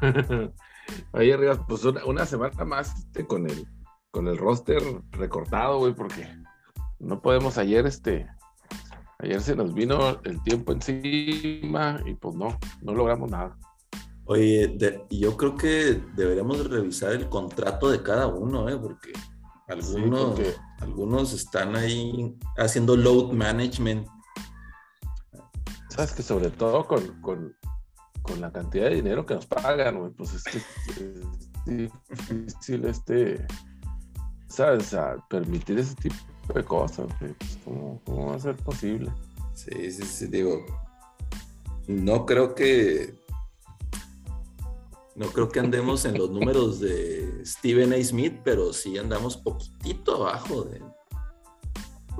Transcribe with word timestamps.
Ahí 1.12 1.30
arriba, 1.30 1.66
pues 1.66 1.84
una, 1.84 2.26
semana 2.26 2.64
más 2.64 2.96
este, 2.98 3.26
con 3.26 3.48
el 3.48 3.66
con 4.10 4.26
el 4.26 4.38
roster 4.38 4.82
recortado, 5.12 5.78
güey, 5.78 5.94
porque 5.94 6.26
no 6.98 7.22
podemos 7.22 7.58
ayer, 7.58 7.86
este, 7.86 8.26
ayer 9.18 9.40
se 9.40 9.54
nos 9.54 9.72
vino 9.72 10.20
el 10.24 10.42
tiempo 10.42 10.72
encima 10.72 12.00
y 12.04 12.14
pues 12.14 12.34
no, 12.34 12.58
no 12.82 12.94
logramos 12.94 13.30
nada. 13.30 13.56
Oye, 14.24 14.76
yo 15.10 15.36
creo 15.36 15.56
que 15.56 16.00
deberíamos 16.14 16.68
revisar 16.68 17.12
el 17.12 17.28
contrato 17.28 17.90
de 17.90 18.02
cada 18.02 18.28
uno, 18.28 18.68
¿eh? 18.68 18.76
porque 18.76 19.12
algunos, 19.66 20.38
algunos 20.80 21.32
están 21.32 21.74
ahí 21.74 22.36
haciendo 22.56 22.96
load 22.96 23.32
management. 23.32 24.06
Sabes 25.88 26.12
que 26.12 26.22
sobre 26.22 26.50
todo 26.50 26.86
con, 26.86 27.20
con, 27.20 27.56
con 28.30 28.40
la 28.40 28.52
cantidad 28.52 28.88
de 28.88 28.96
dinero 28.96 29.26
que 29.26 29.34
nos 29.34 29.46
pagan, 29.46 30.12
pues 30.16 30.34
es, 30.34 30.44
que 30.44 30.58
es 31.66 31.90
difícil 32.08 32.84
este 32.84 33.46
¿sabes? 34.50 34.94
Permitir 35.28 35.78
ese 35.78 35.94
tipo 35.94 36.16
de 36.54 36.64
cosas, 36.64 37.06
pues, 37.18 37.58
¿cómo, 37.64 38.26
va 38.26 38.34
a 38.34 38.40
ser 38.40 38.56
posible? 38.56 39.10
Sí, 39.54 39.90
sí, 39.90 40.02
sí, 40.02 40.26
digo, 40.26 40.64
no 41.86 42.26
creo 42.26 42.54
que 42.54 43.18
no 45.16 45.26
creo 45.26 45.48
que 45.48 45.60
andemos 45.60 46.04
en 46.04 46.16
los 46.16 46.30
números 46.30 46.80
de 46.80 47.44
Steven 47.44 47.92
A. 47.92 48.02
Smith, 48.02 48.40
pero 48.42 48.72
sí 48.72 48.96
andamos 48.96 49.36
poquitito 49.36 50.26
abajo 50.26 50.62
de 50.62 50.80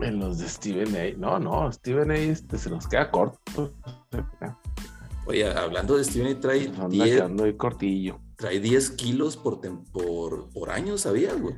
en 0.03 0.19
los 0.19 0.39
de 0.39 0.49
Steven 0.49 0.97
A. 0.97 1.19
No, 1.19 1.39
no, 1.39 1.73
Steven 1.73 2.11
A. 2.11 2.17
Este, 2.17 2.59
se 2.59 2.71
nos 2.71 2.87
queda 2.87 3.11
corto. 3.11 3.73
Oye, 5.31 5.49
hablando 5.49 5.97
de 5.97 6.03
Steven 6.03 6.37
A. 6.37 6.41
trae 6.41 6.73
10 6.89 7.23
cortillo. 7.57 8.19
Trae 8.35 8.59
10 8.59 8.91
kilos 8.91 9.37
por, 9.37 9.61
por, 9.93 10.51
por 10.51 10.71
año, 10.71 10.99
¿sabías, 10.99 11.41
güey? 11.41 11.55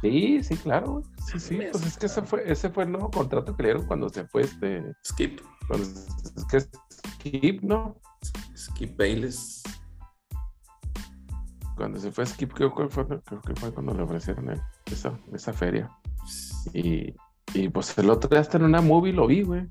Sí, 0.00 0.42
sí, 0.42 0.56
claro. 0.56 1.04
Sí, 1.30 1.38
sí. 1.38 1.60
Pues 1.70 1.86
es 1.86 1.96
que 1.96 2.06
ese 2.06 2.22
fue, 2.22 2.50
ese 2.50 2.70
fue 2.70 2.82
el 2.82 2.90
nuevo 2.90 3.12
contrato 3.12 3.54
que 3.54 3.62
le 3.62 3.68
dieron 3.68 3.86
cuando 3.86 4.08
se 4.08 4.26
fue 4.26 4.42
este. 4.42 4.92
Skip. 5.06 5.40
es 5.70 6.44
que 6.50 6.60
Skip, 6.60 7.62
¿no? 7.62 7.94
Skip 8.56 8.98
Bayless. 8.98 9.62
Cuando 11.76 12.00
se 12.00 12.10
fue 12.10 12.26
Skip, 12.26 12.52
creo 12.52 12.74
que 12.74 12.88
fue, 12.88 13.06
creo 13.06 13.40
que 13.40 13.54
fue 13.54 13.72
cuando 13.72 13.94
le 13.94 14.02
ofrecieron 14.02 14.50
esa, 14.86 15.16
esa 15.32 15.52
feria. 15.52 15.88
Y, 16.74 17.14
y 17.54 17.68
pues 17.68 17.96
el 17.98 18.10
otro 18.10 18.28
día 18.28 18.40
está 18.40 18.58
en 18.58 18.64
una 18.64 18.80
movie, 18.80 19.12
lo 19.12 19.28
vi, 19.28 19.42
güey. 19.42 19.68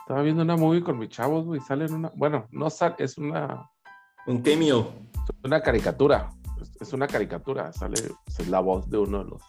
Estaba 0.00 0.22
viendo 0.22 0.42
una 0.42 0.56
movie 0.56 0.82
con 0.82 0.98
mis 0.98 1.10
chavos, 1.10 1.44
güey. 1.44 1.60
Sale 1.60 1.86
en 1.86 1.94
una. 1.94 2.12
Bueno, 2.14 2.46
no 2.50 2.70
sale, 2.70 2.96
es 2.98 3.18
una. 3.18 3.70
Un 4.26 4.42
cameo. 4.42 4.92
Una 5.42 5.60
caricatura 5.60 6.30
es 6.80 6.92
una 6.92 7.06
caricatura, 7.06 7.72
sale, 7.72 8.00
es 8.26 8.48
la 8.48 8.60
voz 8.60 8.88
de 8.90 8.98
uno 8.98 9.24
de 9.24 9.30
los. 9.30 9.42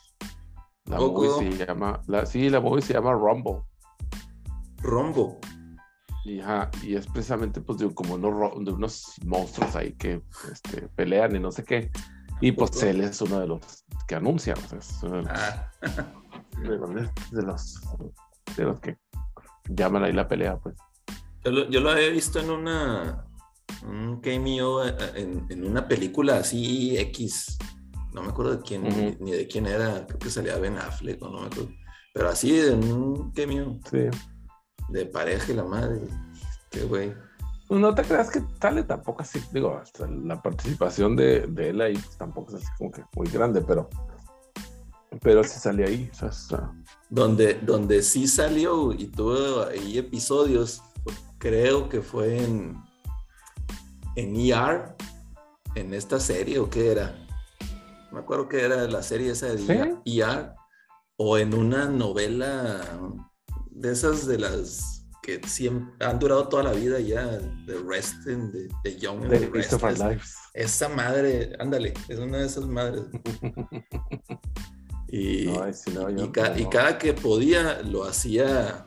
La 0.85 0.97
movie 0.97 1.29
se 1.57 1.65
llama, 1.65 2.01
la, 2.07 2.25
sí, 2.25 2.49
la 2.49 2.59
movie 2.59 2.81
se 2.81 2.93
llama 2.93 3.13
Rumble. 3.13 3.61
Rumble. 4.79 5.37
Y, 6.25 6.41
y 6.83 6.95
es 6.95 7.07
precisamente 7.07 7.61
pues 7.61 7.79
de, 7.79 7.93
como 7.93 8.15
unos, 8.15 8.65
de 8.65 8.71
unos 8.71 9.15
monstruos 9.25 9.75
ahí 9.75 9.93
que 9.93 10.21
este, 10.51 10.87
pelean 10.89 11.35
y 11.35 11.39
no 11.39 11.51
sé 11.51 11.63
qué. 11.63 11.91
Y 12.41 12.51
pues 12.51 12.81
él 12.83 13.01
es 13.01 13.21
uno 13.21 13.39
de 13.39 13.47
los 13.47 13.85
que 14.07 14.15
anuncia, 14.15 14.53
o 14.53 14.67
sea, 14.67 14.79
es 14.79 15.03
uno 15.03 15.17
de 15.17 15.21
los, 15.23 15.31
ah. 15.31 15.71
de, 17.31 17.41
los, 17.43 17.81
de 18.55 18.63
los 18.63 18.79
que 18.79 18.97
llaman 19.69 20.03
ahí 20.03 20.13
la 20.13 20.27
pelea, 20.27 20.57
pues. 20.57 20.75
Yo 21.43 21.51
lo, 21.51 21.69
yo 21.69 21.79
lo 21.81 21.89
había 21.91 22.09
visto 22.09 22.39
en 22.39 22.51
una 22.51 23.25
un 23.87 24.21
cameo 24.21 24.85
eh, 24.85 24.95
eh, 25.15 25.45
en, 25.49 25.65
una 25.65 25.87
película 25.87 26.37
así 26.37 26.97
X. 26.97 27.57
No 28.13 28.21
me 28.21 28.29
acuerdo 28.29 28.57
de 28.57 28.61
quién, 28.61 28.83
ni 29.19 29.31
de 29.31 29.47
quién 29.47 29.65
era. 29.65 30.05
Creo 30.05 30.19
que 30.19 30.29
salía 30.29 30.57
Ben 30.57 30.77
Affleck, 30.77 31.21
o 31.21 31.29
no 31.29 31.41
me 31.41 31.47
acuerdo. 31.47 31.69
Pero 32.13 32.29
así, 32.29 32.59
en 32.59 32.91
un 32.91 33.31
cameo. 33.31 33.79
Sí. 33.89 34.07
De 34.89 35.05
pareja 35.05 35.51
y 35.51 35.55
la 35.55 35.63
madre. 35.63 36.01
Qué 36.69 36.83
güey. 36.83 37.13
Pues 37.69 37.79
no 37.79 37.95
te 37.95 38.03
creas 38.03 38.29
que 38.29 38.43
sale 38.61 38.83
tampoco 38.83 39.21
así. 39.21 39.41
Digo, 39.53 39.77
hasta 39.77 40.07
la 40.07 40.41
participación 40.41 41.15
de, 41.15 41.47
de 41.47 41.69
él 41.69 41.79
ahí 41.79 41.93
pues, 41.93 42.17
tampoco 42.17 42.49
es 42.49 42.61
así 42.61 42.67
como 42.77 42.91
que 42.91 43.03
muy 43.15 43.29
grande, 43.29 43.61
pero. 43.61 43.89
Pero 45.21 45.43
sí 45.45 45.57
salió 45.57 45.87
ahí. 45.87 46.11
O 46.21 46.31
sea, 46.31 46.73
donde, 47.11 47.55
donde 47.55 48.01
sí 48.01 48.27
salió 48.27 48.93
y 48.93 49.05
tuvo 49.05 49.65
ahí 49.65 49.99
episodios, 49.99 50.81
creo 51.37 51.89
que 51.89 52.01
fue 52.01 52.43
en 52.43 52.81
en 54.15 54.35
ER, 54.35 54.95
en 55.75 55.93
esta 55.93 56.19
serie, 56.19 56.59
o 56.59 56.69
qué 56.69 56.91
era. 56.91 57.17
Me 58.11 58.19
acuerdo 58.19 58.49
que 58.49 58.61
era 58.61 58.87
la 58.87 59.03
serie 59.03 59.31
esa 59.31 59.47
de 59.47 59.95
ER, 60.05 60.53
o 61.17 61.37
en 61.37 61.53
una 61.53 61.85
novela 61.85 62.81
de 63.69 63.91
esas 63.91 64.25
de 64.27 64.37
las 64.39 65.05
que 65.21 65.39
siempre 65.47 66.05
han 66.05 66.17
durado 66.17 66.47
toda 66.47 66.63
la 66.63 66.71
vida 66.73 66.99
ya, 66.99 67.39
The 67.67 67.77
Resting, 67.85 68.51
de, 68.51 68.67
de 68.83 68.97
Young 68.97 69.23
and 69.25 69.51
the 69.51 70.19
Esa 70.53 70.89
madre, 70.89 71.53
ándale, 71.59 71.93
es 72.09 72.19
una 72.19 72.39
de 72.39 72.45
esas 72.47 72.65
madres. 72.65 73.03
y, 75.11 75.49
y, 75.49 76.65
cada 76.69 76.97
que 76.97 77.13
podía 77.13 77.81
lo 77.81 78.05
hacía, 78.05 78.85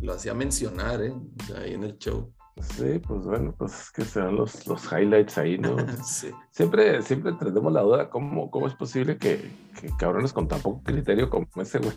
lo 0.00 0.12
hacía 0.12 0.34
mencionar, 0.34 1.02
¿eh? 1.02 1.12
ahí 1.58 1.74
en 1.74 1.82
el 1.82 1.98
show. 1.98 2.32
Sí, 2.60 3.00
pues 3.00 3.24
bueno, 3.24 3.54
pues 3.56 3.90
que 3.90 4.04
serán 4.04 4.36
los, 4.36 4.66
los 4.66 4.84
highlights 4.92 5.38
ahí, 5.38 5.58
¿no? 5.58 5.76
sí. 6.04 6.30
Siempre, 6.50 7.02
siempre 7.02 7.32
tenemos 7.32 7.72
la 7.72 7.80
duda, 7.80 8.10
¿cómo, 8.10 8.50
cómo 8.50 8.66
es 8.66 8.74
posible 8.74 9.16
que, 9.16 9.50
que 9.80 9.88
cabrones 9.98 10.32
con 10.32 10.46
tan 10.46 10.60
poco 10.60 10.82
criterio 10.82 11.28
como 11.28 11.48
ese 11.56 11.78
güey 11.78 11.96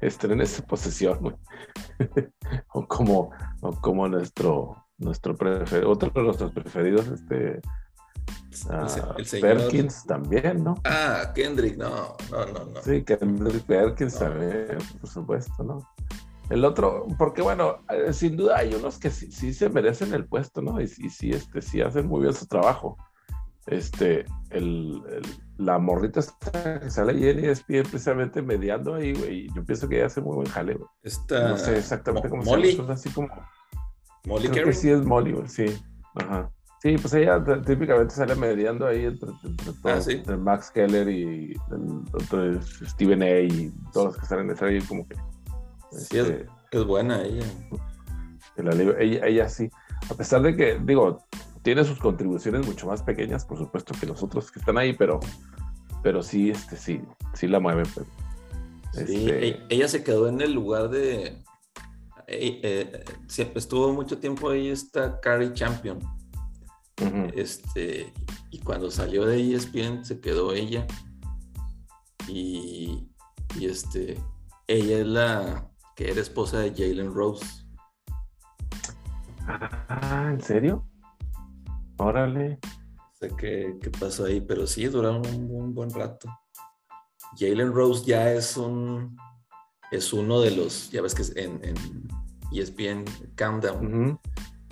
estén 0.00 0.32
en 0.32 0.40
esa 0.40 0.66
posesión, 0.66 1.18
güey? 1.20 1.36
o 2.72 2.88
como, 2.88 3.30
o 3.60 3.70
como 3.80 4.08
nuestro, 4.08 4.84
nuestro 4.98 5.36
preferido, 5.36 5.90
otro 5.90 6.10
de 6.10 6.22
nuestros 6.22 6.52
preferidos, 6.52 7.06
este... 7.08 7.60
el. 8.68 9.40
Perkins 9.40 10.04
también, 10.04 10.64
¿no? 10.64 10.74
Ah, 10.84 11.32
Kendrick, 11.34 11.76
no, 11.76 12.16
no, 12.30 12.46
no, 12.46 12.64
no. 12.64 12.82
Sí, 12.82 13.02
Kendrick 13.02 13.64
Perkins 13.64 14.18
también, 14.18 14.78
por 15.00 15.10
supuesto, 15.10 15.62
¿no? 15.62 15.78
El 16.50 16.64
otro, 16.64 17.06
porque 17.18 17.40
bueno, 17.40 17.78
eh, 17.88 18.12
sin 18.12 18.36
duda 18.36 18.58
hay 18.58 18.74
unos 18.74 18.98
que 18.98 19.10
sí, 19.10 19.54
se 19.54 19.68
merecen 19.70 20.12
el 20.12 20.26
puesto, 20.26 20.60
¿no? 20.60 20.80
Y, 20.80 20.88
sí, 20.88 21.30
este, 21.30 21.62
sí 21.62 21.80
hacen 21.80 22.06
muy 22.06 22.22
bien 22.22 22.34
su 22.34 22.46
trabajo. 22.46 22.96
Este, 23.66 24.26
el, 24.50 25.02
la 25.56 25.78
morrita 25.78 26.20
que 26.80 26.90
sale 26.90 27.12
ahí 27.12 27.28
en 27.28 27.44
ESPN 27.46 27.84
precisamente 27.84 28.42
mediando 28.42 28.94
ahí, 28.94 29.14
güey. 29.14 29.48
Yo 29.54 29.64
pienso 29.64 29.88
que 29.88 29.96
ella 29.96 30.06
hace 30.06 30.20
muy 30.20 30.36
buen 30.36 30.48
jale, 30.48 30.74
güey. 30.74 30.88
No 31.30 31.56
sé 31.56 31.78
exactamente 31.78 32.28
cómo 32.28 32.42
Molly. 32.42 32.72
se 32.72 32.76
llama, 32.78 32.92
así 32.92 33.08
como. 33.10 33.28
Molly 34.26 34.48
Creo 34.48 34.72
sí 34.72 34.90
es 34.90 35.02
Molly, 35.02 35.32
güey, 35.32 35.48
sí. 35.48 35.64
Ajá. 36.14 36.50
Sí, 36.84 36.98
pues 36.98 37.14
ella 37.14 37.42
típicamente 37.64 38.14
sale 38.14 38.34
mediando 38.34 38.86
ahí 38.86 39.06
entre, 39.06 39.30
entre, 39.42 40.34
ah, 40.34 40.36
Max 40.36 40.70
Keller 40.70 41.08
y 41.08 41.56
el, 41.70 42.60
Steven 42.62 43.22
A. 43.22 43.40
y 43.40 43.72
todos 43.90 44.08
los 44.08 44.16
que 44.18 44.26
salen 44.26 44.48
de 44.48 44.66
ahí, 44.66 44.82
como 44.82 45.08
que 45.08 45.16
Sí, 45.92 46.18
este, 46.18 46.46
es, 46.72 46.84
buena 46.84 47.22
ella. 47.22 47.46
ella. 48.98 49.26
Ella 49.26 49.48
sí, 49.48 49.70
a 50.10 50.14
pesar 50.14 50.42
de 50.42 50.54
que, 50.54 50.78
digo, 50.84 51.24
tiene 51.62 51.84
sus 51.84 51.98
contribuciones 51.98 52.66
mucho 52.66 52.86
más 52.86 53.02
pequeñas, 53.02 53.46
por 53.46 53.56
supuesto, 53.56 53.94
que 53.98 54.04
los 54.04 54.22
otros 54.22 54.52
que 54.52 54.58
están 54.58 54.76
ahí, 54.76 54.92
pero, 54.92 55.20
pero 56.02 56.22
sí, 56.22 56.50
este, 56.50 56.76
sí, 56.76 57.00
sí 57.32 57.46
la 57.46 57.60
mueve. 57.60 57.86
Sí, 57.86 58.02
este, 58.92 59.48
e, 59.48 59.62
ella 59.70 59.88
se 59.88 60.04
quedó 60.04 60.28
en 60.28 60.42
el 60.42 60.52
lugar 60.52 60.90
de. 60.90 61.42
Eh, 62.26 62.60
eh, 62.62 63.04
estuvo 63.54 63.90
mucho 63.94 64.18
tiempo 64.18 64.50
ahí 64.50 64.68
esta 64.68 65.18
Carrie 65.20 65.54
Champion. 65.54 65.98
Este, 67.34 68.12
y 68.50 68.60
cuando 68.60 68.90
salió 68.90 69.26
de 69.26 69.54
ESPN 69.54 70.04
se 70.04 70.20
quedó 70.20 70.52
ella. 70.52 70.86
Y, 72.28 73.08
y 73.58 73.66
este, 73.66 74.18
ella 74.66 74.98
es 74.98 75.06
la, 75.06 75.70
que 75.96 76.10
era 76.10 76.20
esposa 76.20 76.60
de 76.60 76.70
Jalen 76.70 77.12
Rose. 77.12 77.44
Ah, 79.46 80.30
¿en 80.32 80.40
serio? 80.40 80.88
Órale. 81.98 82.58
sé 83.14 83.30
qué, 83.36 83.90
pasó 84.00 84.24
ahí, 84.24 84.40
pero 84.40 84.66
sí, 84.66 84.86
duraron 84.86 85.26
un, 85.26 85.74
buen 85.74 85.90
rato. 85.90 86.28
Jalen 87.38 87.72
Rose 87.72 88.04
ya 88.04 88.32
es 88.32 88.56
un 88.56 89.16
es 89.90 90.12
uno 90.12 90.40
de 90.40 90.50
los, 90.50 90.90
ya 90.90 91.02
ves 91.02 91.14
que 91.14 91.40
en, 91.40 91.60
en 91.62 91.76
ESPN 92.52 93.04
Countdown, 93.36 94.18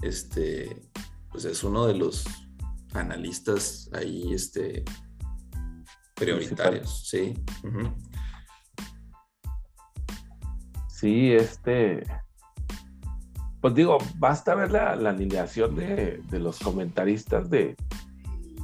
este, 0.03 0.91
pues 1.33 1.45
es 1.47 1.65
uno 1.65 1.87
de 1.87 1.95
los 1.95 2.25
analistas 2.95 3.91
ahí, 3.93 4.33
este, 4.33 4.85
prioritarios, 6.15 7.09
sí. 7.09 7.35
Sí, 10.89 11.33
este. 11.33 12.05
Pues 13.61 13.75
digo, 13.75 13.99
basta 14.19 14.55
ver 14.55 14.71
la, 14.71 14.93
alineación 14.93 15.75
de, 15.75 16.23
los 16.33 16.59
comentaristas 16.59 17.49
de, 17.49 17.77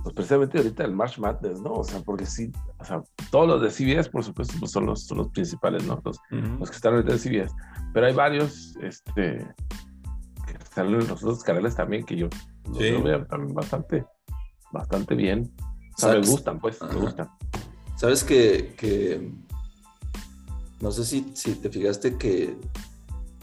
pues 0.02 0.14
precisamente 0.14 0.58
ahorita 0.58 0.84
el 0.84 0.92
March 0.92 1.18
Madness, 1.18 1.60
¿no? 1.60 1.72
O 1.72 1.84
sea, 1.84 2.00
porque 2.00 2.26
sí, 2.26 2.52
o 2.78 2.84
sea, 2.84 3.02
todos 3.30 3.46
los 3.48 3.62
de 3.62 3.70
CBS, 3.70 4.10
por 4.10 4.24
supuesto, 4.24 4.54
pues 4.58 4.72
son 4.72 4.86
los, 4.86 5.04
son 5.04 5.18
los 5.18 5.28
principales, 5.28 5.84
¿no? 5.84 6.00
Los, 6.04 6.18
los 6.30 6.70
que 6.70 6.76
están 6.76 6.94
ahorita 6.94 7.12
en 7.12 7.18
CBS. 7.18 7.54
Pero 7.94 8.06
hay 8.06 8.14
varios, 8.14 8.76
este, 8.82 9.46
que 10.46 10.52
están 10.62 10.86
en 10.86 11.08
los 11.08 11.22
otros 11.22 11.44
canales 11.44 11.76
también 11.76 12.04
que 12.04 12.16
yo 12.16 12.28
los 12.68 13.02
veo 13.02 13.26
también 13.26 13.54
bastante, 13.54 14.06
bastante 14.72 15.14
bien. 15.14 15.52
O 15.96 16.00
sea, 16.00 16.12
me 16.12 16.26
gustan, 16.26 16.60
pues, 16.60 16.80
me 16.82 16.94
gustan. 16.94 17.28
Sabes 17.96 18.22
que, 18.22 18.74
que 18.76 19.32
no 20.80 20.92
sé 20.92 21.04
si, 21.04 21.32
si 21.34 21.54
te 21.54 21.68
fijaste 21.68 22.16
que 22.16 22.56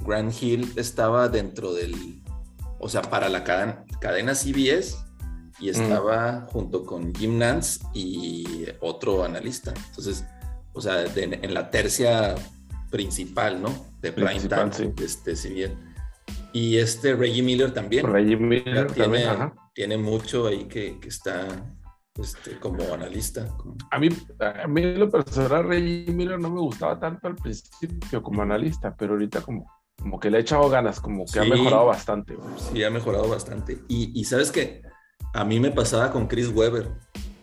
Grant 0.06 0.33
Hill 0.42 0.72
estaba 0.77 1.27
dentro 1.27 1.74
del, 1.74 2.22
o 2.80 2.88
sea, 2.88 3.01
para 3.01 3.27
la 3.30 3.44
cadena, 3.44 3.83
cadena 4.00 4.33
CBS 4.33 4.98
y 5.60 5.69
estaba 5.69 6.48
junto 6.51 6.86
con 6.86 7.13
Jim 7.13 7.38
Nance 7.38 7.80
y 7.94 8.66
otro 8.81 9.24
analista. 9.24 9.74
Entonces, 9.89 10.25
o 10.74 10.81
sea, 10.81 11.06
en 11.16 11.54
la 11.54 11.69
tercia 11.72 12.36
principal, 12.89 13.62
¿no? 13.62 13.69
De 14.01 14.12
prime 14.12 14.39
time, 14.39 14.94
este, 15.04 15.36
si 15.36 15.50
bien. 15.50 15.95
Y 16.56 16.78
este 16.78 17.13
Reggie 17.18 17.44
Miller 17.44 17.74
también. 17.74 18.07
Reggie 18.07 18.38
Miller 18.38 18.90
tiene, 18.90 19.24
también, 19.25 19.54
tiene 19.74 19.98
mucho 19.98 20.48
ahí 20.48 20.63
que, 20.69 20.98
que 21.02 21.10
está 21.10 21.46
este, 22.18 22.57
como 22.62 22.81
analista. 22.94 23.54
A 23.92 24.00
mí, 24.00 24.07
a 24.40 24.66
mí 24.66 24.96
lo 24.96 25.10
personal, 25.10 25.66
Reggie 25.66 26.13
Miller 26.13 26.40
no 26.40 26.50
me 26.50 26.62
gustaba 26.62 26.98
tanto 26.98 27.28
al 27.28 27.36
principio 27.36 28.24
como 28.24 28.42
analista, 28.42 28.96
pero 28.96 29.16
ahorita 29.16 29.42
como, 29.42 29.69
como 30.02 30.18
que 30.18 30.30
le 30.30 30.38
ha 30.38 30.40
echado 30.40 30.69
ganas, 30.69 31.02
como 31.02 31.25
que 31.25 31.42
ha 31.42 31.44
mejorado 31.44 31.88
bastante. 31.88 32.38
Sí, 32.72 32.81
ha 32.86 32.90
mejorado 32.90 33.28
bastante. 33.28 33.80
Y, 33.90 34.18
y 34.18 34.24
sabes 34.24 34.50
que 34.50 34.81
a 35.34 35.44
mí 35.44 35.60
me 35.60 35.72
pasaba 35.72 36.10
con 36.10 36.25
Chris 36.28 36.48
Webber. 36.48 36.90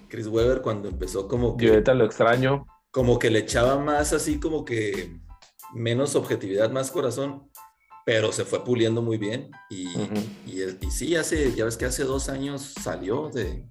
Chris 0.09 0.27
Webber 0.27 0.63
cuando 0.63 0.89
empezó 0.89 1.29
como 1.29 1.59
que... 1.59 1.67
Yo 1.67 1.73
ahorita 1.73 1.93
lo 1.93 2.07
extraño. 2.07 2.65
Como 2.91 3.19
que 3.19 3.29
le 3.29 3.41
echaba 3.41 3.79
más 3.79 4.15
así 4.15 4.41
como 4.41 4.65
que 4.65 5.21
menos 5.75 6.15
objetividad, 6.15 6.71
más 6.71 6.91
corazón, 6.91 7.51
pero 8.05 8.33
se 8.33 8.45
fue 8.45 8.65
puliendo 8.65 9.03
muy 9.03 9.19
bien. 9.19 9.51
Y, 9.71 9.89
y, 10.47 10.63
y, 10.81 10.91
sí, 10.91 11.17
hace, 11.17 11.55
ya 11.55 11.65
ves 11.65 11.77
que 11.77 11.85
hace 11.85 12.05
dos 12.05 12.29
años 12.29 12.75
salió 12.83 13.31
de, 13.31 13.67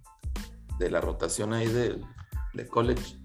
de 0.79 0.89
la 0.89 1.01
rotación 1.01 1.53
ahí 1.53 1.67
de, 1.67 1.99
de 2.53 2.67
college. 2.67 3.17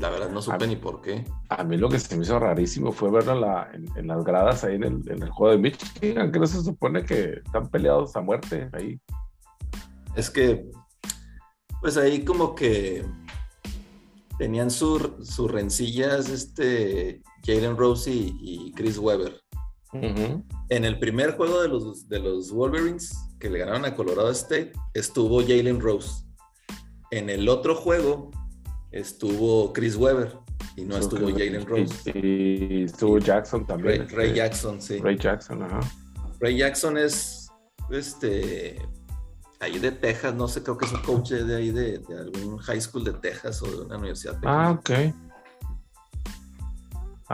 La 0.00 0.10
verdad 0.10 0.30
no 0.30 0.42
supe 0.42 0.66
ni 0.66 0.74
por 0.74 1.00
qué. 1.00 1.24
A 1.48 1.62
mí 1.62 1.76
lo 1.76 1.88
que 1.88 2.00
se 2.00 2.16
me 2.16 2.24
hizo 2.24 2.38
rarísimo 2.38 2.90
fue 2.90 3.10
verlo 3.10 3.34
en, 3.34 3.40
la, 3.40 3.70
en, 3.96 4.06
las 4.08 4.24
gradas 4.24 4.64
ahí 4.64 4.74
en 4.74 4.84
el, 4.84 5.02
en 5.08 5.22
el, 5.22 5.30
juego 5.30 5.52
de 5.52 5.58
Michigan, 5.58 6.32
que 6.32 6.38
no 6.40 6.46
se 6.46 6.62
supone 6.62 7.04
que 7.04 7.40
están 7.44 7.68
peleados 7.70 8.16
a 8.16 8.20
muerte 8.20 8.68
ahí. 8.72 8.98
Es 10.16 10.30
que, 10.30 10.68
pues 11.80 11.96
ahí 11.96 12.24
como 12.24 12.56
que 12.56 13.04
tenían 14.36 14.70
sus 14.70 15.50
rencillas 15.50 16.28
este 16.28 17.22
Jalen 17.44 17.76
Rose 17.76 18.10
y, 18.10 18.72
Chris 18.74 18.98
Webber. 18.98 19.40
En 19.94 20.84
el 20.84 20.98
primer 20.98 21.36
juego 21.36 21.62
de 21.62 21.68
los, 21.68 22.08
de 22.08 22.18
los 22.18 22.50
Wolverines 22.50 23.16
que 23.38 23.50
le 23.50 23.58
ganaron 23.58 23.84
a 23.84 23.94
Colorado 23.94 24.30
State 24.30 24.72
estuvo 24.94 25.40
Jalen 25.40 25.80
Rose. 25.80 26.24
En 27.10 27.30
el 27.30 27.48
otro 27.48 27.74
juego 27.74 28.30
estuvo 28.90 29.72
Chris 29.72 29.96
Webber 29.96 30.32
y 30.76 30.82
no 30.82 30.96
estuvo 30.96 31.30
Jalen 31.30 31.66
Rose. 31.66 32.10
Y, 32.12 32.84
estuvo 32.84 33.18
Jackson 33.18 33.66
también. 33.66 34.08
Ray, 34.08 34.28
este, 34.28 34.34
Jackson, 34.34 34.82
sí. 34.82 34.98
Ray 34.98 35.16
Jackson, 35.16 35.62
ajá. 35.62 35.80
Ray 36.40 36.58
Jackson 36.58 36.98
es 36.98 37.48
este 37.90 38.80
ahí 39.60 39.78
de 39.78 39.92
Texas, 39.92 40.34
no 40.34 40.46
sé, 40.46 40.62
creo 40.62 40.76
que 40.76 40.84
es 40.84 40.92
un 40.92 41.02
coach 41.02 41.30
de 41.30 41.56
ahí 41.56 41.70
de, 41.70 42.02
algún 42.18 42.58
high 42.58 42.80
school 42.80 43.04
de 43.04 43.12
Texas 43.14 43.62
o 43.62 43.66
de 43.66 43.86
una 43.86 43.96
universidad. 43.96 44.38
Ah, 44.44 44.76
ok. 44.78 44.90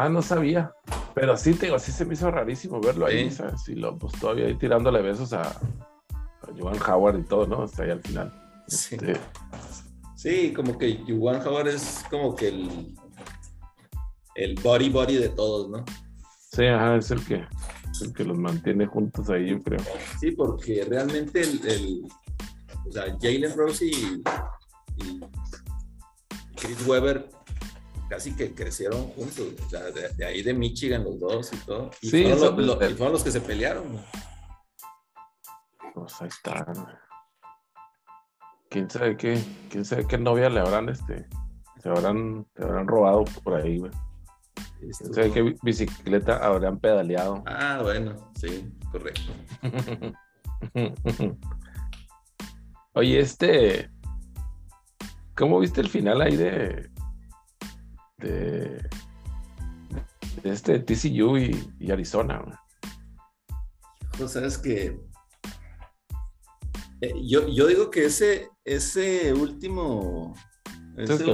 Ah, 0.03 0.09
no 0.09 0.23
sabía. 0.23 0.73
Pero 1.15 1.37
sí, 1.37 1.55
te 1.55 1.67
digo, 1.67 1.79
sí 1.79 1.93
se 1.93 2.05
me 2.05 2.15
hizo 2.15 2.31
rarísimo 2.31 2.81
verlo 2.81 3.07
ahí, 3.07 3.31
¿sabes? 3.31 3.69
Y 3.69 3.75
lo, 3.75 3.99
pues 3.99 4.13
todavía 4.19 4.47
ahí 4.47 4.55
tirándole 4.55 5.03
besos 5.03 5.33
a, 5.33 5.43
a 5.43 6.49
Joan 6.59 6.79
Howard 6.83 7.19
y 7.19 7.25
todo, 7.25 7.47
¿no? 7.47 7.65
Hasta 7.65 7.83
ahí 7.83 7.91
al 7.91 8.01
final. 8.01 8.33
Sí. 8.67 8.95
Este, 8.95 9.21
sí, 10.17 10.53
como 10.55 10.79
que 10.79 11.05
Joan 11.07 11.47
Howard 11.47 11.69
es 11.69 12.05
como 12.09 12.35
que 12.35 12.49
el, 12.49 12.97
el 14.37 14.55
body 14.63 14.89
body 14.89 15.17
de 15.17 15.29
todos, 15.29 15.69
¿no? 15.69 15.85
Sí, 16.51 16.65
ajá, 16.65 16.97
es 16.97 17.11
el 17.11 17.25
que 17.25 17.45
el 18.03 18.15
que 18.15 18.25
los 18.25 18.39
mantiene 18.39 18.87
juntos 18.87 19.29
ahí, 19.29 19.51
yo 19.51 19.63
creo. 19.63 19.81
Sí, 20.19 20.31
porque 20.31 20.87
realmente 20.89 21.43
el, 21.43 22.07
o 22.87 22.93
sea, 22.93 23.05
Jalen 23.21 23.55
Rose 23.55 23.87
y, 23.87 24.23
Chris 26.57 26.87
Webber 26.87 27.29
casi 28.11 28.35
que 28.35 28.53
crecieron 28.53 29.07
juntos, 29.11 29.55
o 29.65 29.71
sea, 29.71 29.83
de, 29.93 30.25
ahí 30.25 30.43
de 30.43 30.53
Michigan 30.53 31.05
los 31.05 31.21
dos 31.21 31.53
y 31.53 31.57
todo. 31.59 31.93
Y, 32.03 32.11
sí, 32.11 32.25
fueron, 32.25 32.67
los, 32.67 32.77
fueron 32.77 33.13
los 33.13 33.23
que 33.23 33.31
se 33.31 33.41
pelearon. 33.41 34.05
Pues 35.95 36.21
ahí 36.21 36.29
está. 36.29 36.67
¿Quién 38.69 38.91
sabe 38.91 39.17
qué? 39.17 39.41
¿Quién 39.71 39.85
sabe 39.85 40.09
qué 40.09 40.19
novia 40.19 40.51
le 40.51 40.59
habrán 40.59 40.89
este? 40.89 41.29
Se 41.81 41.89
habrán, 41.89 42.47
se 42.57 42.65
habrán 42.65 42.89
robado 42.89 43.25
por 43.45 43.55
ahí, 43.55 43.79
güey. 43.79 43.93
O 45.09 45.15
sea, 45.15 45.33
¿qué 45.33 45.55
bicicleta 45.63 46.45
habrán 46.45 46.81
pedaleado? 46.81 47.45
Ah, 47.47 47.79
bueno, 47.81 48.33
sí, 48.35 48.73
correcto. 48.91 49.33
Oye, 52.95 53.21
este. 53.21 53.89
¿Cómo 55.37 55.61
viste 55.61 55.81
el 55.81 55.89
final 55.89 56.21
ahí 56.23 56.37
de. 56.37 56.91
De. 58.21 58.89
de 60.43 60.51
este 60.51 60.79
TCU 60.79 61.37
y, 61.37 61.91
Arizona? 61.91 62.43
Pues 64.17 64.33
sabes 64.33 64.59
que. 64.59 65.01
Eh, 67.01 67.15
yo, 67.27 67.49
yo 67.49 67.67
digo 67.67 67.91
que 67.91 68.07
ese, 68.07 68.51
ese 68.65 69.33
último. 69.33 70.35
Ese, 70.97 71.25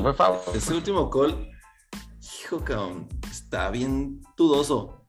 ese 0.55 0.75
último 0.75 1.11
call 1.11 1.51
hijo, 2.47 2.65
cabrón, 2.65 3.09
está 3.31 3.71
bien 3.71 4.23
dudoso. 4.37 5.05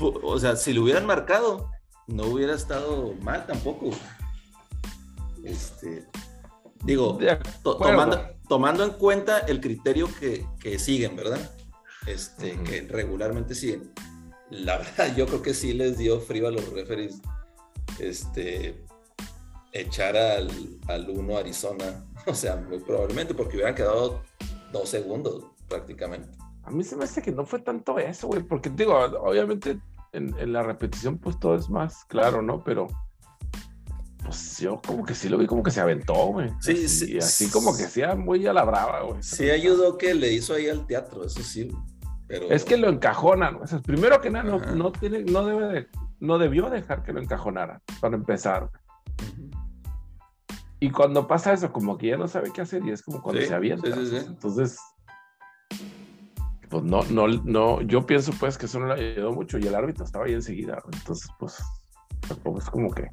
O 0.00 0.38
sea, 0.38 0.56
si 0.56 0.72
lo 0.72 0.82
hubieran 0.82 1.06
marcado, 1.06 1.70
no 2.08 2.24
hubiera 2.24 2.54
estado 2.54 3.14
mal 3.22 3.46
tampoco. 3.46 3.90
Este, 5.44 6.06
digo, 6.84 7.18
tomando, 7.62 8.33
tomando 8.48 8.84
en 8.84 8.90
cuenta 8.90 9.38
el 9.38 9.60
criterio 9.60 10.08
que, 10.18 10.78
siguen, 10.78 11.16
¿verdad? 11.16 11.50
Este, 12.06 12.58
que 12.62 12.82
regularmente 12.82 13.54
siguen. 13.54 13.92
La 14.50 14.78
verdad, 14.78 15.14
yo 15.16 15.26
creo 15.26 15.42
que 15.42 15.54
sí 15.54 15.72
les 15.72 15.98
dio 15.98 16.20
frío 16.20 16.48
a 16.48 16.50
los 16.50 16.68
referees 16.72 17.20
este, 17.98 18.84
echar 19.72 20.16
al, 20.16 20.50
al 20.88 21.08
uno 21.10 21.36
Arizona. 21.36 22.04
O 22.26 22.32
sea, 22.32 22.56
muy 22.56 22.78
probablemente 22.78 23.34
porque 23.34 23.56
hubieran 23.56 23.74
quedado 23.74 24.22
dos 24.72 24.88
segundos 24.88 25.44
prácticamente. 25.68 26.30
A 26.62 26.70
mí 26.70 26.82
se 26.82 26.96
me 26.96 27.04
hace 27.04 27.20
que 27.20 27.32
no 27.32 27.44
fue 27.44 27.58
tanto 27.58 27.98
eso, 27.98 28.28
güey, 28.28 28.42
porque 28.42 28.70
digo, 28.70 28.94
obviamente 28.96 29.78
en, 30.12 30.52
la 30.52 30.62
repetición 30.62 31.18
pues 31.18 31.38
todo 31.38 31.56
es 31.56 31.68
más 31.68 32.04
claro, 32.06 32.40
¿no? 32.40 32.62
Pero 32.64 32.88
pues 34.24 34.58
yo 34.58 34.80
como 34.84 35.04
que 35.04 35.14
sí 35.14 35.28
lo 35.28 35.38
vi 35.38 35.46
como 35.46 35.62
que 35.62 35.70
se 35.70 35.80
aventó, 35.80 36.14
güey. 36.26 36.50
Sí, 36.60 36.72
así, 36.72 36.88
sí. 36.88 37.18
Así 37.18 37.50
como 37.50 37.76
que 37.76 37.84
sea 37.84 38.14
muy 38.14 38.46
a 38.46 38.52
la 38.52 38.64
brava, 38.64 39.02
güey. 39.02 39.22
Sí 39.22 39.50
ayudó 39.50 39.98
que 39.98 40.14
le 40.14 40.32
hizo 40.32 40.54
ahí 40.54 40.68
al 40.68 40.86
teatro, 40.86 41.24
eso 41.24 41.42
sí. 41.42 41.70
Pero... 42.26 42.50
Es 42.50 42.64
que 42.64 42.76
lo 42.76 42.88
encajonan, 42.88 43.56
o 43.56 43.66
sea, 43.66 43.80
primero 43.80 44.20
que 44.20 44.30
nada, 44.30 44.58
no, 44.74 44.92
tiene, 44.92 45.24
no 45.24 45.44
debe 45.44 45.66
de, 45.68 45.88
no 46.20 46.38
debió 46.38 46.70
dejar 46.70 47.02
que 47.02 47.12
lo 47.12 47.20
encajonara, 47.20 47.82
para 48.00 48.16
empezar. 48.16 48.70
Y 50.80 50.90
cuando 50.90 51.26
pasa 51.26 51.52
eso, 51.52 51.70
como 51.70 51.98
que 51.98 52.08
ya 52.08 52.16
no 52.16 52.26
sabe 52.26 52.50
qué 52.52 52.62
hacer 52.62 52.82
y 52.84 52.90
es 52.90 53.02
como 53.02 53.22
cuando 53.22 53.42
se 53.42 53.54
avienta. 53.54 53.88
Entonces, 53.88 54.78
pues 56.70 56.82
no, 56.82 57.02
no, 57.04 57.28
no, 57.28 57.82
yo 57.82 58.06
pienso 58.06 58.32
pues 58.40 58.58
que 58.58 58.66
eso 58.66 58.80
no 58.80 58.94
le 58.94 59.12
ayudó 59.12 59.32
mucho 59.32 59.58
y 59.58 59.66
el 59.66 59.74
árbitro 59.74 60.04
estaba 60.04 60.24
ahí 60.24 60.32
enseguida, 60.32 60.82
entonces 60.92 61.30
pues 61.38 61.62
tampoco 62.26 62.58
es 62.58 62.70
como 62.70 62.90
que 62.90 63.06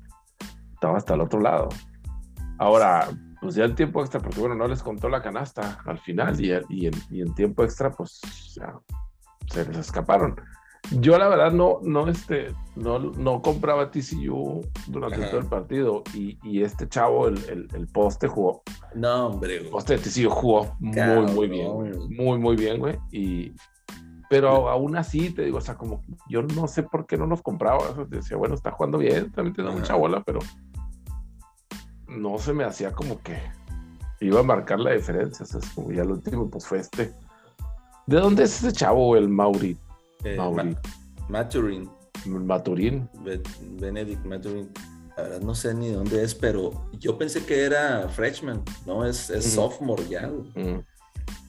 estaba 0.81 0.97
hasta 0.97 1.13
el 1.13 1.21
otro 1.21 1.39
lado. 1.39 1.69
Ahora, 2.57 3.07
pues 3.39 3.53
ya 3.53 3.65
el 3.65 3.75
tiempo 3.75 4.01
extra, 4.01 4.19
porque 4.19 4.39
bueno, 4.39 4.55
no 4.55 4.67
les 4.67 4.81
contó 4.81 5.09
la 5.09 5.21
canasta 5.21 5.79
al 5.85 5.99
final 5.99 6.39
y, 6.41 6.47
y, 6.69 6.87
en, 6.87 6.93
y 7.11 7.21
en, 7.21 7.35
tiempo 7.35 7.63
extra 7.63 7.91
pues 7.91 8.19
ya 8.55 8.79
se 9.47 9.67
les 9.67 9.77
escaparon. 9.77 10.35
Yo 10.99 11.19
la 11.19 11.27
verdad 11.29 11.51
no, 11.51 11.77
no, 11.83 12.07
este, 12.07 12.47
no, 12.75 12.97
no 12.97 13.43
compraba 13.43 13.91
TCU 13.91 14.61
durante 14.87 15.23
todo 15.27 15.39
el 15.39 15.45
partido 15.45 16.03
y, 16.15 16.39
y 16.41 16.63
este 16.63 16.89
chavo, 16.89 17.27
el, 17.27 17.37
el, 17.47 17.67
el, 17.73 17.87
poste 17.87 18.27
jugó. 18.27 18.63
No, 18.95 19.27
hombre. 19.27 19.57
El 19.57 19.67
poste 19.67 19.97
de 19.97 19.99
TCU 19.99 20.31
jugó 20.31 20.75
muy, 20.79 21.31
muy 21.31 21.47
bien. 21.47 21.69
Muy, 22.09 22.39
muy 22.39 22.55
bien, 22.55 22.79
güey. 22.79 22.97
Y, 23.11 23.53
pero 24.31 24.69
aún 24.69 24.95
así, 24.95 25.29
te 25.29 25.43
digo, 25.43 25.59
o 25.59 25.61
sea, 25.61 25.75
como 25.75 26.01
yo 26.27 26.41
no 26.41 26.67
sé 26.67 26.81
por 26.83 27.05
qué 27.05 27.17
no 27.17 27.27
nos 27.27 27.43
compraba. 27.43 27.93
decía, 28.07 28.37
bueno, 28.37 28.55
está 28.55 28.71
jugando 28.71 28.97
bien, 28.97 29.31
también 29.31 29.53
tiene 29.53 29.69
mucha 29.71 29.93
bola, 29.95 30.23
pero 30.25 30.39
no 32.11 32.37
se 32.37 32.53
me 32.53 32.63
hacía 32.63 32.91
como 32.91 33.21
que 33.21 33.39
iba 34.19 34.39
a 34.39 34.43
marcar 34.43 34.79
la 34.79 34.91
diferencia. 34.91 35.43
O 35.43 35.47
sea, 35.47 35.59
es 35.59 35.69
como 35.69 35.91
ya 35.91 36.03
el 36.03 36.11
último, 36.11 36.49
pues 36.49 36.65
fue 36.65 36.79
este. 36.79 37.13
¿De 38.05 38.17
dónde 38.17 38.43
es 38.43 38.63
ese 38.63 38.73
chavo, 38.73 39.15
el 39.15 39.29
Mauri? 39.29 39.77
Eh, 40.23 40.37
Maturin. 41.29 41.89
Maturin. 42.25 43.09
Benedict 43.79 44.25
Maturin. 44.25 44.69
La 45.17 45.23
verdad 45.23 45.41
no 45.41 45.55
sé 45.55 45.73
ni 45.73 45.89
dónde 45.89 46.23
es, 46.23 46.33
pero 46.33 46.87
yo 46.99 47.17
pensé 47.17 47.45
que 47.45 47.63
era 47.65 48.07
freshman, 48.09 48.63
¿no? 48.85 49.05
Es, 49.05 49.31
sophomore 49.41 50.07
ya. 50.07 50.31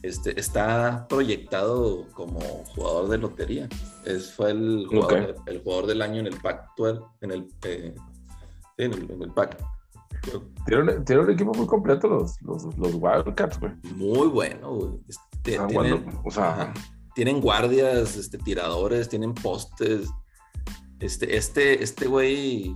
Este, 0.01 0.37
está 0.37 1.07
proyectado 1.07 2.05
como 2.13 2.39
jugador 2.75 3.09
de 3.09 3.17
lotería. 3.17 3.69
Es, 4.05 4.31
fue 4.33 4.51
el 4.51 4.85
jugador, 4.89 5.35
el 5.45 5.63
jugador 5.63 5.87
del 5.87 6.01
año 6.01 6.19
en 6.19 6.27
el 6.27 6.37
Pac-12, 6.41 7.05
en 7.21 7.31
el, 7.31 7.47
eh, 7.63 7.95
en 8.77 8.93
el, 8.93 9.11
en 9.11 9.21
el 9.21 9.31
Pac. 9.31 9.57
Tiene 10.65 11.21
un, 11.21 11.29
equipo 11.29 11.53
muy 11.53 11.67
completo 11.67 12.07
los, 12.07 12.41
los, 12.41 12.63
los 12.77 12.95
Wildcats, 12.95 13.59
güey. 13.59 13.73
Muy 13.95 14.27
bueno, 14.27 14.75
güey. 14.75 14.91
Este, 15.07 15.57
ah, 15.57 15.67
tienen, 15.67 16.05
o 16.23 16.31
sea, 16.31 16.73
tienen 17.13 17.41
guardias, 17.41 18.15
este, 18.15 18.37
tiradores, 18.37 19.09
tienen 19.09 19.33
postes. 19.33 20.09
Este, 20.99 21.35
este, 21.35 21.83
este 21.83 22.07
güey, 22.07 22.75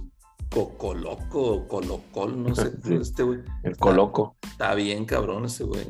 Cocoloco, 0.49 1.67
Colocol, 1.67 2.43
no 2.43 2.53
sé, 2.53 2.73
este 3.01 3.23
güey. 3.23 3.39
El 3.63 3.77
Coloco. 3.77 4.35
Está, 4.41 4.75
bien 4.75 5.05
cabrón 5.05 5.45
ese 5.45 5.63
güey. 5.63 5.85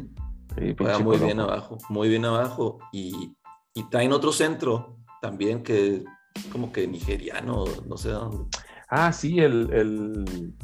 Juega 0.78 1.00
muy 1.00 1.18
bien 1.18 1.40
abajo, 1.40 1.78
muy 1.90 2.10
bien 2.10 2.26
abajo. 2.26 2.80
Y, 2.92 3.36
y 3.74 3.84
traen 3.90 4.12
otro 4.12 4.32
centro 4.32 4.98
también 5.22 5.64
que 5.64 6.04
como 6.52 6.72
que 6.72 6.88
nigeriano, 6.88 7.66
no 7.88 7.98
sé 7.98 8.10
dónde. 8.10 8.46
Ah, 8.90 9.12
sí, 9.12 9.40
el, 9.40 9.72
el 9.74 10.56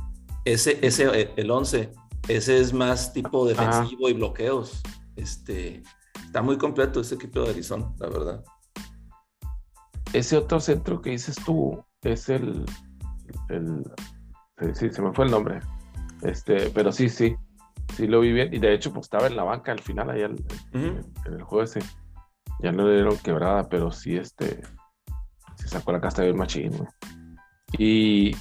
ese, 0.45 0.79
ese, 0.85 1.31
el 1.35 1.51
11, 1.51 1.91
ese 2.27 2.59
es 2.59 2.73
más 2.73 3.13
tipo 3.13 3.47
defensivo 3.47 4.09
y 4.09 4.13
bloqueos. 4.13 4.81
Este, 5.15 5.83
está 6.25 6.41
muy 6.41 6.57
completo 6.57 7.01
ese 7.01 7.15
equipo 7.15 7.41
de 7.41 7.51
Arizona, 7.51 7.93
la 7.99 8.09
verdad. 8.09 8.43
Ese 10.13 10.37
otro 10.37 10.59
centro 10.59 11.01
que 11.01 11.11
dices 11.11 11.35
tú 11.45 11.83
es 12.01 12.29
el, 12.29 12.65
el 13.49 13.83
sí, 14.73 14.89
se 14.89 15.01
me 15.01 15.13
fue 15.13 15.25
el 15.25 15.31
nombre. 15.31 15.59
Este, 16.21 16.69
pero 16.69 16.91
sí, 16.91 17.09
sí, 17.09 17.35
sí 17.95 18.07
lo 18.07 18.21
vi 18.21 18.31
bien. 18.31 18.53
Y 18.53 18.59
de 18.59 18.73
hecho, 18.73 18.91
pues 18.93 19.05
estaba 19.05 19.27
en 19.27 19.35
la 19.35 19.43
banca 19.43 19.71
al 19.71 19.79
final, 19.79 20.09
allá 20.09 20.25
en, 20.73 21.03
el 21.25 21.43
juego 21.43 21.63
ese. 21.63 21.79
Ya 22.61 22.71
no 22.71 22.87
le 22.87 22.95
dieron 22.95 23.17
quebrada, 23.17 23.67
pero 23.67 23.91
sí, 23.91 24.15
este, 24.15 24.61
se 25.55 25.67
sacó 25.67 25.91
la 25.91 26.01
casta 26.01 26.23
bien 26.23 26.37
machín, 26.37 26.71
Y, 27.77 28.35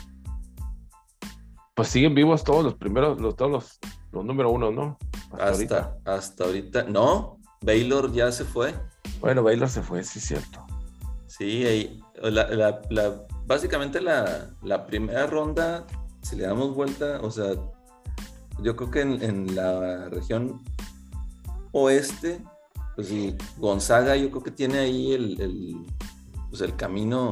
pues 1.82 1.90
siguen 1.90 2.14
vivos 2.14 2.44
todos 2.44 2.62
los 2.62 2.74
primeros, 2.74 3.20
los, 3.20 3.34
todos 3.34 3.50
los, 3.50 3.80
los 4.12 4.24
número 4.24 4.50
uno, 4.50 4.70
¿no? 4.70 4.98
Hasta, 5.32 5.48
ahorita. 5.48 5.96
hasta 6.04 6.44
ahorita. 6.44 6.84
No, 6.84 7.40
Baylor 7.60 8.12
ya 8.12 8.30
se 8.30 8.44
fue. 8.44 8.72
Bueno, 9.20 9.42
Baylor 9.42 9.68
se 9.68 9.82
fue, 9.82 10.04
sí 10.04 10.20
cierto. 10.20 10.64
Sí, 11.26 12.00
la, 12.22 13.26
básicamente 13.46 14.00
la, 14.00 14.86
primera 14.86 15.26
ronda, 15.26 15.84
si 16.22 16.36
le 16.36 16.44
damos 16.44 16.72
vuelta, 16.72 17.18
o 17.20 17.32
sea, 17.32 17.54
yo 18.62 18.76
creo 18.76 18.90
que 18.92 19.00
en, 19.00 19.56
la 19.56 20.08
región 20.08 20.62
oeste, 21.72 22.44
pues 22.94 23.08
sí, 23.08 23.36
Gonzaga 23.56 24.14
yo 24.14 24.30
creo 24.30 24.44
que 24.44 24.52
tiene 24.52 24.78
ahí 24.78 25.14
el, 25.14 25.40
el, 25.40 25.86
pues 26.48 26.62
el 26.62 26.76
camino 26.76 27.30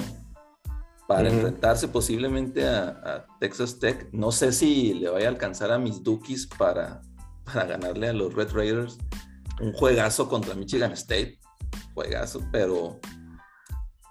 para 1.10 1.28
enfrentarse 1.28 1.88
posiblemente 1.88 2.64
a, 2.68 3.26
Texas 3.40 3.80
Tech. 3.80 4.08
No 4.12 4.30
sé 4.30 4.52
si 4.52 4.94
le 4.94 5.10
vaya 5.10 5.26
a 5.26 5.30
alcanzar 5.30 5.72
a 5.72 5.78
mis 5.78 6.04
Dookies 6.04 6.46
para, 6.46 7.02
para 7.44 7.64
ganarle 7.64 8.10
a 8.10 8.12
los 8.12 8.32
Red 8.32 8.52
Raiders. 8.52 8.96
Un 9.60 9.72
juegazo 9.72 10.28
contra 10.28 10.54
Michigan 10.54 10.92
State. 10.92 11.40
Juegazo, 11.94 12.46
pero, 12.52 13.00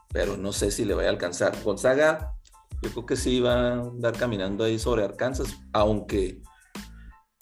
pero 0.09 0.35
no 0.35 0.51
sé 0.51 0.71
si 0.71 0.83
le 0.83 0.93
vaya 0.93 1.07
a 1.07 1.11
alcanzar. 1.11 1.63
Gonzaga, 1.63 2.33
yo 2.81 2.89
creo 2.89 3.05
que 3.05 3.15
sí 3.15 3.39
va 3.39 3.53
a 3.53 3.73
andar 3.75 4.17
caminando 4.17 4.65
ahí 4.65 4.77
sobre 4.77 5.05
Arkansas, 5.05 5.55
aunque 5.71 6.41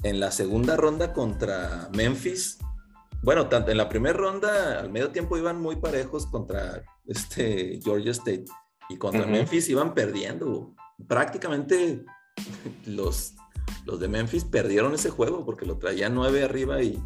en 0.04 0.20
la 0.20 0.30
segunda 0.30 0.78
ronda 0.78 1.14
contra 1.14 1.90
Memphis, 1.94 2.60
bueno, 3.24 3.50
tanto 3.50 3.72
en 3.72 3.78
la 3.78 3.90
primera 3.90 4.16
ronda 4.16 4.82
al 4.82 4.92
medio 4.92 5.10
tiempo 5.10 5.36
iban 5.36 5.60
muy 5.60 5.78
parejos 5.78 6.28
contra 6.28 6.84
este 7.08 7.80
Georgia 7.84 8.12
State 8.12 8.46
y 8.90 8.98
contra 8.98 9.26
Memphis 9.26 9.70
iban 9.70 9.94
perdiendo. 9.94 10.74
Prácticamente 11.08 12.06
los, 12.86 13.34
los 13.86 14.00
de 14.00 14.08
Memphis 14.08 14.44
perdieron 14.44 14.94
ese 14.94 15.10
juego 15.10 15.46
porque 15.46 15.66
lo 15.66 15.78
traían 15.78 16.16
nueve 16.16 16.44
arriba 16.44 16.82
y, 16.82 17.02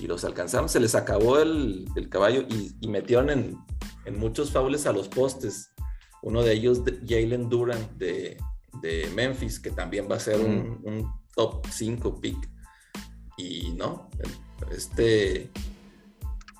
los 0.00 0.24
alcanzaron. 0.24 0.68
Se 0.68 0.78
les 0.78 0.94
acabó 0.94 1.38
el, 1.40 1.88
caballo 2.08 2.42
y, 2.80 2.86
metieron 2.86 3.30
en, 3.30 3.58
muchos 4.16 4.52
faules 4.52 4.86
a 4.86 4.92
los 4.92 5.08
postes. 5.08 5.72
Uno 6.22 6.42
de 6.42 6.52
ellos, 6.52 6.82
Jalen 7.06 7.48
Duran 7.48 7.98
de, 7.98 8.38
Memphis, 9.14 9.58
que 9.58 9.70
también 9.70 10.08
va 10.08 10.16
a 10.16 10.20
ser 10.20 10.40
un, 10.40 11.12
top 11.34 11.66
5 11.68 12.20
pick. 12.20 12.48
Y 13.36 13.72
no, 13.72 14.08
este, 14.70 15.50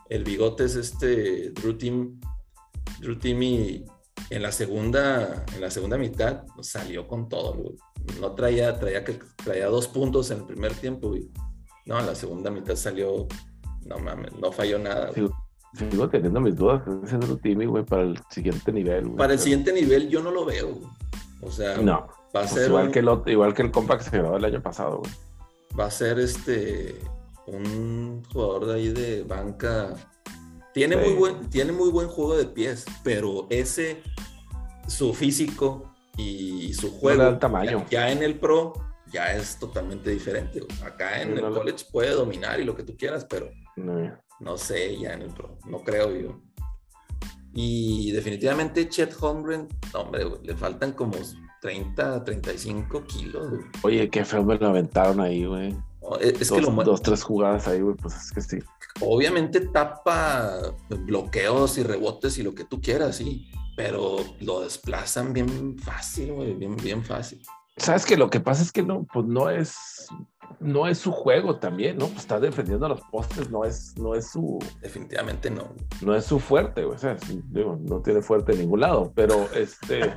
el 0.09 0.25
bigote 0.25 0.65
es 0.65 0.75
este 0.75 1.51
Drew 1.51 1.77
Team, 1.77 2.21
Drew 3.01 3.19
y 3.23 3.85
en 4.31 4.43
la 4.43 4.53
segunda, 4.53 5.45
en 5.55 5.61
la 5.61 5.71
segunda 5.71 5.97
mitad 5.97 6.45
salió 6.61 7.07
con 7.07 7.29
todo, 7.29 7.57
No 8.21 8.33
traía, 8.33 8.79
traía 8.79 9.05
que 9.05 9.19
traía 9.43 9.67
dos 9.67 9.89
puntos 9.89 10.31
en 10.31 10.39
el 10.39 10.45
primer 10.45 10.73
tiempo, 10.75 11.17
y 11.17 11.31
No, 11.87 11.99
en 11.99 12.07
la 12.07 12.15
segunda 12.15 12.51
mitad 12.51 12.77
salió, 12.77 13.27
no 13.87 13.99
mames, 13.99 14.33
no 14.35 14.53
falló 14.53 14.79
nada. 14.79 15.13
Sigo, 15.13 16.09
teniendo 16.09 16.41
mis 16.41 16.57
dudas 16.57 16.83
ese 17.05 17.19
Rutimi, 17.19 17.67
güey, 17.67 17.85
para 17.85 18.03
el 18.03 18.19
siguiente 18.31 18.73
nivel. 18.73 19.11
Para 19.13 19.35
el 19.35 19.39
siguiente 19.39 19.73
nivel 19.73 20.09
yo 20.09 20.23
no 20.23 20.31
lo 20.31 20.45
veo, 20.45 20.79
O 21.43 21.51
sea, 21.51 21.77
no. 21.77 22.09
Va 22.35 22.41
a 22.41 22.45
pues 22.45 22.51
ser 22.51 22.69
igual, 22.69 22.91
que 22.91 22.99
el, 22.99 23.09
igual 23.27 23.55
que 23.55 23.63
el 23.63 23.71
compact 23.71 24.05
que 24.05 24.11
se 24.11 24.19
grabó 24.19 24.37
el 24.37 24.45
año 24.45 24.63
pasado, 24.63 24.99
güey. 24.99 25.13
Va 25.79 25.87
a 25.87 25.91
ser 25.91 26.19
este 26.19 26.99
un 27.47 28.23
jugador 28.31 28.67
de 28.67 28.75
ahí 28.75 28.89
de 28.89 29.23
banca 29.23 29.95
tiene, 30.73 30.97
muy 30.97 31.15
buen, 31.15 31.49
tiene 31.51 31.73
muy 31.73 31.91
buen 31.91 32.09
juego 32.09 32.37
de 32.37 32.47
pies, 32.47 32.85
pero 33.03 33.47
ese, 33.51 34.03
su 34.87 35.15
físico 35.15 35.93
y 36.17 36.73
su 36.75 36.91
juego, 36.91 37.39
tamaño. 37.39 37.85
Ya, 37.91 38.11
en 38.11 38.23
el 38.23 38.39
pro, 38.39 38.75
ya 39.13 39.35
es 39.35 39.59
totalmente 39.59 40.11
diferente. 40.11 40.61
Acá 40.85 41.23
en 41.23 41.37
el 41.37 41.53
college 41.53 41.87
puede 41.91 42.11
dominar 42.11 42.61
y 42.61 42.65
lo 42.65 42.75
que 42.75 42.83
tú 42.83 42.97
quieras, 42.97 43.25
pero 43.25 43.51
no. 43.77 44.57
sé, 44.57 44.99
ya 44.99 45.15
en 45.15 45.23
el 45.23 45.33
pro, 45.33 45.59
no 45.67 45.79
creo 45.83 46.15
yo. 46.15 46.41
Y 47.55 48.13
definitivamente 48.13 48.89
Chet 48.89 49.15
Holmgren, 49.19 49.69
hombre, 49.95 50.25
le 50.43 50.55
faltan 50.55 50.93
como 50.93 51.15
30, 51.61 52.25
35 52.25 53.05
kilos. 53.05 53.65
Oye, 53.83 54.09
qué 54.11 54.25
feo 54.25 54.45
me 54.45 54.57
lo 54.57 54.69
aventaron 54.69 55.21
ahí, 55.21 55.45
güey. 55.45 55.77
Es 56.17 56.51
que 56.51 56.61
lo... 56.61 56.71
Dos, 56.71 57.03
tres 57.03 57.23
jugadas 57.23 57.69
ahí, 57.69 57.81
güey, 57.81 57.97
pues 57.97 58.15
es 58.15 58.33
que 58.33 58.41
sí 58.41 58.59
obviamente 59.01 59.61
tapa 59.61 60.75
bloqueos 60.89 61.79
y 61.79 61.83
rebotes 61.83 62.39
y 62.39 62.43
lo 62.43 62.55
que 62.55 62.65
tú 62.65 62.81
quieras, 62.81 63.17
sí, 63.17 63.51
pero 63.77 64.19
lo 64.41 64.61
desplazan 64.61 65.33
bien 65.33 65.79
fácil, 65.79 66.33
güey, 66.33 66.55
bien, 66.55 66.77
bien 66.77 67.05
fácil. 67.05 67.41
Sabes 67.77 68.05
que 68.05 68.17
lo 68.17 68.29
que 68.29 68.41
pasa 68.41 68.63
es 68.63 68.73
que 68.73 68.83
no, 68.83 69.07
pues 69.13 69.27
no 69.27 69.51
es, 69.51 70.09
no 70.61 70.87
es 70.87 70.99
su 70.99 71.13
juego 71.13 71.57
también, 71.57 71.99
¿no? 71.99 72.07
Pues 72.07 72.21
está 72.21 72.41
defendiendo 72.41 72.89
los 72.89 73.01
postes, 73.13 73.51
no 73.51 73.65
es, 73.65 73.97
no 73.97 74.15
es 74.15 74.31
su. 74.31 74.59
Definitivamente 74.81 75.51
no. 75.51 75.75
No 76.01 76.15
es 76.15 76.25
su 76.25 76.41
fuerte. 76.41 76.85
O 76.85 76.97
sea, 76.97 77.17
no 77.53 78.01
tiene 78.01 78.23
fuerte 78.23 78.53
en 78.53 78.61
ningún 78.61 78.81
lado, 78.81 79.13
pero 79.15 79.49
este. 79.55 80.01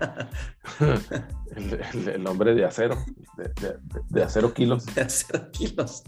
el, 2.07 2.27
hombre 2.27 2.55
de 2.55 2.65
acero, 2.65 2.97
de, 3.37 3.77
de 4.09 4.23
acero 4.23 4.53
kilos. 4.53 4.85
De 4.95 5.01
acero 5.01 5.51
kilos. 5.51 6.03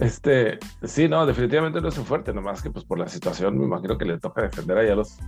Este, 0.00 0.58
sí, 0.82 1.08
no, 1.08 1.24
definitivamente 1.24 1.80
no 1.80 1.88
es 1.88 1.98
un 1.98 2.04
fuerte, 2.04 2.32
nomás 2.32 2.62
que 2.62 2.70
pues 2.70 2.84
por 2.84 2.98
la 2.98 3.06
situación 3.06 3.56
me 3.56 3.64
imagino 3.64 3.96
que 3.96 4.04
le 4.04 4.18
toca 4.18 4.42
defender 4.42 4.76
ahí 4.76 4.88
a 4.88 4.96
los, 4.96 5.18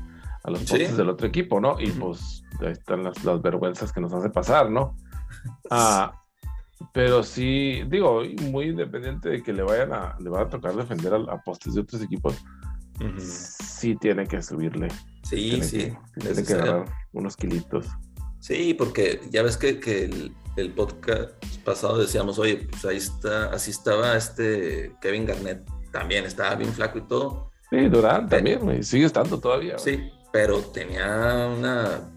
a 0.43 0.51
los 0.51 0.61
postes 0.61 0.97
del 0.97 1.09
otro 1.09 1.27
equipo, 1.27 1.61
¿no? 1.61 1.77
Y 1.79 1.91
pues 1.93 2.43
ahí 2.61 2.73
están 2.73 3.05
las, 3.05 3.23
las, 3.25 3.41
vergüenzas 3.43 3.93
que 3.93 4.01
nos 4.01 4.13
hace 4.13 4.29
pasar, 4.31 4.71
¿no? 4.71 4.97
Ah, 5.71 6.21
pero 6.93 7.23
sí, 7.23 7.83
digo, 7.89 8.23
muy 8.51 8.67
independiente 8.67 9.29
de 9.31 9.43
que 9.43 9.53
le 9.53 9.63
vayan 9.63 9.93
a, 9.93 10.17
le 10.21 10.29
van 10.29 10.47
a 10.47 10.49
tocar 10.49 10.75
defender 10.75 11.15
a, 11.15 11.43
postes 11.43 11.75
de 11.75 11.81
otros 11.81 12.03
equipos, 12.03 12.37
sí 13.19 13.97
tiene 13.97 14.27
que 14.27 14.43
subirle. 14.43 14.89
Sí, 15.23 15.63
sí. 15.63 15.93
tiene 16.19 16.45
que 16.45 16.53
agarrar 16.53 16.85
unos 17.13 17.37
kilitos. 17.37 17.87
Sí, 18.41 18.75
porque 18.75 19.21
ya 19.31 19.43
ves 19.43 19.57
que, 19.57 19.81
que 19.81 20.05
el, 20.05 20.33
el 20.57 20.73
podcast 20.73 21.33
pasado 21.65 21.99
decíamos, 21.99 22.39
oye, 22.39 22.69
pues 22.71 22.85
ahí 22.85 22.97
está, 22.99 23.47
así 23.47 23.71
estaba 23.71 24.17
este 24.17 24.95
Kevin 25.01 25.27
Garnett, 25.27 25.69
también 25.91 26.25
estaba 26.25 26.55
bien 26.55 26.73
flaco 26.73 26.99
y 26.99 27.03
todo. 27.03 27.51
Sí, 27.71 27.89
Durán 27.89 28.29
también, 28.29 28.83
sigue 28.85 29.07
estando 29.07 29.41
todavía. 29.41 29.79
Sí, 29.79 30.11
pero 30.33 30.61
tenía 30.61 31.51
una 31.57 32.13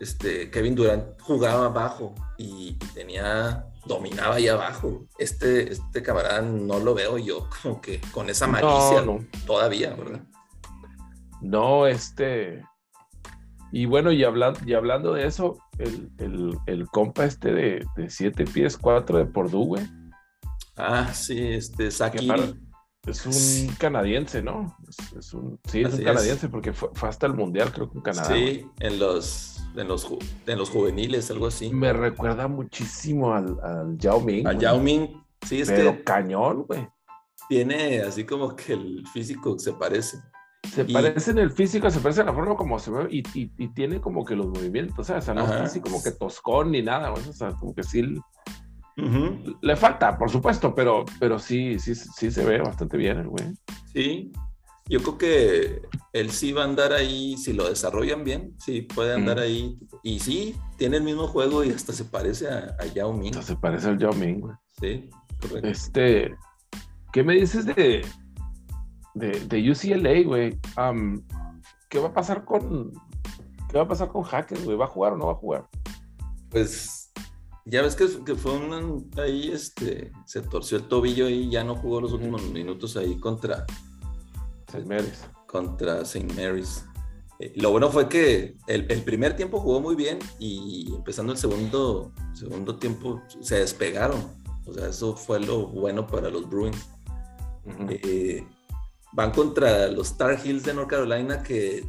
este, 0.00 0.50
Kevin 0.50 0.74
Durant 0.74 1.20
jugaba 1.20 1.66
abajo 1.66 2.14
y, 2.38 2.74
tenía, 2.94 3.66
dominaba 3.86 4.36
ahí 4.36 4.48
abajo. 4.48 5.06
Este, 5.18 5.72
este 5.72 6.02
camarada 6.02 6.42
no 6.42 6.78
lo 6.78 6.94
veo 6.94 7.18
yo 7.18 7.48
como 7.62 7.80
que 7.80 8.00
con 8.12 8.30
esa 8.30 8.46
malicia 8.46 9.04
todavía, 9.46 9.94
¿verdad? 9.94 10.22
No, 11.40 11.86
este. 11.86 12.62
Y 13.72 13.86
bueno, 13.86 14.10
y, 14.10 14.24
hablando, 14.24 14.60
y 14.66 14.74
hablando 14.74 15.14
de 15.14 15.26
eso, 15.26 15.58
el, 15.78 16.10
el, 16.66 16.86
compa 16.88 17.24
este 17.24 17.52
de, 17.52 17.86
de 17.96 18.10
7 18.10 18.44
pies 18.44 18.76
4 18.76 19.18
de 19.18 19.26
Purdue, 19.26 19.64
güey. 19.64 19.86
Ah, 20.76 21.12
sí, 21.14 21.38
este, 21.52 21.90
Saki. 21.90 22.28
Es 23.06 23.24
un 23.24 23.74
canadiense, 23.76 24.42
¿no? 24.42 24.76
Es, 25.16 25.32
un, 25.32 25.58
sí, 25.64 25.80
es 25.82 25.94
un 25.94 26.04
canadiense 26.04 26.48
porque 26.48 26.72
fue, 26.72 26.90
hasta 27.02 27.26
el 27.26 27.34
mundial, 27.34 27.72
creo 27.72 27.90
que 27.90 27.96
en 27.96 28.02
Canadá. 28.02 28.34
Sí, 28.34 28.66
en 28.78 28.98
los, 28.98 29.59
en 29.76 29.88
los, 29.88 30.08
en 30.46 30.58
los 30.58 30.70
juveniles, 30.70 31.30
algo 31.30 31.46
así. 31.46 31.70
Me 31.70 31.92
recuerda 31.92 32.48
muchísimo 32.48 33.32
al, 33.32 33.58
al 33.62 33.98
Yao 33.98 34.20
Ming. 34.20 34.46
Al 34.46 34.58
Yao 34.58 34.80
Ming, 34.80 35.08
sí, 35.46 35.60
es 35.60 35.70
Pero 35.70 36.04
cañón, 36.04 36.64
güey. 36.64 36.88
Tiene 37.48 38.00
así 38.02 38.24
como 38.24 38.54
que 38.54 38.74
el 38.74 39.04
físico 39.12 39.58
se 39.58 39.72
parece. 39.72 40.18
Se 40.72 40.84
parece 40.84 41.30
en 41.32 41.38
el 41.38 41.50
físico, 41.50 41.90
se 41.90 42.00
parece 42.00 42.20
en 42.20 42.26
la 42.26 42.34
forma 42.34 42.54
como 42.54 42.78
se 42.78 42.90
ve 42.90 43.08
y, 43.10 43.22
y, 43.34 43.68
tiene 43.68 44.00
como 44.00 44.24
que 44.24 44.36
los 44.36 44.46
movimientos, 44.46 45.08
o 45.10 45.20
sea, 45.20 45.34
no 45.34 45.44
es 45.44 45.50
así 45.50 45.80
como 45.80 46.02
que 46.02 46.10
toscón 46.12 46.70
ni 46.70 46.82
nada, 46.82 47.12
o 47.12 47.16
sea, 47.16 47.50
como 47.52 47.74
que 47.74 47.82
sí 47.82 48.04
le 49.62 49.76
falta, 49.76 50.18
por 50.18 50.30
supuesto, 50.30 50.74
pero, 50.74 51.04
pero 51.18 51.38
sí, 51.38 51.78
sí, 51.78 51.94
sí 51.94 52.30
se 52.30 52.44
ve 52.44 52.58
bastante 52.58 52.96
bien 52.96 53.18
el 53.18 53.28
güey. 53.28 53.46
Sí, 53.92 54.32
yo 54.90 55.00
creo 55.00 55.18
que 55.18 55.82
él 56.12 56.30
sí 56.32 56.52
va 56.52 56.62
a 56.62 56.64
andar 56.64 56.92
ahí, 56.92 57.36
si 57.36 57.52
lo 57.52 57.68
desarrollan 57.68 58.24
bien, 58.24 58.56
sí 58.58 58.82
puede 58.82 59.14
andar 59.14 59.38
ahí. 59.38 59.78
Y 60.02 60.18
sí, 60.18 60.56
tiene 60.76 60.96
el 60.96 61.04
mismo 61.04 61.28
juego 61.28 61.62
y 61.62 61.70
hasta 61.70 61.92
se 61.92 62.04
parece 62.04 62.48
a, 62.48 62.84
Yao 62.92 63.12
Ming. 63.12 63.30
Hasta 63.36 63.54
se 63.54 63.56
parece 63.56 63.88
al 63.88 63.98
Yao 63.98 64.12
Ming, 64.12 64.40
güey. 64.40 64.56
Sí, 64.80 65.08
correcto. 65.40 65.68
Este, 65.68 66.34
¿qué 67.12 67.22
me 67.22 67.34
dices 67.34 67.66
de, 67.66 68.04
de, 69.14 69.40
de 69.46 69.70
UCLA, 69.70 70.22
güey? 70.24 70.58
¿Qué 71.88 71.98
va 72.00 72.08
a 72.08 72.12
pasar 72.12 72.44
con, 72.44 72.92
qué 73.68 73.78
va 73.78 73.84
a 73.84 73.88
pasar 73.88 74.08
con 74.08 74.24
Hackers, 74.24 74.64
güey? 74.64 74.76
¿Va 74.76 74.86
a 74.86 74.88
jugar 74.88 75.12
o 75.12 75.16
no 75.16 75.26
va 75.26 75.32
a 75.34 75.36
jugar? 75.36 75.68
Pues 76.50 77.12
ya 77.64 77.82
ves 77.82 77.94
que, 77.94 78.34
fue 78.34 78.58
un, 78.58 79.08
ahí, 79.18 79.52
este, 79.52 80.10
se 80.26 80.42
torció 80.42 80.78
el 80.78 80.88
tobillo 80.88 81.28
y 81.28 81.48
ya 81.48 81.62
no 81.62 81.76
jugó 81.76 82.00
los 82.00 82.12
últimos 82.12 82.42
minutos 82.50 82.96
ahí 82.96 83.16
contra 83.20 83.64
St. 84.72 84.86
Mary's. 84.86 85.24
Contra 85.46 86.02
St. 86.02 86.32
Mary's. 86.34 86.84
Eh, 87.38 87.52
lo 87.56 87.70
bueno 87.70 87.90
fue 87.90 88.08
que 88.08 88.56
el, 88.66 88.86
primer 89.02 89.36
tiempo 89.36 89.60
jugó 89.60 89.80
muy 89.80 89.96
bien 89.96 90.18
y 90.38 90.92
empezando 90.94 91.32
el 91.32 91.38
segundo, 91.38 92.12
segundo 92.34 92.76
tiempo 92.76 93.22
se 93.40 93.60
despegaron. 93.60 94.20
O 94.66 94.72
sea, 94.72 94.88
eso 94.88 95.16
fue 95.16 95.40
lo 95.40 95.66
bueno 95.66 96.06
para 96.06 96.30
los 96.30 96.48
Bruins. 96.48 96.88
Eh, 97.88 98.46
van 99.12 99.32
contra 99.32 99.88
los 99.88 100.16
Tar 100.16 100.38
Heels 100.44 100.64
de 100.64 100.74
North 100.74 100.88
Carolina 100.88 101.42
que 101.42 101.86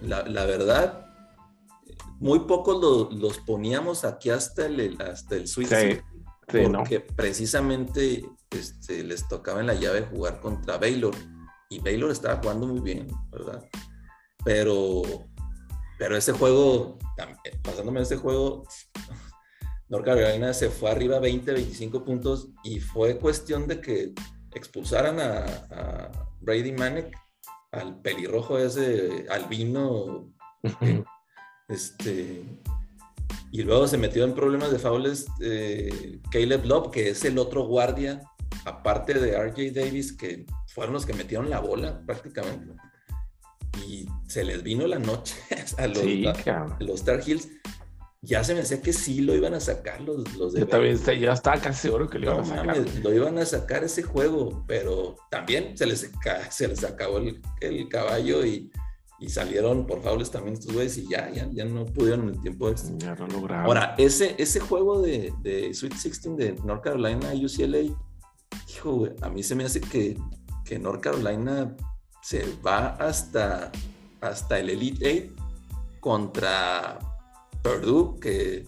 la, 0.00 0.22
la 0.22 0.44
verdad 0.44 1.04
muy 2.20 2.40
pocos 2.40 3.12
los 3.12 3.38
poníamos 3.38 4.04
aquí 4.04 4.30
hasta 4.30 4.66
el, 4.66 5.00
hasta 5.00 5.36
el 5.36 5.48
Sweet 5.48 6.02
porque 6.46 7.00
precisamente 7.00 8.24
este, 8.50 9.02
les 9.02 9.26
tocaba 9.28 9.60
en 9.60 9.66
la 9.66 9.74
llave 9.74 10.02
jugar 10.02 10.40
contra 10.40 10.78
Baylor 10.78 11.14
y 11.68 11.80
Baylor 11.80 12.10
estaba 12.10 12.40
jugando 12.40 12.66
muy 12.66 12.80
bien, 12.80 13.08
¿verdad? 13.30 13.64
Pero, 14.44 15.02
pero 15.98 16.16
ese 16.16 16.32
juego, 16.32 16.98
pasándome 17.62 18.02
ese 18.02 18.16
juego, 18.16 18.64
North 19.88 20.04
Carolina 20.04 20.52
se 20.52 20.70
fue 20.70 20.90
arriba 20.90 21.20
20, 21.20 21.52
25 21.52 22.04
puntos 22.04 22.48
y 22.62 22.80
fue 22.80 23.18
cuestión 23.18 23.66
de 23.66 23.80
que 23.80 24.12
expulsaran 24.54 25.18
a, 25.20 26.10
Brady 26.40 26.72
Manek, 26.72 27.16
al 27.72 28.00
pelirrojo 28.02 28.58
ese 28.58 29.26
albino, 29.30 30.30
este, 31.68 32.44
y 33.50 33.62
luego 33.62 33.86
se 33.86 33.96
metió 33.96 34.24
en 34.24 34.34
problemas 34.34 34.70
de 34.70 34.78
faules 34.78 35.26
eh, 35.40 36.20
Caleb 36.30 36.66
Love, 36.66 36.90
que 36.90 37.08
es 37.08 37.24
el 37.24 37.38
otro 37.38 37.66
guardia, 37.66 38.20
aparte 38.64 39.14
de 39.14 39.38
RJ 39.38 39.72
Davis, 39.72 40.12
que 40.12 40.44
fueron 40.74 40.92
los 40.94 41.06
que 41.06 41.12
metieron 41.14 41.48
la 41.48 41.60
bola 41.60 42.02
prácticamente. 42.04 42.74
Y 43.86 44.06
se 44.26 44.44
les 44.44 44.62
vino 44.62 44.86
la 44.86 44.98
noche 44.98 45.36
a 45.78 45.86
los, 45.86 46.04
los 46.80 47.00
Star 47.00 47.20
Heels. 47.26 47.48
Ya 48.22 48.42
se 48.42 48.54
me 48.54 48.60
decía 48.60 48.80
que 48.80 48.94
sí 48.94 49.20
lo 49.20 49.34
iban 49.34 49.52
a 49.52 49.60
sacar 49.60 50.00
los, 50.00 50.34
los 50.36 50.54
de. 50.54 50.60
Yo 50.60 50.66
también 50.66 50.96
ya 50.96 51.32
estaba 51.32 51.60
casi 51.60 51.82
seguro 51.82 52.08
que 52.08 52.18
lo 52.18 52.32
iban 52.32 52.40
a 52.40 52.44
sacar. 52.44 52.76
lo 53.02 53.12
iban 53.12 53.38
a 53.38 53.44
sacar 53.44 53.84
ese 53.84 54.02
juego, 54.02 54.64
pero 54.66 55.16
también 55.30 55.76
se 55.76 55.84
les, 55.86 56.10
se 56.50 56.68
les 56.68 56.84
acabó 56.84 57.18
el, 57.18 57.42
el 57.60 57.88
caballo 57.88 58.44
y 58.44 58.70
y 59.24 59.28
salieron 59.28 59.86
por 59.86 60.02
faules 60.02 60.30
también 60.30 60.54
estos 60.54 60.72
güeyes 60.74 60.98
y 60.98 61.08
ya, 61.08 61.30
ya, 61.30 61.48
ya 61.50 61.64
no 61.64 61.86
pudieron 61.86 62.28
en 62.28 62.34
el 62.34 62.40
tiempo 62.40 62.68
extra. 62.68 62.94
Ya 62.98 63.14
no 63.14 63.26
lograron. 63.28 63.64
Ahora, 63.64 63.94
ese, 63.96 64.34
ese 64.38 64.60
juego 64.60 65.00
de, 65.00 65.32
de 65.40 65.72
Sweet 65.72 65.92
16 65.92 66.36
de 66.36 66.52
North 66.64 66.82
Carolina 66.82 67.32
UCLA, 67.32 67.96
hijo, 68.68 69.08
a 69.22 69.30
mí 69.30 69.42
se 69.42 69.54
me 69.54 69.64
hace 69.64 69.80
que, 69.80 70.18
que 70.64 70.78
North 70.78 71.00
Carolina 71.00 71.76
se 72.22 72.44
va 72.64 72.96
hasta, 72.96 73.70
hasta 74.20 74.58
el 74.58 74.70
Elite 74.70 75.30
8 75.34 75.44
contra 76.00 76.98
Purdue, 77.62 78.18
que 78.20 78.66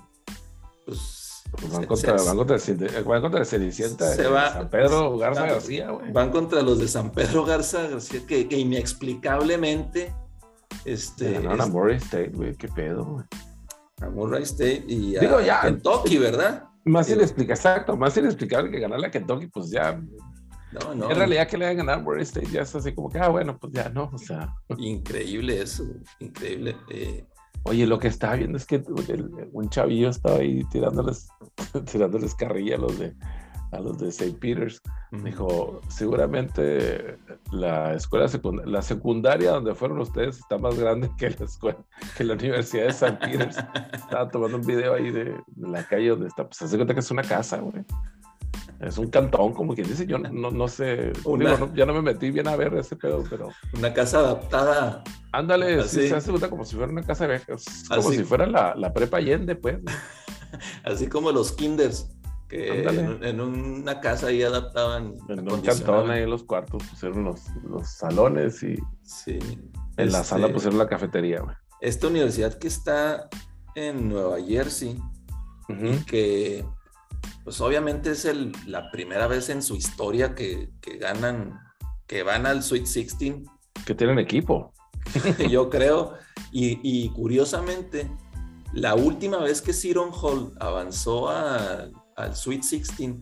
pues 0.85 1.43
van, 1.73 1.87
contra, 1.87 2.13
van, 2.13 2.37
contra, 2.37 3.03
van 3.05 3.21
contra 3.23 3.41
el 3.41 3.47
Cenicienta 3.47 4.11
de 4.11 4.25
San 4.25 4.69
Pedro 4.71 5.17
Garza 5.17 5.47
García, 5.47 5.91
güey. 5.91 6.13
Van 6.13 6.31
contra 6.31 6.63
los 6.63 6.79
de 6.79 6.89
San 6.89 7.13
Pedro 7.13 7.45
Garza 7.45 7.89
García, 7.89 8.21
que, 8.27 8.49
que 8.49 8.59
inexplicablemente 8.59 10.15
este, 10.85 11.33
Ganaron 11.33 11.61
a 11.61 11.67
Murray 11.67 11.97
State, 11.97 12.33
güey, 12.35 12.55
qué 12.55 12.69
pedo, 12.69 13.05
güey. 13.05 13.25
A 14.01 14.11
Murray 14.11 14.43
State 14.43 14.85
y 14.87 15.17
a 15.17 15.21
Digo, 15.21 15.41
ya, 15.41 15.63
Kentucky, 15.63 16.19
¿verdad? 16.19 16.65
Más 16.85 17.09
inexplicable, 17.11 17.55
exacto, 17.55 17.97
más 17.97 18.17
inexplicable 18.17 18.71
que 18.71 18.79
ganarle 18.79 19.09
a 19.09 19.11
Kentucky, 19.11 19.49
pues 19.49 19.71
ya. 19.71 20.01
No, 20.81 20.95
no. 20.95 21.11
En 21.11 21.17
realidad 21.17 21.49
que 21.49 21.59
le 21.59 21.67
hayan 21.67 21.79
ganado 21.79 22.03
Murray 22.03 22.23
State 22.23 22.49
ya 22.51 22.63
es 22.63 22.75
así 22.75 22.93
como 22.93 23.11
que, 23.11 23.19
ah, 23.19 23.29
bueno, 23.29 23.59
pues 23.59 23.73
ya 23.73 23.89
no, 23.89 24.11
o 24.13 24.19
sea. 24.19 24.55
Increíble 24.79 25.63
eso, 25.63 25.85
increíble. 26.21 26.77
Eh. 26.91 27.25
Oye, 27.65 27.87
lo 27.87 27.99
que 27.99 28.09
estaba 28.09 28.37
viendo 28.37 28.57
es 28.57 28.67
que 28.67 28.83
un 29.53 29.69
chavillo 29.71 30.11
estaba 30.11 30.37
ahí 30.37 30.65
tirándoles, 30.71 31.29
tirándoles 31.91 32.35
carrilla 32.35 32.77
a 32.77 32.79
los 32.79 32.99
de 32.99 33.15
a 33.73 33.81
los 33.81 33.99
de 33.99 34.09
St. 34.09 34.39
Peter's. 34.39 34.81
Dijo, 35.11 35.81
seguramente 35.89 37.19
la 37.51 37.95
escuela 37.95 38.29
secundaria, 38.29 38.71
la 38.71 38.83
secundaria 38.83 39.51
donde 39.53 39.75
fueron 39.75 40.01
ustedes 40.01 40.39
está 40.39 40.59
más 40.59 40.79
grande 40.79 41.11
que 41.17 41.31
la 41.31 41.45
escuela, 41.45 41.79
que 42.17 42.25
la 42.25 42.35
Universidad 42.35 42.85
de 42.85 42.91
St. 42.91 43.19
Peter's. 43.19 43.57
Estaba 43.93 44.29
tomando 44.29 44.59
un 44.59 44.67
video 44.67 44.95
ahí 44.95 45.11
de, 45.11 45.37
la 45.57 45.85
calle 45.85 46.11
donde 46.11 46.29
está, 46.29 46.45
pues 46.45 46.59
se 46.59 46.65
hace 46.65 46.77
cuenta 46.77 46.95
que 46.95 47.01
es 47.01 47.11
una 47.11 47.23
casa, 47.23 47.59
güey. 47.59 47.85
Es 48.81 48.99
un 48.99 49.09
cantón, 49.09 49.55
como 49.55 49.75
quien 49.75 49.89
dice, 49.89 50.07
yo 50.07 50.19
no, 50.19 50.51
no 50.51 50.69
sé, 50.69 51.13
ya 51.75 51.87
no 51.87 51.95
me 51.95 52.03
metí 52.03 52.31
bien 52.31 52.47
a 52.47 52.57
ver 52.57 52.75
ese 52.75 52.95
pedo, 52.97 53.25
pero... 53.29 53.49
Una 53.77 53.95
casa 53.95 54.19
adaptada. 54.19 55.03
Ándale, 55.33 55.83
se 55.85 56.15
hace 56.15 56.33
como 56.49 56.65
si 56.65 56.77
fuera 56.77 56.93
una 56.93 57.03
casa 57.03 57.27
de 57.27 57.41
como 57.89 58.11
si 58.13 58.25
fuera 58.25 58.47
la, 58.47 58.75
la 58.75 58.93
prepa 58.93 59.17
Allende, 59.17 59.57
pues. 59.57 59.79
Así 60.85 61.09
como 61.09 61.33
los 61.33 61.53
kinders 61.53 62.09
que 62.49 62.85
en, 63.23 63.41
una 63.41 64.01
casa 64.01 64.29
ahí 64.29 64.43
adaptaban. 64.43 65.15
En 65.29 65.51
un 65.51 65.61
cantón 65.63 66.11
ahí 66.11 66.23
en 66.23 66.31
los 66.31 66.45
cuartos 66.45 66.83
pusieron 66.85 67.25
los, 67.25 67.41
los 67.69 67.89
salones 67.89 68.63
y 68.63 68.77
sí, 69.03 69.39
en 69.97 70.13
la 70.13 70.23
sala 70.23 70.47
este, 70.47 70.55
pusieron 70.55 70.79
la 70.79 70.87
cafetería. 70.87 71.43
Esta 71.81 72.07
universidad 72.07 72.55
que 72.55 72.69
está 72.69 73.29
en 73.75 74.09
Nueva 74.09 74.41
Jersey 74.41 75.01
y 75.69 76.05
que 76.05 76.65
pues 77.45 77.61
obviamente 77.61 78.11
es 78.11 78.25
el, 78.25 78.53
la 78.67 78.91
primera 78.91 79.27
vez 79.27 79.49
en 79.49 79.63
su 79.63 79.77
historia 79.77 80.35
que, 80.35 80.71
que 80.81 80.99
ganan, 80.99 81.61
que 82.07 82.23
van 82.23 82.47
al 82.47 82.63
Sweet 82.63 82.85
16. 82.85 83.35
Que 83.85 83.95
tienen 83.95 84.19
equipo. 84.19 84.73
Yo 85.51 85.71
creo. 85.71 86.15
Y, 86.53 86.81
y, 86.83 87.11
curiosamente, 87.11 88.11
la 88.73 88.95
última 88.95 89.39
vez 89.39 89.63
que 89.63 89.73
Siron 89.73 90.11
Hall 90.13 90.53
avanzó 90.61 91.29
a 91.29 91.89
al 92.17 92.35
Sweet 92.35 92.63
16 92.63 93.17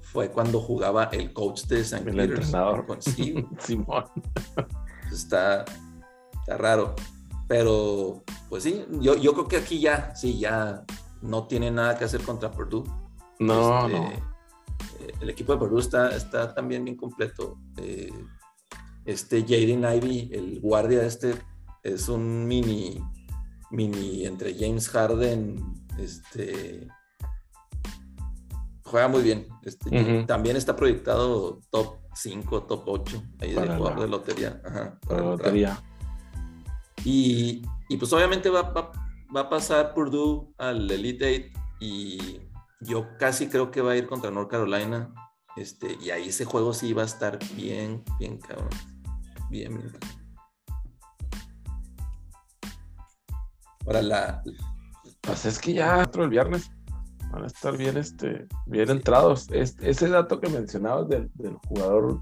fue 0.00 0.30
cuando 0.30 0.60
jugaba 0.60 1.04
el 1.04 1.32
coach 1.32 1.62
de 1.62 1.84
San 1.84 2.06
El 2.06 2.20
entrenador. 2.20 2.84
Con 2.86 3.00
Simón. 3.58 4.04
Está, 5.10 5.64
está 6.40 6.58
raro. 6.58 6.94
Pero, 7.48 8.22
pues 8.48 8.64
sí, 8.64 8.84
yo, 9.00 9.16
yo 9.16 9.32
creo 9.32 9.48
que 9.48 9.56
aquí 9.56 9.80
ya, 9.80 10.14
sí, 10.14 10.38
ya 10.38 10.84
no 11.22 11.46
tiene 11.46 11.70
nada 11.70 11.96
que 11.96 12.04
hacer 12.04 12.22
contra 12.22 12.50
Purdue. 12.50 12.84
No, 13.46 13.86
este, 13.86 13.98
no. 13.98 14.08
Eh, 14.08 15.14
el 15.20 15.30
equipo 15.30 15.52
de 15.52 15.58
Purdue 15.58 15.80
está, 15.80 16.14
está 16.14 16.54
también 16.54 16.84
bien 16.84 16.96
completo. 16.96 17.58
Eh, 17.76 18.12
este 19.04 19.42
Jaden 19.42 19.84
Ivy, 19.84 20.30
el 20.32 20.60
guardia 20.60 21.04
este, 21.04 21.34
es 21.82 22.08
un 22.08 22.46
mini 22.46 23.02
mini 23.72 24.26
entre 24.26 24.54
James 24.54 24.88
Harden, 24.90 25.58
este 25.98 26.86
juega 28.84 29.08
muy 29.08 29.22
bien. 29.22 29.48
Este, 29.62 30.24
También 30.24 30.56
está 30.56 30.76
proyectado 30.76 31.60
top 31.70 31.96
5, 32.14 32.64
top 32.64 32.82
8 32.86 33.22
ahí 33.40 33.54
de 33.54 33.76
jugador 33.76 34.00
de 34.00 34.08
lotería. 34.08 34.60
Ajá, 34.64 34.98
para 35.08 35.22
lotería. 35.22 35.82
Y, 37.04 37.62
y, 37.88 37.96
pues 37.96 38.12
obviamente 38.12 38.50
va, 38.50 38.62
va, 38.62 38.92
va, 39.34 39.40
a 39.40 39.48
pasar 39.48 39.94
Purdue 39.94 40.52
al 40.58 40.88
Elite 40.88 41.26
Eight 41.26 41.56
y 41.80 42.38
yo 42.82 43.16
casi 43.18 43.48
creo 43.48 43.70
que 43.70 43.80
va 43.80 43.92
a 43.92 43.96
ir 43.96 44.06
contra 44.06 44.30
North 44.30 44.50
Carolina. 44.50 45.12
Este, 45.56 45.98
y 46.00 46.10
ahí 46.10 46.28
ese 46.28 46.44
juego 46.44 46.72
sí 46.72 46.92
va 46.92 47.02
a 47.02 47.06
estar 47.06 47.38
bien, 47.54 48.02
bien 48.18 48.38
cabrón. 48.38 48.70
Bien, 49.50 49.76
bien. 49.76 49.92
Ahora 53.86 54.02
la. 54.02 54.42
Pues 55.20 55.44
es 55.44 55.58
que 55.58 55.74
ya 55.74 56.02
otro 56.02 56.24
el 56.24 56.30
viernes 56.30 56.70
van 57.30 57.44
a 57.44 57.46
estar 57.46 57.76
bien, 57.76 57.96
este, 57.96 58.46
bien 58.66 58.90
entrados. 58.90 59.48
ese 59.50 60.08
dato 60.08 60.40
que 60.40 60.48
mencionabas 60.48 61.08
del, 61.08 61.30
jugador 61.68 62.20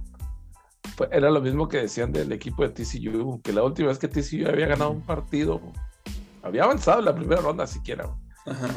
era 1.11 1.31
lo 1.31 1.41
mismo 1.41 1.67
que 1.67 1.79
decían 1.79 2.13
del 2.13 2.31
equipo 2.33 2.63
de 2.63 2.71
TCU, 2.71 3.41
que 3.43 3.53
la 3.53 3.63
última 3.63 3.89
vez 3.89 3.99
que 3.99 4.09
TCU 4.09 4.47
había 4.47 4.67
ganado 4.67 4.91
un 4.91 5.01
partido, 5.01 5.61
había 6.43 6.65
avanzado 6.65 6.99
en 6.99 7.07
la 7.07 7.15
primera 7.15 7.41
ronda 7.41 7.67
siquiera. 7.67 8.05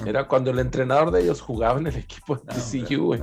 Era 0.06 0.28
cuando 0.28 0.52
el 0.52 0.60
entrenador 0.60 1.12
de 1.12 1.22
ellos 1.22 1.42
jugaba 1.42 1.80
en 1.80 1.88
el 1.88 1.96
equipo 1.96 2.36
de 2.36 2.54
TCU, 2.54 3.16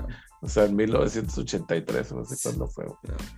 O 0.42 0.48
sea, 0.48 0.64
en 0.64 0.74
1983, 0.74 2.12
no 2.12 2.24
sé 2.24 2.36
cuándo 2.42 2.66
fue. 2.66 2.86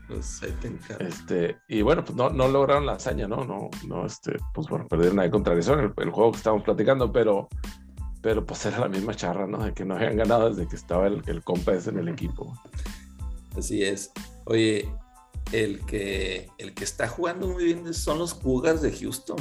Pues 0.06 0.40
este, 0.42 1.58
y 1.68 1.82
bueno, 1.82 2.04
pues 2.04 2.16
no, 2.16 2.30
no 2.30 2.46
lograron 2.48 2.86
la 2.86 2.92
hazaña, 2.92 3.26
¿no? 3.26 3.44
No, 3.44 3.70
no, 3.86 4.06
este, 4.06 4.36
pues 4.54 4.68
bueno, 4.68 4.86
perdieron 4.86 5.18
ahí 5.18 5.30
contra 5.30 5.52
Arizona, 5.52 5.82
el, 5.82 5.92
el, 5.96 6.10
juego 6.10 6.30
que 6.30 6.38
estábamos 6.38 6.64
platicando, 6.64 7.10
pero, 7.10 7.48
pero 8.20 8.46
pues 8.46 8.64
era 8.66 8.78
la 8.78 8.88
misma 8.88 9.14
charra, 9.14 9.48
¿no? 9.48 9.64
De 9.64 9.74
que 9.74 9.84
no 9.84 9.96
habían 9.96 10.16
ganado 10.16 10.48
desde 10.48 10.68
que 10.68 10.76
estaba 10.76 11.08
el, 11.08 11.22
el 11.26 11.42
compa 11.42 11.72
ese 11.72 11.90
en 11.90 11.98
el 11.98 12.08
equipo. 12.08 12.56
Así 13.56 13.82
es. 13.82 14.12
Oye, 14.44 14.88
el 15.50 15.84
que, 15.84 16.48
el 16.58 16.74
que 16.74 16.84
está 16.84 17.08
jugando 17.08 17.48
muy 17.48 17.64
bien 17.64 17.92
son 17.92 18.18
los 18.18 18.34
Cougars 18.34 18.80
de 18.80 18.92
Houston, 18.92 19.36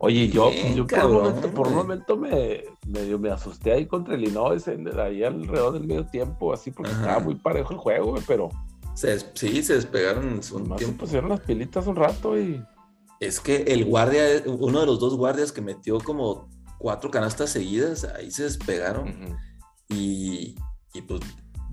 Oye, 0.00 0.28
yo, 0.28 0.50
yo 0.74 0.86
por, 0.86 1.04
un 1.06 1.12
momento, 1.12 1.50
por 1.50 1.68
un 1.68 1.74
momento 1.74 2.16
me, 2.16 2.64
me 2.86 3.30
asusté 3.30 3.72
ahí 3.72 3.86
contra 3.86 4.14
el 4.14 4.22
Illinois, 4.22 4.66
ahí 4.68 5.24
alrededor 5.24 5.72
del 5.72 5.84
medio 5.84 6.06
tiempo, 6.06 6.52
así 6.52 6.70
porque 6.70 6.92
estaba 6.92 7.18
muy 7.18 7.34
parejo 7.34 7.72
el 7.72 7.78
juego, 7.78 8.14
pero... 8.26 8.48
sí, 8.94 9.62
se 9.62 9.74
despegaron 9.74 10.28
en 10.28 10.42
su 10.42 10.56
tiempo. 10.60 10.78
Se 10.78 10.92
pusieron 10.92 11.30
las 11.30 11.40
pilitas 11.40 11.86
un 11.86 11.96
rato 11.96 12.38
y... 12.38 12.62
Es 13.20 13.40
que 13.40 13.62
el 13.62 13.84
guardia, 13.84 14.22
uno 14.46 14.78
de 14.80 14.86
los 14.86 15.00
dos 15.00 15.16
guardias 15.16 15.50
que 15.50 15.60
metió 15.60 15.98
como 15.98 16.48
cuatro 16.78 17.10
canastas 17.10 17.50
seguidas, 17.50 18.04
ahí 18.04 18.30
se 18.30 18.44
despegaron. 18.44 19.36
y, 19.88 20.54
y, 20.94 21.02
pues 21.02 21.22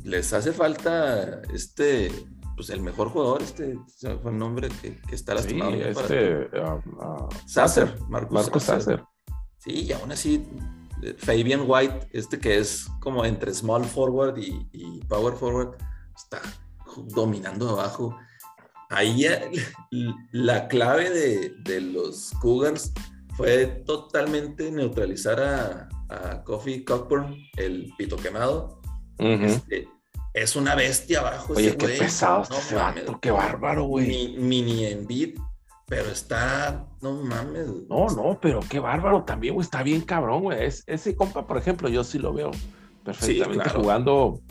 les 0.04 0.34
hace 0.34 0.52
falta 0.52 1.42
este 1.54 2.12
pues 2.56 2.70
el 2.70 2.82
mejor 2.82 3.10
jugador, 3.10 3.42
este 3.42 3.78
fue 4.22 4.32
el 4.32 4.38
nombre 4.38 4.70
que, 4.82 4.96
que 5.02 5.16
está 5.16 5.34
lastimado. 5.34 5.72
Sí, 5.72 5.82
este, 5.82 6.50
uh, 6.60 7.30
Sasser, 7.46 8.00
Marcus, 8.08 8.64
Sasser. 8.64 9.04
Sí, 9.58 9.86
y 9.86 9.92
aún 9.92 10.12
así, 10.12 10.48
Fabian 11.18 11.64
White, 11.66 12.08
este 12.14 12.40
que 12.40 12.58
es 12.58 12.88
como 13.00 13.26
entre 13.26 13.54
small 13.54 13.84
forward 13.84 14.38
y, 14.38 14.68
y 14.72 15.00
power 15.02 15.34
forward, 15.36 15.76
está 16.16 16.42
dominando 17.08 17.70
abajo. 17.70 18.18
Ahí 18.90 19.26
la 20.32 20.68
clave 20.68 21.10
de, 21.10 21.56
de, 21.64 21.82
los 21.82 22.32
Cougars 22.42 22.94
fue 23.36 23.66
totalmente 23.86 24.72
neutralizar 24.72 25.42
a, 25.42 25.90
a 26.10 26.44
Coffee 26.44 26.86
Cockburn, 26.86 27.36
el 27.58 27.92
pito 27.98 28.16
quemado. 28.16 28.80
este, 29.18 29.88
es 30.36 30.56
una 30.58 30.76
bestia 30.76 31.22
abajo. 31.22 31.54
Oye, 31.56 31.78
qué 31.78 31.88
pesado 31.88 32.44
ese 32.44 32.76
vato, 32.76 33.20
qué 33.22 33.32
bárbaro, 33.32 33.86
güey. 33.86 34.36
mini 34.38 34.86
Envid, 34.86 35.40
pero 35.88 36.10
está, 36.10 36.86
no 37.02 37.24
mames. 37.24 37.68
No, 37.90 38.08
no, 38.08 38.38
pero 38.42 38.60
qué 38.70 38.80
bárbaro 38.80 39.24
también, 39.24 39.54
güey, 39.54 39.64
está 39.64 39.82
bien 39.82 40.02
cabrón, 40.02 40.44
güey. 40.44 40.60
ese 40.62 41.16
compa, 41.16 41.48
por 41.48 41.58
ejemplo, 41.58 41.88
yo 41.88 42.04
sí 42.04 42.20
lo 42.20 42.34
veo 42.34 42.52
perfectamente 43.06 43.70
jugando 43.70 44.42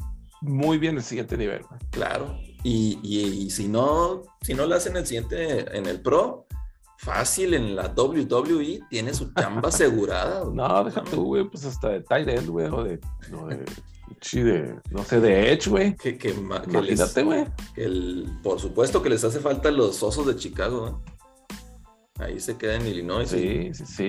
muy 0.40 0.78
bien 0.78 0.96
el 0.96 1.02
siguiente 1.02 1.36
nivel. 1.36 1.60
Claro, 1.90 2.34
y, 2.62 2.98
y, 3.02 3.50
si 3.50 3.68
no, 3.68 4.22
si 4.40 4.54
no 4.54 4.64
lo 4.64 4.76
hacen 4.76 4.96
el 4.96 5.06
siguiente 5.06 5.76
en 5.76 5.84
el 5.84 6.00
Pro, 6.00 6.46
fácil 6.96 7.52
en 7.52 7.76
la 7.76 7.92
WWE 7.94 8.80
tiene 8.88 9.12
su 9.12 9.34
chamba 9.34 9.68
asegurada. 9.68 10.44
no, 10.50 10.84
deja 10.84 11.02
tú, 11.04 11.24
güey, 11.24 11.44
pues 11.44 11.66
hasta 11.66 11.90
de 11.90 12.00
tight 12.00 12.26
end, 12.26 12.48
güey, 12.48 12.68
o 12.68 12.82
de 12.82 12.96
de, 12.96 13.64
no 14.90 15.04
sé, 15.04 15.20
de 15.20 15.52
Edge, 15.52 15.70
güey. 15.70 15.96
Que, 15.96 16.16
que, 16.16 16.30
Imagínate, 16.30 17.22
güey. 17.22 17.46
Por 18.42 18.60
supuesto 18.60 19.02
que 19.02 19.10
les 19.10 19.24
hace 19.24 19.40
falta 19.40 19.70
los 19.70 20.02
osos 20.02 20.26
de 20.26 20.36
Chicago, 20.36 21.02
Ahí 22.18 22.38
se 22.38 22.56
queda 22.56 22.76
en 22.76 22.86
Illinois. 22.86 23.28
Sí, 23.28 23.74
sí, 23.74 23.84
sí. 23.86 24.08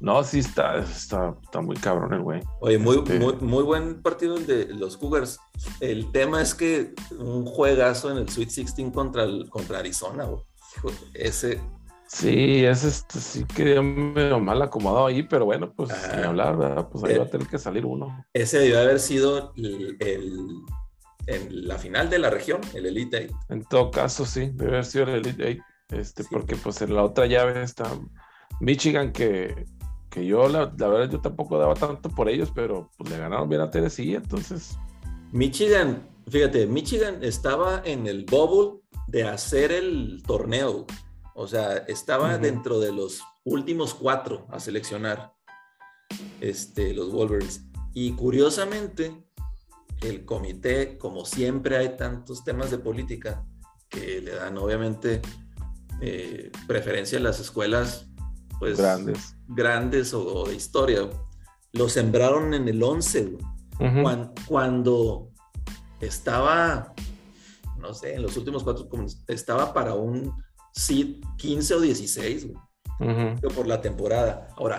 No, 0.00 0.22
sí 0.22 0.38
está, 0.38 0.78
está, 0.78 1.36
está 1.42 1.60
muy 1.60 1.76
cabrón 1.76 2.14
el 2.14 2.22
güey. 2.22 2.40
Oye, 2.60 2.78
muy, 2.78 2.98
este 2.98 3.18
muy, 3.18 3.34
muy, 3.34 3.64
buen 3.64 4.00
partido 4.00 4.36
el 4.36 4.46
de 4.46 4.66
los 4.66 4.96
Cougars. 4.96 5.40
El 5.80 6.12
tema 6.12 6.40
es 6.40 6.54
que 6.54 6.94
un 7.18 7.44
juegazo 7.44 8.12
en 8.12 8.18
el 8.18 8.28
Sweet 8.28 8.50
16 8.50 8.92
contra, 8.92 9.24
el, 9.24 9.50
contra 9.50 9.80
Arizona, 9.80 10.24
güey. 10.24 10.42
Ese 11.14 11.60
Sí, 12.08 12.64
es 12.64 12.84
este, 12.84 13.18
sí 13.20 13.44
que 13.44 13.80
medio 13.82 14.40
mal 14.40 14.62
acomodado 14.62 15.06
ahí, 15.06 15.22
pero 15.24 15.44
bueno, 15.44 15.74
pues 15.74 15.90
ni 16.16 16.22
hablar, 16.22 16.88
Pues 16.90 17.04
ahí 17.04 17.12
eh, 17.12 17.18
va 17.18 17.24
a 17.24 17.28
tener 17.28 17.46
que 17.46 17.58
salir 17.58 17.84
uno. 17.84 18.24
Ese 18.32 18.58
debió 18.58 18.80
haber 18.80 18.98
sido 18.98 19.52
el, 19.56 19.96
en 21.26 21.68
la 21.68 21.76
final 21.76 22.08
de 22.08 22.18
la 22.18 22.30
región, 22.30 22.62
el 22.74 22.86
Elite 22.86 23.18
Eight. 23.18 23.32
En 23.50 23.62
todo 23.64 23.90
caso, 23.90 24.24
sí, 24.24 24.50
debe 24.54 24.72
haber 24.72 24.84
sido 24.86 25.04
el 25.04 25.16
Elite 25.16 25.48
Eight, 25.48 25.62
este, 25.90 26.24
porque 26.24 26.56
pues 26.56 26.80
en 26.80 26.94
la 26.94 27.04
otra 27.04 27.26
llave 27.26 27.62
está 27.62 27.84
Michigan, 28.60 29.12
que, 29.12 29.66
que 30.08 30.24
yo, 30.24 30.48
la, 30.48 30.64
verdad, 30.64 31.10
yo 31.10 31.20
tampoco 31.20 31.58
daba 31.58 31.74
tanto 31.74 32.08
por 32.08 32.30
ellos, 32.30 32.50
pero 32.54 32.90
pues 32.96 33.10
le 33.10 33.18
ganaron 33.18 33.50
bien 33.50 33.60
a 33.60 33.70
Tennessee, 33.70 34.14
entonces. 34.14 34.78
Michigan, 35.32 36.08
fíjate, 36.26 36.66
Michigan 36.66 37.22
estaba 37.22 37.82
en 37.84 38.06
el 38.06 38.24
bubble 38.24 38.80
de 39.08 39.24
hacer 39.24 39.72
el 39.72 40.22
torneo. 40.26 40.86
O 41.40 41.46
sea, 41.46 41.76
estaba 41.86 42.36
dentro 42.36 42.80
de 42.80 42.90
los 42.90 43.22
últimos 43.44 43.94
cuatro 43.94 44.48
a 44.50 44.58
seleccionar 44.58 45.34
este, 46.40 46.92
los 46.92 47.12
Wolverines. 47.12 47.62
Y 47.94 48.10
curiosamente, 48.14 49.24
el 50.02 50.24
comité, 50.24 50.98
como 50.98 51.24
siempre 51.24 51.76
hay 51.76 51.96
tantos 51.96 52.42
temas 52.42 52.72
de 52.72 52.78
política 52.78 53.46
que 53.88 54.20
le 54.20 54.34
dan 54.34 54.58
obviamente 54.58 55.22
eh, 56.00 56.50
preferencia 56.66 57.20
a 57.20 57.22
las 57.22 57.38
escuelas 57.38 58.08
pues 58.58 58.76
grandes, 58.76 59.36
grandes 59.46 60.14
o, 60.14 60.44
de 60.44 60.56
historia, 60.56 61.08
lo 61.72 61.88
sembraron 61.88 62.52
en 62.52 62.66
el 62.66 62.82
11, 62.82 63.38
cuando, 64.48 65.30
estaba, 66.00 66.94
no 67.76 67.94
sé, 67.94 68.14
en 68.14 68.22
los 68.22 68.36
últimos 68.36 68.64
cuatro, 68.64 68.88
estaba 69.28 69.72
para 69.72 69.94
un 69.94 70.34
sí 70.78 71.20
15 71.38 71.74
o 71.74 71.80
16, 71.80 72.48
por 73.54 73.66
la 73.66 73.80
temporada. 73.80 74.48
Ahora, 74.56 74.78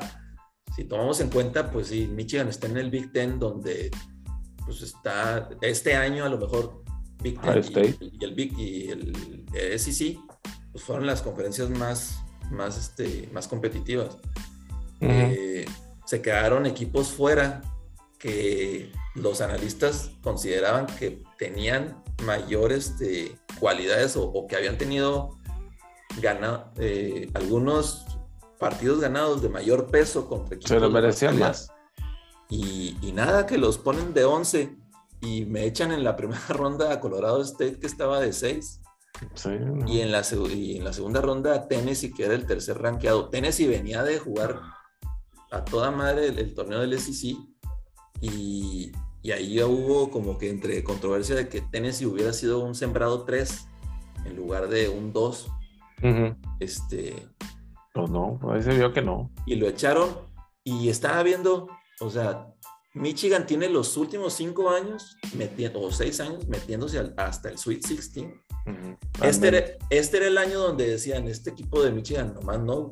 si 0.75 0.85
tomamos 0.85 1.19
en 1.19 1.29
cuenta, 1.29 1.71
pues 1.71 1.87
sí, 1.87 2.07
Michigan 2.07 2.47
está 2.47 2.67
en 2.67 2.77
el 2.77 2.89
Big 2.89 3.11
Ten, 3.11 3.39
donde 3.39 3.91
pues 4.65 4.81
está 4.81 5.49
este 5.61 5.95
año 5.95 6.25
a 6.25 6.29
lo 6.29 6.37
mejor 6.37 6.83
Big 7.21 7.39
Ten 7.41 7.95
y, 7.99 8.23
el 8.23 8.33
Big 8.33 8.57
y 8.57 8.89
el 8.89 9.79
SEC, 9.79 10.17
pues 10.71 10.83
fueron 10.83 11.05
las 11.05 11.21
conferencias 11.21 11.69
más, 11.69 12.19
más, 12.51 12.77
este, 12.77 13.29
más 13.33 13.47
competitivas. 13.47 14.17
Eh, 15.01 15.65
se 16.05 16.21
quedaron 16.21 16.65
equipos 16.65 17.09
fuera 17.09 17.61
que 18.17 18.91
los 19.15 19.41
analistas 19.41 20.11
consideraban 20.21 20.87
que 20.87 21.23
tenían 21.37 22.03
mayores 22.23 22.89
este, 22.89 23.37
cualidades 23.59 24.15
o, 24.17 24.45
que 24.47 24.55
habían 24.55 24.77
tenido 24.77 25.38
gana, 26.17 26.71
eh, 26.77 27.29
algunos 27.33 28.05
partidos 28.59 28.99
ganados 28.99 29.41
de 29.41 29.49
mayor 29.49 29.87
peso 29.87 30.27
contra 30.27 30.55
equipos. 30.55 30.69
Se 30.69 30.79
lo 30.79 30.89
merecían 30.89 31.39
más. 31.39 31.71
Y, 32.49 33.11
nada, 33.13 33.45
que 33.45 33.57
los 33.57 33.77
ponen 33.77 34.13
de 34.13 34.25
11 34.25 34.75
y 35.21 35.45
me 35.45 35.65
echan 35.65 35.91
en 35.91 36.03
la 36.03 36.15
primera 36.17 36.47
ronda 36.49 36.91
a 36.91 36.99
Colorado 36.99 37.41
State 37.41 37.79
que 37.79 37.87
estaba 37.87 38.19
de 38.19 38.33
6. 38.33 38.81
y, 39.87 40.01
en 40.01 40.11
la, 40.11 40.21
en 40.21 40.83
la 40.83 40.93
segunda 40.93 41.21
ronda 41.21 41.53
a 41.53 41.67
Tennessee 41.67 42.13
que 42.13 42.25
era 42.25 42.33
el 42.33 42.45
tercer 42.45 42.81
rankeado. 42.81 43.29
Tennessee 43.29 43.67
venía 43.67 44.03
de 44.03 44.19
jugar 44.19 44.59
a 45.51 45.63
toda 45.65 45.91
madre 45.91 46.27
el, 46.27 46.53
torneo 46.53 46.79
del 46.79 46.99
SEC 46.99 47.37
y, 48.21 48.91
y 49.21 49.31
ahí 49.31 49.61
hubo 49.61 50.09
como 50.09 50.37
que 50.37 50.49
entre 50.49 50.83
controversia 50.83 51.35
de 51.35 51.49
que 51.49 51.61
Tennessee 51.61 52.05
hubiera 52.05 52.33
sido 52.33 52.59
un 52.59 52.75
sembrado 52.75 53.23
3 53.23 53.67
en 54.25 54.35
lugar 54.35 54.69
de 54.69 54.89
un 54.89 55.13
2 55.13 55.49
este, 56.59 57.27
Pues 57.93 58.09
no, 58.09 58.39
ahí 58.51 58.61
se 58.61 58.73
vio 58.73 58.93
que 58.93 59.01
no. 59.01 59.31
Y 59.45 59.55
lo 59.55 59.67
echaron 59.67 60.09
y 60.63 60.89
estaba 60.89 61.23
viendo, 61.23 61.67
o 61.99 62.09
sea, 62.09 62.47
Michigan 62.93 63.45
tiene 63.45 63.69
los 63.69 63.95
últimos 63.97 64.33
cinco 64.33 64.69
años, 64.69 65.17
metiendo, 65.35 65.81
o 65.81 65.91
seis 65.91 66.19
años, 66.19 66.47
metiéndose 66.47 67.13
hasta 67.17 67.49
el 67.49 67.57
Sweet 67.57 67.85
16. 67.85 68.27
este, 69.23 69.47
era, 69.47 69.63
este 69.89 70.17
era 70.17 70.27
el 70.27 70.37
año 70.37 70.59
donde 70.59 70.89
decían, 70.89 71.27
este 71.27 71.51
equipo 71.51 71.81
de 71.81 71.91
Michigan 71.91 72.33
nomás 72.33 72.59
no, 72.59 72.91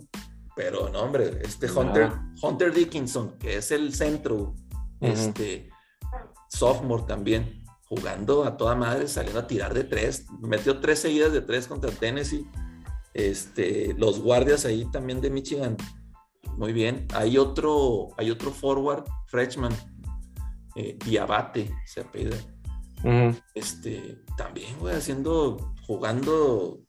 pero 0.56 0.90
no, 0.90 1.02
hombre, 1.02 1.40
este 1.44 1.72
Hunter, 1.72 2.12
Hunter 2.42 2.74
Dickinson, 2.74 3.38
que 3.38 3.58
es 3.58 3.72
el 3.72 3.94
centro, 3.94 4.56
este 5.02 5.70
sophomore 6.50 7.04
también, 7.08 7.64
jugando 7.88 8.44
a 8.44 8.58
toda 8.58 8.76
madre, 8.76 9.08
saliendo 9.08 9.40
a 9.40 9.48
tirar 9.48 9.74
de 9.74 9.84
tres, 9.84 10.26
metió 10.40 10.80
tres 10.80 11.00
seguidas 11.00 11.32
de 11.32 11.42
tres 11.42 11.68
contra 11.68 11.92
Tennessee. 11.92 12.48
Este, 13.18 13.96
los 13.98 14.22
guardias 14.22 14.64
ahí 14.66 14.86
también 14.92 15.22
de 15.22 15.32
Michigan, 15.32 15.76
muy 16.56 16.72
bien. 16.72 17.08
Hay 17.16 17.40
otro, 17.40 18.10
hay 18.16 18.30
otro 18.30 18.52
forward, 18.52 19.06
freshman, 19.26 19.74
eh, 20.76 21.00
Diabate, 21.04 21.74
se 21.84 22.02
apellida. 22.02 22.38
Este, 23.56 24.24
también, 24.38 24.78
güey, 24.80 24.96
haciendo, 24.96 25.74
jugando 25.88 26.80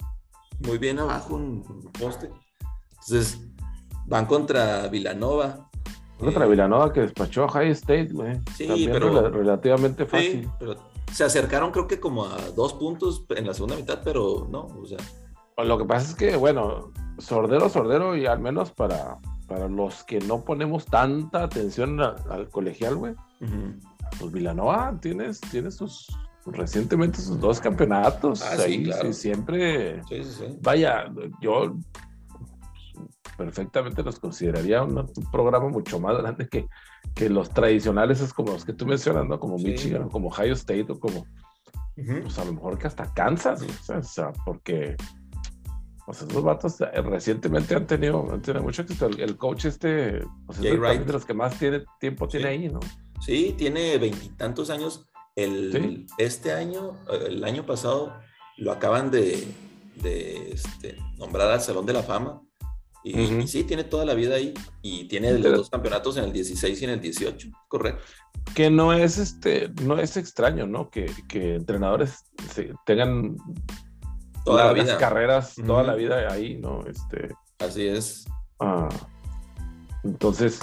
muy 0.66 0.76
bien 0.76 0.98
abajo 0.98 1.36
un 1.36 1.90
poste. 1.98 2.30
Entonces, 2.90 3.40
van 4.06 4.26
contra 4.26 4.86
Villanova. 4.88 5.70
Contra 6.18 6.44
eh, 6.44 6.48
Villanova 6.50 6.92
que 6.92 7.00
despachó 7.00 7.44
a 7.44 7.48
High 7.48 7.70
State, 7.70 8.10
güey. 8.12 8.38
Sí, 8.54 8.86
pero 8.92 9.30
relativamente 9.30 10.04
fácil. 10.04 10.42
Sí, 10.42 10.50
pero 10.58 10.76
se 11.10 11.24
acercaron 11.24 11.70
creo 11.70 11.86
que 11.86 11.98
como 11.98 12.26
a 12.26 12.36
dos 12.54 12.74
puntos 12.74 13.24
en 13.30 13.46
la 13.46 13.54
segunda 13.54 13.76
mitad, 13.76 14.02
pero 14.04 14.46
no, 14.50 14.66
o 14.66 14.84
sea. 14.84 14.98
Lo 15.64 15.76
que 15.76 15.84
pasa 15.84 16.10
es 16.10 16.14
que, 16.14 16.36
bueno, 16.36 16.92
sordero, 17.18 17.68
sordero, 17.68 18.16
y 18.16 18.26
al 18.26 18.38
menos 18.38 18.70
para, 18.70 19.18
para 19.48 19.68
los 19.68 20.04
que 20.04 20.20
no 20.20 20.44
ponemos 20.44 20.86
tanta 20.86 21.42
atención 21.42 22.00
al 22.00 22.48
colegial, 22.50 22.96
güey, 22.96 23.14
pues 24.18 24.32
Villanova 24.32 24.96
tienes, 25.00 25.40
tienes 25.40 25.76
sus 25.76 26.06
recientemente 26.46 27.20
sus 27.20 27.38
dos 27.40 27.60
campeonatos 27.60 28.42
ah, 28.42 28.56
ahí, 28.60 28.90
sí, 29.02 29.12
siempre. 29.12 30.02
Sí, 30.04 30.58
vaya, 30.62 31.12
yo 31.40 31.76
perfectamente 33.36 34.02
los 34.02 34.18
consideraría 34.18 34.82
un, 34.82 35.06
programa 35.30 35.68
mucho 35.68 36.00
más 36.00 36.16
grande 36.18 36.48
que, 36.48 36.66
que 37.14 37.28
los 37.28 37.50
tradicionales, 37.50 38.20
es 38.20 38.32
como 38.32 38.52
los 38.52 38.64
que 38.64 38.72
tú 38.72 38.86
mencionas, 38.86 39.26
¿no? 39.26 39.38
Como 39.38 39.56
Michigan, 39.56 40.04
o 40.04 40.08
como 40.08 40.28
Ohio 40.28 40.54
State, 40.54 40.86
o 40.88 40.98
como, 40.98 41.26
pues 41.94 42.38
a 42.38 42.44
lo 42.44 42.52
mejor 42.52 42.78
que 42.78 42.86
hasta 42.86 43.12
Kansas, 43.12 43.62
o 43.88 44.02
sea, 44.02 44.32
porque 44.44 44.96
pues 46.08 46.22
esos 46.22 46.42
vatos 46.42 46.80
eh, 46.80 47.02
recientemente 47.02 47.74
han 47.74 47.86
tenido, 47.86 48.32
han 48.32 48.40
tenido 48.40 48.64
mucho 48.64 48.80
éxito. 48.80 49.08
El, 49.08 49.36
coach 49.36 49.66
este, 49.66 50.22
pues 50.46 50.58
es 50.58 51.06
de 51.06 51.12
los 51.12 51.26
que 51.26 51.34
más 51.34 51.58
tiene, 51.58 51.84
tiempo 52.00 52.26
tiene 52.26 52.48
ahí, 52.48 52.68
¿no? 52.70 52.80
Sí, 53.20 53.54
tiene 53.58 53.98
veintitantos 53.98 54.70
años. 54.70 55.04
El, 55.36 56.06
Este 56.16 56.52
año, 56.52 56.96
el 57.10 57.44
año 57.44 57.66
pasado, 57.66 58.14
lo 58.56 58.72
acaban 58.72 59.10
de, 59.10 59.48
de 59.96 60.52
este, 60.52 60.96
nombrar 61.18 61.50
al 61.50 61.60
Salón 61.60 61.84
de 61.84 61.92
la 61.92 62.02
Fama. 62.02 62.40
Y, 63.04 63.46
sí, 63.46 63.64
tiene 63.64 63.84
toda 63.84 64.06
la 64.06 64.14
vida 64.14 64.36
ahí. 64.36 64.54
Y 64.80 65.08
tiene 65.08 65.38
los 65.38 65.58
dos 65.58 65.68
campeonatos 65.68 66.16
en 66.16 66.24
el 66.24 66.32
16 66.32 66.80
y 66.80 66.84
en 66.86 66.90
el 66.90 67.02
18, 67.02 67.50
correcto. 67.68 68.02
Que 68.54 68.70
no 68.70 68.94
es 68.94 69.18
este, 69.18 69.70
no 69.82 69.98
es 69.98 70.16
extraño, 70.16 70.66
¿no? 70.66 70.88
Que, 70.88 71.12
que 71.28 71.56
entrenadores 71.56 72.24
tengan 72.86 73.36
toda 74.48 74.66
la 74.66 74.72
vida. 74.72 74.98
carreras, 74.98 75.54
toda 75.54 75.82
la 75.82 75.94
vida 75.94 76.30
ahí, 76.30 76.56
¿no? 76.56 76.84
Este, 76.86 77.34
Así 77.58 77.86
es. 77.86 78.26
Ah, 78.60 78.88
entonces, 80.04 80.60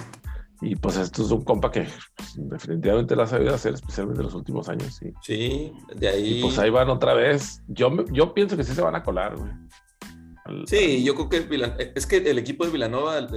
y 0.62 0.76
pues 0.76 0.98
esto 0.98 1.24
es 1.24 1.32
un 1.32 1.43
compa 1.43 1.71
que 1.71 1.88
pues, 2.15 2.34
definitivamente 2.36 3.15
la 3.15 3.24
ha 3.24 3.28
sabido 3.28 3.54
hacer, 3.54 3.74
especialmente 3.74 4.21
en 4.21 4.26
los 4.26 4.36
últimos 4.36 4.69
años, 4.69 4.95
sí. 4.95 5.12
Sí, 5.21 5.74
de 5.95 6.08
ahí. 6.08 6.39
Y 6.39 6.41
pues 6.41 6.58
ahí 6.58 6.69
van 6.69 6.89
otra 6.89 7.13
vez. 7.13 7.62
Yo, 7.67 8.06
yo 8.12 8.34
pienso 8.34 8.56
que 8.58 8.63
sí 8.63 8.74
se 8.74 8.82
van 8.82 8.95
a 8.95 9.04
colar, 9.04 9.36
güey. 9.38 9.52
sí, 10.65 11.04
yo 11.04 11.15
creo 11.15 11.30
que 11.30 11.91
es 11.95 12.06
que 12.06 12.17
el 12.17 12.38
equipo 12.38 12.65
de 12.65 12.71
Villanova 12.71 13.28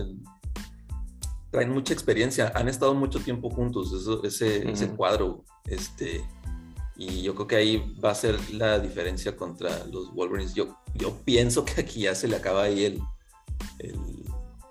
traen 1.50 1.70
mucha 1.70 1.92
experiencia, 1.92 2.52
han 2.54 2.68
estado 2.68 2.94
mucho 2.94 3.20
tiempo 3.20 3.50
juntos, 3.50 3.92
eso, 3.92 4.22
ese, 4.22 4.70
ese 4.70 4.90
cuadro, 4.94 5.44
este, 5.64 6.22
y 6.98 7.22
yo 7.22 7.32
creo 7.36 7.46
que 7.46 7.56
ahí 7.56 7.96
va 8.04 8.10
a 8.10 8.14
ser 8.14 8.36
la 8.52 8.80
diferencia 8.80 9.36
contra 9.36 9.84
los 9.84 10.12
Wolverines. 10.12 10.54
Yo, 10.54 10.76
yo 10.94 11.16
pienso 11.24 11.64
que 11.64 11.80
aquí 11.80 12.00
ya 12.02 12.14
se 12.16 12.26
le 12.26 12.34
acaba 12.34 12.64
ahí 12.64 12.84
el, 12.86 13.00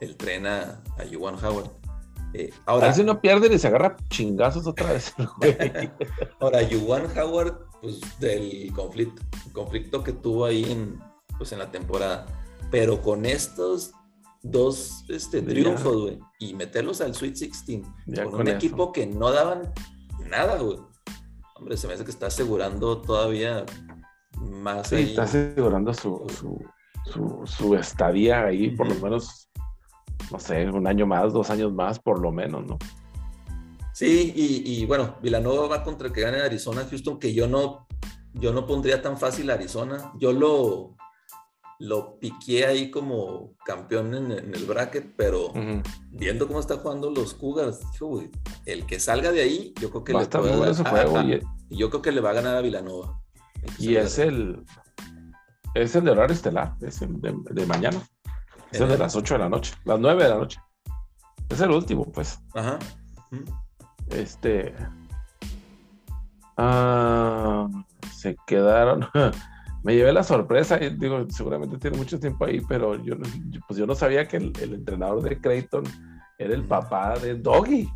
el, 0.02 0.18
tren 0.18 0.46
a, 0.46 0.84
a 0.98 1.48
Howard. 1.48 1.72
Eh, 2.34 2.52
ahora, 2.66 2.94
si 2.94 3.06
no 3.06 3.22
pierde 3.22 3.48
y 3.48 3.58
se 3.58 3.68
agarra 3.68 3.96
chingazos 4.10 4.68
otra 4.68 4.92
vez. 4.92 5.14
ahora, 6.42 6.64
Yuan 6.64 7.08
Howard, 7.18 7.60
pues 7.82 8.02
del 8.20 8.74
conflicto, 8.74 9.22
conflicto 9.54 10.04
que 10.04 10.12
tuvo 10.12 10.44
ahí 10.44 10.70
en, 10.70 11.00
pues, 11.38 11.54
en 11.54 11.60
la 11.60 11.72
temporada. 11.72 12.26
Pero 12.70 13.02
con 13.02 13.26
estos 13.26 13.94
dos 14.44 15.06
este, 15.08 15.42
triunfos, 15.42 16.02
güey, 16.02 16.20
y 16.40 16.54
meterlos 16.56 17.00
al 17.00 17.16
Sweet 17.16 17.38
16, 17.38 17.86
con, 18.30 18.42
un 18.42 18.48
equipo 18.50 18.92
que 18.92 19.08
no 19.08 19.32
daban 19.32 19.72
nada, 20.30 20.60
güey 20.60 20.78
hombre, 21.58 21.78
se 21.78 21.88
me 21.88 21.94
hace 21.94 22.04
que 22.04 22.12
está 22.12 22.28
asegurando 22.28 23.02
todavía 23.02 23.66
más. 24.40 24.90
Sí, 24.90 24.96
está 24.96 25.24
asegurando 25.24 25.94
su, 25.94 26.26
su, 27.46 27.76
estadía 27.76 28.46
ahí, 28.46 28.72
por 28.72 28.88
lo 28.88 28.96
menos, 28.96 29.50
no 30.32 30.40
sé, 30.40 30.70
un 30.70 30.88
año 30.88 31.06
más, 31.06 31.34
dos 31.34 31.50
años 31.50 31.74
más, 31.74 32.00
por 32.00 32.20
lo 32.20 32.32
menos, 32.32 32.66
¿no? 32.66 32.78
Sí, 33.94 34.32
y, 34.36 34.86
bueno, 34.86 35.16
Villanova 35.24 35.68
va 35.68 35.84
contra 35.84 36.08
el 36.08 36.14
que 36.14 36.22
gane 36.22 36.40
Arizona, 36.40 36.86
Houston, 36.88 37.18
que 37.18 37.34
yo 37.34 37.48
no, 37.48 37.88
yo 38.34 38.54
no 38.54 38.68
pondría 38.68 39.02
tan 39.02 39.18
fácil 39.18 39.50
Arizona. 39.50 40.12
Yo 40.20 40.34
lo, 40.34 40.96
lo 41.80 42.20
piqué 42.20 42.66
ahí 42.66 42.90
como 42.90 43.56
campeón 43.66 44.16
en, 44.16 44.32
el 44.32 44.66
bracket, 44.66 45.14
pero 45.16 45.54
viendo 46.10 46.48
cómo 46.48 46.60
está 46.60 46.78
jugando 46.78 47.12
los 47.12 47.34
Cougars, 47.34 47.80
el 48.66 48.86
que 48.86 49.00
salga 49.00 49.32
de 49.32 49.42
ahí, 49.42 49.74
yo 49.80 49.90
creo 49.92 50.04
que 50.04 50.14
le 50.14 50.26
puede 50.26 51.42
yo 51.70 51.90
creo 51.90 52.02
que 52.02 52.12
le 52.12 52.22
va 52.22 52.32
a 52.32 52.34
ganar 52.34 52.56
a 52.56 52.62
Villanova. 52.62 53.22
Y 53.78 53.96
es 53.96 54.18
el 54.20 54.64
es 55.74 55.96
el 55.96 56.06
de 56.06 56.12
horario 56.12 56.34
estelar, 56.34 56.76
es 56.82 57.02
el 57.02 57.22
de, 57.22 57.66
mañana. 57.66 58.02
Es 58.72 58.82
el 58.82 58.90
de 58.90 58.98
las 58.98 59.16
8 59.16 59.36
de 59.36 59.40
la 59.40 59.50
noche, 59.50 59.74
las 59.86 60.00
9 60.00 60.24
de 60.24 60.30
la 60.30 60.36
noche. 60.38 60.60
Es 61.50 61.62
el 61.62 61.72
último, 61.72 62.12
pues. 62.12 62.40
Ajá. 62.56 62.80
Este. 64.10 64.74
Ah, 66.58 67.68
se 68.14 68.36
quedaron. 68.48 69.08
me 69.88 69.96
llevé 69.96 70.12
la 70.12 70.24
sorpresa, 70.24 70.84
y 70.84 70.90
digo, 70.98 71.26
seguramente 71.30 71.78
tiene 71.78 71.96
mucho 71.96 72.20
tiempo 72.20 72.44
ahí, 72.44 72.60
pero 72.68 73.02
yo, 73.02 73.16
pues 73.70 73.80
yo 73.80 73.88
no 73.88 73.96
sabía 73.96 74.28
que 74.28 74.36
el, 74.36 74.54
entrenador 74.60 75.22
de 75.22 75.40
Creighton 75.40 75.86
era 76.38 76.54
el 76.54 76.66
papá 76.66 77.18
de 77.18 77.36
Doggy. 77.36 77.90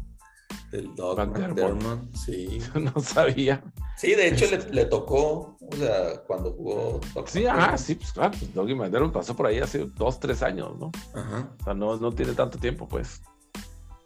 El 0.72 0.96
Dog 0.96 1.18
McDermott, 1.18 2.16
sí. 2.16 2.62
Yo 2.74 2.80
no 2.80 2.98
sabía. 3.02 3.62
Sí, 3.98 4.16
de 4.16 4.30
hecho 4.30 4.46
le, 4.72 4.86
tocó, 4.86 5.58
o 5.60 5.76
sea, 5.76 6.22
cuando 6.28 6.54
jugó. 6.54 7.02
sí, 7.26 7.46
ah, 7.46 7.78
sí, 7.78 7.96
pues 7.96 8.14
claro, 8.14 8.32
pues 8.40 8.54
Doggy 8.54 8.74
McDermott 8.74 9.12
pasó 9.12 9.36
por 9.36 9.48
ahí 9.48 9.60
hace 9.60 9.86
dos, 9.98 10.18
tres 10.18 10.42
años, 10.44 10.78
¿no? 10.80 10.92
Ajá. 11.14 11.50
O 11.60 11.64
sea, 11.66 11.74
no, 11.74 11.98
no 11.98 12.14
tiene 12.14 12.32
tanto 12.34 12.58
tiempo, 12.58 12.88
pues. 12.88 13.22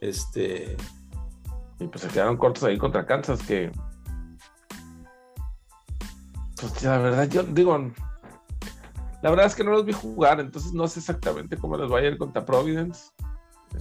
Este. 0.01 0.75
Y 1.79 1.85
pues 1.85 2.01
se 2.01 2.07
quedaron 2.07 2.37
cortos 2.37 2.63
ahí 2.63 2.79
contra 2.79 3.05
Kansas, 3.05 3.43
que 3.43 3.71
pues 6.69 6.83
la 6.83 6.97
verdad, 6.97 7.29
yo 7.29 7.43
digo, 7.43 7.77
la 9.21 9.29
verdad 9.29 9.45
es 9.45 9.55
que 9.55 9.63
no 9.63 9.71
los 9.71 9.85
vi 9.85 9.93
jugar, 9.93 10.39
entonces 10.39 10.73
no 10.73 10.87
sé 10.87 10.99
exactamente 10.99 11.57
cómo 11.57 11.77
les 11.77 11.91
va 11.91 11.99
a 11.99 12.03
ir 12.03 12.17
contra 12.17 12.45
Providence. 12.45 13.09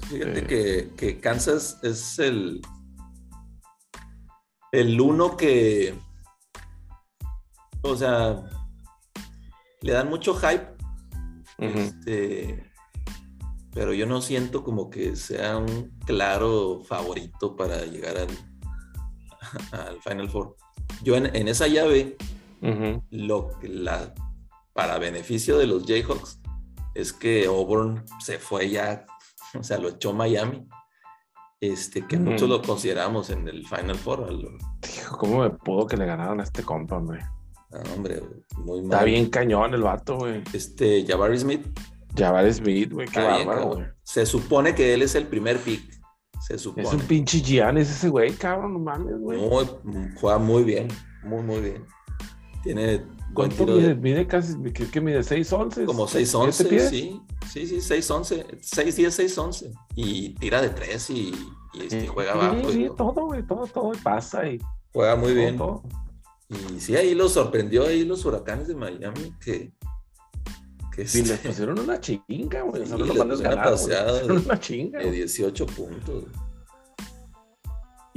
Fíjate 0.09 0.41
este, 0.41 0.91
que, 0.97 1.21
Kansas 1.21 1.79
es 1.83 2.19
el, 2.19 2.61
el 4.73 5.01
uno 5.01 5.37
que, 5.37 5.95
o 7.83 7.97
sea, 7.97 8.45
le 9.81 9.93
dan 9.93 10.11
mucho 10.11 10.35
hype, 10.35 10.67
este, 11.59 12.71
pero 13.73 13.95
yo 13.95 14.07
no 14.07 14.21
siento 14.21 14.63
como 14.63 14.91
que 14.91 15.17
sea 15.17 15.57
un 15.57 15.97
claro 16.05 16.83
favorito 16.85 17.57
para 17.57 17.85
llegar 17.87 18.17
al, 18.19 18.29
al 19.73 20.03
Final 20.03 20.29
Four. 20.29 20.57
Yo 21.03 21.17
en, 21.17 21.35
en 21.35 21.49
esa 21.49 21.67
llave 21.67 22.17
lo 23.11 23.59
que 23.59 23.69
la, 23.69 24.15
para 24.73 24.99
beneficio 24.99 25.59
de 25.59 25.67
los 25.67 25.87
Jayhawks 25.87 26.41
es 26.95 27.13
que 27.13 27.47
Auburn 27.47 28.05
se 28.21 28.39
fue 28.39 28.71
ya, 28.71 29.07
o 29.59 29.63
sea, 29.63 29.79
lo 29.79 29.89
echó 29.89 30.13
Miami. 30.13 30.67
Este, 31.61 32.07
que 32.07 32.19
muchos 32.19 32.49
lo 32.49 32.61
consideramos 32.61 33.31
en 33.31 33.49
el 33.49 33.67
Final 33.67 33.97
Four. 33.97 34.29
¿Cómo 35.19 35.41
me 35.41 35.51
pudo 35.51 35.87
que 35.87 35.97
le 35.97 36.05
ganaron 36.05 36.41
a 36.41 36.43
este 36.43 36.63
compa, 36.63 36.97
hombre? 36.97 37.25
hombre, 37.95 38.23
muy 38.59 38.83
mal. 38.83 38.93
Está 38.93 39.05
bien 39.05 39.31
cañón 39.31 39.75
el 39.75 39.83
vato, 39.83 40.19
güey. 40.19 40.43
Este, 40.53 41.05
Jabari 41.07 41.39
Smith, 41.39 41.67
Jabari 42.17 42.53
Smith, 42.53 42.93
güey, 42.93 43.09
qué 43.09 43.21
bárbaro, 43.21 43.67
güey. 43.69 43.85
Se 44.03 44.27
supone 44.27 44.75
que 44.75 44.95
él 44.95 45.03
es 45.03 45.15
el 45.15 45.27
primer 45.27 45.59
pick. 45.59 45.83
Se 46.41 46.59
supone. 46.59 46.87
Es 46.87 46.93
un 46.93 47.01
pinche 47.01 47.41
Giannis 47.41 47.91
ese 47.91 48.09
güey, 48.09 48.33
cabrón, 48.33 48.75
no 48.75 48.79
mames, 48.79 49.19
güey. 49.19 49.41
juega 50.17 50.39
muy 50.39 50.63
bien, 50.63 50.89
muy, 51.23 51.43
muy 51.43 51.61
bien. 51.61 51.85
Tiene. 52.65 53.05
¿Cuánto 53.35 53.67
mide? 53.67 53.95
Mide 53.95 54.27
casi, 54.27 54.55
¿qué, 54.73 55.01
mide? 55.01 55.21
¿6'11? 55.21 55.85
Como 55.85 56.07
6'11, 56.07 56.89
sí. 56.89 57.21
Sí, 57.53 57.67
sí, 57.67 57.77
6'11. 57.77 58.61
6'10, 58.61 59.29
6'11. 59.29 59.73
Y 59.97 60.31
tira 60.37 60.63
de 60.63 60.71
3 60.71 61.11
y, 61.11 61.33
y 61.75 61.83
este, 61.83 62.07
juega 62.09 62.33
abajo. 62.33 62.71
Sí, 62.73 62.89
todo, 62.97 63.27
güey, 63.27 63.47
todo, 63.47 63.67
todo 63.67 63.93
pasa 64.03 64.49
y. 64.49 64.59
Juega 64.93 65.15
muy 65.17 65.35
bien. 65.35 65.61
Y 66.49 66.81
sí, 66.81 66.97
ahí 66.97 67.15
lo 67.15 67.29
sorprendió 67.29 67.87
ahí 67.87 68.05
los 68.05 68.25
huracanes 68.25 68.69
de 68.69 68.75
Miami 68.75 69.35
que. 69.41 69.73
que 70.95 71.07
sí, 71.07 71.23
les 71.25 71.39
pusieron 71.41 71.79
una 71.79 72.01
chinga, 72.01 72.63
güey. 72.63 72.87
Sí, 72.87 72.97
les 72.97 73.09
pusieron 73.09 74.45
una 74.45 74.59
chinga. 74.59 75.01
De 75.01 75.11
18 75.11 75.67
puntos. 75.67 76.25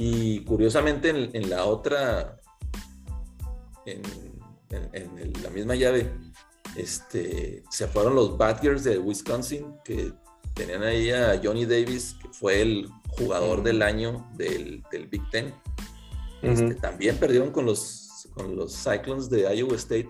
Y 0.00 0.44
curiosamente 0.44 1.10
en, 1.10 1.50
la 1.50 1.64
otra, 1.64 2.36
en, 3.84 4.00
la 4.70 5.50
misma 5.50 5.74
llave, 5.74 6.10
este, 6.76 7.62
se 7.70 7.86
fueron 7.88 8.14
los 8.14 8.36
Badgers 8.36 8.84
de 8.84 8.98
Wisconsin, 8.98 9.74
que 9.84 10.12
tenían 10.54 10.82
ahí 10.82 11.10
a 11.10 11.40
Johnny 11.42 11.64
Davis, 11.64 12.16
que 12.20 12.28
fue 12.28 12.62
el 12.62 12.88
jugador 13.08 13.62
del 13.62 13.82
año 13.82 14.28
del, 14.36 14.84
Big 15.10 15.28
Ten. 15.30 15.54
Este, 16.42 16.74
también 16.74 17.16
perdieron 17.16 17.50
con 17.50 17.66
los, 17.66 18.28
con 18.34 18.54
los 18.56 18.72
Cyclones 18.72 19.28
de 19.28 19.54
Iowa 19.56 19.76
State. 19.76 20.08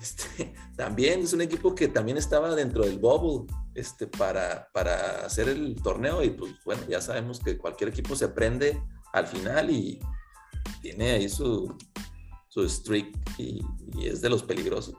Este, 0.00 0.54
también 0.76 1.20
es 1.20 1.32
un 1.32 1.42
equipo 1.42 1.74
que 1.74 1.88
también 1.88 2.16
estaba 2.16 2.54
dentro 2.54 2.84
del 2.84 2.98
bubble 2.98 3.52
este, 3.74 4.06
para, 4.06 4.68
para 4.72 5.26
hacer 5.26 5.48
el 5.48 5.76
torneo 5.82 6.22
y 6.22 6.30
pues 6.30 6.52
bueno, 6.64 6.82
ya 6.88 7.00
sabemos 7.00 7.40
que 7.40 7.58
cualquier 7.58 7.90
equipo 7.90 8.16
se 8.16 8.28
prende 8.28 8.82
al 9.12 9.26
final 9.26 9.70
y 9.70 10.00
tiene 10.80 11.10
ahí 11.12 11.28
su, 11.28 11.76
su 12.50 12.68
streak 12.68 13.16
y, 13.38 13.64
es 14.02 14.20
de 14.20 14.28
los 14.28 14.42
peligrosos. 14.42 14.94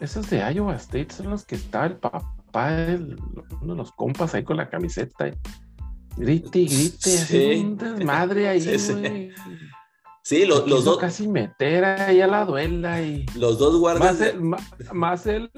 Esos 0.00 0.30
de 0.30 0.38
Iowa 0.38 0.76
State 0.76 1.08
son 1.10 1.30
los 1.30 1.44
que 1.44 1.56
está 1.56 1.86
el 1.86 1.96
papá, 1.96 2.22
de 2.70 3.16
uno 3.60 3.74
de 3.74 3.78
los 3.78 3.92
compas 3.92 4.34
ahí 4.34 4.44
con 4.44 4.56
la 4.56 4.70
camiseta. 4.70 5.30
Grite 6.16 6.64
grite, 6.64 7.10
sí. 7.10 7.62
un 7.62 7.76
desmadre 7.76 8.48
ahí, 8.48 8.60
sí, 8.60 8.78
Sí, 8.78 9.30
los, 10.44 10.66
los 10.66 10.84
dos. 10.84 10.98
Casi 10.98 11.28
meter 11.28 11.84
ahí 11.84 12.20
a 12.20 12.26
la 12.26 12.44
duela 12.44 13.00
y. 13.00 13.26
Los 13.36 13.58
dos 13.58 13.78
guardias. 13.78 14.34
Más 14.92 15.26
el, 15.26 15.48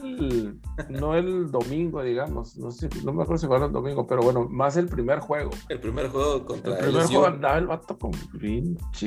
no 0.91 1.15
el 1.15 1.51
domingo, 1.51 2.03
digamos. 2.03 2.55
No 2.59 2.71
sé, 2.71 2.91
no 3.03 3.15
me 3.15 3.23
acuerdo 3.23 3.41
si 3.41 3.47
fue 3.47 3.65
el 3.65 3.73
domingo, 3.73 4.07
pero 4.07 4.21
bueno, 4.21 4.47
más 4.51 4.77
el 4.77 4.87
primer 4.87 5.21
juego. 5.21 5.53
El 5.71 5.81
primer 5.81 6.09
juego 6.09 6.45
contra 6.45 6.75
el 6.79 6.85
primer 6.85 7.07
juego 7.07 7.27
andaba 7.27 7.57
el 7.57 7.67
vato 7.67 7.99
como 7.99 8.19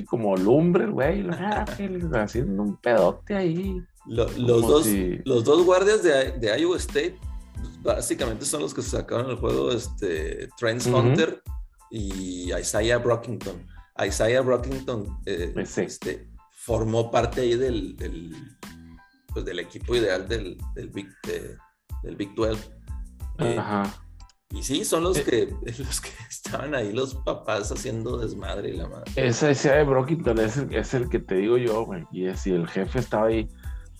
como 0.09 0.35
lumbre, 0.35 0.87
güey, 0.87 1.27
haciendo 2.15 2.63
un 2.63 2.77
pedote 2.77 3.35
ahí. 3.35 3.83
los, 4.07 4.35
dos, 4.37 4.87
los 5.25 5.43
dos 5.43 5.63
guardias 5.63 6.01
de, 6.01 6.31
de 6.39 6.59
Iowa 6.59 6.77
State, 6.77 7.19
pues, 7.53 7.83
básicamente 7.83 8.45
son 8.45 8.63
los 8.63 8.73
que 8.73 8.81
se 8.81 8.97
sacaron 8.97 9.29
el 9.29 9.35
juego, 9.35 9.71
este, 9.71 10.49
Trent 10.57 10.87
Hunter 10.87 11.43
y 11.91 12.51
Isaiah 12.51 12.97
Brockington 12.97 13.70
Isaiah 13.99 14.41
Brockington 14.41 15.19
eh, 15.25 15.51
pues 15.53 15.77
este, 15.77 16.29
formó 16.51 17.11
parte 17.11 17.41
ahí 17.41 17.55
del, 17.55 17.95
pues, 19.33 19.45
del 19.45 19.59
equipo 19.59 19.95
ideal 19.95 20.27
del, 20.27 20.57
del, 20.75 20.89
Big, 20.89 21.07
del 22.03 22.15
Big 22.15 22.33
12. 22.35 22.71
Eh, 23.39 23.57
Ajá. 23.57 24.01
Y 24.53 24.63
sí, 24.63 24.83
son 24.83 25.03
los, 25.03 25.17
eh. 25.17 25.23
que, 25.23 25.71
los 25.83 26.01
que 26.01 26.09
estaban 26.29 26.75
ahí, 26.75 26.91
los 26.91 27.15
papás 27.15 27.71
haciendo 27.71 28.17
desmadre 28.17 28.69
y 28.69 28.77
la 28.77 28.87
madre. 28.87 29.11
Esa 29.15 29.51
Isaiah 29.51 29.83
Brockington 29.83 30.39
es 30.39 30.57
el, 30.57 30.75
es 30.75 30.93
el 30.93 31.09
que 31.09 31.19
te 31.19 31.35
digo 31.35 31.57
yo, 31.57 31.85
güey. 31.85 32.05
Y 32.11 32.31
si 32.35 32.51
el 32.51 32.67
jefe 32.67 32.99
estaba 32.99 33.27
ahí, 33.27 33.49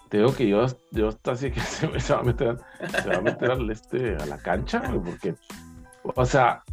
te 0.09 0.17
digo 0.17 0.35
que 0.35 0.47
yo, 0.47 0.65
yo 0.91 1.09
así 1.23 1.51
que 1.51 1.59
se, 1.61 1.87
va 1.87 2.19
a 2.19 2.23
meter, 2.23 2.57
se 3.01 3.09
va 3.09 3.17
a 3.17 3.21
meter 3.21 3.51
al 3.51 3.69
este, 3.69 4.15
a 4.15 4.25
la 4.25 4.37
cancha, 4.37 4.79
güey, 4.79 4.99
porque, 4.99 5.35
o 6.03 6.25
sea, 6.25 6.63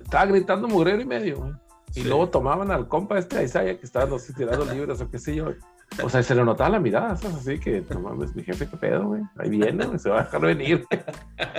estaba 0.00 0.26
gritando 0.26 0.68
mugrero 0.68 1.00
y 1.02 1.06
medio, 1.06 1.38
güey. 1.38 1.52
Y 1.94 2.04
luego 2.04 2.28
tomaban 2.28 2.70
al 2.70 2.88
compa 2.88 3.18
este 3.18 3.38
a 3.38 3.42
Isaiah 3.42 3.78
que 3.78 3.84
estaba 3.86 4.06
no 4.06 4.18
sé, 4.18 4.32
tirando 4.32 4.64
libros 4.72 5.00
o 5.00 5.10
qué 5.10 5.18
sé 5.18 5.34
yo. 5.34 5.52
O 6.04 6.08
sea, 6.08 6.22
se 6.22 6.36
le 6.36 6.44
notaba 6.44 6.70
la 6.70 6.78
mirada, 6.78 7.16
¿sabes? 7.16 7.38
Así 7.38 7.58
que, 7.58 7.84
no 7.90 7.98
mames, 8.00 8.34
mi 8.36 8.44
jefe, 8.44 8.68
qué 8.68 8.76
pedo, 8.76 9.08
güey. 9.08 9.22
Ahí 9.36 9.50
viene, 9.50 9.98
se 9.98 10.08
va 10.08 10.20
a 10.20 10.24
dejar 10.24 10.40
venir. 10.42 10.86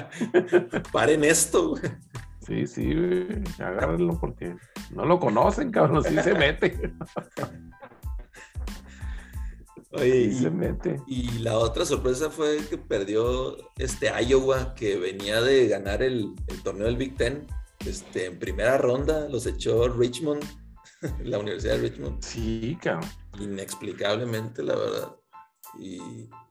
Paren 0.94 1.26
esto, 1.26 1.72
güey. 1.72 1.84
Sí, 2.40 2.66
sí, 2.66 2.96
güey. 2.96 3.44
Agárrenlo 3.60 4.18
porque 4.20 4.56
no 4.92 5.06
lo 5.06 5.20
conocen, 5.20 5.70
cabrón. 5.70 6.02
Sí 6.06 6.16
se 6.24 6.34
mete. 6.34 6.94
Oye, 9.92 10.22
y, 10.22 10.34
se 10.34 10.50
mete. 10.50 11.02
Y 11.08 11.40
la 11.40 11.58
otra 11.58 11.84
sorpresa 11.84 12.30
fue 12.30 12.60
que 12.70 12.78
perdió 12.78 13.58
este 13.78 14.10
Iowa, 14.24 14.74
que 14.76 14.96
venía 14.96 15.42
de 15.42 15.68
ganar 15.68 16.02
el, 16.02 16.34
el 16.48 16.64
torneo 16.64 16.86
del 16.86 16.96
Big 16.96 17.18
Ten 17.18 17.46
este, 17.86 18.26
en 18.26 18.40
primera 18.40 18.78
ronda 18.78 19.28
los 19.30 19.46
echó 19.46 19.88
Richmond, 19.88 20.44
la 21.24 21.40
Universidad 21.40 21.78
de 21.78 21.90
Richmond. 21.90 22.22
Sí, 22.22 22.78
cabrón. 22.82 23.10
Inexplicablemente, 23.40 24.64
la 24.64 24.76
verdad. 24.76 25.16
Y, 25.80 26.00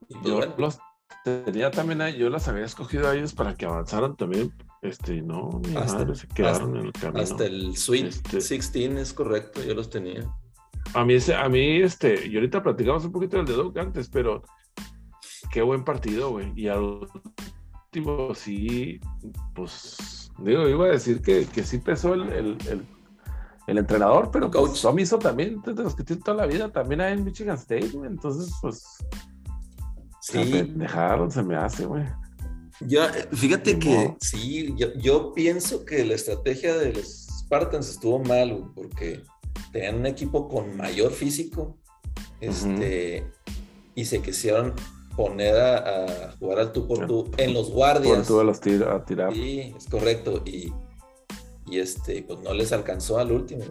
pues 0.09 0.25
yo 0.25 0.41
los 0.57 0.79
tenía 1.25 1.71
también, 1.71 2.01
yo 2.17 2.31
las 2.31 2.49
había 2.49 2.65
escogido 2.65 3.09
a 3.09 3.15
ellos 3.15 3.35
para 3.35 3.55
que 3.55 3.67
avanzaran 3.67 4.17
también. 4.17 4.53
Este, 4.83 5.21
no, 5.21 5.61
hasta, 5.77 6.15
se 6.15 6.27
quedaron 6.29 6.77
en 6.77 6.87
el 6.87 6.93
camino. 6.93 7.23
Hasta 7.23 7.45
el 7.45 7.77
Sweet 7.77 8.29
16 8.31 8.51
este 8.53 9.01
es 9.01 9.13
correcto, 9.13 9.63
yo 9.63 9.75
los 9.75 9.91
tenía. 9.91 10.27
A 10.95 11.05
mí, 11.05 11.17
a 11.37 11.49
mí, 11.49 11.83
este, 11.83 12.27
y 12.27 12.35
ahorita 12.35 12.63
platicamos 12.63 13.05
un 13.05 13.13
poquito 13.13 13.37
del 13.37 13.47
de 13.47 13.53
Duke 13.53 13.79
antes, 13.79 14.09
pero 14.09 14.43
qué 15.53 15.61
buen 15.63 15.85
partido, 15.85 16.31
güey. 16.31 16.53
Y 16.57 16.69
al 16.69 17.09
último, 17.93 18.35
sí, 18.35 19.01
pues 19.55 20.30
Digo, 20.43 20.69
iba 20.69 20.87
a 20.87 20.91
decir 20.91 21.21
que, 21.21 21.47
que 21.47 21.63
sí 21.63 21.79
pesó 21.79 22.15
el, 22.15 22.33
el, 22.33 22.59
el, 23.67 23.79
entrenador, 23.79 24.31
pero 24.33 24.51
pues, 24.51 24.81
Tom 24.81 24.99
hizo 24.99 25.19
también, 25.19 25.61
de 25.63 25.75
los 25.75 25.95
que 25.95 26.03
tiene 26.03 26.23
toda 26.23 26.39
la 26.39 26.47
vida, 26.47 26.71
también 26.71 27.01
hay 27.01 27.13
en 27.13 27.25
Michigan 27.25 27.57
State, 27.57 27.89
güey. 27.89 28.11
Entonces, 28.11 28.53
pues. 28.61 28.83
Sí. 30.21 30.73
Dejaron, 30.75 31.31
se 31.31 31.43
me 31.43 31.57
hace, 31.57 31.87
güey. 31.87 32.05
Yo, 32.81 33.03
fíjate 33.33 33.79
que 33.79 34.17
sí, 34.21 34.75
yo, 34.77 34.93
yo, 34.95 35.35
pienso 35.35 35.85
que 35.85 36.05
la 36.05 36.15
estrategia 36.15 36.77
de 36.77 36.95
los 36.95 37.27
Spartans 37.41 37.91
estuvo 37.91 38.19
mal, 38.21 38.71
porque 38.75 39.23
tenían 39.73 39.97
un 39.97 40.07
equipo 40.07 40.49
con 40.49 40.77
mayor 40.77 41.13
físico, 41.13 41.79
este, 42.41 43.31
y 43.95 44.05
se 44.07 44.23
quisieron 44.23 44.75
poner 45.21 45.55
a, 45.55 46.35
jugar 46.39 46.61
al 46.61 46.73
tú 46.73 46.89
por 46.89 47.07
tú 47.07 47.31
en 47.37 47.53
los 47.53 47.71
guardias. 47.71 48.27
Por 48.27 48.27
tú 48.27 48.41
a, 48.41 48.95
a 48.95 49.05
tirar. 49.05 49.35
Sí, 49.35 49.75
es 49.77 49.87
correcto. 49.87 50.43
Y, 50.47 50.73
y, 51.67 51.79
este, 51.79 52.23
pues 52.23 52.41
no 52.41 52.55
les 52.55 52.73
alcanzó 52.73 53.19
al 53.19 53.31
último. 53.31 53.65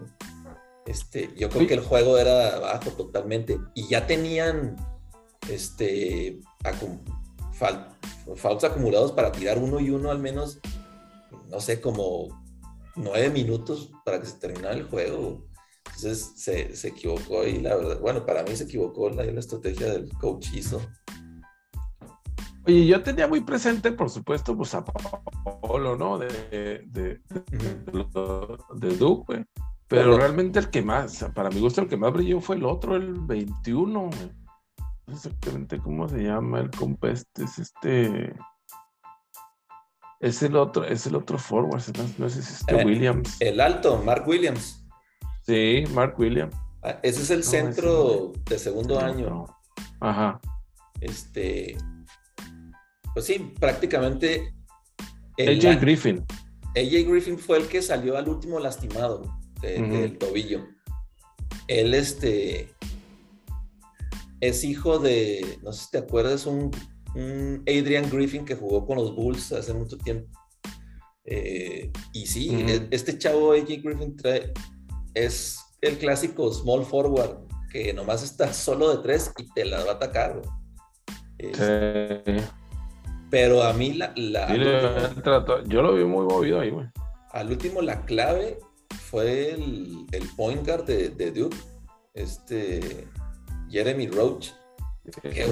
Este, 0.86 1.30
yo 1.36 1.48
creo 1.48 1.66
que 1.66 1.74
el 1.74 1.80
juego 1.80 2.18
era 2.18 2.60
bajo 2.60 2.90
totalmente. 2.90 3.58
Y 3.74 3.88
ya 3.88 4.06
tenían 4.06 4.76
este 5.50 6.38
faltos 8.36 8.70
acumulados 8.70 9.10
para 9.10 9.32
tirar 9.32 9.58
uno 9.58 9.80
y 9.80 9.90
uno 9.90 10.12
al 10.12 10.20
menos, 10.20 10.60
no 11.48 11.58
sé, 11.58 11.80
como 11.80 12.28
nueve 12.94 13.28
minutos 13.30 13.90
para 14.04 14.20
que 14.20 14.26
se 14.26 14.38
terminara 14.38 14.74
el 14.74 14.84
juego. 14.84 15.48
Entonces 15.86 16.32
se, 16.36 16.76
se 16.76 16.88
equivocó 16.88 17.44
y 17.44 17.58
la 17.58 17.74
verdad, 17.74 17.98
bueno, 17.98 18.24
para 18.24 18.44
mí 18.44 18.54
se 18.54 18.64
equivocó 18.64 19.10
la, 19.10 19.24
la 19.24 19.40
estrategia 19.40 19.90
del 19.90 20.08
coach 20.12 20.54
Oye, 22.70 22.86
yo 22.86 23.02
tenía 23.02 23.26
muy 23.26 23.40
presente, 23.40 23.90
por 23.90 24.10
supuesto, 24.10 24.56
pues 24.56 24.72
a 24.76 24.84
Polo, 24.84 25.96
¿no? 25.96 26.18
De, 26.18 26.28
de, 26.86 27.20
de, 28.76 28.96
Duke, 28.96 29.24
güey. 29.26 29.44
Pero 29.88 30.16
realmente 30.16 30.60
el 30.60 30.70
que 30.70 30.80
más, 30.80 31.26
para 31.34 31.50
mi 31.50 31.58
gusto, 31.58 31.80
el 31.80 31.88
que 31.88 31.96
más 31.96 32.12
brilló 32.12 32.40
fue 32.40 32.54
el 32.54 32.64
otro, 32.64 32.94
el 32.94 33.14
21, 33.14 34.00
güey. 34.02 34.12
No 35.08 35.16
sé 35.16 35.30
exactamente 35.30 35.80
cómo 35.80 36.08
se 36.08 36.22
llama 36.22 36.60
el 36.60 36.70
compa 36.70 37.10
este, 37.10 37.42
es 37.42 37.58
este... 37.58 38.36
Es 40.20 40.40
el 40.44 40.54
otro, 40.54 40.84
es 40.84 41.04
el 41.08 41.16
otro 41.16 41.38
forward, 41.38 41.82
no, 42.18 42.28
sé 42.28 42.34
si 42.34 42.38
es 42.38 42.60
este 42.60 42.80
eh, 42.80 42.84
Williams. 42.84 43.36
El 43.40 43.60
alto, 43.60 44.00
Mark 44.04 44.28
Williams. 44.28 44.86
Sí, 45.42 45.82
Mark 45.92 46.14
Williams. 46.20 46.54
Ah, 46.84 47.00
ese 47.02 47.22
es 47.22 47.30
el 47.30 47.42
centro 47.42 48.30
de 48.44 48.60
segundo 48.60 49.00
año. 49.00 49.46
Ajá. 49.98 50.38
Este, 51.00 51.76
pues 53.14 53.26
sí, 53.26 53.52
prácticamente. 53.58 54.54
AJ 55.38 55.80
Griffin. 55.80 56.24
AJ 56.76 57.08
Griffin 57.08 57.38
fue 57.38 57.58
el 57.58 57.66
que 57.66 57.82
salió 57.82 58.16
al 58.16 58.28
último 58.28 58.58
lastimado 58.60 59.22
del 59.60 60.18
tobillo. 60.18 60.66
Él, 61.68 61.94
este. 61.94 62.68
Es 64.40 64.64
hijo 64.64 64.98
de, 64.98 65.58
no 65.62 65.72
sé 65.72 65.84
si 65.84 65.90
te 65.90 65.98
acuerdas, 65.98 66.46
un 66.46 66.70
un 67.14 67.62
Adrian 67.66 68.08
Griffin 68.10 68.44
que 68.44 68.54
jugó 68.54 68.86
con 68.86 68.96
los 68.96 69.14
Bulls 69.14 69.52
hace 69.52 69.72
mucho 69.72 69.98
tiempo. 69.98 70.28
Eh, 71.24 71.90
y 72.12 72.26
sí, 72.26 72.50
e, 72.50 72.88
este 72.90 73.18
chavo 73.18 73.52
AJ 73.52 73.82
Griffin 73.82 74.16
trae, 74.16 74.52
es 75.14 75.58
el 75.80 75.98
clásico 75.98 76.52
small 76.52 76.84
forward 76.84 77.46
que 77.70 77.92
nomás 77.92 78.22
está 78.22 78.52
solo 78.52 78.96
de 78.96 79.02
tres 79.02 79.32
y 79.38 79.48
te 79.52 79.64
la 79.64 79.84
va 79.84 79.92
a 79.92 79.94
atacar. 79.94 80.42
Pero 83.30 83.62
a 83.62 83.72
mí 83.72 83.94
la... 83.94 84.12
yo 85.66 85.82
lo 85.82 85.94
vi 85.94 86.04
muy 86.04 86.26
movido 86.26 86.60
ahí, 86.60 86.70
güey. 86.70 86.86
Al 87.30 87.50
último 87.50 87.80
la 87.80 88.04
clave 88.04 88.58
fue 89.10 89.52
el, 89.52 90.06
el 90.10 90.28
point 90.36 90.66
guard 90.66 90.84
de, 90.84 91.10
de 91.10 91.30
Duke, 91.30 91.56
este 92.14 93.06
Jeremy 93.70 94.08
Roach. 94.08 94.50
Qué, 95.22 95.46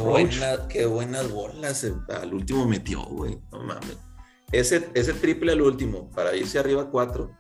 qué 0.69 0.87
buenas 0.87 1.31
bolas 1.31 1.87
al 2.09 2.35
último 2.35 2.67
metió, 2.67 3.03
güey. 3.05 3.39
No 3.53 3.63
mames. 3.63 3.97
Ese, 4.53 4.89
ese 4.95 5.13
triple 5.15 5.53
al 5.53 5.61
último, 5.61 6.11
para 6.11 6.35
irse 6.35 6.59
arriba 6.59 6.91
cuatro. 6.91 7.31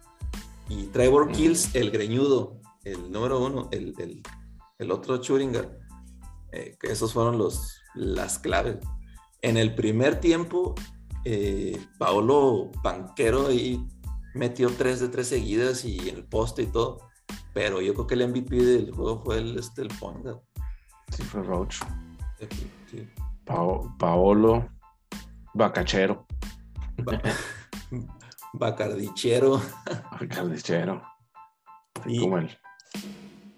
Y 0.68 0.84
Trevor 0.88 1.32
Kills, 1.32 1.74
el 1.74 1.90
greñudo, 1.90 2.60
el 2.84 3.10
número 3.10 3.42
uno, 3.42 3.68
el, 3.72 4.22
el, 4.78 4.90
otro 4.90 5.16
Schuringer. 5.22 5.78
Eh, 6.52 6.76
esos 6.82 7.12
fueron 7.14 7.38
los, 7.38 7.80
las 7.94 8.38
claves. 8.38 8.76
En 9.42 9.56
el 9.56 9.74
primer 9.74 10.20
tiempo, 10.20 10.74
eh, 11.24 11.78
Paolo 11.98 12.70
Panquero 12.82 13.48
ahí 13.48 13.86
metió 14.34 14.70
tres 14.70 15.00
de 15.00 15.08
tres 15.08 15.28
seguidas 15.28 15.84
y 15.84 16.08
en 16.08 16.16
el 16.16 16.24
poste 16.24 16.62
y 16.62 16.66
todo. 16.66 17.08
Pero 17.54 17.80
yo 17.80 17.94
creo 17.94 18.06
que 18.06 18.14
el 18.14 18.28
MVP 18.28 18.56
del 18.56 18.90
juego 18.92 19.22
fue 19.24 19.38
el, 19.38 19.58
este, 19.58 19.82
el 19.82 19.88
Ponga. 19.88 20.38
Sí, 21.14 21.22
fue 21.22 21.42
Roach. 21.42 21.76
Paolo 23.98 24.68
Bacachero. 25.54 26.26
Bacardichero. 28.52 29.60
Bacardichero. 30.20 31.02
Y, 32.06 32.20
como 32.20 32.38
él. 32.38 32.58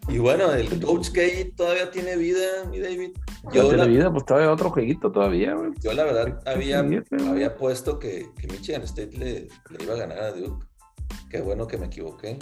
Y 0.09 0.19
bueno, 0.19 0.51
el 0.53 0.81
Coach 0.81 1.11
K 1.13 1.21
todavía 1.57 1.91
tiene 1.91 2.17
vida, 2.17 2.65
mi 2.71 2.81
David. 2.81 3.13
Yo 3.53 3.69
tiene 3.69 3.87
vida, 3.87 4.13
pues 4.13 4.25
todavía 4.25 4.53
otro 4.53 4.71
jueguito 4.71 5.11
todavía, 5.11 5.57
Yo 5.81 5.93
la 5.93 6.05
verdad 6.05 6.43
había, 6.47 6.81
había 6.81 7.57
puesto 7.57 7.99
que, 7.99 8.29
que 8.39 8.47
Michigan 8.49 8.83
State 8.83 9.17
le, 9.17 9.49
le, 9.71 9.85
iba 9.85 9.95
a 9.95 9.97
ganar 9.97 10.19
a 10.19 10.33
Duke. 10.33 10.67
Qué 11.31 11.41
bueno 11.41 11.67
que 11.67 11.79
me 11.79 11.87
equivoqué. 11.87 12.39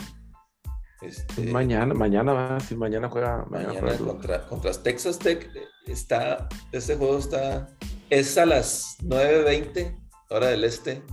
Este, 1.01 1.43
mañana, 1.53 1.95
mañana 1.95 2.59
sí, 2.59 2.75
mañana 2.75 3.09
juega. 3.09 3.45
Mañana, 3.49 3.97
contra, 3.99 4.47
contra, 4.47 4.73
Texas 4.73 5.19
Tech 5.19 5.49
está, 5.87 6.49
este 6.73 6.97
juego 6.97 7.19
está, 7.19 7.69
es 8.11 8.37
a 8.37 8.47
las 8.47 8.97
9.20, 9.05 9.97
hora 10.31 10.49
del 10.49 10.65
este, 10.65 11.05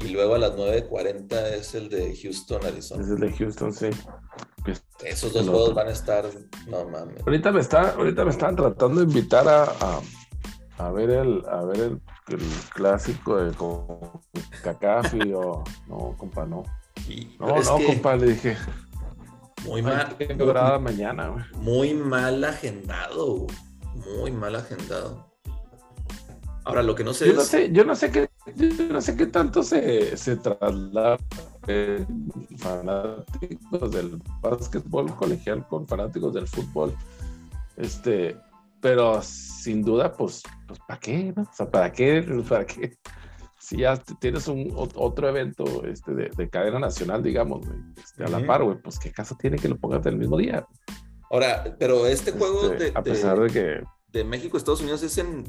y 0.00 0.08
luego 0.08 0.34
a 0.34 0.38
las 0.38 0.52
9.40 0.52 1.32
es 1.54 1.74
el 1.74 1.88
de 1.88 2.16
Houston, 2.22 2.64
Arizona. 2.64 3.02
Es 3.02 3.10
el 3.10 3.20
de 3.20 3.32
Houston, 3.32 3.72
sí. 3.72 3.90
Pues, 4.64 4.82
Esos 5.04 5.32
dos 5.32 5.48
juegos 5.48 5.74
van 5.74 5.88
a 5.88 5.92
estar, 5.92 6.24
no 6.66 6.88
mames. 6.88 7.22
Ahorita 7.26 7.52
me, 7.52 7.60
está, 7.60 7.90
ahorita 7.92 8.24
me 8.24 8.30
están 8.30 8.56
tratando 8.56 9.00
de 9.00 9.06
invitar 9.06 9.48
a, 9.48 10.00
a, 10.78 10.90
ver 10.90 11.10
el, 11.10 11.42
a 11.48 11.64
ver 11.64 11.80
el, 11.80 12.00
clásico 12.74 13.36
de 13.36 13.52
Cacafi 14.62 15.32
o 15.32 15.64
no, 15.88 16.14
compa, 16.18 16.44
no. 16.44 16.64
no, 17.38 17.62
no, 17.62 17.86
compa, 17.86 18.16
le 18.16 18.26
dije. 18.26 18.56
Muy 19.64 19.82
mal. 19.82 20.16
mañana, 20.80 21.50
Muy 21.54 21.94
mal 21.94 22.44
agendado. 22.44 23.46
Muy 23.94 24.30
mal 24.30 24.56
agendado. 24.56 25.32
Ahora, 26.64 26.82
lo 26.82 26.94
que 26.94 27.04
no 27.04 27.14
sé 27.14 27.28
yo 27.28 27.34
No 27.34 27.42
sé, 27.42 27.70
yo 27.72 27.84
no 27.84 27.94
sé 27.94 28.10
qué, 28.10 28.28
no 28.90 29.00
sé 29.00 29.16
qué 29.16 29.26
tanto 29.26 29.62
se, 29.62 30.16
se 30.16 30.36
traslada 30.36 31.18
fanáticos 32.58 33.90
del 33.90 34.22
básquetbol 34.40 35.14
colegial 35.16 35.66
con 35.66 35.86
fanáticos 35.86 36.34
del 36.34 36.46
fútbol. 36.46 36.94
Este, 37.76 38.36
pero 38.80 39.20
sin 39.22 39.82
duda, 39.82 40.12
pues, 40.12 40.42
pues 40.66 40.78
¿para 40.86 41.00
qué? 41.00 41.34
O 41.36 41.54
sea, 41.54 41.70
¿para 41.70 41.92
qué? 41.92 42.22
¿Para 42.48 42.64
qué? 42.64 42.96
si 43.66 43.78
ya 43.78 43.96
tienes 43.96 44.46
un 44.46 44.72
otro 44.76 45.28
evento 45.28 45.84
este, 45.84 46.14
de, 46.14 46.48
cadena 46.48 46.78
nacional, 46.78 47.20
digamos, 47.20 47.66
este, 47.96 48.22
a 48.22 48.28
la 48.28 48.46
par, 48.46 48.62
güey, 48.62 48.80
pues 48.80 48.96
qué 48.96 49.10
caso 49.10 49.36
tiene 49.36 49.56
que 49.56 49.68
lo 49.68 49.76
pongas 49.76 50.04
del 50.04 50.16
mismo 50.16 50.36
día. 50.36 50.64
Ahora, 51.32 51.76
pero 51.76 52.06
este 52.06 52.30
juego 52.30 52.70
este, 52.70 52.92
de, 52.92 52.92
a 52.94 53.02
pesar 53.02 53.40
de, 53.40 53.50
que 53.50 53.82
de 54.12 54.22
México 54.22 54.56
Estados 54.56 54.82
Unidos 54.82 55.02
es 55.02 55.18
en 55.18 55.42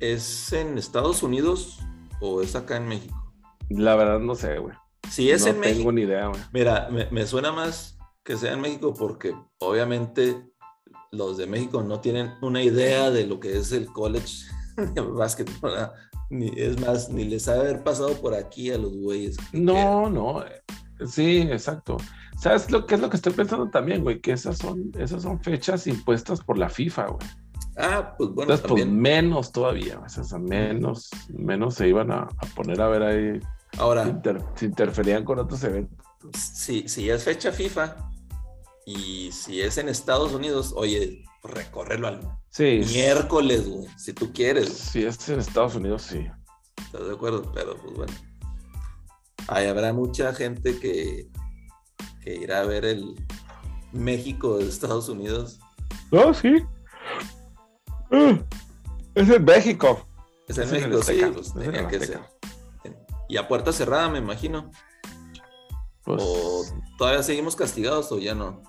es 0.00 0.52
en 0.52 0.78
Estados 0.78 1.22
Unidos 1.22 1.78
o 2.20 2.42
es 2.42 2.54
acá 2.56 2.76
en 2.76 2.88
México. 2.88 3.34
La 3.68 3.96
verdad 3.96 4.20
no 4.20 4.34
sé, 4.34 4.58
güey. 4.58 4.74
Si 5.10 5.30
es 5.30 5.46
en 5.46 5.60
México. 5.60 5.74
No 5.74 5.78
tengo 5.78 5.92
ni 5.92 6.02
idea, 6.02 6.26
güey. 6.28 6.40
Mira, 6.52 6.88
me, 6.90 7.10
me 7.10 7.26
suena 7.26 7.52
más 7.52 7.98
que 8.24 8.36
sea 8.36 8.52
en 8.52 8.60
México 8.60 8.94
porque 8.94 9.34
obviamente 9.58 10.42
los 11.10 11.36
de 11.36 11.46
México 11.46 11.82
no 11.82 12.00
tienen 12.00 12.32
una 12.42 12.62
idea 12.62 13.10
de 13.10 13.26
lo 13.26 13.40
que 13.40 13.56
es 13.56 13.72
el 13.72 13.86
college 13.86 14.44
de 14.94 15.00
básquetbol. 15.00 15.72
Ni, 16.30 16.52
es 16.56 16.78
más, 16.80 17.08
ni 17.08 17.24
les 17.24 17.48
ha 17.48 17.54
haber 17.54 17.82
pasado 17.82 18.12
por 18.20 18.34
aquí 18.34 18.70
a 18.70 18.78
los 18.78 18.94
güeyes. 18.96 19.36
No, 19.52 20.10
no. 20.10 20.44
Sí, 21.06 21.40
exacto. 21.40 21.96
¿Sabes 22.38 22.70
lo 22.70 22.86
que 22.86 22.96
es 22.96 23.00
lo 23.00 23.08
que 23.08 23.16
estoy 23.16 23.32
pensando 23.32 23.70
también, 23.70 24.02
güey? 24.02 24.20
Que 24.20 24.32
esas 24.32 24.58
son, 24.58 24.92
esas 24.98 25.22
son 25.22 25.40
fechas 25.42 25.86
impuestas 25.86 26.40
por 26.40 26.58
la 26.58 26.68
FIFA, 26.68 27.06
güey. 27.06 27.26
Ah, 27.78 28.14
pues 28.18 28.30
bueno. 28.30 28.54
Entonces, 28.54 28.66
pues 28.68 28.86
menos 28.86 29.52
todavía, 29.52 30.00
o 30.00 30.08
sea, 30.08 30.38
menos, 30.38 31.10
menos 31.28 31.76
se 31.76 31.86
iban 31.86 32.10
a, 32.10 32.28
poner 32.56 32.80
a 32.80 32.88
ver 32.88 33.02
ahí. 33.02 33.40
Ahora. 33.78 34.04
Si, 34.56 34.66
interferían 34.66 35.24
con 35.24 35.38
otros 35.38 35.62
eventos. 35.62 35.96
Si, 36.36 36.88
si 36.88 37.08
es 37.08 37.22
fecha 37.22 37.52
FIFA 37.52 38.10
y 38.84 39.30
si 39.30 39.60
es 39.60 39.78
en 39.78 39.88
Estados 39.88 40.32
Unidos, 40.32 40.72
oye, 40.74 41.24
recorrerlo 41.44 42.08
al 42.08 42.20
sí, 42.50 42.80
miércoles, 42.92 43.68
güey, 43.68 43.86
si 43.96 44.12
tú 44.12 44.32
quieres. 44.32 44.70
Si 44.70 45.04
es 45.04 45.28
en 45.28 45.38
Estados 45.38 45.76
Unidos, 45.76 46.02
sí. 46.02 46.26
¿Estás 46.84 47.06
de 47.06 47.12
acuerdo? 47.12 47.52
Pero 47.54 47.76
pues 47.76 47.94
bueno. 47.94 48.12
Ahí 49.46 49.66
habrá 49.68 49.92
mucha 49.92 50.34
gente 50.34 50.80
que, 50.80 51.28
que 52.22 52.34
irá 52.34 52.60
a 52.60 52.64
ver 52.64 52.84
el 52.84 53.14
México 53.92 54.58
de 54.58 54.68
Estados 54.68 55.08
Unidos. 55.08 55.60
No, 56.10 56.34
sí. 56.34 56.56
Mm, 58.10 58.40
es 59.14 59.30
en 59.30 59.44
México. 59.44 60.06
Es 60.46 60.58
en 60.58 60.70
México, 60.70 61.02
sí, 61.02 61.20
pues 61.32 61.52
tenía 61.54 61.88
que 61.88 62.00
ser. 62.00 62.20
Y 63.28 63.36
a 63.36 63.46
puerta 63.46 63.72
cerrada, 63.72 64.08
me 64.08 64.18
imagino. 64.18 64.70
Pues... 66.04 66.22
¿O 66.22 66.64
todavía 66.96 67.22
seguimos 67.22 67.54
castigados 67.54 68.10
o 68.12 68.18
ya 68.18 68.34
no? 68.34 68.62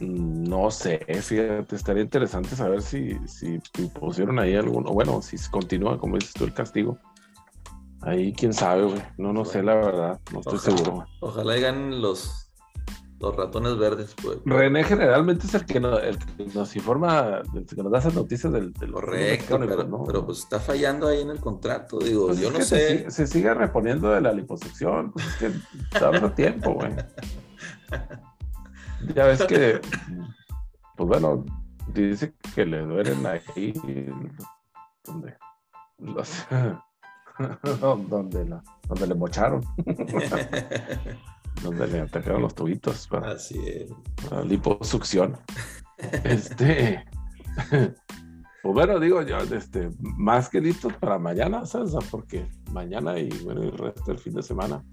No 0.00 0.70
sé, 0.70 0.98
fíjate, 1.22 1.74
estaría 1.74 2.02
interesante 2.02 2.54
saber 2.54 2.82
si, 2.82 3.16
si, 3.26 3.58
pusieron 3.98 4.38
ahí 4.38 4.54
alguno, 4.54 4.92
bueno, 4.92 5.22
si 5.22 5.36
continúa, 5.50 5.98
como 5.98 6.16
dices 6.16 6.34
tú, 6.34 6.44
el 6.44 6.52
castigo. 6.52 6.98
Ahí 8.02 8.32
quién 8.34 8.52
sabe, 8.52 8.84
güey. 8.84 9.02
No, 9.16 9.32
no 9.32 9.44
sé, 9.44 9.62
la 9.62 9.74
verdad, 9.74 10.20
no 10.32 10.40
estoy 10.40 10.58
seguro. 10.58 11.06
Ojalá 11.20 11.54
hagan 11.54 12.02
los, 12.02 12.45
los 13.18 13.34
ratones 13.34 13.78
verdes, 13.78 14.14
pues. 14.22 14.38
René 14.44 14.84
generalmente 14.84 15.46
es 15.46 15.54
el 15.54 15.64
que, 15.64 15.78
el 15.78 16.18
que 16.18 16.44
nos 16.54 16.76
informa, 16.76 17.40
el 17.54 17.64
que 17.66 17.82
nos 17.82 17.90
da 17.90 17.98
esas 17.98 18.14
noticias 18.14 18.52
del, 18.52 18.74
del 18.74 18.92
Correcto, 18.92 19.58
pero, 19.58 20.04
pero, 20.04 20.26
pues 20.26 20.40
está 20.40 20.60
fallando 20.60 21.08
ahí 21.08 21.22
en 21.22 21.30
el 21.30 21.40
contrato, 21.40 21.98
digo, 21.98 22.26
pues 22.26 22.40
yo 22.40 22.50
no 22.50 22.60
sé. 22.60 23.10
Se, 23.10 23.26
sigue 23.26 23.54
reponiendo 23.54 24.10
de 24.10 24.20
la 24.20 24.32
liposucción, 24.32 25.12
pues 25.12 25.26
es 25.26 25.34
que 25.36 25.50
está 25.92 26.34
tiempo, 26.34 26.74
güey. 26.74 26.92
Ya 29.14 29.26
ves 29.26 29.44
que, 29.44 29.78
pues 30.96 31.08
bueno, 31.08 31.44
dice 31.92 32.34
que 32.54 32.64
le 32.64 32.80
duelen 32.80 33.26
ahí 33.26 33.74
donde, 35.04 35.36
donde, 38.08 38.58
donde 38.88 39.06
le 39.06 39.14
mocharon. 39.14 39.60
donde 41.62 41.86
le 41.88 42.00
atacaron 42.00 42.42
los 42.42 42.54
tubitos 42.54 43.06
para, 43.08 43.32
Así 43.32 43.58
es. 43.66 43.90
la 44.30 44.42
liposucción. 44.42 45.38
este, 46.24 47.04
pues 47.70 47.94
bueno, 48.62 49.00
digo 49.00 49.22
yo, 49.22 49.38
este, 49.38 49.90
más 50.00 50.48
que 50.48 50.60
listos 50.60 50.92
para 50.94 51.18
mañana, 51.18 51.66
¿sabes? 51.66 51.92
Porque 52.10 52.46
mañana 52.72 53.18
y 53.18 53.28
bueno, 53.44 53.62
el 53.62 53.72
resto 53.72 54.04
del 54.06 54.18
fin 54.18 54.34
de 54.34 54.42
semana, 54.42 54.84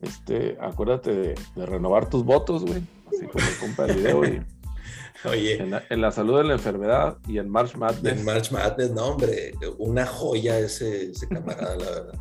este, 0.00 0.56
acuérdate 0.60 1.14
de, 1.14 1.34
de 1.54 1.66
renovar 1.66 2.08
tus 2.08 2.24
votos, 2.24 2.64
güey 2.64 2.82
así 3.10 3.26
como 3.26 3.44
compra 3.60 3.86
el 3.86 3.96
video 3.96 4.24
y 4.24 4.42
Oye. 5.24 5.62
En 5.90 6.00
la, 6.00 6.12
salud 6.12 6.38
de 6.38 6.44
la 6.44 6.54
enfermedad 6.54 7.18
y 7.28 7.36
en 7.36 7.50
March 7.50 7.76
Madness. 7.76 8.18
En 8.18 8.24
March 8.24 8.50
Madness, 8.52 8.90
no, 8.90 9.08
hombre, 9.08 9.52
una 9.76 10.06
joya 10.06 10.58
ese, 10.58 11.10
ese 11.10 11.28
camarada, 11.28 11.76
la 11.76 11.90
verdad. 11.90 12.14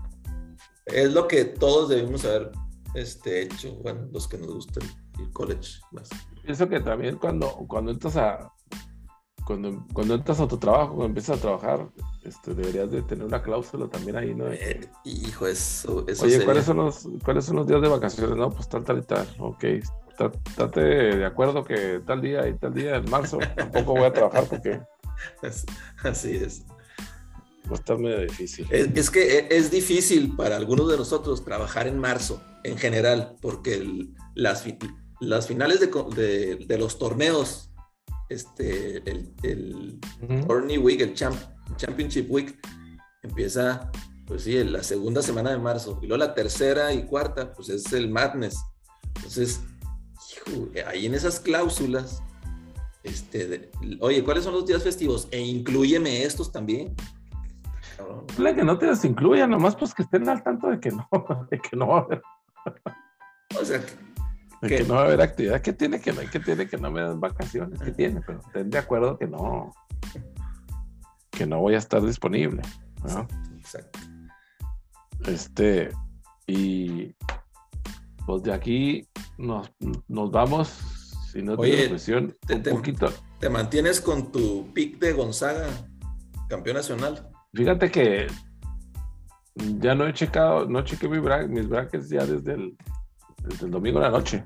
Es 0.85 1.13
lo 1.13 1.25
que 1.25 1.45
todos 1.45 1.87
debimos 1.87 2.25
haber 2.25 2.51
este, 2.95 3.43
hecho, 3.43 3.75
bueno, 3.75 4.07
los 4.11 4.27
que 4.27 4.37
nos 4.37 4.53
gustan 4.53 4.83
el 5.19 5.31
college 5.31 5.79
más. 5.91 6.09
Pienso 6.43 6.67
que 6.67 6.79
también 6.79 7.17
cuando, 7.17 7.49
cuando 7.67 7.91
entras 7.91 8.15
a 8.17 8.51
cuando, 9.45 9.83
cuando 9.93 10.13
entras 10.13 10.39
a 10.39 10.47
tu 10.47 10.57
trabajo, 10.59 10.89
cuando 10.89 11.05
empiezas 11.05 11.39
a 11.39 11.41
trabajar, 11.41 11.89
este, 12.23 12.53
deberías 12.53 12.91
de 12.91 13.01
tener 13.01 13.25
una 13.25 13.41
cláusula 13.41 13.87
también 13.87 14.15
ahí, 14.15 14.35
¿no? 14.35 14.47
Eh, 14.47 14.87
hijo, 15.05 15.47
eso, 15.47 16.05
eso 16.07 16.25
Oye, 16.25 16.45
¿cuáles, 16.45 16.65
son 16.65 16.77
los, 16.77 17.09
¿cuáles 17.25 17.45
son 17.45 17.55
los 17.55 17.65
días 17.65 17.81
de 17.81 17.87
vacaciones? 17.87 18.37
No, 18.37 18.51
pues 18.51 18.69
tal, 18.69 18.83
tal 18.83 18.99
y 18.99 19.01
tal. 19.01 19.27
Ok, 19.39 19.63
estate 19.63 20.81
de 20.81 21.25
acuerdo 21.25 21.63
que 21.63 22.01
tal 22.05 22.21
día 22.21 22.47
y 22.47 22.53
tal 22.57 22.75
día 22.75 22.97
en 22.97 23.09
marzo 23.09 23.39
tampoco 23.55 23.93
voy 23.93 24.03
a 24.03 24.13
trabajar 24.13 24.45
porque... 24.45 24.81
Así 26.03 26.35
es. 26.35 26.63
Va 27.69 27.75
a 27.75 27.79
estar 27.79 27.97
medio 27.97 28.21
difícil. 28.21 28.67
Es, 28.71 29.09
que 29.09 29.47
es 29.49 29.69
difícil 29.69 30.35
para 30.35 30.55
algunos 30.55 30.89
de 30.89 30.97
nosotros 30.97 31.45
trabajar 31.45 31.87
en 31.87 31.99
marzo 31.99 32.41
en 32.63 32.77
general, 32.77 33.35
porque 33.41 34.07
las, 34.33 34.65
las 35.19 35.47
finales 35.47 35.79
de, 35.79 36.55
de, 36.67 36.77
los 36.77 36.97
torneos, 36.97 37.71
este, 38.29 38.97
el, 39.09 39.33
el 39.43 39.99
Week, 40.79 41.01
el 41.01 41.13
Championship 41.13 42.29
Week, 42.29 42.59
empieza, 43.21 43.91
pues 44.25 44.43
sí, 44.43 44.63
la 44.63 44.83
segunda 44.83 45.21
semana 45.21 45.51
de 45.51 45.59
marzo, 45.59 45.99
y 46.01 46.07
luego 46.07 46.25
la 46.25 46.33
tercera 46.33 46.93
y 46.93 47.03
cuarta, 47.03 47.53
pues 47.53 47.69
es 47.69 47.93
el 47.93 48.09
Madness. 48.09 48.57
Entonces, 49.15 49.61
ahí 50.87 51.05
en 51.05 51.13
esas 51.13 51.39
cláusulas, 51.39 52.21
este, 53.03 53.69
oye, 53.99 54.23
¿cuáles 54.23 54.43
son 54.43 54.53
los 54.53 54.65
días 54.65 54.83
festivos? 54.83 55.27
E 55.31 55.39
incluyeme 55.39 56.23
estos 56.23 56.51
también. 56.51 56.95
La 58.37 58.55
que 58.55 58.63
no 58.63 58.77
te 58.77 58.87
las 58.87 59.03
incluya, 59.05 59.47
nomás 59.47 59.75
pues 59.75 59.93
que 59.93 60.03
estén 60.03 60.27
al 60.29 60.43
tanto 60.43 60.67
de 60.67 60.79
que 60.79 60.91
no, 60.91 61.07
de 61.51 61.59
que 61.59 61.75
no 61.75 61.87
va 61.87 61.99
a 61.99 62.01
haber. 62.01 62.21
O 63.59 63.65
sea, 63.65 63.81
de 64.61 64.67
que 64.67 64.83
no 64.83 64.95
va 64.95 65.01
a 65.01 65.05
haber 65.05 65.21
actividad. 65.21 65.61
¿Qué 65.61 65.73
tiene 65.73 65.99
que 65.99 66.13
no? 66.13 66.21
¿Qué 66.31 66.39
tiene 66.39 66.67
que 66.67 66.77
no 66.77 66.91
me 66.91 67.01
dan 67.01 67.19
vacaciones? 67.19 67.79
¿Qué 67.79 67.91
tiene? 67.91 68.21
Pero 68.25 68.39
estén 68.39 68.69
de 68.69 68.77
acuerdo 68.77 69.17
que 69.17 69.27
no, 69.27 69.73
que 71.31 71.45
no 71.45 71.59
voy 71.59 71.75
a 71.75 71.79
estar 71.79 72.01
disponible. 72.01 72.61
Exacto. 73.57 73.99
Este, 75.25 75.89
y 76.47 77.15
pues 78.25 78.43
de 78.43 78.53
aquí 78.53 79.07
nos, 79.37 79.71
nos 80.07 80.31
vamos, 80.31 80.67
si 81.31 81.41
no 81.41 81.53
Oye, 81.53 81.89
presión, 81.89 82.35
un 82.49 82.63
poquito. 82.63 83.11
¿Te 83.39 83.49
mantienes 83.49 84.01
con 84.01 84.31
tu 84.31 84.71
pick 84.73 84.99
de 84.99 85.13
Gonzaga, 85.13 85.67
campeón 86.49 86.77
nacional? 86.77 87.29
Fíjate 87.53 87.89
que 87.89 88.27
ya 89.79 89.95
no 89.95 90.07
he 90.07 90.13
checado, 90.13 90.65
no 90.65 90.81
chequé 90.83 91.07
mis, 91.07 91.21
brackets 91.21 92.09
ya 92.09 92.25
desde 92.25 92.53
el, 92.53 92.77
domingo 93.71 93.99
de 93.99 94.05
la 94.05 94.11
noche. 94.11 94.45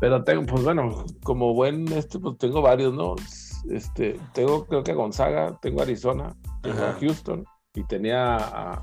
Pero 0.00 0.24
tengo, 0.24 0.44
pues 0.46 0.64
bueno, 0.64 1.04
como 1.22 1.54
buen 1.54 1.90
este, 1.92 2.18
pues 2.18 2.36
tengo 2.38 2.60
varios, 2.62 2.92
¿no? 2.92 3.14
Este, 3.70 4.18
tengo 4.32 4.66
creo 4.66 4.82
que 4.82 4.92
Gonzaga, 4.92 5.58
tengo 5.62 5.82
Arizona, 5.82 6.34
tengo 6.62 6.82
a 6.84 6.92
Houston 7.00 7.44
y 7.74 7.84
tenía 7.84 8.36
a, 8.36 8.82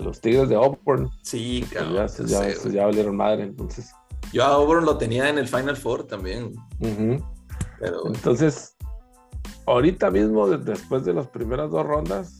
los 0.00 0.20
Tigres 0.20 0.48
de 0.48 0.56
Auburn. 0.56 1.10
Sí, 1.22 1.64
claro. 1.70 2.06
Ya, 2.06 2.24
ya, 2.24 2.70
ya, 2.70 2.86
valieron 2.86 3.16
madre, 3.16 3.44
entonces. 3.44 3.92
Yo 4.32 4.44
a 4.44 4.48
Auburn 4.48 4.84
lo 4.84 4.98
tenía 4.98 5.28
en 5.28 5.38
el 5.38 5.46
Final 5.46 5.76
Four 5.76 6.04
también. 6.04 6.52
Pero... 6.80 8.06
Entonces, 8.06 8.76
ahorita 9.66 10.10
mismo, 10.10 10.48
después 10.48 11.04
de 11.04 11.14
las 11.14 11.28
primeras 11.28 11.70
dos 11.70 11.86
rondas, 11.86 12.36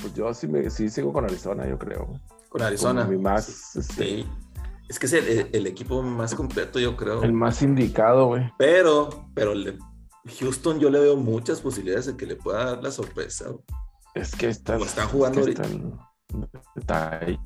pues 0.00 0.14
yo 0.14 0.32
sí, 0.34 0.46
me, 0.48 0.68
sí 0.70 0.88
sigo 0.88 1.12
con 1.12 1.24
Arizona, 1.24 1.68
yo 1.68 1.78
creo. 1.78 2.20
Con 2.48 2.62
Arizona. 2.62 3.04
mi 3.04 3.18
más, 3.18 3.76
este, 3.76 4.04
sí. 4.04 4.28
Es 4.88 4.98
que 4.98 5.06
es 5.06 5.12
el, 5.12 5.66
equipo 5.66 6.02
más 6.02 6.34
completo, 6.34 6.78
yo 6.78 6.96
creo. 6.96 7.22
El 7.22 7.34
más 7.34 7.60
indicado, 7.60 8.26
güey. 8.28 8.50
Pero, 8.56 9.28
pero 9.34 9.52
Houston 10.40 10.80
yo 10.80 10.88
le 10.88 11.00
veo 11.00 11.16
muchas 11.16 11.60
posibilidades 11.60 12.06
de 12.06 12.16
que 12.16 12.26
le 12.26 12.36
pueda 12.36 12.64
dar 12.64 12.82
la 12.82 12.90
sorpresa. 12.90 13.50
Es 14.14 14.34
que 14.34 14.48
están, 14.48 14.80
están 14.80 15.08
jugando 15.08 15.46
está 16.76 17.18
ahí. 17.20 17.38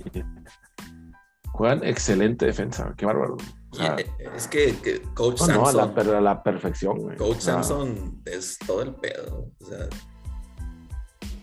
Juegan 1.52 1.84
excelente 1.84 2.46
defensa, 2.46 2.94
qué 2.96 3.04
bárbaro. 3.06 3.36
Eh, 3.78 4.06
es 4.34 4.46
que, 4.46 5.02
Coach 5.14 5.38
Samson. 5.38 5.56
No, 5.56 6.00
a 6.00 6.04
la, 6.04 6.20
la 6.20 6.42
perfección, 6.42 6.96
güey. 6.98 7.16
Coach 7.16 7.40
Samson 7.40 8.22
es 8.24 8.58
todo 8.58 8.82
el 8.82 8.94
pedo. 8.94 9.50
O 9.60 9.66
sea, 9.66 9.88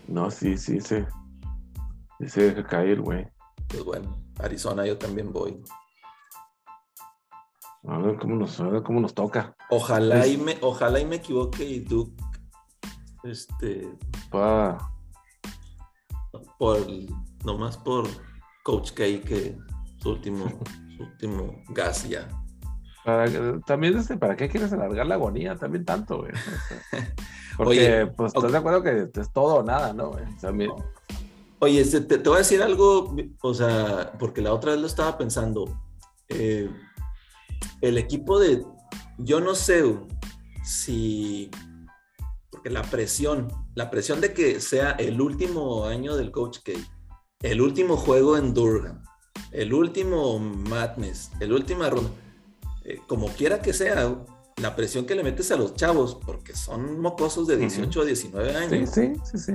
no, 0.10 0.32
sí, 0.32 0.58
sí, 0.58 0.80
sí. 0.82 0.98
Sí 2.20 2.30
se 2.30 2.52
deja 2.52 2.68
caer, 2.68 3.02
güey. 3.02 3.28
Pues 3.68 3.84
bueno, 3.84 4.22
Arizona 4.40 4.86
yo 4.86 4.98
también 4.98 5.32
voy. 5.32 5.62
A 7.88 7.98
ver 8.00 8.18
cómo 8.18 8.36
nos, 8.36 8.60
a 8.60 8.68
ver 8.68 8.84
cómo 8.84 9.00
nos 9.00 9.14
toca. 9.14 9.56
Ojalá, 9.70 10.28
y 10.28 10.38
me, 10.38 10.58
ojalá 10.62 11.00
y 11.00 11.06
me 11.06 11.18
equivoque 11.18 11.64
y 11.64 11.80
Duke, 11.80 12.22
este... 13.24 13.98
Pa. 14.30 14.78
Por, 16.58 16.86
nomás 17.46 17.78
por 17.78 18.08
Coach 18.64 18.92
K 18.92 19.04
que 19.26 19.58
su 19.98 20.10
último, 20.10 20.46
su 20.98 21.04
último 21.04 21.64
gas 21.70 22.08
ya. 22.08 22.28
Para, 23.10 23.60
también, 23.62 23.98
este, 23.98 24.18
¿para 24.18 24.36
qué 24.36 24.50
quieres 24.50 24.72
alargar 24.72 25.08
la 25.08 25.16
agonía 25.16 25.56
también 25.56 25.84
tanto, 25.84 26.20
güey? 26.20 26.32
Porque, 27.58 28.08
pues, 28.16 28.34
¿estás 28.36 28.52
de 28.52 28.58
acuerdo 28.58 28.84
que 28.84 29.10
es 29.20 29.34
todo 29.34 29.56
o 29.56 29.64
nada, 29.64 29.94
no? 29.94 30.12
Oye, 31.60 31.82
este, 31.82 32.02
te, 32.02 32.18
voy 32.18 32.36
a 32.36 32.40
decir 32.40 32.62
algo, 32.62 33.14
o 33.42 33.54
sea, 33.54 34.14
porque 34.18 34.42
la 34.42 34.54
otra 34.54 34.72
vez 34.72 34.80
lo 34.80 34.88
estaba 34.88 35.18
pensando. 35.18 35.66
Eh, 36.30 36.70
el 37.82 37.98
equipo 37.98 38.40
de, 38.40 38.64
yo 39.18 39.42
no 39.42 39.56
sé 39.56 39.84
si, 40.64 41.52
porque 42.50 42.70
la 42.70 42.84
presión, 42.84 43.50
la 43.76 43.90
presión 43.90 44.22
de 44.22 44.34
que 44.34 44.62
sea 44.62 44.92
el 44.92 45.20
último 45.20 45.84
año 45.84 46.16
del 46.16 46.32
Coach 46.32 46.60
K, 46.64 46.72
el 47.42 47.60
último 47.60 47.98
juego 47.98 48.38
en 48.38 48.54
Durham, 48.54 49.04
el 49.52 49.74
último 49.74 50.40
Madness, 50.40 51.32
el 51.42 51.52
última 51.52 51.90
ronda, 51.90 52.12
eh, 52.90 53.02
como 53.08 53.28
quiera 53.28 53.62
que 53.62 53.72
sea, 53.72 54.16
la 54.58 54.76
presión 54.76 55.06
que 55.06 55.14
le 55.14 55.24
metes 55.24 55.52
a 55.52 55.56
los 55.56 55.76
chavos, 55.76 56.16
porque 56.26 56.56
son 56.56 57.00
mocosos 57.00 57.46
de 57.46 57.56
18 57.58 58.02
a 58.02 58.06
19 58.06 58.56
años. 58.56 58.90
Sí, 58.90 59.14
sí, 59.14 59.22
sí, 59.32 59.38
sí. 59.38 59.54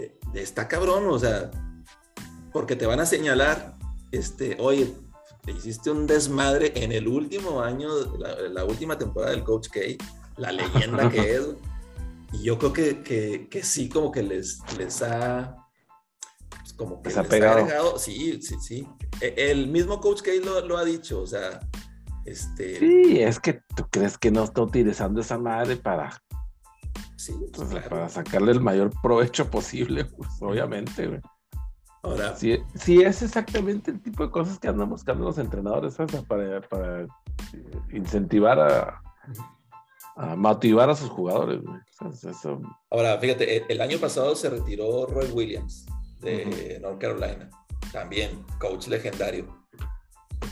Eh, 0.00 0.18
está 0.34 0.66
cabrón, 0.66 1.04
o 1.08 1.18
sea, 1.18 1.50
porque 2.52 2.74
te 2.74 2.84
van 2.84 2.98
a 2.98 3.06
señalar, 3.06 3.76
este, 4.10 4.56
oye, 4.58 4.92
te 5.44 5.52
hiciste 5.52 5.92
un 5.92 6.08
desmadre 6.08 6.72
en 6.74 6.90
el 6.90 7.06
último 7.06 7.62
año, 7.62 7.88
la, 8.18 8.64
última 8.64 8.98
temporada 8.98 9.30
del 9.30 9.44
Coach 9.44 9.68
K, 9.68 9.80
la 10.36 10.50
leyenda 10.50 11.08
que 11.08 11.34
es. 11.36 11.46
Y 12.32 12.42
yo 12.42 12.58
creo 12.58 12.72
que, 12.72 13.48
que, 13.48 13.62
sí, 13.62 13.88
como 13.88 14.10
que 14.10 14.24
les, 14.24 14.58
les 14.76 15.02
ha. 15.02 15.56
Pues, 16.50 16.72
como 16.72 17.00
que 17.00 17.10
les, 17.10 17.18
ha 17.18 17.22
pegado. 17.22 17.58
agregado. 17.60 17.98
Sí, 18.00 18.42
sí, 18.42 18.56
sí. 18.60 18.88
E, 19.20 19.50
el 19.52 19.68
mismo 19.68 20.00
Coach 20.00 20.22
K 20.22 20.32
lo, 20.44 20.66
lo 20.66 20.76
ha 20.76 20.84
dicho, 20.84 21.20
o 21.22 21.26
sea, 21.28 21.60
este... 22.26 22.78
Sí, 22.78 23.20
es 23.20 23.40
que 23.40 23.60
tú 23.76 23.86
crees 23.90 24.18
que 24.18 24.30
no 24.30 24.44
está 24.44 24.62
utilizando 24.62 25.20
esa 25.20 25.38
madre 25.38 25.76
para, 25.76 26.20
sí, 27.16 27.34
pues, 27.52 27.68
para 27.88 28.08
sacarle 28.08 28.52
el 28.52 28.60
mayor 28.60 28.90
provecho 29.02 29.50
posible, 29.50 30.04
pues 30.04 30.30
obviamente, 30.40 31.06
güey. 31.06 31.20
Ahora, 32.02 32.36
sí, 32.36 32.58
sí, 32.76 33.02
es 33.02 33.22
exactamente 33.22 33.90
el 33.90 34.00
tipo 34.00 34.24
de 34.24 34.30
cosas 34.30 34.60
que 34.60 34.68
andan 34.68 34.88
buscando 34.88 35.24
los 35.24 35.38
entrenadores 35.38 35.96
para, 36.28 36.60
para 36.60 37.06
incentivar 37.90 38.60
a, 38.60 39.02
a, 40.14 40.36
motivar 40.36 40.88
a 40.88 40.94
sus 40.94 41.08
jugadores. 41.08 41.60
Güey. 41.62 41.80
Ahora, 42.90 43.18
fíjate, 43.18 43.72
el, 43.72 43.80
año 43.80 43.98
pasado 43.98 44.36
se 44.36 44.48
retiró 44.50 45.06
Roy 45.06 45.30
Williams 45.32 45.86
de 46.20 46.78
North 46.80 47.00
Carolina, 47.00 47.50
también 47.92 48.44
coach 48.60 48.86
legendario. 48.86 49.65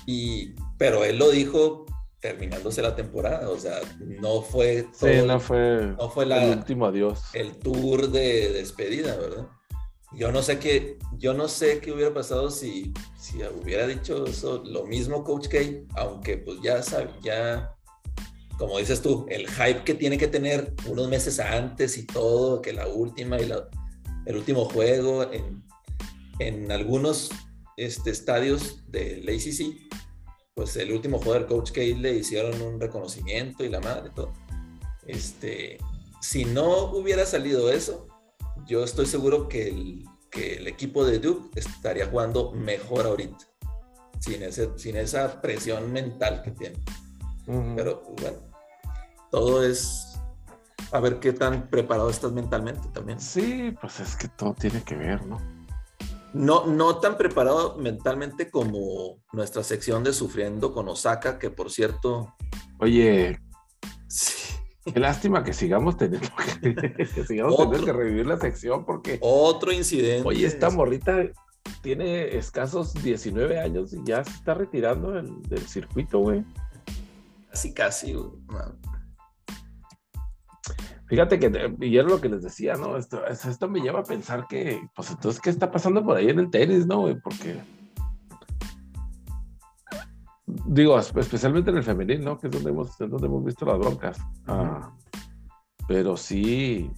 Y, 0.07 0.55
pero 0.79 1.05
él 1.05 1.19
lo 1.19 1.31
dijo 1.31 1.87
terminándose 2.25 2.81
la 2.81 2.97
temporada, 2.97 3.51
o 3.51 3.59
sea, 3.59 3.81
no 4.01 4.41
fue 4.41 4.87
todo, 4.99 5.11
sí, 5.11 5.27
no 5.27 5.39
fue, 5.39 5.95
no 5.99 6.09
fue 6.09 6.25
la, 6.25 6.43
el 6.43 6.59
último 6.59 6.87
adiós. 6.87 7.23
El 7.35 7.53
tour 7.57 8.11
de 8.11 8.51
despedida, 8.51 9.15
¿verdad? 9.17 9.47
Yo 10.17 10.33
no 10.33 10.43
sé 10.43 10.59
qué, 10.59 10.99
yo 11.19 11.35
no 11.35 11.49
sé 11.49 11.81
qué 11.81 11.93
hubiera 11.93 12.15
pasado 12.15 12.51
si, 12.51 12.95
si 13.19 13.41
hubiera 13.43 13.87
dicho 13.87 14.25
eso, 14.25 14.63
lo 14.65 14.87
mismo 14.87 15.23
Coach 15.23 15.49
K, 15.49 15.59
aunque 15.97 16.39
pues 16.39 16.61
ya 16.63 16.83
sabe, 16.83 17.11
ya, 17.23 17.77
como 18.57 18.79
dices 18.79 19.03
tú, 19.03 19.27
el 19.29 19.47
hype 19.47 19.85
que 19.85 19.93
tiene 19.93 20.17
que 20.17 20.29
tener 20.29 20.73
unos 20.87 21.09
meses 21.09 21.39
antes 21.41 21.99
y 21.99 22.07
todo, 22.07 22.63
que 22.63 22.73
la 22.73 22.89
última 22.89 23.39
y 23.39 23.45
la, 23.45 23.69
el 24.25 24.37
último 24.37 24.65
juego, 24.65 25.31
en, 25.31 25.63
en 26.39 26.73
algunos 26.73 27.29
este, 27.77 28.11
estadios 28.11 28.83
del 28.91 29.29
ACC, 29.29 29.94
pues 30.55 30.77
el 30.77 30.93
último 30.93 31.19
jugador, 31.19 31.47
Coach 31.47 31.73
K, 31.73 31.81
le 31.81 32.15
hicieron 32.15 32.61
un 32.63 32.81
reconocimiento 32.81 33.65
y 33.65 33.69
la 33.69 33.81
madre, 33.81 34.11
todo. 34.15 34.33
Este, 35.07 35.79
si 36.21 36.45
no 36.45 36.87
hubiera 36.93 37.27
salido 37.27 37.71
eso, 37.71 38.07
yo 38.67 38.85
estoy 38.85 39.07
seguro 39.07 39.49
que 39.49 39.69
el, 39.69 40.05
que 40.31 40.57
el 40.57 40.69
equipo 40.69 41.05
de 41.05 41.19
Duke 41.19 41.59
estaría 41.59 42.07
jugando 42.07 42.53
mejor 42.53 43.07
ahorita, 43.07 43.45
sin, 44.21 44.43
ese, 44.43 44.71
sin 44.79 44.97
esa 44.97 45.41
presión 45.41 45.93
mental 45.93 46.43
que 46.43 46.53
tiene. 46.53 46.79
Pero 47.77 48.03
pues, 48.03 48.23
bueno, 48.23 48.39
todo 49.31 49.63
es 49.63 50.19
A 50.93 51.01
ver 51.01 51.19
qué 51.19 51.33
tan 51.33 51.69
preparado 51.69 52.09
estás 52.09 52.33
mentalmente 52.33 52.89
también. 52.95 53.21
Sí, 53.21 53.75
pues 53.81 54.01
es 54.01 54.17
que 54.17 54.29
todo 54.29 54.55
tiene 54.55 54.83
que 54.83 54.95
ver, 54.95 55.27
¿no? 55.27 55.54
No, 56.35 56.67
no 56.67 56.99
tan 56.99 57.17
preparado 57.17 57.77
mentalmente 57.79 58.51
como 58.51 59.23
nuestra 59.33 59.63
sección 59.63 60.03
de 60.03 60.13
Sufriendo 60.13 60.73
con 60.73 60.89
Osaka, 60.89 61.39
que 61.39 61.51
por 61.51 61.71
cierto. 61.71 62.35
Oye, 62.81 63.39
sí. 64.09 64.57
qué 64.93 64.99
lástima 64.99 65.45
que 65.45 65.53
sigamos 65.53 65.97
teniendo 65.97 66.29
que, 66.63 67.07
sigamos 67.27 67.57
teniendo 67.57 67.87
que 67.87 67.93
revivir 67.93 68.27
la 68.27 68.39
sección 68.39 68.85
porque. 68.85 69.19
Otro 69.21 69.71
incidente. 69.71 70.27
Oye, 70.27 70.45
esta 70.45 70.71
morrita 70.71 71.25
tiene 71.83 72.37
escasos 72.37 72.95
19 72.95 73.61
años 73.61 73.93
y 73.93 74.03
ya 74.05 74.25
se 74.25 74.31
está 74.31 74.55
retirando 74.55 75.13
del, 75.13 75.41
del 75.43 75.67
circuito, 75.69 76.19
güey. 76.19 76.45
Casi, 77.49 77.73
casi, 77.73 78.13
güey. 78.13 78.33
Fíjate 81.15 81.39
que, 81.39 81.77
y 81.81 81.97
era 81.97 82.09
lo 82.09 82.21
que 82.21 82.29
les 82.29 82.43
decía, 82.43 82.75
¿no? 82.75 82.97
Esto, 82.97 83.25
esto 83.25 83.69
me 83.69 83.81
lleva 83.81 84.01
a 84.01 84.03
pensar 84.03 84.49
que, 84.49 84.81
pues 84.97 85.13
entonces, 85.13 85.41
¿qué 85.41 85.49
está 85.49 85.71
pasando 85.71 86.05
por 86.05 86.17
ahí 86.17 86.29
en 86.29 86.41
el 86.41 86.51
tenis, 86.51 86.89
no, 86.89 87.03
güey? 87.03 87.15
Porque, 87.21 87.61
digo, 90.67 90.99
especialmente 90.99 91.71
en 91.71 91.77
el 91.77 91.85
femenil, 91.85 92.25
¿no? 92.25 92.37
Que 92.37 92.49
es 92.49 92.53
donde 92.53 92.71
hemos, 92.71 92.99
donde 92.99 93.27
hemos 93.29 93.45
visto 93.45 93.65
las 93.65 93.79
broncas. 93.79 94.19
Ah, 94.49 94.93
pero 95.87 96.17
sí, 96.17 96.91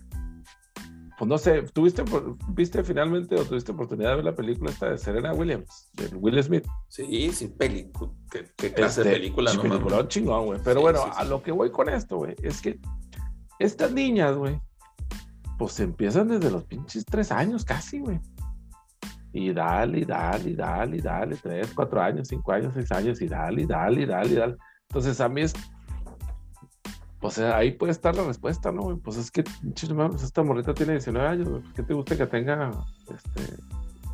pues 1.19 1.29
no 1.29 1.37
sé, 1.37 1.61
¿tuviste, 1.75 2.03
viste 2.49 2.83
finalmente 2.85 3.35
o 3.37 3.45
tuviste 3.45 3.73
oportunidad 3.73 4.12
de 4.12 4.17
ver 4.17 4.25
la 4.25 4.35
película 4.35 4.71
esta 4.71 4.93
de 4.93 4.99
Serena 4.99 5.35
Williams, 5.35 5.91
de 5.93 6.17
Will 6.17 6.43
Smith? 6.43 6.67
Sí, 6.89 7.31
sí, 7.33 7.49
película, 7.49 8.12
¿Qué, 8.31 8.73
clase 8.73 9.03
de 9.03 9.11
este, 9.11 9.21
película, 9.21 9.53
no? 9.53 9.61
Película 9.61 10.09
chingón, 10.09 10.47
güey. 10.47 10.61
Pero 10.64 10.81
bueno, 10.81 11.01
a 11.14 11.25
lo 11.25 11.43
que 11.43 11.53
voy 11.53 11.71
con 11.71 11.91
esto, 11.91 12.17
güey, 12.17 12.35
es 12.43 12.62
que 12.62 12.79
estas 13.59 13.93
niñas, 13.93 14.37
güey, 14.37 14.61
pues 15.59 15.81
empiezan 15.81 16.29
desde 16.29 16.51
los 16.51 16.65
pinches 16.65 17.05
tres 17.05 17.33
años 17.33 17.65
casi, 17.65 18.01
güey. 18.01 18.21
Y 19.33 19.53
dale, 19.53 20.01
y 20.01 20.05
dale, 20.05 20.51
y 20.51 20.55
dale, 20.55 20.97
y 20.97 21.01
dale, 21.01 21.37
tres, 21.37 21.73
cuatro 21.75 22.01
años, 22.01 22.29
cinco 22.29 22.53
años, 22.53 22.73
seis 22.75 22.91
años, 22.93 23.21
y 23.21 23.29
dale, 23.29 23.63
y 23.63 23.67
dale, 23.67 24.03
y 24.03 24.07
dale, 24.07 24.31
y 24.31 24.35
dale. 24.35 24.57
Entonces 24.89 25.21
a 25.21 25.29
mí 25.29 25.43
es, 25.43 25.53
pues 27.21 27.39
ahí 27.39 27.73
puede 27.73 27.93
estar 27.93 28.15
la 28.15 28.25
respuesta, 28.25 28.73
¿no? 28.73 28.83
Güey? 28.83 28.97
Pues 28.97 29.17
es 29.17 29.31
que, 29.31 29.43
pues 29.43 30.23
esta 30.23 30.43
morrita 30.43 30.73
tiene 30.75 30.93
19 30.93 31.27
años, 31.27 31.49
güey. 31.49 31.63
¿Qué 31.75 31.83
te 31.83 31.93
gusta 31.93 32.17
que 32.17 32.27
tenga, 32.27 32.71
este, 33.13 33.63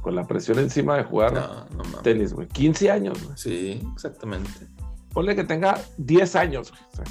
con 0.01 0.17
la 0.17 0.25
presión 0.25 0.59
encima 0.59 0.97
de 0.97 1.05
jugar 1.05 1.67
tenis, 2.03 2.33
güey? 2.33 2.49
15 2.49 2.91
años, 2.91 3.23
güey. 3.23 3.37
Sí, 3.37 3.83
exactamente. 3.93 4.67
Ponle 5.13 5.37
que 5.37 5.45
tenga 5.45 5.79
10 5.99 6.37
años, 6.37 6.73
güey. 6.73 7.09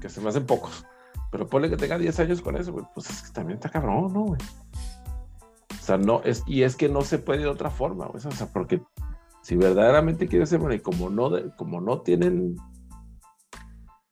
que 0.00 0.08
se 0.08 0.20
me 0.20 0.28
hacen 0.28 0.46
pocos. 0.46 0.84
Pero 1.34 1.48
ponle 1.48 1.68
que 1.68 1.76
tenga 1.76 1.98
10 1.98 2.20
años 2.20 2.40
con 2.40 2.56
eso, 2.56 2.70
güey. 2.70 2.86
Pues 2.94 3.10
es 3.10 3.22
que 3.22 3.32
también 3.32 3.56
está 3.56 3.68
cabrón, 3.68 4.12
¿no, 4.12 4.20
güey? 4.20 4.40
O 5.72 5.82
sea, 5.82 5.98
no, 5.98 6.22
es, 6.22 6.44
y 6.46 6.62
es 6.62 6.76
que 6.76 6.88
no 6.88 7.00
se 7.02 7.18
puede 7.18 7.40
de 7.40 7.48
otra 7.48 7.70
forma, 7.70 8.06
güey. 8.06 8.24
O 8.24 8.30
sea, 8.30 8.46
porque 8.52 8.80
si 9.42 9.56
verdaderamente 9.56 10.28
quieres 10.28 10.50
ser 10.50 10.60
bueno, 10.60 10.76
y 10.76 10.78
como 10.78 11.10
no, 11.10 11.32
como 11.56 11.80
no 11.80 12.02
tienen 12.02 12.54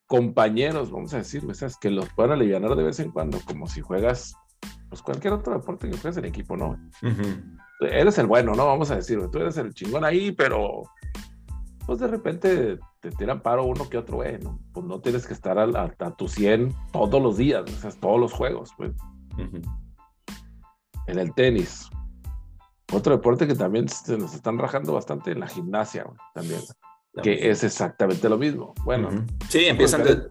compañeros, 0.09 0.91
vamos 0.91 1.15
a 1.15 1.19
decir, 1.19 1.45
güey, 1.45 1.57
que 1.81 1.91
los 1.91 2.09
puedan 2.09 2.33
aliviar 2.33 2.61
de 2.61 2.83
vez 2.83 2.99
en 2.99 3.13
cuando, 3.13 3.39
como 3.47 3.69
si 3.69 3.83
juegas, 3.83 4.35
pues 4.89 5.01
cualquier 5.01 5.35
otro 5.35 5.53
deporte 5.53 5.89
que 5.89 5.97
juegues 5.99 6.17
en 6.17 6.25
equipo, 6.25 6.57
¿no? 6.57 6.77
Eres 7.83 8.19
el 8.19 8.27
bueno, 8.27 8.53
¿no? 8.57 8.67
Vamos 8.67 8.91
a 8.91 8.97
decir, 8.97 9.19
güey, 9.19 9.31
tú 9.31 9.39
eres 9.39 9.57
el 9.59 9.73
chingón 9.73 10.05
ahí, 10.05 10.33
pero 10.33 10.83
pues 11.87 11.99
de 11.99 12.07
repente 12.07 12.79
te 13.01 13.11
tiran 13.11 13.41
paro 13.41 13.65
uno 13.65 13.89
que 13.89 13.99
otro, 13.99 14.17
güey, 14.17 14.39
¿no? 14.39 14.59
Pues 14.73 14.87
no 14.87 15.01
tienes 15.01 15.27
que 15.27 15.35
estar 15.35 15.59
a, 15.59 16.11
tu 16.17 16.29
100 16.29 16.75
todos 16.93 17.23
los 17.23 17.37
días, 17.37 17.63
o 17.63 17.81
sea, 17.81 17.91
todos 17.91 18.21
los 18.21 18.33
juegos, 18.33 18.71
pues. 18.77 18.93
En 21.07 21.19
el 21.19 21.35
tenis. 21.35 21.89
Otro 22.93 23.17
deporte 23.17 23.47
que 23.47 23.55
también 23.55 23.89
se 23.89 24.19
nos 24.19 24.35
están 24.35 24.59
rajando 24.59 24.93
bastante 24.93 25.33
en 25.33 25.41
la 25.41 25.49
gimnasia, 25.49 26.07
también. 26.35 26.61
Que 27.23 27.51
es 27.51 27.65
exactamente 27.65 28.29
lo 28.29 28.39
mismo. 28.39 28.75
Bueno. 28.85 29.11
Sí, 29.49 29.65
empiezan 29.65 30.05
de... 30.05 30.31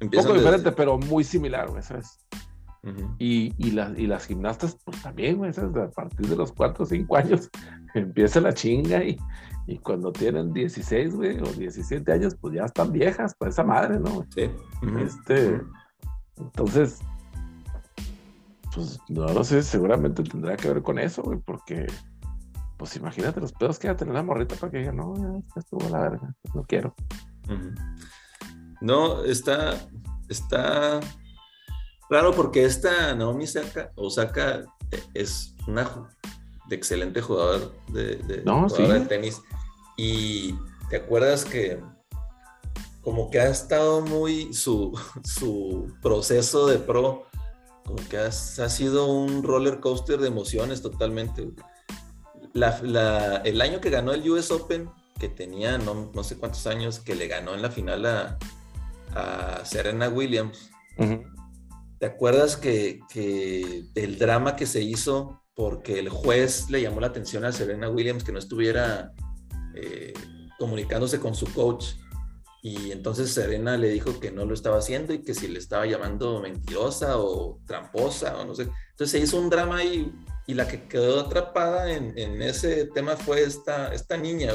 un 0.00 0.10
poco 0.10 0.34
diferente, 0.34 0.72
pero 0.72 0.98
muy 0.98 1.24
similar, 1.24 1.68
güey, 1.68 1.82
¿sabes? 1.82 2.18
y, 3.18 3.52
y, 3.58 3.68
y, 3.68 4.06
las 4.08 4.26
gimnastas, 4.26 4.76
pues 4.84 5.00
también, 5.02 5.38
güey, 5.38 5.52
¿sabes? 5.52 5.76
A 5.76 5.88
partir 5.90 6.26
de 6.26 6.34
los 6.34 6.52
4 6.52 6.82
o 6.82 6.86
5 6.86 7.16
años 7.16 7.48
empieza 7.94 8.40
la 8.40 8.52
chinga 8.52 9.04
y, 9.04 9.16
y 9.66 9.78
cuando 9.78 10.12
tienen 10.12 10.52
16, 10.52 11.14
güey, 11.14 11.38
o 11.40 11.46
17 11.46 12.10
años, 12.12 12.36
pues 12.40 12.54
ya 12.54 12.64
están 12.64 12.92
viejas 12.92 13.34
para 13.34 13.50
esa 13.50 13.62
madre, 13.62 13.98
¿no? 13.98 14.26
Sí. 14.34 14.50
Este, 14.98 15.60
entonces, 16.36 17.00
pues 18.74 18.98
no 19.08 19.26
lo 19.28 19.44
sé, 19.44 19.62
seguramente 19.62 20.22
tendrá 20.24 20.56
que 20.56 20.68
ver 20.68 20.82
con 20.82 20.98
eso, 20.98 21.22
güey, 21.22 21.38
porque, 21.38 21.86
pues 22.76 22.96
imagínate 22.96 23.40
los 23.40 23.52
pedos 23.52 23.78
que 23.78 23.88
va 23.88 23.94
a 23.94 23.96
tener 23.96 24.14
la 24.14 24.22
morrita 24.22 24.56
para 24.56 24.72
que 24.72 24.78
diga, 24.78 24.92
no, 24.92 25.14
ya 25.16 25.60
estuvo 25.60 25.88
la 25.88 26.00
verga, 26.00 26.34
pues, 26.42 26.54
no 26.54 26.64
quiero. 26.64 26.94
No, 28.80 29.22
está, 29.24 29.74
está 30.28 30.98
claro 32.08 32.32
porque 32.32 32.64
esta 32.64 33.14
Naomi 33.14 33.44
Osaka, 33.44 33.92
Osaka 33.94 34.64
es 35.14 35.54
una 35.68 35.88
excelente 36.74 37.20
jugador 37.20 37.74
de, 37.88 38.16
de, 38.16 39.00
tenis. 39.08 39.40
Y 39.96 40.54
te 40.90 40.96
acuerdas 40.96 41.44
que 41.44 41.80
como 43.02 43.30
que 43.30 43.40
ha 43.40 43.48
estado 43.48 44.00
muy 44.00 44.52
su, 44.54 44.98
su 45.24 45.92
proceso 46.00 46.66
de 46.66 46.78
pro, 46.78 47.26
como 47.84 47.98
que 48.08 48.16
ha, 48.16 48.30
sido 48.30 49.06
un 49.06 49.42
roller 49.42 49.80
coaster 49.80 50.20
de 50.20 50.28
emociones 50.28 50.82
totalmente. 50.82 51.48
el 52.54 53.60
año 53.60 53.80
que 53.80 53.90
ganó 53.90 54.12
el 54.12 54.30
US 54.30 54.50
Open, 54.50 54.88
que 55.18 55.28
tenía 55.28 55.78
no, 55.78 56.10
sé 56.22 56.38
cuántos 56.38 56.66
años, 56.66 57.00
que 57.00 57.14
le 57.14 57.26
ganó 57.26 57.54
en 57.54 57.62
la 57.62 57.70
final 57.70 58.06
a, 58.06 58.38
a 59.14 59.64
Serena 59.64 60.08
Williams. 60.08 60.70
¿Te 61.98 62.06
acuerdas 62.06 62.56
que, 62.56 63.00
que, 63.12 63.84
el 63.94 64.18
drama 64.18 64.56
que 64.56 64.66
se 64.66 64.82
hizo 64.82 65.41
porque 65.54 65.98
el 65.98 66.08
juez 66.08 66.70
le 66.70 66.82
llamó 66.82 67.00
la 67.00 67.08
atención 67.08 67.44
a 67.44 67.52
Serena 67.52 67.88
Williams 67.88 68.24
que 68.24 68.32
no 68.32 68.38
estuviera 68.38 69.12
eh, 69.74 70.14
comunicándose 70.58 71.20
con 71.20 71.34
su 71.34 71.46
coach 71.52 71.94
y 72.64 72.92
entonces 72.92 73.32
Serena 73.32 73.76
le 73.76 73.88
dijo 73.88 74.20
que 74.20 74.30
no 74.30 74.44
lo 74.44 74.54
estaba 74.54 74.78
haciendo 74.78 75.12
y 75.12 75.22
que 75.22 75.34
si 75.34 75.48
le 75.48 75.58
estaba 75.58 75.84
llamando 75.84 76.40
mentirosa 76.40 77.18
o 77.18 77.60
tramposa 77.66 78.38
o 78.38 78.44
no 78.44 78.54
sé. 78.54 78.68
Entonces 78.92 79.10
se 79.10 79.18
hizo 79.18 79.40
un 79.40 79.50
drama 79.50 79.78
ahí 79.78 80.14
y 80.46 80.54
la 80.54 80.68
que 80.68 80.84
quedó 80.84 81.20
atrapada 81.20 81.92
en, 81.92 82.40
ese 82.40 82.86
tema 82.86 83.16
fue 83.16 83.42
esta, 83.42 83.92
esta 83.92 84.16
niña 84.16 84.52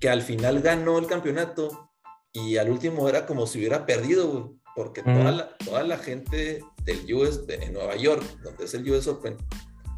que 0.00 0.08
al 0.08 0.22
final 0.22 0.62
ganó 0.62 0.98
el 0.98 1.06
campeonato 1.06 1.90
y 2.32 2.56
al 2.56 2.70
último 2.70 3.06
era 3.06 3.26
como 3.26 3.46
si 3.46 3.58
hubiera 3.58 3.84
perdido 3.84 4.54
porque 4.74 5.02
toda, 5.02 5.30
la, 5.32 5.56
toda 5.58 5.82
la 5.82 5.98
gente 5.98 6.64
del 6.84 7.14
US, 7.14 7.46
de, 7.46 7.56
en 7.56 7.74
Nueva 7.74 7.96
York, 7.96 8.24
donde 8.42 8.64
es 8.64 8.72
el 8.72 8.90
US 8.90 9.08
Open, 9.08 9.36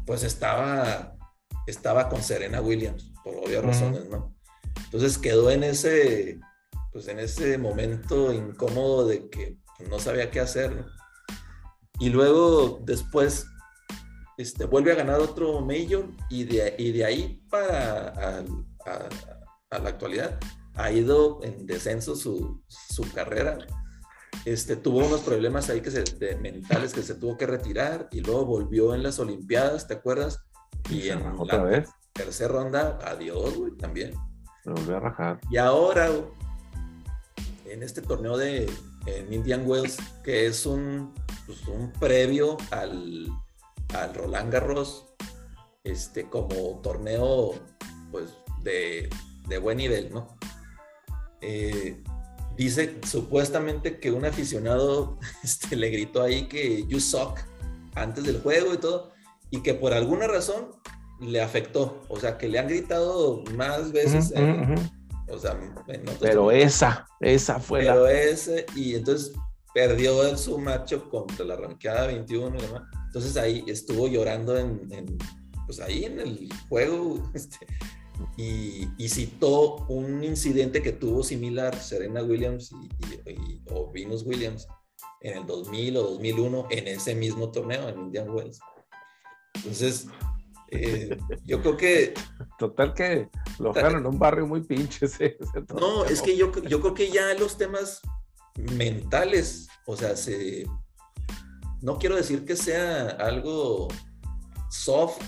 pues 0.05 0.23
estaba, 0.23 1.15
estaba 1.67 2.09
con 2.09 2.21
Serena 2.21 2.61
Williams, 2.61 3.11
por 3.23 3.35
obvias 3.35 3.63
razones, 3.63 4.09
¿no? 4.09 4.35
Entonces 4.85 5.17
quedó 5.17 5.49
en 5.49 5.63
ese, 5.63 6.39
pues 6.91 7.07
en 7.07 7.19
ese 7.19 7.57
momento 7.57 8.33
incómodo 8.33 9.07
de 9.07 9.29
que 9.29 9.57
no 9.89 9.99
sabía 9.99 10.31
qué 10.31 10.39
hacer, 10.39 10.75
¿no? 10.75 10.85
Y 11.99 12.09
luego 12.09 12.79
después 12.83 13.45
este, 14.37 14.65
vuelve 14.65 14.91
a 14.91 14.95
ganar 14.95 15.19
otro 15.19 15.61
Major 15.61 16.07
y 16.29 16.43
de, 16.43 16.75
y 16.77 16.91
de 16.91 17.05
ahí 17.05 17.43
para 17.49 18.43
a, 18.85 19.79
la 19.79 19.89
actualidad 19.89 20.39
ha 20.75 20.91
ido 20.91 21.43
en 21.43 21.65
descenso 21.65 22.15
su, 22.15 22.63
su 22.67 23.11
carrera 23.13 23.57
este, 24.45 24.75
tuvo 24.75 24.99
unos 24.99 25.21
problemas 25.21 25.69
ahí 25.69 25.81
que 25.81 25.91
se, 25.91 26.03
mentales 26.37 26.93
que 26.93 27.03
se 27.03 27.15
tuvo 27.15 27.37
que 27.37 27.47
retirar 27.47 28.09
y 28.11 28.21
luego 28.21 28.45
volvió 28.45 28.93
en 28.93 29.03
las 29.03 29.19
Olimpiadas, 29.19 29.87
¿te 29.87 29.95
acuerdas? 29.95 30.39
Y 30.89 31.09
en 31.09 31.25
otra 31.37 31.63
vez. 31.63 31.89
tercera 32.11 32.51
ronda, 32.51 32.99
adiós, 33.03 33.55
güey, 33.57 33.71
también. 33.77 34.13
Se 34.63 34.69
volvió 34.69 34.97
a 34.97 34.99
rajar. 34.99 35.39
Y 35.49 35.57
ahora, 35.57 36.09
en 37.65 37.83
este 37.83 38.01
torneo 38.01 38.37
de 38.37 38.71
Indian 39.29 39.63
Wells, 39.65 39.97
que 40.23 40.47
es 40.47 40.65
un, 40.65 41.13
pues, 41.45 41.65
un 41.67 41.91
previo 41.93 42.57
al, 42.71 43.27
al 43.93 44.13
Roland 44.13 44.51
Garros, 44.51 45.13
este, 45.83 46.29
como 46.29 46.79
torneo, 46.81 47.53
pues, 48.11 48.29
de, 48.61 49.09
de 49.47 49.57
buen 49.57 49.77
nivel, 49.77 50.11
¿no? 50.13 50.37
Eh, 51.41 52.01
dice 52.57 52.99
supuestamente 53.05 53.99
que 53.99 54.11
un 54.11 54.25
aficionado 54.25 55.19
este, 55.43 55.75
le 55.75 55.89
gritó 55.89 56.21
ahí 56.21 56.47
que 56.47 56.85
you 56.87 56.99
suck 56.99 57.39
antes 57.95 58.23
del 58.23 58.41
juego 58.41 58.73
y 58.73 58.77
todo, 58.77 59.11
y 59.49 59.61
que 59.61 59.73
por 59.73 59.93
alguna 59.93 60.27
razón 60.27 60.71
le 61.19 61.41
afectó, 61.41 62.03
o 62.09 62.19
sea, 62.19 62.37
que 62.37 62.47
le 62.47 62.59
han 62.59 62.67
gritado 62.67 63.43
más 63.55 63.91
veces. 63.91 64.33
O 65.29 65.37
sea, 65.37 65.57
pero 66.19 66.51
esa, 66.51 67.07
esa 67.21 67.59
fue 67.59 67.79
pero 67.79 68.07
ese, 68.07 68.65
y 68.75 68.95
entonces 68.95 69.33
perdió 69.73 70.27
en 70.27 70.37
su 70.37 70.57
macho 70.57 71.09
contra 71.09 71.45
la 71.45 71.55
ranqueada 71.55 72.07
21 72.07 72.57
y 72.57 72.61
demás. 72.61 72.83
Entonces 73.07 73.37
ahí 73.37 73.63
estuvo 73.67 74.07
llorando 74.07 74.57
en, 74.57 75.17
pues 75.65 75.79
ahí 75.79 76.05
en 76.05 76.19
el 76.19 76.49
juego 76.69 77.21
este, 77.33 77.65
y, 78.37 78.87
citó 79.09 79.85
un 79.87 80.23
incidente 80.23 80.81
que 80.81 80.91
tuvo 80.91 81.23
similar 81.23 81.75
Serena 81.79 82.23
Williams 82.23 82.71
y, 83.25 83.61
o 83.71 83.91
Venus 83.91 84.23
Williams 84.23 84.67
en 85.21 85.37
el 85.37 85.45
2000 85.45 85.97
o 85.97 86.03
2001 86.03 86.67
en 86.69 86.87
ese 86.87 87.15
mismo 87.15 87.51
torneo 87.51 87.87
en 87.89 87.99
Indian 87.99 88.29
Wells. 88.29 88.59
Entonces, 89.55 90.07
eh, 90.69 91.17
yo 91.45 91.61
creo 91.61 91.77
que... 91.77 92.13
Total 92.57 92.93
que 92.93 93.29
lo 93.59 93.73
dejaron 93.73 93.99
en 93.99 94.07
un 94.07 94.19
barrio 94.19 94.47
muy 94.47 94.61
pinche 94.61 95.05
ese, 95.07 95.37
No, 95.73 96.05
es 96.05 96.21
que 96.21 96.35
yo, 96.35 96.51
yo 96.63 96.81
creo 96.81 96.93
que 96.93 97.11
ya 97.11 97.33
los 97.35 97.57
temas 97.57 98.01
mentales, 98.57 99.67
o 99.85 99.95
sea, 99.95 100.15
se... 100.15 100.65
No 101.81 101.97
quiero 101.99 102.15
decir 102.15 102.45
que 102.45 102.55
sea 102.55 103.09
algo 103.09 103.89
soft, 104.69 105.21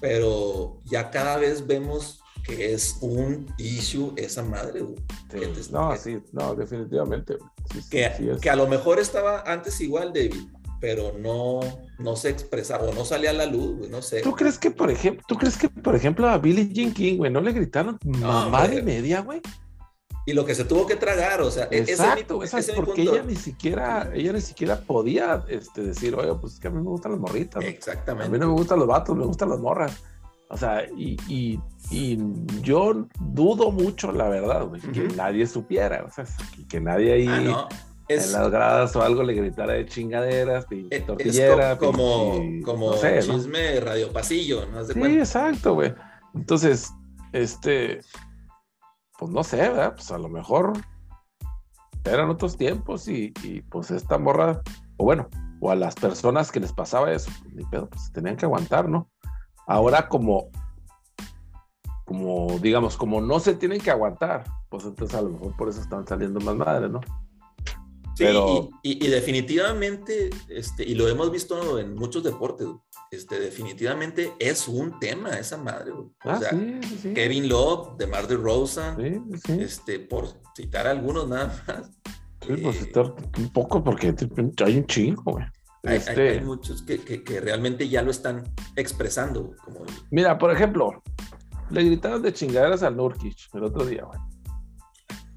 pero 0.00 0.80
ya 0.84 1.10
cada 1.10 1.36
vez 1.36 1.66
vemos 1.66 2.20
que 2.44 2.72
es 2.72 2.98
un 3.00 3.46
issue 3.58 4.12
esa 4.16 4.42
madre. 4.42 4.82
no, 5.70 5.96
sí, 5.96 6.18
no, 6.32 6.54
definitivamente. 6.54 7.36
que, 7.90 8.38
que, 8.40 8.50
a 8.50 8.56
lo 8.56 8.66
mejor 8.66 8.98
estaba 8.98 9.42
antes 9.46 9.80
igual, 9.80 10.12
David, 10.12 10.48
pero 10.80 11.12
no, 11.18 11.60
no 11.98 12.16
se 12.16 12.30
expresaba 12.30 12.88
o 12.88 12.94
no 12.94 13.04
salía 13.04 13.30
a 13.30 13.34
la 13.34 13.46
luz, 13.46 13.88
no 13.88 14.00
sé. 14.00 14.22
¿Tú 14.22 14.32
crees 14.32 14.58
que, 14.58 14.70
por 14.70 14.90
ejemplo, 14.90 15.24
tú 15.28 15.36
crees 15.36 15.56
que, 15.56 15.68
por 15.68 15.94
ejemplo, 15.94 16.28
a 16.28 16.38
Billie 16.38 16.68
Jean 16.68 16.92
King, 16.92 17.18
güey, 17.18 17.30
no 17.30 17.40
le 17.40 17.52
gritaron 17.52 17.98
mamá 18.02 18.66
y 18.72 18.82
media, 18.82 19.20
güey? 19.20 19.40
Y 20.26 20.32
lo 20.34 20.44
que 20.44 20.54
se 20.54 20.64
tuvo 20.64 20.86
que 20.86 20.96
tragar, 20.96 21.40
o 21.40 21.50
sea, 21.50 21.68
Exacto, 21.70 22.42
ese, 22.42 22.72
porque 22.74 23.02
ella 23.02 23.22
ni 23.22 23.36
siquiera, 23.36 24.10
ella 24.14 24.32
ni 24.32 24.40
siquiera 24.40 24.80
podía 24.80 25.44
este, 25.48 25.82
decir, 25.82 26.14
oye, 26.14 26.34
pues 26.40 26.54
es 26.54 26.60
que 26.60 26.68
a 26.68 26.70
mí 26.70 26.76
me 26.76 26.88
gustan 26.88 27.12
las 27.12 27.20
morritas. 27.20 27.64
Exactamente. 27.64 28.28
A 28.28 28.30
mí 28.30 28.38
no 28.38 28.48
me 28.48 28.52
gustan 28.52 28.78
los 28.78 28.86
vatos, 28.86 29.16
me 29.16 29.24
gustan 29.24 29.48
las 29.48 29.60
morras. 29.60 30.02
O 30.52 30.56
sea, 30.56 30.84
y, 30.96 31.16
y, 31.28 31.60
y 31.92 32.18
yo 32.60 33.06
dudo 33.20 33.70
mucho, 33.70 34.10
la 34.10 34.28
verdad, 34.28 34.66
güey, 34.66 34.80
que 34.80 35.06
nadie 35.16 35.46
supiera, 35.46 36.04
o 36.04 36.10
sea, 36.10 36.24
que, 36.68 36.80
nadie 36.80 37.12
ahí 37.12 37.28
ah, 37.28 37.68
en 38.08 38.32
las 38.32 38.50
gradas 38.50 38.96
o 38.96 39.02
algo 39.02 39.22
le 39.22 39.34
gritara 39.34 39.74
de 39.74 39.86
chingaderas, 39.86 40.66
pinche 40.66 40.96
e-, 40.96 41.00
tortillera. 41.02 41.78
como, 41.78 42.42
como 42.64 42.96
chisme 42.96 43.78
radio 43.78 44.12
pasillo, 44.12 44.66
¿no? 44.66 44.84
sí, 44.84 45.00
exacto, 45.00 45.74
güey. 45.74 45.94
Entonces, 46.34 46.90
este, 47.32 48.00
pues 49.20 49.30
no 49.30 49.44
sé, 49.44 49.58
¿verdad? 49.58 49.92
Pues 49.94 50.10
a 50.10 50.18
lo 50.18 50.30
mejor 50.30 50.72
eran 52.04 52.30
otros 52.30 52.56
tiempos 52.56 53.06
y, 53.06 53.32
pues 53.68 53.90
esta 53.90 54.16
morra, 54.16 54.62
o 54.96 55.04
bueno, 55.04 55.28
o 55.60 55.70
a 55.70 55.74
las 55.74 55.94
personas 55.94 56.50
que 56.50 56.58
les 56.58 56.72
pasaba 56.72 57.12
eso, 57.12 57.30
pues, 57.42 57.54
ni 57.54 57.64
pedo, 57.66 57.90
pues 57.90 58.10
tenían 58.12 58.38
que 58.38 58.46
aguantar, 58.46 58.88
¿no? 58.88 59.10
Ahora 59.66 60.08
como, 60.08 60.48
como 62.06 62.58
digamos, 62.60 62.96
como 62.96 63.20
no 63.20 63.40
se 63.40 63.54
tienen 63.54 63.82
que 63.82 63.90
aguantar, 63.90 64.44
pues 64.70 64.84
entonces 64.86 65.14
a 65.14 65.20
lo 65.20 65.28
mejor 65.28 65.54
por 65.54 65.68
eso 65.68 65.82
están 65.82 66.06
saliendo 66.06 66.40
más 66.40 66.56
madres, 66.56 66.90
¿no? 66.90 67.02
Sí, 68.20 68.70
y, 68.82 69.08
definitivamente, 69.08 70.30
este, 70.48 70.84
y 70.84 70.94
lo 70.94 71.08
hemos 71.08 71.32
visto 71.32 71.78
en 71.78 71.94
muchos 71.94 72.22
deportes, 72.22 72.66
este, 73.10 73.40
definitivamente 73.40 74.34
es 74.38 74.68
un 74.68 74.98
tema 75.00 75.30
esa 75.30 75.56
madre. 75.56 75.92
O 75.92 76.12
ah, 76.20 76.38
sea, 76.38 76.50
Kevin 77.14 77.48
Love, 77.48 77.96
de 77.96 78.06
Mar 78.06 78.28
de 78.28 78.36
Rosa, 78.36 78.96
este, 79.48 80.00
por 80.00 80.28
citar 80.54 80.86
algunos 80.86 81.28
nada 81.28 81.62
más. 81.66 81.90
Sí, 82.46 82.56
por 82.56 82.74
eh, 82.74 82.78
citar 82.78 83.14
un 83.38 83.52
poco, 83.52 83.82
porque 83.82 84.14
hay 84.64 84.76
un 84.76 84.86
chingo, 84.86 85.22
güey. 85.24 85.46
Este 85.82 86.28
hay, 86.28 86.40
muchos 86.42 86.82
que, 86.82 86.98
que, 86.98 87.40
realmente 87.40 87.88
ya 87.88 88.02
lo 88.02 88.10
están 88.10 88.44
expresando. 88.76 89.54
Como... 89.64 89.80
Mira, 90.10 90.36
por 90.36 90.52
ejemplo, 90.52 91.02
le 91.70 91.84
gritaron 91.84 92.20
de 92.20 92.34
chingaderas 92.34 92.82
al 92.82 92.96
Nurkic 92.96 93.48
el 93.54 93.64
otro 93.64 93.86
día, 93.86 94.04
güey. 94.04 94.20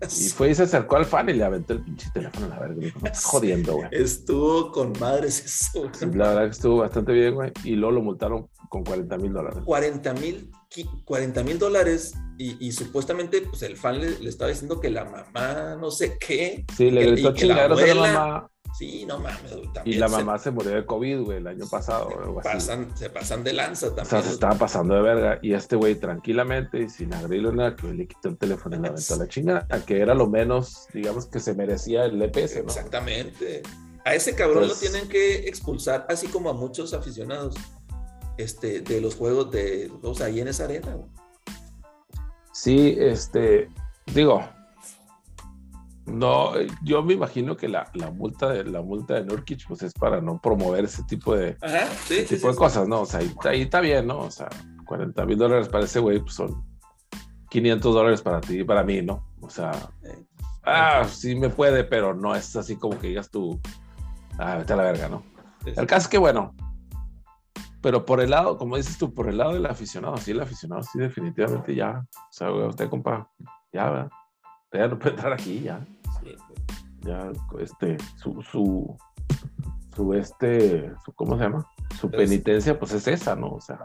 Y 0.19 0.29
fue 0.29 0.51
y 0.51 0.55
se 0.55 0.63
acercó 0.63 0.97
al 0.97 1.05
fan 1.05 1.29
y 1.29 1.33
le 1.33 1.43
aventó 1.43 1.73
el 1.73 1.83
pinche 1.83 2.09
teléfono 2.13 2.47
a 2.47 2.49
la 2.49 2.59
verga. 2.59 2.91
Jodiendo, 3.23 3.75
güey. 3.75 3.87
Estuvo 3.91 4.71
con 4.71 4.93
madres 4.99 5.43
eso. 5.45 5.89
la 6.13 6.29
verdad 6.29 6.43
que 6.45 6.51
estuvo 6.51 6.77
bastante 6.77 7.13
bien, 7.13 7.35
güey. 7.35 7.51
Y 7.63 7.75
luego 7.75 7.95
lo 7.95 8.01
multaron 8.01 8.47
con 8.69 8.83
40 8.83 9.17
mil 9.17 9.33
dólares. 9.33 9.59
40 9.65 10.13
mil 10.15 10.51
40 11.05 11.43
mil 11.43 11.59
dólares 11.59 12.15
y, 12.37 12.71
supuestamente 12.71 13.41
pues 13.41 13.61
el 13.61 13.77
fan 13.77 14.01
le, 14.01 14.27
estaba 14.27 14.49
diciendo 14.49 14.79
que 14.79 14.89
la 14.89 15.05
mamá 15.05 15.77
no 15.79 15.91
sé 15.91 16.17
qué. 16.19 16.65
Sí, 16.75 16.89
le 16.91 17.11
gritó 17.11 17.33
chingaderas 17.33 17.79
a 17.79 17.93
la 17.93 18.13
mamá. 18.13 18.49
Sí, 18.73 19.05
no 19.05 19.19
mames. 19.19 19.53
y 19.85 19.93
la 19.95 20.07
mamá 20.07 20.39
se, 20.39 20.49
murió 20.49 20.71
de 20.71 20.85
COVID, 20.85 21.21
güey, 21.21 21.37
el 21.37 21.47
año 21.47 21.65
pasado. 21.69 22.09
Se 22.95 23.09
pasan, 23.09 23.43
de 23.43 23.53
lanza 23.53 23.87
también. 23.87 24.05
O 24.05 24.09
sea, 24.09 24.21
se 24.23 24.31
estaba 24.31 24.55
pasando 24.55 24.95
de 24.95 25.01
verga. 25.01 25.39
Y 25.43 25.53
este 25.53 25.75
güey, 25.75 25.95
tranquilamente 25.95 26.81
y 26.81 26.89
sin 26.89 27.13
agredirle 27.13 27.53
nada, 27.53 27.75
que 27.75 27.93
le 27.93 28.07
quitó 28.07 28.29
el 28.29 28.37
teléfono 28.37 28.75
y 28.75 28.79
le 28.79 28.87
aventó 28.87 29.15
la 29.15 29.27
chingada, 29.27 29.67
que 29.85 29.99
era 29.99 30.15
lo 30.15 30.27
menos, 30.27 30.87
digamos, 30.91 31.27
que 31.27 31.39
se 31.39 31.53
merecía 31.53 32.05
el 32.05 32.19
EPS, 32.19 32.55
¿no? 32.55 32.61
Exactamente. 32.63 33.61
A 34.05 34.15
ese 34.15 34.33
cabrón 34.33 34.67
lo 34.67 34.75
tienen 34.75 35.07
que 35.07 35.47
expulsar, 35.47 36.07
así 36.09 36.27
como 36.27 36.49
a 36.49 36.53
muchos 36.53 36.93
aficionados 36.93 37.55
este, 38.37 38.81
de 38.81 38.99
los 38.99 39.15
juegos 39.15 39.51
de 39.51 39.91
los 40.01 40.19
ahí 40.21 40.39
en 40.39 40.47
esa 40.47 40.65
arena. 40.65 40.97
Sí, 42.51 42.95
este, 42.99 43.69
digo, 44.13 44.43
no, 46.05 46.51
yo 46.83 47.01
me 47.01 47.13
imagino 47.13 47.55
que 47.55 47.69
la, 47.69 47.89
multa 48.13 48.49
de 48.49 48.65
la 48.65 48.81
multa 48.81 49.15
de 49.15 49.23
Nurkic 49.23 49.67
pues 49.67 49.83
es 49.83 49.93
para 49.93 50.19
no 50.19 50.39
promover 50.41 50.83
ese 50.83 51.03
tipo 51.03 51.35
de, 51.35 51.55
tipo 52.27 52.49
de 52.49 52.55
cosas, 52.55 52.87
¿no? 52.87 53.01
O 53.01 53.05
sea, 53.05 53.21
ahí, 53.45 53.61
está 53.61 53.79
bien, 53.79 54.07
¿no? 54.07 54.19
O 54.19 54.31
sea, 54.31 54.49
40 54.85 55.25
mil 55.25 55.37
dólares 55.37 55.69
para 55.69 55.85
ese 55.85 55.99
güey 55.99 56.19
pues 56.19 56.33
son 56.33 56.63
500 57.49 57.93
dólares 57.93 58.21
para 58.21 58.41
ti 58.41 58.59
y 58.59 58.63
para 58.63 58.83
mí, 58.83 59.01
¿no? 59.01 59.25
O 59.39 59.49
sea, 59.49 59.71
ah, 60.63 61.05
sí 61.09 61.35
me 61.35 61.49
puede, 61.49 61.85
pero 61.85 62.13
no 62.13 62.35
es 62.35 62.53
así 62.55 62.75
como 62.75 62.99
que 62.99 63.07
digas 63.07 63.29
tú, 63.29 63.59
ah, 64.39 64.57
vete 64.57 64.73
a 64.73 64.75
la 64.75 64.83
verga, 64.83 65.07
¿no? 65.07 65.23
El 65.65 65.87
caso 65.87 66.03
es 66.03 66.07
que, 66.09 66.17
bueno, 66.17 66.53
pero 67.81 68.05
por 68.05 68.19
el 68.19 68.31
lado, 68.31 68.57
como 68.57 68.75
dices 68.75 68.97
tú, 68.97 69.13
por 69.13 69.29
el 69.29 69.37
lado 69.37 69.53
del 69.53 69.65
aficionado, 69.65 70.17
sí, 70.17 70.31
el 70.31 70.41
aficionado, 70.41 70.83
sí, 70.83 70.99
definitivamente 70.99 71.73
ya, 71.73 72.05
o 72.13 72.31
sea, 72.31 72.51
usted, 72.51 72.89
compa, 72.89 73.29
ya, 73.71 73.89
¿verdad? 73.89 74.11
Ya 74.73 74.87
no 74.87 74.97
puede 74.97 75.15
entrar 75.15 75.33
aquí, 75.33 75.61
ya. 75.61 75.85
Ya, 77.01 77.31
este, 77.59 77.97
su, 78.15 78.41
su, 78.41 78.97
su, 79.95 80.13
este, 80.13 80.93
su, 81.03 81.11
¿cómo 81.13 81.37
se 81.37 81.43
llama? 81.43 81.67
Su 81.99 82.09
penitencia, 82.09 82.79
pues 82.79 82.93
es 82.93 83.07
esa, 83.07 83.35
¿no? 83.35 83.55
O 83.55 83.61
sea, 83.61 83.81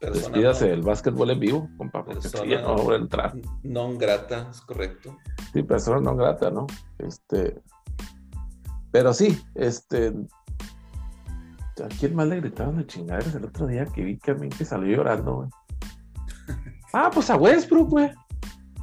despídase 0.00 0.68
del 0.68 0.82
básquetbol 0.82 1.30
en 1.30 1.40
vivo, 1.40 1.68
compa, 1.78 2.04
porque 2.04 2.28
sí, 2.28 2.36
no 2.62 2.76
voy 2.76 2.94
a 2.94 2.98
entrar. 2.98 3.34
Non 3.62 3.96
grata, 3.96 4.48
es 4.50 4.60
correcto. 4.60 5.16
Sí, 5.52 5.62
persona 5.62 6.00
non 6.00 6.16
grata, 6.16 6.50
¿no? 6.50 6.66
Este, 6.98 7.62
pero 8.90 9.14
sí, 9.14 9.40
este, 9.54 10.12
¿a 11.82 11.88
quién 11.98 12.14
más 12.14 12.28
le 12.28 12.36
gritaron 12.36 12.76
de 12.76 12.86
chingaderas 12.86 13.34
el 13.34 13.46
otro 13.46 13.66
día 13.66 13.86
que 13.86 14.04
vi 14.04 14.18
que 14.18 14.32
a 14.32 14.34
mí 14.34 14.50
que 14.50 14.64
salió 14.64 14.96
llorando, 14.96 15.36
güey? 15.36 15.48
Ah, 16.94 17.10
pues 17.12 17.28
a 17.28 17.36
Westbrook, 17.36 17.90
güey. 17.90 18.10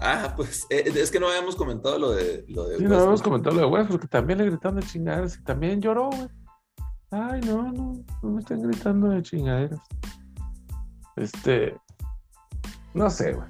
Ah, 0.02 0.34
pues 0.36 0.68
eh, 0.70 0.92
es 0.94 1.10
que 1.10 1.20
no 1.20 1.28
habíamos 1.28 1.56
comentado 1.56 1.98
lo 1.98 2.12
de, 2.12 2.46
lo 2.50 2.68
de 2.68 2.78
Sí, 2.78 2.84
no 2.84 2.96
habíamos 2.96 3.22
comentado 3.22 3.56
lo 3.56 3.62
de 3.62 3.68
Westbrook, 3.68 4.02
que 4.02 4.08
también 4.08 4.40
le 4.40 4.46
gritaron 4.46 4.80
de 4.80 4.86
chingaderas 4.86 5.38
y 5.38 5.44
también 5.44 5.82
lloró, 5.82 6.10
güey. 6.10 6.28
Ay, 7.12 7.40
no, 7.46 7.72
no, 7.72 7.94
no 8.22 8.30
me 8.30 8.42
están 8.42 8.62
gritando 8.62 9.10
de 9.10 9.22
chingaderas. 9.22 9.80
Este, 11.16 11.78
no 12.94 13.10
sé, 13.10 13.34
güey. 13.34 13.48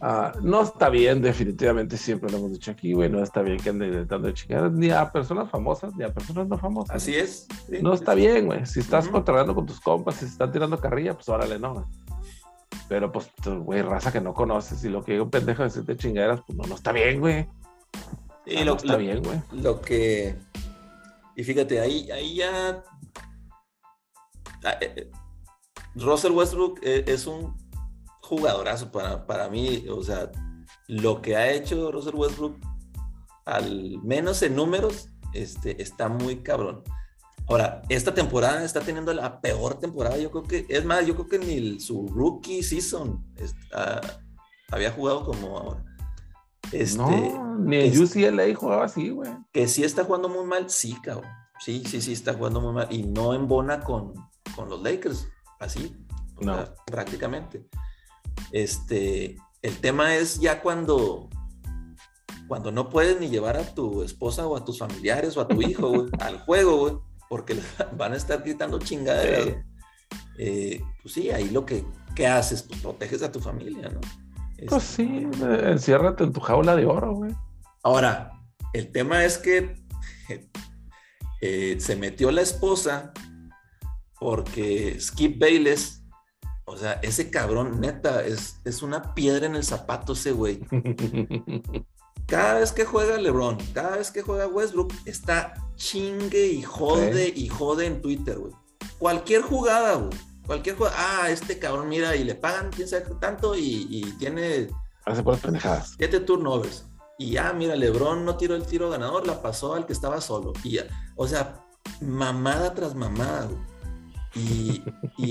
Ah, 0.00 0.32
no 0.42 0.62
está 0.62 0.88
bien, 0.90 1.20
definitivamente, 1.20 1.96
siempre 1.96 2.30
lo 2.30 2.38
hemos 2.38 2.52
dicho 2.52 2.70
aquí, 2.70 2.92
güey, 2.92 3.10
no 3.10 3.20
está 3.20 3.42
bien 3.42 3.58
que 3.58 3.70
anden 3.70 3.90
gritando 3.90 4.28
de 4.28 4.34
chingaderas, 4.34 4.72
ni 4.72 4.90
a 4.90 5.10
personas 5.10 5.50
famosas, 5.50 5.94
ni 5.96 6.04
a 6.04 6.14
personas 6.14 6.46
no 6.46 6.56
famosas. 6.56 6.96
Así 6.96 7.16
es. 7.16 7.48
no 7.82 7.92
está 7.94 8.14
bien, 8.14 8.46
güey. 8.46 8.64
Si 8.64 8.80
estás 8.80 9.08
uh 9.08 9.10
con 9.54 9.66
tus 9.66 9.80
compas, 9.80 10.14
si 10.14 10.20
se 10.20 10.32
están 10.32 10.52
tirando 10.52 10.78
carrilla, 10.78 11.14
pues 11.14 11.28
órale, 11.28 11.58
no, 11.58 11.74
güey. 11.74 11.84
Pero 12.88 13.12
pues, 13.12 13.30
güey, 13.44 13.82
raza 13.82 14.12
que 14.12 14.20
no 14.20 14.32
conoces 14.32 14.82
y 14.84 14.88
lo 14.88 15.04
que 15.04 15.12
diga 15.12 15.24
un 15.24 15.30
pendejo 15.30 15.62
de 15.62 15.68
decirte 15.68 15.96
chingaderas, 15.96 16.40
pues 16.46 16.56
no, 16.56 16.64
no 16.64 16.74
está 16.74 16.92
bien, 16.92 17.20
güey. 17.20 17.46
Lo, 18.46 18.64
no 18.64 18.76
está 18.76 18.96
bien, 18.96 19.22
güey. 19.22 19.40
Lo 19.52 19.80
que. 19.80 20.36
Y 21.36 21.44
fíjate, 21.44 21.80
ahí, 21.80 22.10
ahí 22.10 22.36
ya. 22.36 22.82
Ah, 24.64 24.76
eh, 24.80 24.92
eh, 24.96 25.10
Russell 25.94 26.32
Westbrook 26.32 26.80
eh, 26.82 27.04
es 27.06 27.26
un 27.26 27.54
jugadorazo 28.22 28.90
para, 28.90 29.26
para 29.26 29.48
mí. 29.50 29.84
O 29.90 30.02
sea, 30.02 30.30
lo 30.86 31.20
que 31.20 31.36
ha 31.36 31.52
hecho 31.52 31.92
Russell 31.92 32.14
Westbrook, 32.14 32.58
al 33.44 34.02
menos 34.02 34.42
en 34.42 34.56
números, 34.56 35.10
este, 35.34 35.80
está 35.82 36.08
muy 36.08 36.42
cabrón. 36.42 36.82
Ahora, 37.48 37.82
esta 37.88 38.12
temporada 38.12 38.62
está 38.62 38.80
teniendo 38.80 39.12
la 39.14 39.40
peor 39.40 39.78
temporada. 39.78 40.18
Yo 40.18 40.30
creo 40.30 40.42
que, 40.44 40.66
es 40.68 40.84
más, 40.84 41.06
yo 41.06 41.14
creo 41.14 41.28
que 41.28 41.38
ni 41.38 41.80
su 41.80 42.06
rookie 42.08 42.62
season 42.62 43.24
había 44.70 44.90
jugado 44.92 45.24
como 45.24 45.58
ahora. 45.58 45.84
Este, 46.72 46.98
no, 46.98 47.56
ni 47.58 47.76
en 47.76 48.02
UCLA 48.02 48.54
jugaba 48.54 48.84
así, 48.84 49.08
güey. 49.08 49.30
Que 49.52 49.66
sí 49.66 49.82
está 49.82 50.04
jugando 50.04 50.28
muy 50.28 50.44
mal, 50.44 50.68
sí, 50.68 50.94
cabrón. 51.02 51.30
Sí, 51.58 51.82
sí, 51.86 52.02
sí, 52.02 52.12
está 52.12 52.34
jugando 52.34 52.60
muy 52.60 52.74
mal. 52.74 52.88
Y 52.90 53.04
no 53.04 53.32
embona 53.32 53.80
con, 53.80 54.12
con 54.54 54.68
los 54.68 54.82
Lakers, 54.82 55.26
así, 55.58 55.96
no. 56.40 56.64
prácticamente. 56.86 57.66
Este, 58.52 59.36
el 59.62 59.78
tema 59.80 60.16
es 60.16 60.38
ya 60.38 60.60
cuando, 60.60 61.30
cuando 62.46 62.70
no 62.70 62.90
puedes 62.90 63.18
ni 63.18 63.28
llevar 63.28 63.56
a 63.56 63.74
tu 63.74 64.02
esposa 64.02 64.46
o 64.46 64.54
a 64.54 64.64
tus 64.64 64.78
familiares 64.78 65.36
o 65.36 65.40
a 65.40 65.48
tu 65.48 65.62
hijo 65.62 66.06
al 66.20 66.40
juego, 66.40 66.76
güey, 66.76 67.07
porque 67.28 67.60
van 67.96 68.12
a 68.12 68.16
estar 68.16 68.42
gritando 68.42 68.78
chingaderas. 68.78 69.64
Eh, 70.38 70.80
pues 71.02 71.14
sí, 71.14 71.30
ahí 71.30 71.50
lo 71.50 71.66
que, 71.66 71.84
haces, 72.26 72.62
pues 72.62 72.80
proteges 72.80 73.22
a 73.22 73.30
tu 73.30 73.40
familia, 73.40 73.90
¿no? 73.90 74.00
Pues 74.68 74.82
sí, 74.82 75.28
enciérrate 75.62 76.24
en 76.24 76.32
tu 76.32 76.40
jaula 76.40 76.74
de 76.74 76.84
oro, 76.84 77.14
güey. 77.14 77.30
Ahora, 77.84 78.32
el 78.72 78.90
tema 78.90 79.24
es 79.24 79.38
que 79.38 79.76
eh, 81.40 81.76
se 81.78 81.94
metió 81.94 82.32
la 82.32 82.42
esposa 82.42 83.12
porque 84.18 85.00
Skip 85.00 85.38
Bayless, 85.40 86.02
o 86.64 86.76
sea, 86.76 86.94
ese 87.02 87.30
cabrón, 87.30 87.80
neta, 87.80 88.24
es, 88.24 88.60
es 88.64 88.82
una 88.82 89.14
piedra 89.14 89.46
en 89.46 89.54
el 89.54 89.62
zapato 89.62 90.14
ese 90.14 90.32
güey. 90.32 90.60
Cada 92.26 92.60
vez 92.60 92.72
que 92.72 92.84
juega 92.84 93.16
LeBron, 93.16 93.56
cada 93.72 93.96
vez 93.96 94.10
que 94.10 94.22
juega 94.22 94.46
Westbrook, 94.46 94.92
está 95.06 95.54
chingue 95.76 96.46
y 96.48 96.62
jode 96.62 97.32
y 97.34 97.48
jode 97.48 97.86
en 97.86 98.02
Twitter, 98.02 98.38
güey. 98.38 98.52
Cualquier 98.98 99.42
jugada, 99.42 99.94
güey. 99.94 100.18
Cualquier 100.46 100.76
jugada. 100.76 100.96
Ah, 100.98 101.30
este 101.30 101.58
cabrón, 101.58 101.88
mira, 101.88 102.16
y 102.16 102.24
le 102.24 102.34
pagan 102.34 102.70
quién 102.70 102.88
sabe 102.88 103.06
tanto 103.20 103.54
y, 103.56 104.14
tiene. 104.18 104.68
Hace 105.06 105.22
por 105.22 105.38
pendejadas. 105.38 105.94
Siete 105.96 106.20
turnovers. 106.20 106.84
Y 107.18 107.32
ya, 107.32 107.52
mira, 107.52 107.74
LeBron 107.74 108.24
no 108.24 108.36
tiró 108.36 108.54
el 108.54 108.66
tiro 108.66 108.90
ganador, 108.90 109.26
la 109.26 109.42
pasó 109.42 109.74
al 109.74 109.86
que 109.86 109.92
estaba 109.92 110.20
solo. 110.20 110.52
Y 110.62 110.72
ya, 110.72 110.86
o 111.16 111.26
sea, 111.26 111.64
mamada 112.00 112.74
tras 112.74 112.94
mamada, 112.94 113.46
güey. 113.46 113.78
Y, 114.34 114.82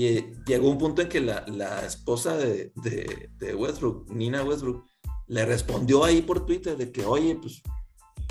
eh, 0.06 0.34
llegó 0.46 0.68
un 0.68 0.78
punto 0.78 1.02
en 1.02 1.08
que 1.08 1.20
la, 1.20 1.86
esposa 1.86 2.36
de, 2.36 2.72
de, 2.74 3.54
Westbrook, 3.54 4.10
Nina 4.10 4.42
Westbrook, 4.42 4.84
le 5.28 5.44
respondió 5.44 6.04
ahí 6.04 6.22
por 6.22 6.44
Twitter 6.44 6.76
de 6.76 6.90
que, 6.90 7.04
oye, 7.04 7.38
pues, 7.40 7.62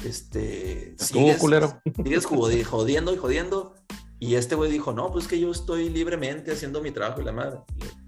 este, 0.03 0.95
sigues, 0.97 1.37
culero. 1.37 1.81
sigues 1.95 2.25
jodiendo 2.25 3.13
y 3.13 3.17
jodiendo. 3.17 3.75
Y 4.19 4.33
este 4.33 4.55
güey 4.55 4.71
dijo, 4.71 4.93
no, 4.93 5.11
pues 5.11 5.27
que 5.27 5.39
yo 5.39 5.51
estoy 5.51 5.89
libremente 5.89 6.51
haciendo 6.51 6.81
mi 6.81 6.91
trabajo 6.91 7.21
y 7.21 7.25
la 7.25 7.31
madre. 7.31 7.59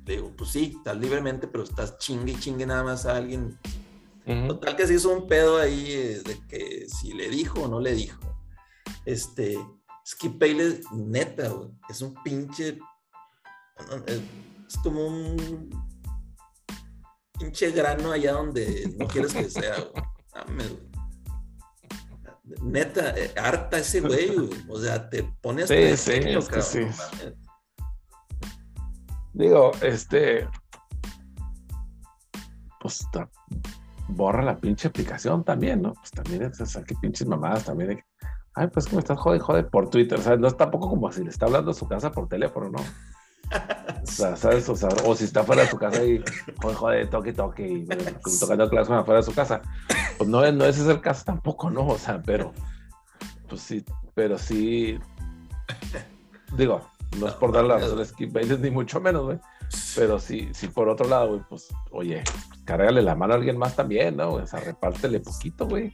Le, 0.06 0.16
digo, 0.16 0.34
pues 0.36 0.50
sí, 0.50 0.74
estás 0.78 0.98
libremente, 0.98 1.48
pero 1.48 1.64
estás 1.64 2.00
chingue 2.00 2.34
y 2.34 2.40
chingue 2.40 2.66
nada 2.66 2.84
más 2.84 3.06
a 3.06 3.16
alguien. 3.16 3.58
Total 4.48 4.76
que 4.76 4.86
se 4.86 4.94
hizo 4.94 5.10
un 5.10 5.28
pedo 5.28 5.58
ahí 5.58 5.88
eh, 5.90 6.22
de 6.24 6.40
que 6.48 6.88
si 6.88 7.14
le 7.14 7.30
dijo 7.30 7.62
o 7.62 7.68
no 7.68 7.80
le 7.80 7.94
dijo. 7.94 8.20
Este, 9.06 9.58
Skip 10.06 10.40
Bayless, 10.40 10.82
neta, 10.92 11.50
güey, 11.50 11.70
es 11.90 12.02
un 12.02 12.14
pinche. 12.24 12.80
Es 14.68 14.78
como 14.84 15.08
un 15.08 15.89
pinche 17.40 17.72
grano 17.72 18.12
allá 18.12 18.34
donde 18.34 18.94
no 18.98 19.08
quieres 19.08 19.34
que 19.34 19.50
sea, 19.50 19.76
Neta, 22.62 23.16
eh, 23.18 23.32
harta 23.38 23.78
ese 23.78 24.02
güey, 24.02 24.32
O 24.68 24.80
sea, 24.80 25.10
te 25.10 25.24
pones. 25.42 25.70
Sí, 25.70 25.96
sí, 25.96 26.20
sí. 26.62 26.88
Digo, 29.34 29.72
este. 29.82 30.48
Pues 32.82 33.06
borra 34.08 34.42
la 34.44 34.58
pinche 34.58 34.88
aplicación 34.88 35.44
también, 35.44 35.82
¿no? 35.82 35.94
Pues 35.94 36.12
también 36.12 36.44
o 36.46 36.84
que 36.84 36.96
pinches 36.96 37.28
mamadas 37.28 37.66
también. 37.66 38.04
Ay, 38.56 38.68
pues 38.68 38.88
que 38.88 38.96
me 38.96 39.00
estás 39.00 39.20
jode, 39.20 39.40
jode 39.40 39.64
por 39.64 39.90
Twitter. 39.90 40.18
O 40.18 40.22
sea, 40.22 40.36
no 40.36 40.48
es 40.48 40.58
tampoco 40.58 40.90
como 40.90 41.12
si 41.12 41.24
le 41.24 41.30
está 41.30 41.46
hablando 41.46 41.72
a 41.72 41.76
su 41.76 41.88
casa 41.88 42.12
por 42.12 42.28
teléfono, 42.28 42.70
¿no? 42.70 42.80
O 44.04 44.12
sea, 44.12 44.36
¿sabes? 44.36 44.68
O, 44.70 44.76
sea, 44.76 44.89
o 45.06 45.16
si 45.16 45.26
está 45.26 45.43
fuera 45.43 45.64
de 45.64 45.70
su 45.70 45.78
casa 45.78 46.04
y 46.04 46.24
joder, 46.62 46.76
joder, 46.76 47.10
toque, 47.10 47.34
toque, 47.34 47.68
y 47.68 47.88
tocando 48.39 48.70
clases 48.70 48.91
afuera 48.91 49.20
de 49.20 49.26
su 49.26 49.34
casa. 49.34 49.62
Pues 50.18 50.30
no, 50.30 50.39
no 50.52 50.66
ese 50.66 50.82
es 50.82 50.88
el 50.88 51.02
caso 51.02 51.24
tampoco, 51.26 51.70
¿no? 51.70 51.88
O 51.88 51.97
sea, 51.97 52.22
pero, 52.22 52.54
pues 53.47 53.62
sí, 53.62 53.84
pero 54.14 54.38
sí, 54.38 55.00
digo, 56.58 56.82
no 57.18 57.28
es 57.28 57.34
por 57.34 57.52
dar 57.52 57.66
la 57.66 57.78
razón 57.78 58.00
a 58.00 58.06
Skip 58.06 58.34
Bayless, 58.34 58.60
ni 58.60 58.72
mucho 58.72 59.00
menos, 59.00 59.24
güey. 59.24 59.39
Pero 59.95 60.20
sí, 60.20 60.50
sí, 60.54 60.68
por 60.68 60.89
otro 60.89 61.08
lado, 61.08 61.30
güey, 61.30 61.41
pues, 61.50 61.68
oye, 61.91 62.24
pues, 62.26 62.62
cárgale 62.66 63.02
la 63.02 63.16
mano 63.16 63.34
a 63.34 63.38
alguien 63.38 63.58
más 63.58 63.76
también, 63.76 64.18
¿no? 64.18 64.34
O 64.34 64.45
sea, 64.45 64.60
repártele 64.60 65.20
poquito, 65.20 65.68
güey. 65.68 65.93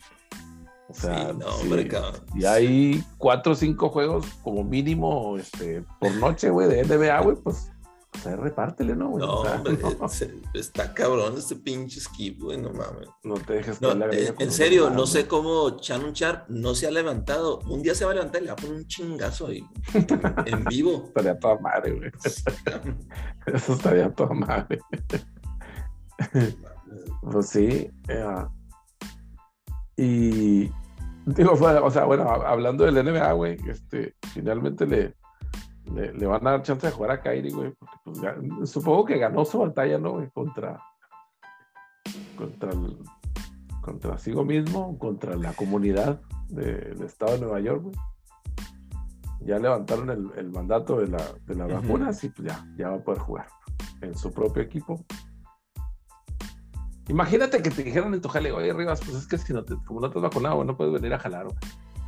O 0.88 0.94
sea, 0.94 1.32
sí, 1.32 1.38
no, 1.40 1.48
hombre, 1.48 1.90
Y 2.36 2.46
hay 2.46 3.04
cuatro 3.18 3.54
o 3.54 3.56
cinco 3.56 3.90
juegos 3.90 4.26
como 4.44 4.64
mínimo 4.64 5.38
este, 5.38 5.84
por 6.00 6.14
noche, 6.16 6.50
güey, 6.50 6.68
de 6.68 6.84
NBA, 6.84 7.22
güey, 7.22 7.36
pues, 7.38 7.72
o 8.16 8.18
sea, 8.20 8.36
repártele, 8.36 8.96
¿no, 8.96 9.10
güey? 9.10 9.26
No, 9.26 9.42
hombre, 9.42 9.78
está 10.54 10.94
cabrón 10.94 11.36
este 11.38 11.56
pinche 11.56 12.00
skip, 12.00 12.42
güey, 12.42 12.58
no 12.58 12.72
mames. 12.72 13.10
No 13.24 13.34
te 13.36 13.54
dejes 13.54 13.82
no, 13.82 13.92
eh, 14.12 14.34
En 14.40 14.52
serio, 14.52 14.90
no 14.90 15.06
sé 15.06 15.28
cómo 15.28 15.78
Shannon 15.82 16.14
Sharp 16.14 16.50
no 16.50 16.76
se 16.76 16.88
ha 16.88 16.92
levantado. 16.92 17.60
Un 17.68 17.82
día 17.82 17.96
se 17.96 18.06
va 18.06 18.12
a 18.12 18.16
levantar 18.16 18.42
y 18.42 18.46
le 18.46 18.52
va 18.52 18.54
a 18.54 18.58
poner 18.58 18.78
un 18.78 18.88
chingazo 18.88 19.48
ahí, 19.48 19.66
en 20.46 20.64
vivo. 20.66 21.06
Estaría 21.08 21.38
toda 21.40 21.60
madre, 21.60 21.92
güey. 21.94 22.12
Eso 23.48 23.74
estaría 23.74 24.14
toda 24.14 24.34
madre. 24.34 24.80
pues 27.22 27.50
sí, 27.50 27.92
eh, 28.08 28.46
y 29.98 30.72
digo, 31.26 31.52
o 31.84 31.92
sea, 31.92 32.06
bueno, 32.06 32.30
hablando 32.30 32.86
del 32.86 33.04
NBA, 33.04 33.32
güey, 33.34 33.58
este, 33.68 34.16
finalmente 34.34 34.86
le, 34.86 35.16
le, 35.94 36.26
van 36.26 36.46
a 36.48 36.52
dar 36.52 36.64
chance 36.64 36.88
de 36.88 36.94
jugar 36.94 37.12
a 37.12 37.22
Kyrie, 37.22 37.54
güey, 37.54 37.72
porque 37.72 37.98
pues, 38.04 38.70
supongo 38.70 39.06
que 39.06 39.18
ganó 39.18 39.46
su 39.46 39.60
batalla, 39.60 39.98
¿no? 39.98 40.14
Güey? 40.14 40.30
Contra, 40.32 40.82
contra, 42.38 42.72
el, 42.72 42.98
contra 43.82 44.18
sí 44.18 44.34
mismo, 44.34 44.98
contra 44.98 45.36
la 45.36 45.54
comunidad 45.54 46.22
del 46.50 47.02
estado 47.04 47.34
de 47.34 47.40
Nueva 47.40 47.60
York, 47.60 47.84
güey. 47.84 47.96
Ya 49.42 49.60
levantaron 49.60 50.10
el, 50.36 50.50
mandato 50.50 50.98
de, 50.98 51.08
la, 51.08 51.22
de 51.46 51.56
las 51.56 51.72
vacunas 51.72 52.24
y 52.24 52.30
pues 52.30 52.48
ya, 52.48 52.66
ya 52.78 52.90
va 52.90 52.96
a 52.96 53.04
poder 53.04 53.20
jugar 53.20 53.48
en 54.02 54.16
su 54.18 54.32
propio 54.32 54.64
equipo. 54.64 55.06
Imagínate 57.08 57.62
que 57.62 57.70
te 57.70 57.84
dijeron 57.84 58.14
en 58.14 58.22
tu 58.22 58.30
jale, 58.30 58.52
oye, 58.52 58.74
Rivas, 58.74 59.00
pues 59.02 59.16
es 59.18 59.28
que 59.28 59.38
si 59.38 59.54
no 59.54 59.64
te, 59.64 59.76
como 59.86 60.00
no 60.00 60.10
te 60.10 60.18
has 60.18 60.24
vacunado, 60.24 60.64
no 60.64 60.76
puedes 60.76 60.94
venir 60.94 61.14
a 61.14 61.20
jalar. 61.20 61.48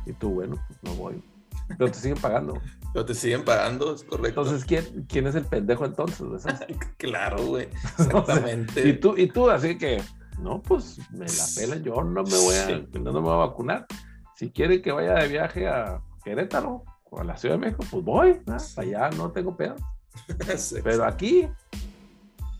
Y 0.06 0.12
tú, 0.12 0.30
bueno, 0.30 0.56
pues 0.66 0.78
no 0.82 0.94
voy. 0.94 1.22
Pero 1.76 1.90
te 1.90 1.98
siguen 1.98 2.18
pagando. 2.18 2.54
Pero 2.92 3.04
te 3.04 3.14
siguen 3.14 3.44
pagando, 3.44 3.94
es 3.94 4.02
correcto. 4.02 4.40
Entonces, 4.40 4.64
¿quién, 4.64 5.06
quién 5.08 5.26
es 5.26 5.34
el 5.34 5.44
pendejo 5.44 5.84
entonces? 5.84 6.44
claro, 6.96 7.44
güey. 7.46 7.68
Exactamente. 7.98 8.88
y, 8.88 8.94
tú, 8.94 9.14
y 9.16 9.28
tú, 9.28 9.50
así 9.50 9.76
que, 9.76 10.02
no, 10.40 10.62
pues 10.62 10.98
me 11.10 11.26
la 11.26 11.44
pela, 11.54 11.76
yo 11.76 12.02
no 12.02 12.22
me 12.22 12.36
voy 12.36 12.54
a, 12.56 12.98
no, 12.98 13.12
me 13.12 13.20
voy 13.20 13.32
a 13.32 13.46
vacunar. 13.46 13.86
Si 14.34 14.50
quiere 14.50 14.80
que 14.80 14.92
vaya 14.92 15.14
de 15.14 15.28
viaje 15.28 15.68
a 15.68 16.00
Querétaro 16.24 16.84
o 17.04 17.20
a 17.20 17.24
la 17.24 17.36
Ciudad 17.36 17.56
de 17.56 17.60
México, 17.60 17.84
pues 17.90 18.04
voy, 18.04 18.34
para 18.44 18.60
allá 18.76 19.10
no 19.16 19.30
tengo 19.30 19.56
pedo. 19.56 19.76
Pero 20.84 21.04
aquí, 21.04 21.48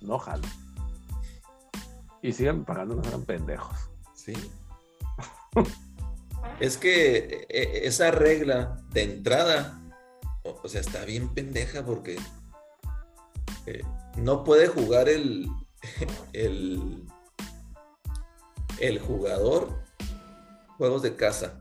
no 0.03 0.19
jalo. 0.19 0.45
Y 2.23 2.33
siguen 2.33 2.65
pagando, 2.65 2.97
no 2.97 3.05
sean 3.05 3.25
pendejos. 3.25 3.91
Sí. 4.15 4.35
es 6.61 6.77
que 6.77 7.17
e, 7.17 7.47
e, 7.49 7.87
esa 7.87 8.11
regla 8.11 8.83
de 8.93 9.03
entrada, 9.03 9.81
o, 10.43 10.69
sea, 10.69 10.81
está 10.81 11.05
bien 11.05 11.29
pendeja 11.35 11.85
porque 11.85 12.17
eh, 13.67 13.83
no 14.17 14.45
puede 14.45 14.69
jugar 14.69 15.09
el, 15.09 15.49
el, 16.33 17.05
el 18.81 18.99
jugador 18.99 19.89
juegos 20.79 21.03
de 21.03 21.17
casa. 21.17 21.61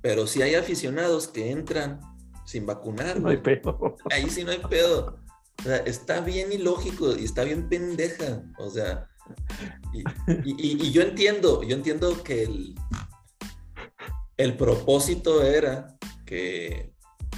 Pero 0.00 0.26
si 0.26 0.42
hay 0.42 0.54
aficionados 0.54 1.28
que 1.28 1.50
entran 1.50 2.00
sin 2.46 2.66
vacunar, 2.66 3.20
no 3.20 3.28
hay 3.28 3.38
pedo. 3.38 3.96
Ahí 4.10 4.30
sí 4.30 4.44
no 4.44 4.52
hay 4.52 4.58
pedo. 4.58 5.18
O 5.58 5.62
sea, 5.62 5.76
está 5.78 6.20
bien 6.20 6.52
ilógico 6.52 7.14
y 7.16 7.24
está 7.24 7.44
bien 7.44 7.68
pendeja. 7.68 8.42
O 8.58 8.70
sea, 8.70 9.08
y, 10.44 10.90
yo 10.90 11.02
entiendo, 11.02 11.62
yo 11.62 11.76
entiendo 11.76 12.22
que 12.22 12.44
el, 12.44 12.74
el 14.36 14.56
propósito 14.56 15.42
era 15.42 15.96
que 16.26 16.92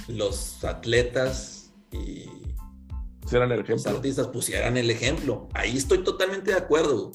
los 0.07 0.63
atletas 0.63 1.73
y 1.91 2.25
pusieran 3.21 3.51
el 3.51 3.59
ejemplo. 3.59 3.75
los 3.75 3.95
artistas 3.97 4.27
pusieran 4.27 4.77
el 4.77 4.89
ejemplo. 4.89 5.49
Ahí 5.53 5.77
estoy 5.77 6.03
totalmente 6.03 6.51
de 6.51 6.57
acuerdo. 6.57 7.11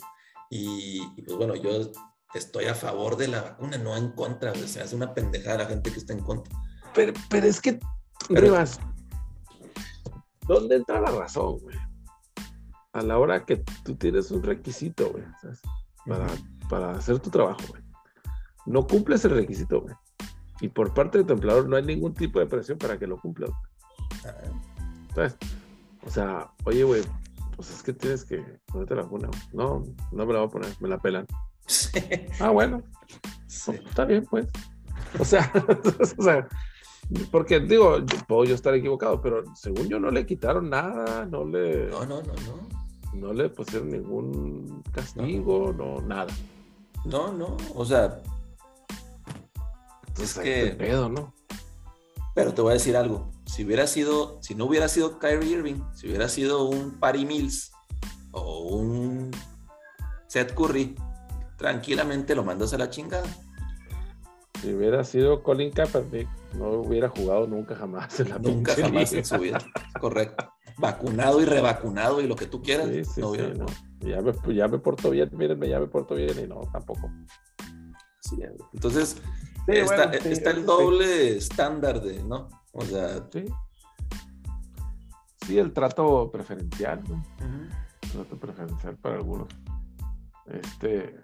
Y, 0.50 1.00
pues 1.22 1.36
bueno, 1.36 1.56
yo 1.56 1.90
estoy 2.34 2.66
a 2.66 2.74
favor 2.74 3.16
de 3.16 3.28
la 3.28 3.42
vacuna, 3.42 3.78
no 3.78 3.96
en 3.96 4.10
contra. 4.12 4.52
O 4.52 4.68
sea, 4.68 4.84
es 4.84 4.92
una 4.92 5.14
pendejada 5.14 5.58
la 5.58 5.66
gente 5.66 5.90
que 5.90 5.98
está 5.98 6.12
en 6.12 6.20
contra. 6.20 6.54
Pero, 6.94 7.14
pero 7.30 7.46
es 7.46 7.60
que, 7.60 7.80
Rivas, 8.28 8.78
¿dónde 10.46 10.76
entra 10.76 11.00
la 11.00 11.10
razón, 11.10 11.58
güey? 11.60 11.76
A 12.93 13.03
la 13.03 13.18
hora 13.18 13.45
que 13.45 13.64
tú 13.84 13.97
tienes 13.97 14.30
un 14.30 14.43
requisito, 14.43 15.11
güey, 15.11 15.24
Para 16.07 16.26
para 16.72 16.93
hacer 16.93 17.18
tu 17.18 17.28
trabajo, 17.28 17.61
güey. 17.68 17.82
No 18.64 18.86
cumples 18.86 19.22
el 19.26 19.32
requisito, 19.32 19.82
güey. 19.82 19.95
Y 20.62 20.68
por 20.68 20.95
parte 20.95 21.18
de 21.18 21.24
tu 21.24 21.34
empleador 21.34 21.68
no 21.68 21.76
hay 21.76 21.82
ningún 21.82 22.14
tipo 22.14 22.38
de 22.38 22.47
presión 22.47 22.78
para 22.78 22.99
que 22.99 23.07
lo 23.07 23.20
cumplas. 23.20 23.51
Entonces, 25.11 25.36
o 26.07 26.09
sea, 26.09 26.51
oye, 26.64 26.82
güey, 26.84 27.03
pues 27.57 27.70
es 27.70 27.82
que 27.82 27.93
tienes 27.93 28.24
que 28.24 28.43
ponerte 28.66 28.95
la 28.95 29.03
vacuna. 29.03 29.28
No, 29.53 29.82
no 30.12 30.24
me 30.24 30.32
la 30.32 30.38
voy 30.38 30.49
a 30.49 30.51
poner, 30.51 30.70
me 30.80 30.88
la 30.88 30.99
pelan. 30.99 31.26
Ah, 32.40 32.49
bueno. 32.49 32.82
está 33.49 34.07
bien, 34.07 34.24
pues. 34.30 34.47
O 35.18 35.26
sea, 35.26 35.53
o 36.18 36.22
sea, 36.22 36.49
porque 37.30 37.61
digo, 37.61 37.99
puedo 38.26 38.45
yo 38.45 38.55
estar 38.55 38.74
equivocado, 38.74 39.20
pero 39.20 39.45
según 39.57 39.88
yo 39.88 40.01
no 40.01 40.11
le 40.11 40.24
quitaron 40.24 40.70
nada, 40.70 41.26
no 41.26 41.45
le. 41.45 41.88
No, 41.88 42.07
no, 42.07 42.22
no, 42.22 42.32
no. 42.32 42.71
No 43.12 43.32
le 43.32 43.48
pusieron 43.48 43.90
ningún 43.90 44.82
castigo, 44.92 45.72
no, 45.72 46.00
nada. 46.00 46.32
No, 47.04 47.32
no, 47.32 47.56
o 47.74 47.84
sea. 47.84 48.22
es 50.20 50.34
que. 50.34 50.74
Pedo, 50.78 51.08
¿no? 51.08 51.34
Pero 52.34 52.54
te 52.54 52.62
voy 52.62 52.70
a 52.70 52.74
decir 52.74 52.96
algo. 52.96 53.30
Si 53.44 53.64
hubiera 53.64 53.86
sido, 53.86 54.38
si 54.42 54.54
no 54.54 54.64
hubiera 54.64 54.88
sido 54.88 55.18
Kyrie 55.18 55.50
Irving, 55.50 55.82
si 55.94 56.08
hubiera 56.08 56.28
sido 56.28 56.64
un 56.64 56.98
Patty 56.98 57.26
Mills 57.26 57.72
o 58.30 58.60
un 58.60 59.30
Seth 60.26 60.54
Curry, 60.54 60.94
tranquilamente 61.58 62.34
lo 62.34 62.44
mandas 62.44 62.72
a 62.72 62.78
la 62.78 62.88
chingada. 62.88 63.28
Si 64.62 64.72
hubiera 64.72 65.04
sido 65.04 65.42
Colin 65.42 65.72
Kaepernick, 65.72 66.28
no 66.54 66.70
hubiera 66.70 67.08
jugado 67.08 67.46
nunca 67.46 67.74
jamás 67.74 68.18
en 68.20 68.30
la 68.30 68.38
Nunca 68.38 68.74
jamás 68.74 69.12
en 69.12 69.24
su 69.24 69.36
vida. 69.38 69.58
Correcto. 70.00 70.52
Vacunado 70.82 71.40
y 71.40 71.44
revacunado 71.44 72.20
y 72.20 72.26
lo 72.26 72.36
que 72.36 72.46
tú 72.46 72.60
quieras. 72.60 72.88
Sí, 72.88 73.04
sí, 73.04 73.20
no 73.20 73.34
Ya, 74.00 74.20
me, 74.20 74.54
ya 74.54 74.68
me 74.68 74.78
porto 74.78 75.10
bien, 75.10 75.30
mírenme, 75.32 75.68
ya 75.68 75.80
me 75.80 75.86
porto 75.86 76.14
bien 76.14 76.38
y 76.38 76.46
no, 76.46 76.60
tampoco. 76.72 77.10
Entonces, 78.72 79.16
está, 79.66 80.04
está 80.12 80.50
el 80.50 80.66
doble 80.66 81.36
estándar 81.36 82.00
de, 82.00 82.22
¿no? 82.22 82.48
O 82.72 82.82
sea. 82.82 83.26
Sí. 83.32 83.44
Sí, 85.46 85.58
el 85.58 85.72
trato 85.72 86.30
preferencial, 86.30 87.02
¿no? 87.08 87.22
Trato 88.12 88.36
preferencial 88.38 88.96
para 88.96 89.16
algunos. 89.16 89.48
Este, 90.46 91.16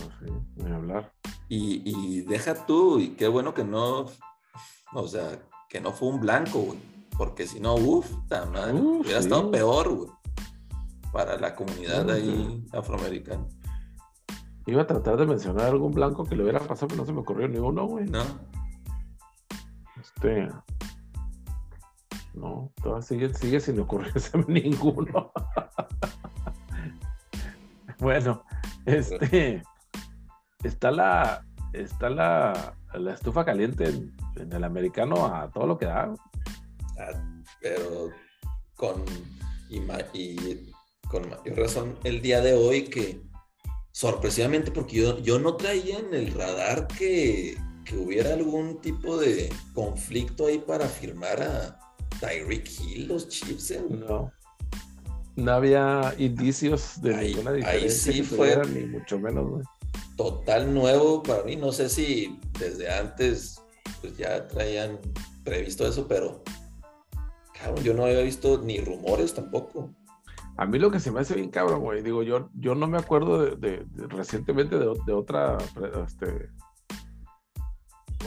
no 0.00 0.18
sé, 0.18 0.32
ni 0.56 0.70
hablar. 0.70 1.12
Y, 1.48 2.22
deja 2.22 2.66
tú, 2.66 2.98
y 2.98 3.10
qué 3.10 3.28
bueno 3.28 3.52
que 3.52 3.64
no, 3.64 4.06
o 4.94 5.08
sea, 5.08 5.38
que 5.68 5.80
no 5.80 5.92
fue 5.92 6.08
un 6.08 6.20
blanco, 6.20 6.60
güey. 6.60 6.78
Porque 7.16 7.46
si 7.46 7.60
no, 7.60 7.74
uff, 7.74 8.10
hubiera 8.12 9.18
estado 9.18 9.50
peor, 9.50 9.94
güey. 9.94 10.10
Para 11.12 11.38
la 11.38 11.54
comunidad 11.54 12.10
ahí 12.10 12.64
afroamericana. 12.72 13.46
Iba 14.66 14.82
a 14.82 14.86
tratar 14.86 15.16
de 15.16 15.26
mencionar 15.26 15.66
algún 15.66 15.92
blanco 15.92 16.24
que 16.24 16.36
le 16.36 16.42
hubiera 16.42 16.60
pasado, 16.60 16.88
pero 16.88 17.00
no 17.00 17.06
se 17.06 17.12
me 17.12 17.20
ocurrió 17.20 17.48
ni 17.48 17.58
uno, 17.58 17.86
güey. 17.86 18.06
No. 18.06 18.22
Este. 20.00 20.48
No, 22.34 22.72
todavía 22.82 23.02
sigue, 23.02 23.34
sigue 23.34 23.60
sin 23.60 23.80
ocurrirse 23.80 24.38
ninguno. 24.48 25.32
bueno, 27.98 28.44
este. 28.86 29.62
Está 30.62 30.90
la. 30.90 31.44
Está 31.72 32.10
la, 32.10 32.76
la 32.94 33.14
estufa 33.14 33.44
caliente 33.44 33.86
en, 34.36 34.52
el 34.52 34.64
americano 34.64 35.26
a 35.26 35.50
todo 35.50 35.66
lo 35.66 35.78
que 35.78 35.86
da. 35.86 36.14
Pero 37.60 38.10
con. 38.76 39.04
Y, 39.68 39.80
y, 40.12 40.70
con 41.08 41.28
mayor 41.28 41.58
razón 41.58 41.98
el 42.04 42.22
día 42.22 42.40
de 42.40 42.54
hoy 42.54 42.84
que 42.84 43.20
sorpresivamente 43.92 44.70
porque 44.70 44.96
yo, 44.96 45.18
yo 45.18 45.38
no 45.38 45.56
traía 45.56 45.98
en 45.98 46.14
el 46.14 46.32
radar 46.32 46.88
que, 46.88 47.56
que 47.84 47.96
hubiera 47.96 48.32
algún 48.32 48.80
tipo 48.80 49.18
de 49.18 49.50
conflicto 49.74 50.46
ahí 50.46 50.58
para 50.58 50.86
firmar 50.86 51.42
a 51.42 51.78
Tyreek 52.20 52.68
Hill, 52.80 53.08
los 53.08 53.28
Chiefs. 53.28 53.70
¿eh? 53.72 53.82
No. 53.88 54.32
No 55.34 55.52
había 55.52 56.14
indicios 56.18 57.00
de 57.00 57.16
ninguna 57.16 57.52
diferencia. 57.52 58.12
Ahí 58.12 58.18
sí 58.18 58.22
fue. 58.22 58.56
Ni 58.66 58.86
mucho 58.86 59.18
menos, 59.18 59.64
Total 60.16 60.72
nuevo 60.72 61.22
para 61.22 61.42
mí. 61.42 61.56
No 61.56 61.72
sé 61.72 61.88
si 61.88 62.38
desde 62.58 62.92
antes 62.92 63.60
pues 64.00 64.16
ya 64.16 64.46
traían 64.46 64.98
previsto 65.44 65.86
eso, 65.86 66.06
pero 66.06 66.42
cabrón, 67.62 67.84
yo 67.84 67.94
no 67.94 68.04
había 68.04 68.20
visto 68.22 68.60
ni 68.62 68.80
rumores 68.80 69.34
tampoco. 69.34 69.94
A 70.56 70.66
mí 70.66 70.78
lo 70.78 70.90
que 70.90 71.00
se 71.00 71.10
me 71.10 71.20
hace 71.20 71.34
bien 71.34 71.50
cabrón, 71.50 71.80
güey, 71.80 72.02
digo, 72.02 72.22
yo, 72.22 72.50
yo 72.54 72.74
no 72.74 72.86
me 72.86 72.98
acuerdo 72.98 73.56
de, 73.56 73.86
recientemente 74.08 74.78
de, 74.78 75.12
otra 75.12 75.58
este, 76.06 76.50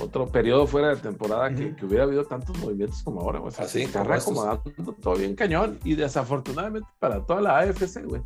otro 0.02 0.28
periodo 0.28 0.66
fuera 0.66 0.90
de 0.90 0.98
temporada 0.98 1.54
que, 1.54 1.76
hubiera 1.86 2.04
habido 2.04 2.26
tantos 2.26 2.58
movimientos 2.58 3.04
como 3.04 3.22
ahora, 3.22 3.40
güey. 3.40 3.54
Así, 3.58 3.84
está 3.84 4.04
reacomodando 4.04 4.64
todo 5.02 5.16
bien 5.16 5.36
cañón. 5.36 5.80
Y 5.84 5.96
desafortunadamente 5.96 6.88
para 7.00 7.26
toda 7.26 7.42
la 7.42 7.60
AFC, 7.60 8.06
güey. 8.06 8.22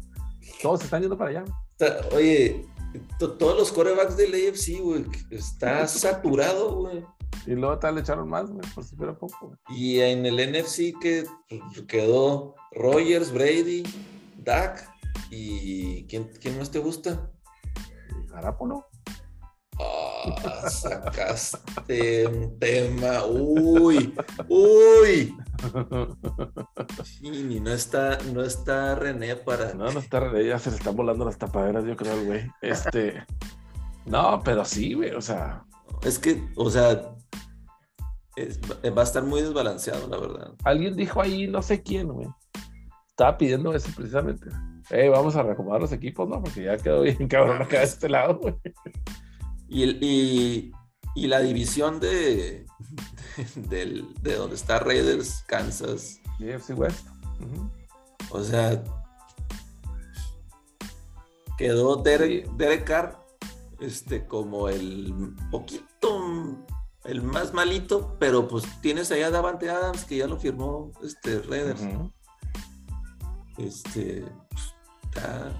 Todos 0.61 0.83
están 0.83 1.01
yendo 1.01 1.17
para 1.17 1.31
allá. 1.31 1.45
oye, 2.15 2.65
todos 3.17 3.57
los 3.57 3.71
corebacks 3.71 4.17
del 4.17 4.33
AFC, 4.33 4.81
güey, 4.81 5.05
está 5.29 5.87
saturado, 5.87 6.75
güey. 6.77 7.03
Y 7.45 7.51
luego 7.51 7.79
tal 7.79 7.95
le 7.95 8.01
echaron 8.01 8.29
más, 8.29 8.49
güey, 8.49 8.61
por 8.73 8.83
si 8.83 8.95
fuera 8.95 9.17
poco. 9.17 9.57
Y 9.69 9.99
en 9.99 10.25
el 10.25 10.35
NFC 10.35 10.93
que 10.99 11.25
quedó 11.87 12.55
Rogers, 12.71 13.31
Brady, 13.31 13.83
Dak 14.37 14.87
y 15.31 16.05
¿quién, 16.05 16.31
quién 16.39 16.57
más 16.57 16.71
te 16.71 16.79
gusta? 16.79 17.31
Garápolo. 18.29 18.85
Ah, 19.79 20.69
sacaste 20.69 22.27
un 22.27 22.59
tema. 22.59 23.23
Uy, 23.25 24.13
uy. 24.49 25.35
Y 27.21 27.59
no 27.59 27.71
está, 27.71 28.17
no 28.33 28.43
está 28.43 28.95
René 28.95 29.35
para. 29.37 29.73
No, 29.73 29.91
no 29.91 29.99
está 29.99 30.19
René, 30.19 30.47
ya 30.47 30.59
se 30.59 30.71
le 30.71 30.77
están 30.77 30.95
volando 30.95 31.25
las 31.25 31.37
tapaderas, 31.37 31.85
yo 31.85 31.95
creo, 31.95 32.25
güey. 32.25 32.49
Este. 32.61 33.25
No, 34.05 34.41
pero 34.43 34.65
sí, 34.65 34.93
güey, 34.93 35.11
o 35.11 35.21
sea. 35.21 35.63
Es 36.03 36.19
que, 36.19 36.49
o 36.55 36.69
sea, 36.69 37.15
va 38.95 39.01
a 39.01 39.05
estar 39.05 39.23
muy 39.23 39.41
desbalanceado, 39.41 40.07
la 40.07 40.17
verdad. 40.17 40.53
Alguien 40.63 40.95
dijo 40.95 41.21
ahí, 41.21 41.47
no 41.47 41.61
sé 41.61 41.81
quién, 41.81 42.07
güey. 42.07 42.27
Estaba 43.09 43.37
pidiendo 43.37 43.73
eso 43.73 43.89
precisamente. 43.95 44.49
Eh, 44.91 45.09
vamos 45.09 45.35
a 45.35 45.43
reacomodar 45.43 45.81
los 45.81 45.91
equipos, 45.91 46.27
¿no? 46.27 46.41
Porque 46.41 46.63
ya 46.63 46.77
quedó 46.77 47.01
bien 47.01 47.27
cabrón 47.27 47.61
acá 47.61 47.79
de 47.79 47.85
este 47.85 48.09
lado, 48.09 48.39
güey. 48.39 48.55
Y, 49.67 50.71
y, 51.15 51.27
la 51.27 51.41
división 51.41 51.99
de, 51.99 52.65
de, 53.55 54.03
de, 54.21 54.35
donde 54.35 54.55
está 54.55 54.79
Raiders, 54.79 55.43
Kansas. 55.47 56.19
Y 56.39 56.49
FC 56.49 56.73
West. 56.73 57.05
O 58.31 58.41
sea, 58.41 58.81
quedó 61.57 61.97
Derek, 61.97 62.85
Carr 62.85 63.19
este, 63.79 64.25
como 64.25 64.69
el 64.69 65.35
poquito, 65.51 66.65
el 67.05 67.21
más 67.21 67.53
malito, 67.53 68.15
pero 68.19 68.47
pues 68.47 68.65
tienes 68.81 69.11
allá 69.11 69.31
Davante 69.31 69.69
Adams 69.69 70.05
que 70.05 70.17
ya 70.17 70.27
lo 70.27 70.37
firmó 70.37 70.91
este 71.03 71.41
Raiders. 71.41 71.81
Este, 73.57 74.25
pues, 74.49 74.75
está, 75.03 75.51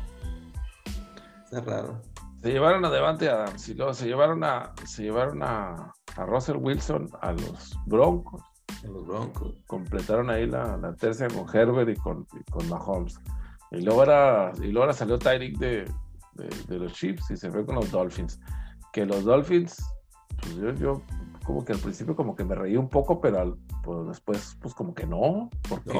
está 1.46 1.62
raro. 1.62 2.02
Se 2.42 2.52
llevaron 2.52 2.86
a 2.86 2.90
Devante 2.90 3.30
Adams 3.30 3.68
y 3.68 3.74
luego 3.74 3.94
se 3.94 4.08
llevaron 4.08 4.44
a, 4.44 4.74
se 4.86 5.04
llevaron 5.04 5.44
a, 5.44 5.94
Russell 6.18 6.58
Wilson 6.58 7.10
a 7.22 7.34
los 7.34 7.78
Broncos. 7.86 8.42
los 8.84 9.06
Broncos. 9.06 9.62
Completaron 9.68 10.30
ahí 10.30 10.48
la, 10.48 10.78
la 10.78 10.94
tercera 10.96 11.34
con 11.34 11.54
Herbert 11.54 11.90
y 11.90 11.96
con, 11.96 12.26
con 12.50 12.68
Mahomes. 12.70 13.20
Y 13.72 13.82
luego, 13.82 14.04
era, 14.04 14.52
y 14.62 14.72
luego 14.72 14.92
salió 14.94 15.20
Tyreek 15.20 15.58
de, 15.58 15.92
de, 16.34 16.80
los 16.80 16.94
Chiefs 16.94 17.30
y 17.32 17.38
se 17.38 17.52
fue 17.52 17.66
con 17.66 17.76
los 17.76 17.92
Dolphins. 17.92 18.40
Que 18.94 19.06
los 19.06 19.26
Dolphins, 19.26 19.78
pues 20.42 20.56
yo, 20.56 20.74
yo 20.74 21.02
como 21.44 21.66
que 21.66 21.74
al 21.74 21.80
principio 21.80 22.16
como 22.16 22.36
que 22.36 22.44
me 22.44 22.56
reí 22.56 22.78
un 22.78 22.90
poco, 22.90 23.20
pero 23.20 23.58
pues 23.84 24.08
después 24.08 24.58
pues 24.62 24.74
como 24.74 24.94
que 24.94 25.06
no, 25.06 25.50
porque 25.68 26.00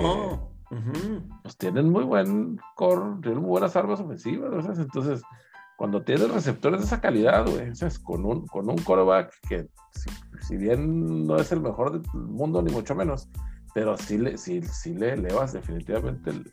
pues 1.42 1.58
tienen 1.58 1.90
muy 1.90 2.04
buen 2.04 2.60
core, 2.76 3.22
tienen 3.22 3.42
muy 3.42 3.50
buenas 3.50 3.76
armas 3.76 4.00
ofensivas, 4.00 4.78
entonces 4.78 5.22
cuando 5.80 6.04
tienes 6.04 6.30
receptores 6.30 6.82
de 6.82 6.88
esa 6.88 7.00
calidad, 7.00 7.48
güey, 7.50 7.72
con 8.04 8.26
un, 8.26 8.46
con 8.48 8.70
un 8.70 8.76
quarterback 8.80 9.34
que 9.48 9.70
si, 10.42 10.58
bien 10.58 11.26
no 11.26 11.38
es 11.38 11.54
el 11.54 11.62
mejor 11.62 11.94
del 11.94 12.02
mundo, 12.14 12.62
ni 12.62 12.70
mucho 12.70 12.96
menos, 12.96 13.30
pero 13.74 13.98
sí 13.98 14.18
le, 14.18 14.38
sí, 14.38 14.62
sí 14.62 14.94
le 14.94 15.14
elevas 15.14 15.54
definitivamente 15.54 16.32
el, 16.32 16.52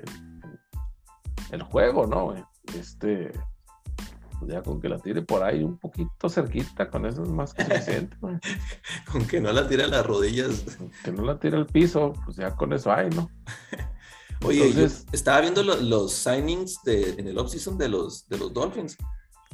el, 1.51 1.63
juego, 1.63 2.07
¿no? 2.07 2.27
Güey? 2.27 2.45
Este, 2.79 3.33
ya 4.43 4.63
con 4.63 4.81
que 4.81 4.89
la 4.89 4.99
tire 4.99 5.23
por 5.23 5.43
ahí 5.43 5.63
un 5.63 5.79
poquito 5.79 6.29
cerquita, 6.29 6.91
con 6.91 7.07
eso 7.07 7.23
es 7.23 7.29
más 7.29 7.55
que 7.55 7.65
suficiente, 7.65 8.17
con 9.11 9.27
que 9.27 9.41
no 9.41 9.53
la 9.53 9.69
tire 9.69 9.85
a 9.85 9.89
las 9.89 10.07
rodillas. 10.07 10.79
que 11.05 11.13
no 11.13 11.25
la 11.25 11.39
tire 11.39 11.57
al 11.57 11.67
piso, 11.67 12.13
pues 12.25 12.37
ya 12.37 12.55
con 12.55 12.73
eso 12.73 12.93
hay, 12.93 13.11
¿no? 13.11 13.31
Oye, 14.45 14.87
estaba 15.13 15.41
viendo 15.41 15.63
los 15.63 16.13
signings 16.13 16.83
de, 16.85 17.11
en 17.19 17.27
el 17.27 17.39
offseason 17.39 17.79
de 17.79 17.89
los, 17.89 18.29
de 18.29 18.39
los 18.39 18.53
Dolphins 18.53 18.97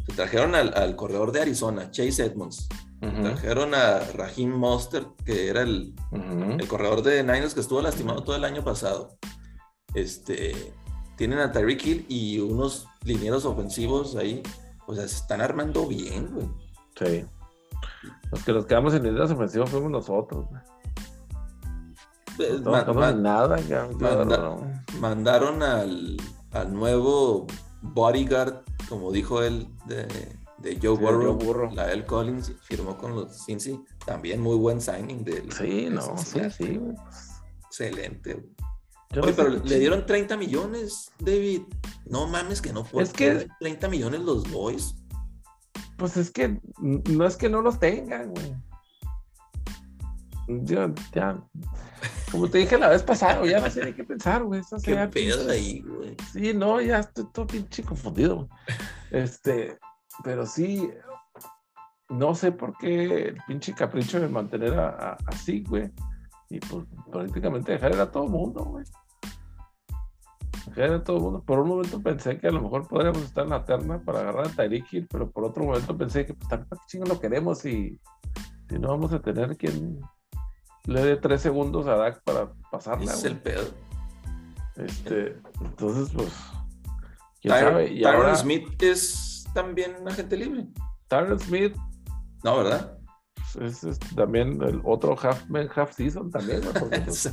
Se 0.07 0.13
trajeron 0.13 0.55
al, 0.57 0.97
corredor 0.97 1.31
de 1.31 1.43
Arizona, 1.43 1.91
Chase 1.91 2.25
Edmonds. 2.25 2.69
Trajeron 3.01 3.75
a 3.75 4.01
Raheem 4.15 4.51
Monster, 4.51 5.07
que 5.25 5.49
era 5.49 5.63
el, 5.63 5.95
el, 6.13 6.69
corredor 6.69 7.03
de 7.03 7.23
Niners 7.23 7.55
que 7.55 7.61
estuvo 7.61 7.81
lastimado 7.81 8.23
todo 8.23 8.37
el 8.37 8.45
año 8.45 8.63
pasado. 8.63 9.17
Este, 9.95 10.75
tienen 11.17 11.39
a 11.39 11.53
Tyreek 11.53 11.85
Hill 11.85 12.07
y 12.09 12.39
unos 12.39 12.87
linieros 13.05 13.45
ofensivos 13.45 14.17
ahí. 14.17 14.43
O 14.87 14.95
sea, 14.95 15.07
se 15.07 15.17
están 15.17 15.41
armando 15.41 15.87
bien, 15.87 16.29
güey. 16.33 16.49
Sí. 16.99 17.25
Los 18.31 18.45
que 18.45 18.53
nos 18.53 18.67
quedamos 18.67 18.95
en 18.95 19.05
linieros 19.05 19.31
ofensivos 19.31 19.71
fuimos 19.71 19.91
nosotros, 19.91 20.47
güey. 20.49 20.61
Pues, 22.37 22.61
no, 22.63 23.13
nada, 23.13 23.61
ya, 23.61 23.89
mandaron 24.99 25.63
al, 25.63 26.17
al 26.53 26.73
nuevo 26.73 27.47
bodyguard, 27.83 28.63
como 28.89 29.13
dijo 29.13 29.43
él, 29.43 29.69
de, 29.85 30.07
de 30.59 30.79
Joe, 30.81 30.97
Burrow, 30.97 31.71
la 31.75 31.93
L. 31.93 32.07
Collins, 32.07 32.53
firmó 32.63 32.97
con 32.97 33.15
los 33.15 33.45
Cincy. 33.45 33.85
También 34.07 34.41
muy 34.41 34.57
buen 34.57 34.81
signing 34.81 35.25
de 35.25 35.45
Sí, 35.51 35.89
no, 35.91 36.17
sí, 36.17 36.41
sí. 36.51 36.81
Excelente. 37.67 38.49
Oye, 39.21 39.33
pero 39.35 39.51
le 39.51 39.79
dieron 39.79 40.07
30 40.07 40.37
millones, 40.37 41.11
David. 41.19 41.63
No 42.07 42.27
mames 42.27 42.63
que 42.63 42.73
no 42.73 42.85
puede. 42.85 43.05
Es 43.05 43.13
que 43.13 43.49
30 43.61 43.89
millones 43.89 44.21
los 44.21 44.51
boys. 44.51 44.95
Pues 45.99 46.17
es 46.17 46.31
que 46.31 46.61
no 46.81 47.27
es 47.27 47.37
que 47.37 47.49
no 47.49 47.61
los 47.61 47.79
tengan, 47.79 48.31
güey. 48.31 48.55
Yo, 50.65 50.93
ya, 51.13 51.41
como 52.33 52.49
te 52.49 52.59
dije 52.59 52.79
la 52.79 52.89
vez 52.89 53.03
pasada, 53.03 53.45
ya 53.47 53.61
no 53.61 53.71
sé 53.71 53.95
qué 53.95 54.05
pensar, 54.05 54.43
güey. 54.43 54.63
¿Qué 54.83 54.97
pedo 55.13 55.51
ahí, 55.51 55.83
güey? 55.83 56.17
Sí, 56.33 56.55
no, 56.55 56.81
ya 56.81 57.01
estoy 57.01 57.27
todo 57.33 57.47
pinche 57.47 57.83
confundido. 57.83 58.49
Este, 59.11 59.79
pero 60.25 60.47
sí, 60.47 60.91
no 62.09 62.35
sé 62.35 62.53
por 62.53 62.77
qué 62.79 63.29
el 63.29 63.37
pinche 63.47 63.75
capricho 63.75 64.19
de 64.19 64.29
mantener 64.29 64.75
así, 65.27 65.63
güey. 65.69 65.93
Y 66.49 66.59
pues 66.61 66.87
prácticamente 67.11 67.73
dejar 67.73 67.93
a 68.01 68.11
todo 68.11 68.25
el 68.25 68.31
mundo, 68.31 68.65
güey. 68.65 68.85
A 70.71 71.05
todo 71.05 71.17
el 71.17 71.23
mundo. 71.23 71.43
Por 71.45 71.59
un 71.59 71.69
momento 71.69 72.01
pensé 72.01 72.39
que 72.39 72.47
a 72.47 72.53
lo 72.53 72.63
mejor 72.63 72.87
podríamos 72.87 73.23
estar 73.23 73.45
en 73.45 73.51
la 73.51 73.65
terna 73.65 74.01
para 74.03 74.21
agarrar 74.21 74.47
a 74.47 74.51
Tyreek 74.51 74.93
Hill, 74.93 75.09
pero 75.11 75.31
por 75.31 75.45
otro 75.45 75.65
momento 75.65 75.97
pensé 75.97 76.25
que 76.25 76.35
pues 76.35 76.49
qué 76.51 76.77
chingo 76.87 77.07
lo 77.07 77.21
queremos 77.21 77.65
y 77.65 77.99
si 78.69 78.79
no 78.79 78.89
vamos 78.89 79.13
a 79.13 79.21
tener 79.21 79.57
quien 79.57 80.01
le 80.87 81.05
dé 81.05 81.17
tres 81.17 81.43
segundos 81.43 81.87
a 81.87 81.97
Dak 81.97 82.23
para 82.23 82.53
pasarla. 82.71 83.13
Es 83.13 83.25
el 83.25 83.39
pedo. 83.39 83.65
Este, 84.77 85.37
entonces, 85.61 86.11
pues. 86.15 86.33
¿quién 87.41 87.55
sabe? 87.55 87.93
Y 87.93 88.05
ahora... 88.05 88.35
Smith 88.35 88.83
es 88.83 89.45
también 89.55 89.97
agente 90.09 90.37
libre. 90.37 90.67
Tyron 91.09 91.39
Smith. 91.39 91.77
No, 92.43 92.59
¿verdad? 92.59 92.99
Es, 93.61 93.99
también 94.17 94.63
el 94.63 94.81
otro 94.85 95.17
half 95.21 95.49
man, 95.49 95.69
half 95.75 95.93
season 95.93 96.31
también, 96.31 96.63
pues, 96.89 97.31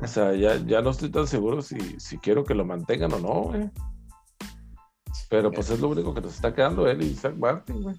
o 0.00 0.06
sea, 0.06 0.34
ya, 0.34 0.56
ya 0.56 0.80
no 0.82 0.90
estoy 0.90 1.10
tan 1.10 1.26
seguro 1.26 1.62
si, 1.62 1.78
si 1.98 2.18
quiero 2.18 2.44
que 2.44 2.54
lo 2.54 2.64
mantengan 2.64 3.12
o 3.12 3.18
no, 3.18 3.42
güey. 3.42 3.70
Pero 5.30 5.50
pues 5.50 5.68
es 5.70 5.80
lo 5.80 5.88
único 5.88 6.14
que 6.14 6.20
nos 6.20 6.34
está 6.34 6.54
quedando 6.54 6.88
él 6.88 7.02
y 7.02 7.14
Zach 7.14 7.36
Martin, 7.36 7.82
güey. 7.82 7.96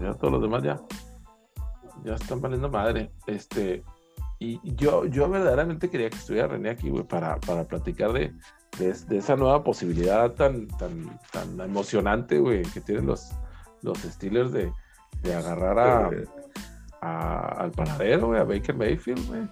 Ya 0.00 0.14
todos 0.14 0.32
los 0.32 0.42
demás 0.42 0.62
ya 0.62 0.80
ya 2.06 2.14
están 2.14 2.40
valiendo 2.40 2.70
madre. 2.70 3.10
Este, 3.26 3.82
y 4.38 4.60
yo, 4.74 5.06
yo 5.06 5.28
verdaderamente 5.28 5.90
quería 5.90 6.08
que 6.08 6.16
estuviera 6.16 6.48
René 6.48 6.70
aquí, 6.70 6.88
güey, 6.88 7.04
para, 7.04 7.38
para 7.40 7.64
platicar 7.64 8.12
de, 8.12 8.32
de, 8.78 9.16
esa 9.16 9.36
nueva 9.36 9.64
posibilidad 9.64 10.32
tan, 10.32 10.68
tan, 10.68 11.18
tan 11.32 11.60
emocionante, 11.60 12.38
güey, 12.38 12.62
que 12.62 12.80
tienen 12.80 13.06
los, 13.06 13.30
los 13.82 13.98
Steelers 13.98 14.52
de, 14.52 14.72
de 15.22 15.34
agarrar 15.34 16.10
a, 17.00 17.38
al 17.58 17.72
panadero, 17.72 18.28
güey, 18.28 18.40
a 18.40 18.44
Baker 18.44 18.76
Mayfield, 18.76 19.26
güey. 19.26 19.48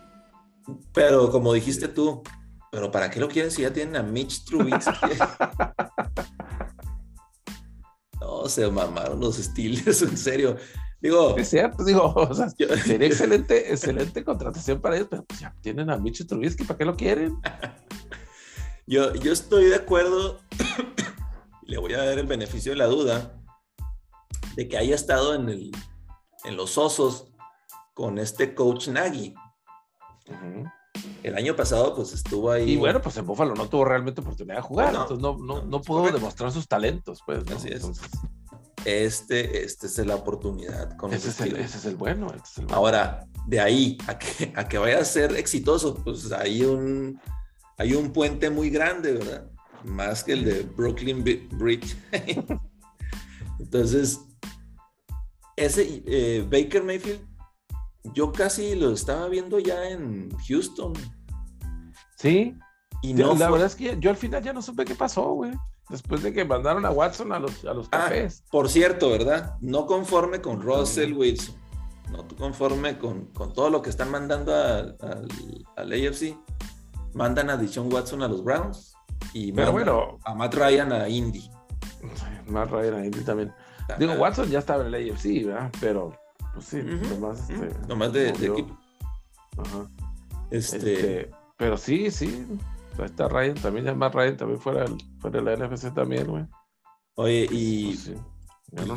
Pero 0.93 1.31
como 1.31 1.53
dijiste 1.53 1.89
tú, 1.89 2.23
pero 2.71 2.91
¿para 2.91 3.11
qué 3.11 3.21
lo 3.21 3.29
quieren 3.29 3.51
si 3.51 3.63
ya 3.63 3.73
tienen 3.73 3.97
a 3.97 4.03
Mitch 4.03 4.45
Trubisky? 4.45 4.91
no, 8.21 8.49
se 8.49 8.71
mamaron 8.71 9.21
los 9.21 9.37
Steelers, 9.37 10.03
en 10.03 10.17
serio. 10.17 10.57
Digo, 11.01 11.37
es 11.37 11.51
cierto, 11.51 11.85
digo, 11.85 12.05
o 12.17 12.35
sea, 12.35 12.49
sería 12.49 13.07
excelente, 13.07 13.73
excelente 13.73 14.25
contratación 14.25 14.81
para 14.81 14.97
ellos, 14.97 15.09
pero 15.11 15.25
pues 15.25 15.41
ya 15.41 15.55
tienen 15.61 15.91
a 15.91 15.99
Mitch 15.99 16.27
Trubisky, 16.27 16.65
¿para 16.65 16.79
qué 16.79 16.85
lo 16.85 16.97
quieren? 16.97 17.39
yo, 18.87 19.15
yo 19.15 19.33
estoy 19.33 19.67
de 19.67 19.77
acuerdo, 19.77 20.41
le 21.63 21.79
voy 21.79 21.93
a 21.93 22.05
dar 22.05 22.19
el 22.19 22.27
beneficio 22.27 22.73
de 22.73 22.79
la 22.79 22.87
duda, 22.87 23.39
de 24.57 24.67
que 24.67 24.79
haya 24.79 24.95
estado 24.95 25.35
en, 25.35 25.49
el, 25.49 25.73
en 26.45 26.57
los 26.57 26.79
osos 26.79 27.33
con 27.93 28.19
este 28.19 28.55
coach 28.55 28.89
Nagy. 28.89 29.35
El 31.23 31.37
año 31.37 31.57
pasado, 31.57 31.95
pues 31.95 32.13
estuvo 32.13 32.51
ahí. 32.51 32.73
Y 32.73 32.77
bueno, 32.77 33.01
pues 33.01 33.17
en 33.17 33.27
Buffalo 33.27 33.55
no 33.55 33.69
tuvo 33.69 33.85
realmente 33.85 34.21
oportunidad 34.21 34.57
de 34.57 34.63
jugar, 34.63 34.95
entonces 34.95 35.19
no, 35.19 35.37
no, 35.39 35.63
no, 35.63 35.83
pudo 35.83 36.11
demostrar 36.11 36.53
sus 36.53 36.69
talentos, 36.69 37.21
pues. 37.27 37.45
Así 37.51 37.69
es 37.69 37.85
este, 38.85 39.65
este 39.65 39.87
es 39.87 39.99
la 39.99 40.15
oportunidad. 40.15 40.97
Con 40.97 41.13
ese, 41.13 41.31
es 41.31 41.41
el, 41.41 41.57
ese, 41.57 41.79
es 41.79 41.85
el, 41.87 41.97
bueno, 41.97 42.29
Ahora, 42.71 43.27
de 43.47 43.61
ahí 43.61 43.99
a 44.07 44.19
que, 44.19 44.53
a 44.55 44.69
que 44.69 44.79
vaya 44.79 44.99
a 45.01 45.05
ser 45.05 45.35
exitoso, 45.37 45.95
pues 45.95 46.31
hay 46.33 46.63
un, 46.63 47.21
hay 47.79 47.95
un 47.95 48.13
puente 48.13 48.51
muy 48.51 48.71
grande, 48.71 49.13
¿verdad? 49.13 49.51
Más 49.85 50.25
que 50.25 50.33
el 50.33 50.45
de 50.45 50.63
Brooklyn 50.63 51.25
Bridge. 51.53 51.97
Entonces, 53.59 54.21
ese 55.57 56.03
eh, 56.07 56.47
Baker 56.51 56.83
Mayfield, 56.83 57.21
yo 58.13 58.33
casi 58.33 58.75
lo 58.75 58.93
estaba 58.93 59.29
viendo 59.29 59.59
ya 59.59 59.89
en 59.89 60.31
Houston. 60.49 60.93
Sí. 62.17 62.57
Y 63.03 63.15
no 63.15 63.35
la 63.35 63.51
verdad 63.51 63.67
es 63.67 63.75
que 63.75 63.97
yo 63.99 64.11
al 64.11 64.17
final 64.17 64.43
ya 64.43 64.53
no 64.53 64.63
supe 64.63 64.85
qué 64.85 64.95
pasó, 64.95 65.33
güey 65.33 65.53
después 65.89 66.23
de 66.23 66.33
que 66.33 66.45
mandaron 66.45 66.85
a 66.87 66.91
Watson 66.91 67.33
a 67.33 67.39
los, 67.39 67.65
a 67.65 67.75
los 67.75 67.87
ah, 67.89 68.05
cafés. 68.05 68.43
por 68.51 68.69
cierto, 68.69 69.11
¿verdad? 69.11 69.57
No 69.61 69.87
conforme 69.87 70.41
con 70.41 70.63
Russell 70.63 71.13
Wilson, 71.13 71.55
no 72.11 72.27
conforme 72.37 72.99
con, 72.99 73.27
con 73.27 73.53
todo 73.53 73.71
lo 73.71 73.83
que 73.83 73.91
están 73.91 74.11
mandando 74.11 74.55
al, 74.55 74.97
al, 75.77 75.93
AFC, 75.93 76.37
mandan 77.13 77.51
a 77.51 77.57
Dishon 77.57 77.93
Watson 77.93 78.23
a 78.23 78.29
los 78.29 78.43
Browns 78.43 78.95
y 79.33 79.53
Pero 79.53 79.73
bueno, 79.73 80.19
a 80.25 80.35
Matt 80.35 80.55
Ryan 80.55 80.93
a 80.93 81.09
Indy. 81.09 81.51
Matt 82.47 82.71
Ryan 82.71 82.95
a 82.95 83.07
Indy 83.07 83.21
también. 83.21 83.53
Digo, 83.99 84.15
Watson 84.15 84.49
ya 84.49 84.61
estaba 84.61 84.87
en 84.87 84.95
el 84.95 85.13
AFC, 85.13 85.45
¿verdad? 85.45 85.71
Pero, 85.81 86.13
pues 86.55 86.67
sí, 86.67 86.83
nomás, 86.83 87.51
este, 87.51 87.71
nomás 87.89 88.13
de, 88.13 88.29
equipo. 88.31 88.79
Ajá. 89.59 89.91
Este... 90.51 90.77
este... 90.77 91.31
pero 91.57 91.77
sí, 91.77 92.11
sí, 92.11 92.47
Ahí 92.99 93.07
está 93.07 93.29
Ryan 93.29 93.55
también, 93.57 93.87
ya 93.87 93.95
más 93.95 94.15
Ryan 94.15 94.37
también 94.37 94.61
fuera, 94.61 94.87
fuera 95.19 95.43
de 95.43 95.57
la 95.57 95.67
NFC 95.67 95.93
también, 95.93 96.27
güey. 96.29 96.45
Oye, 97.17 97.49
y 97.51 97.97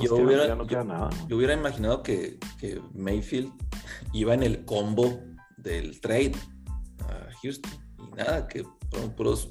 yo, 0.02 0.16
hubiera, 0.16 1.54
imaginado 1.54 2.04
que, 2.04 2.40
que, 2.60 2.82
Mayfield 2.94 3.52
iba 4.14 4.34
en 4.34 4.44
el 4.44 4.66
combo 4.66 5.20
del 5.58 6.00
trade 6.02 6.34
a 7.00 7.30
Houston. 7.42 7.72
Y 8.00 8.16
nada, 8.16 8.48
que 8.48 8.66
fueron 8.92 9.16
puros, 9.16 9.50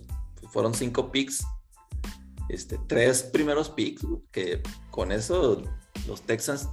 fueron 0.51 0.75
cinco 0.75 1.11
picks, 1.11 1.45
este, 2.49 2.79
tres 2.87 3.25
primeros 3.25 3.69
picks, 3.71 4.07
que 4.31 4.63
con 4.91 5.11
eso 5.11 5.63
los 6.07 6.23
Texans 6.23 6.69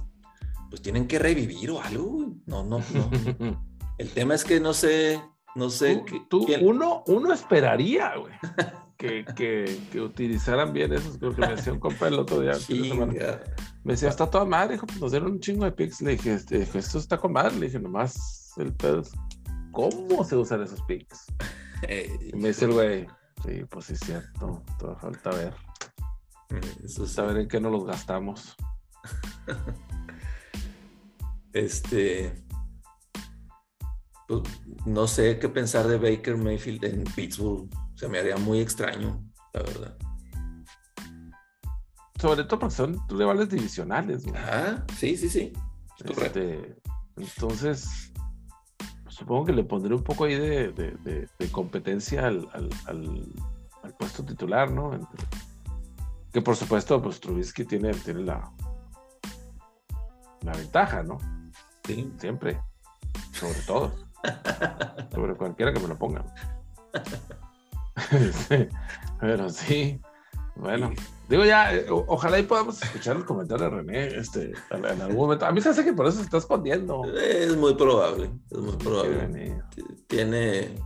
pues 0.74 0.82
tienen 0.82 1.06
que 1.06 1.20
revivir 1.20 1.70
o 1.70 1.80
algo. 1.80 2.34
No, 2.46 2.64
no, 2.64 2.78
no. 2.78 3.10
el 3.98 4.10
tema 4.10 4.34
es 4.34 4.44
que 4.44 4.58
no 4.58 4.74
sé 4.74 5.20
no 5.54 5.70
sé. 5.70 6.04
Tú, 6.28 6.46
uno, 6.62 7.04
uno 7.06 7.32
esperaría, 7.32 8.16
güey. 8.16 8.34
Que, 8.96 9.24
que, 9.36 9.80
que, 9.92 10.00
utilizaran 10.00 10.72
bien 10.72 10.92
esos. 10.92 11.18
Creo 11.18 11.34
que 11.34 11.40
me 11.40 11.54
decía 11.54 11.72
un 11.72 11.80
compa 11.80 12.08
el 12.08 12.18
otro 12.18 12.40
día. 12.40 12.52
Me 13.84 13.92
decía, 13.92 14.08
está 14.08 14.28
toda 14.28 14.44
madre, 14.44 14.76
hijo, 14.76 14.86
pues 14.86 15.00
nos 15.00 15.10
dieron 15.10 15.32
un 15.32 15.40
chingo 15.40 15.64
de 15.64 15.72
pics. 15.72 16.00
Le 16.00 16.12
dije, 16.12 16.34
este, 16.34 16.62
esto 16.62 16.98
está 16.98 17.18
con 17.18 17.32
madre. 17.32 17.56
Le 17.56 17.66
dije, 17.66 17.78
nomás 17.78 18.52
el 18.56 18.72
pedo 18.74 19.02
¿cómo 19.72 20.24
se 20.24 20.36
usan 20.36 20.62
esos 20.62 20.80
pics? 20.82 21.26
y 22.32 22.36
me 22.36 22.48
dice 22.48 22.64
el 22.64 22.72
güey, 22.72 23.06
sí, 23.44 23.64
pues 23.68 23.86
sí 23.86 23.94
es 23.94 24.00
cierto, 24.00 24.62
todo 24.78 24.96
falta 24.96 25.30
ver. 25.30 25.54
Eso 26.84 27.06
Saber 27.06 27.36
en 27.38 27.48
qué 27.48 27.60
no 27.60 27.70
los 27.70 27.84
gastamos. 27.84 28.56
este, 31.54 32.44
pues, 34.28 34.42
no 34.84 35.06
sé 35.06 35.38
qué 35.38 35.48
pensar 35.48 35.86
de 35.86 35.96
Baker 35.96 36.36
Mayfield 36.36 36.84
en 36.84 37.04
Pittsburgh. 37.04 37.68
Se 37.94 38.08
me 38.08 38.18
haría 38.18 38.36
muy 38.36 38.60
extraño, 38.60 39.24
la 39.52 39.62
verdad. 39.62 39.96
Sobre 42.20 42.44
todo 42.44 42.58
porque 42.58 42.74
son 42.74 42.98
rivales 43.08 43.48
divisionales. 43.48 44.24
Ah, 44.34 44.84
sí, 44.96 45.16
sí, 45.16 45.28
sí. 45.28 45.52
Este, 46.04 46.76
entonces, 47.16 48.12
supongo 49.08 49.44
que 49.46 49.52
le 49.52 49.62
pondré 49.62 49.94
un 49.94 50.02
poco 50.02 50.24
ahí 50.24 50.34
de, 50.34 51.28
competencia 51.52 52.26
al, 52.26 52.48
puesto 53.98 54.24
titular, 54.24 54.70
¿no? 54.70 54.98
Que 56.32 56.42
por 56.42 56.56
supuesto, 56.56 57.00
pues 57.00 57.20
Trubisky 57.20 57.64
tiene, 57.64 57.92
tiene 57.92 58.22
la, 58.22 58.50
la 60.40 60.52
ventaja, 60.52 61.04
¿no? 61.04 61.18
Sí. 61.86 62.12
Siempre. 62.18 62.60
Sobre 63.32 63.60
todos. 63.66 64.06
Sobre 65.12 65.34
cualquiera 65.34 65.72
que 65.72 65.80
me 65.80 65.88
lo 65.88 65.98
ponga. 65.98 66.24
pero 69.20 69.50
sí. 69.50 70.00
Bueno, 70.56 70.92
digo 71.28 71.44
ya, 71.44 71.74
eh, 71.74 71.86
ojalá 71.90 72.38
y 72.38 72.44
podamos 72.44 72.80
escuchar 72.80 73.16
el 73.16 73.24
comentario 73.24 73.64
de 73.64 73.70
René 73.70 74.06
este, 74.06 74.52
en 74.70 75.02
algún 75.02 75.16
momento. 75.16 75.46
A 75.46 75.52
mí 75.52 75.60
se 75.60 75.70
hace 75.70 75.84
que 75.84 75.92
por 75.92 76.06
eso 76.06 76.18
se 76.18 76.24
está 76.24 76.38
escondiendo. 76.38 77.04
Es 77.12 77.56
muy 77.56 77.74
probable, 77.74 78.30
es 78.50 78.58
muy 78.58 78.76
probable. 78.76 79.60
Tiene, 80.06 80.76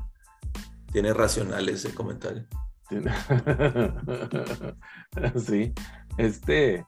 tiene 0.91 1.13
racional 1.13 1.69
ese 1.69 1.95
comentario. 1.95 2.47
sí, 5.37 5.75
este, 6.17 6.87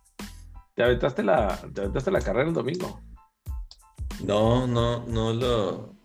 ¿te 0.74 0.82
aventaste 0.82 1.22
la, 1.22 1.58
te 1.74 1.82
aventaste 1.82 2.10
la 2.10 2.22
carrera 2.22 2.48
el 2.48 2.54
domingo? 2.54 3.02
No, 4.24 4.66
no, 4.66 5.06
no 5.06 5.32
lo, 5.32 5.96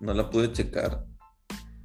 no 0.00 0.14
la 0.14 0.30
pude 0.30 0.52
checar. 0.52 1.04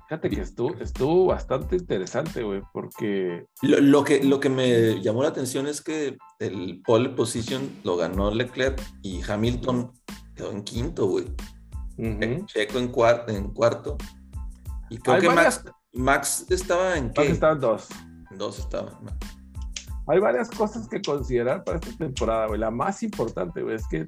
Fíjate 0.07 0.30
que 0.30 0.41
estuvo, 0.41 0.76
estuvo 0.76 1.26
bastante 1.27 1.76
interesante, 1.76 2.43
güey, 2.43 2.61
porque... 2.72 3.45
Lo, 3.61 4.03
que, 4.03 4.23
lo 4.23 4.39
que 4.39 4.49
me 4.49 5.01
llamó 5.01 5.23
la 5.23 5.30
atención 5.30 5.65
es 5.65 5.81
que 5.81 6.18
el 6.39 6.81
pole 6.85 7.10
position 7.10 7.69
lo 7.84 7.97
ganó 7.97 8.30
Leclerc 8.30 8.80
y 9.01 9.22
Hamilton 9.23 9.91
quedó 10.35 10.51
en 10.51 10.64
quinto, 10.64 11.07
güey. 11.07 11.26
Checo 12.45 12.80
en, 12.80 12.89
cuarto, 12.89 13.31
en 13.31 13.53
cuarto. 13.53 13.97
Y 14.89 14.97
creo 14.97 15.19
que 15.19 15.30
Max, 15.30 15.64
Max, 15.93 16.45
estaba 16.49 16.97
en 16.97 17.11
qué? 17.11 17.22
Max 17.22 17.34
estaba 17.34 17.53
en 17.53 17.60
dos. 17.60 17.88
dos 18.38 18.60
estaba. 18.60 18.99
Hay 20.07 20.19
varias 20.19 20.49
cosas 20.49 20.88
que 20.89 21.01
considerar 21.01 21.64
para 21.64 21.80
esta 21.80 21.97
temporada, 21.97 22.47
güey. 22.47 22.60
La 22.60 22.72
más 22.72 23.03
importante, 23.03 23.61
güey, 23.61 23.76
es 23.76 23.88
que 23.88 24.07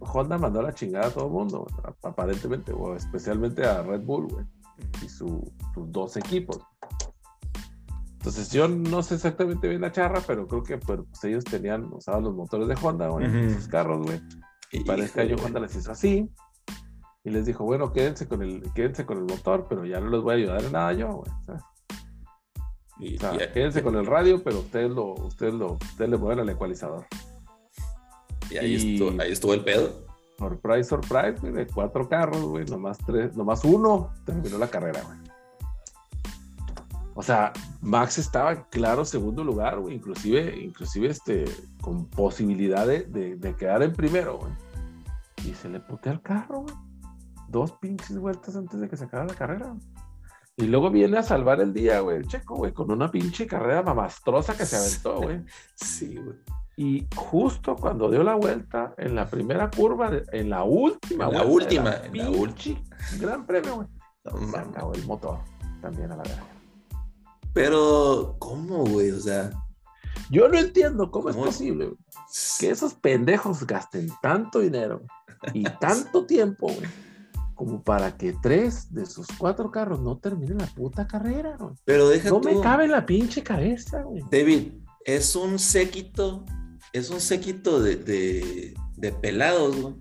Honda 0.00 0.38
mandó 0.38 0.62
la 0.62 0.72
chingada 0.72 1.06
a 1.06 1.10
todo 1.10 1.26
el 1.26 1.32
mundo, 1.32 1.66
aparentemente, 2.02 2.72
o 2.72 2.94
especialmente 2.94 3.64
a 3.66 3.82
Red 3.82 4.02
Bull, 4.02 4.28
güey, 4.28 4.44
y 5.04 5.08
sus 5.08 5.42
dos 5.74 6.16
equipos. 6.16 6.60
Entonces, 8.12 8.52
yo 8.52 8.68
no 8.68 9.02
sé 9.02 9.16
exactamente 9.16 9.68
bien 9.68 9.80
la 9.80 9.90
charra, 9.90 10.20
pero 10.26 10.46
creo 10.46 10.62
que 10.62 10.78
pues, 10.78 11.00
ellos 11.24 11.42
tenían, 11.44 11.92
usaban 11.92 12.22
los 12.22 12.34
motores 12.34 12.68
de 12.68 12.76
Honda, 12.80 13.08
güey, 13.08 13.26
en 13.26 13.54
sus 13.54 13.66
carros, 13.66 14.06
güey. 14.06 14.20
Y 14.70 14.84
para 14.84 15.04
este 15.04 15.22
año 15.22 15.36
Honda 15.44 15.60
les 15.60 15.74
hizo 15.74 15.90
así. 15.90 16.30
Y 17.24 17.30
les 17.30 17.46
dijo, 17.46 17.64
bueno, 17.64 17.92
quédense 17.92 18.28
con 18.28 18.42
el, 18.42 18.62
quédense 18.74 19.04
con 19.04 19.18
el 19.18 19.24
motor, 19.24 19.66
pero 19.68 19.84
ya 19.84 20.00
no 20.00 20.08
les 20.08 20.20
voy 20.22 20.34
a 20.34 20.36
ayudar 20.36 20.62
en 20.62 20.72
nada 20.72 20.92
yo, 20.92 21.08
güey. 21.14 21.32
Y, 23.00 23.18
quédense 23.18 23.82
con 23.82 23.96
el 23.96 24.06
radio, 24.06 24.42
pero 24.42 24.60
ustedes 24.60 24.90
lo, 24.90 25.14
ustedes 25.14 25.54
lo, 25.54 25.72
ustedes 25.72 26.10
le 26.10 26.16
mueven 26.16 26.38
al 26.38 26.48
ecualizador. 26.48 27.06
Y 28.52 28.58
ahí, 28.58 28.74
estuvo, 28.74 29.20
ahí 29.20 29.32
estuvo 29.32 29.54
el 29.54 29.64
pedo. 29.64 30.06
Surprise, 30.38 30.84
surprise, 30.84 31.36
güey, 31.40 31.52
de 31.52 31.66
cuatro 31.66 32.08
carros, 32.08 32.42
güey, 32.42 32.64
nomás 32.66 32.98
tres, 32.98 33.36
nomás 33.36 33.64
uno 33.64 34.12
terminó 34.24 34.58
la 34.58 34.68
carrera, 34.68 35.02
güey. 35.02 35.18
O 37.14 37.22
sea, 37.22 37.52
Max 37.82 38.18
estaba 38.18 38.52
en 38.52 38.64
claro 38.70 39.04
segundo 39.04 39.44
lugar, 39.44 39.78
güey, 39.78 39.94
inclusive, 39.94 40.58
inclusive 40.58 41.08
este, 41.08 41.44
con 41.80 42.06
posibilidad 42.06 42.86
de, 42.86 43.02
de, 43.36 43.56
quedar 43.56 43.82
en 43.82 43.92
primero, 43.92 44.38
güey. 44.38 44.52
Y 45.44 45.54
se 45.54 45.68
le 45.68 45.80
putea 45.80 46.12
el 46.12 46.22
carro, 46.22 46.62
güey. 46.62 46.74
Dos 47.48 47.72
pinches 47.72 48.18
vueltas 48.18 48.56
antes 48.56 48.80
de 48.80 48.88
que 48.88 48.96
se 48.96 49.04
acabara 49.04 49.28
la 49.28 49.34
carrera. 49.36 49.76
Y 50.56 50.64
luego 50.64 50.90
viene 50.90 51.18
a 51.18 51.22
salvar 51.22 51.60
el 51.60 51.72
día, 51.72 52.00
güey, 52.00 52.16
el 52.16 52.26
checo, 52.26 52.56
güey, 52.56 52.72
con 52.72 52.90
una 52.90 53.10
pinche 53.10 53.46
carrera 53.46 53.82
mamastrosa 53.82 54.56
que 54.56 54.64
se 54.64 54.76
aventó, 54.76 55.20
güey. 55.20 55.44
sí, 55.74 56.16
güey. 56.16 56.36
Y 56.76 57.06
justo 57.14 57.76
cuando 57.76 58.10
dio 58.10 58.22
la 58.22 58.34
vuelta 58.34 58.94
en 58.96 59.14
la 59.14 59.28
primera 59.28 59.70
curva, 59.70 60.10
en 60.32 60.50
la 60.50 60.64
última, 60.64 61.28
la 61.28 61.44
última, 61.44 61.96
en 61.96 62.16
la 62.16 62.30
última. 62.30 62.80
Gran 63.20 63.46
premio, 63.46 63.76
güey. 63.76 64.50
se 64.50 64.58
acabó 64.58 64.94
el 64.94 65.04
motor 65.04 65.38
también 65.82 66.12
a 66.12 66.16
la 66.16 66.22
verga. 66.22 66.44
Pero, 67.52 68.36
¿cómo, 68.38 68.84
güey? 68.86 69.10
O 69.10 69.20
sea. 69.20 69.50
Yo 70.30 70.48
no 70.48 70.58
entiendo 70.58 71.10
cómo, 71.10 71.28
es 71.28 71.36
posible 71.36 71.92
que 72.58 72.70
esos 72.70 72.94
pendejos 72.94 73.66
gasten 73.66 74.10
tanto 74.22 74.60
dinero 74.60 75.02
y 75.52 75.62
tanto 75.80 76.24
tiempo, 76.24 76.68
güey, 76.68 76.88
como 77.54 77.82
para 77.82 78.16
que 78.16 78.34
tres 78.40 78.92
de 78.92 79.04
sus 79.04 79.26
cuatro 79.36 79.70
carros 79.70 80.00
no 80.00 80.16
terminen 80.16 80.58
la 80.58 80.66
puta 80.66 81.06
carrera, 81.06 81.56
güey. 81.58 81.74
Pero 81.84 82.08
deja 82.08 82.30
No 82.30 82.40
me 82.40 82.58
cabe 82.60 82.88
la 82.88 83.04
pinche 83.04 83.42
cabeza, 83.42 84.02
güey. 84.02 84.22
David, 84.30 84.72
es 85.04 85.36
un 85.36 85.58
séquito 85.58 86.46
es 86.92 87.10
un 87.10 87.20
séquito 87.20 87.80
de, 87.80 88.74
pelados, 89.20 89.76
güey. 89.76 89.94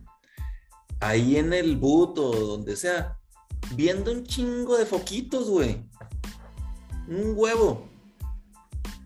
Ahí 0.99 1.38
en 1.38 1.53
el 1.53 1.77
boot 1.77 2.19
o 2.19 2.31
donde 2.31 2.76
sea, 2.76 3.18
viendo 3.76 4.11
un 4.11 4.23
chingo 4.23 4.77
de 4.77 4.85
foquitos, 4.85 5.49
güey. 5.49 5.84
Un 7.07 7.34
huevo. 7.35 7.89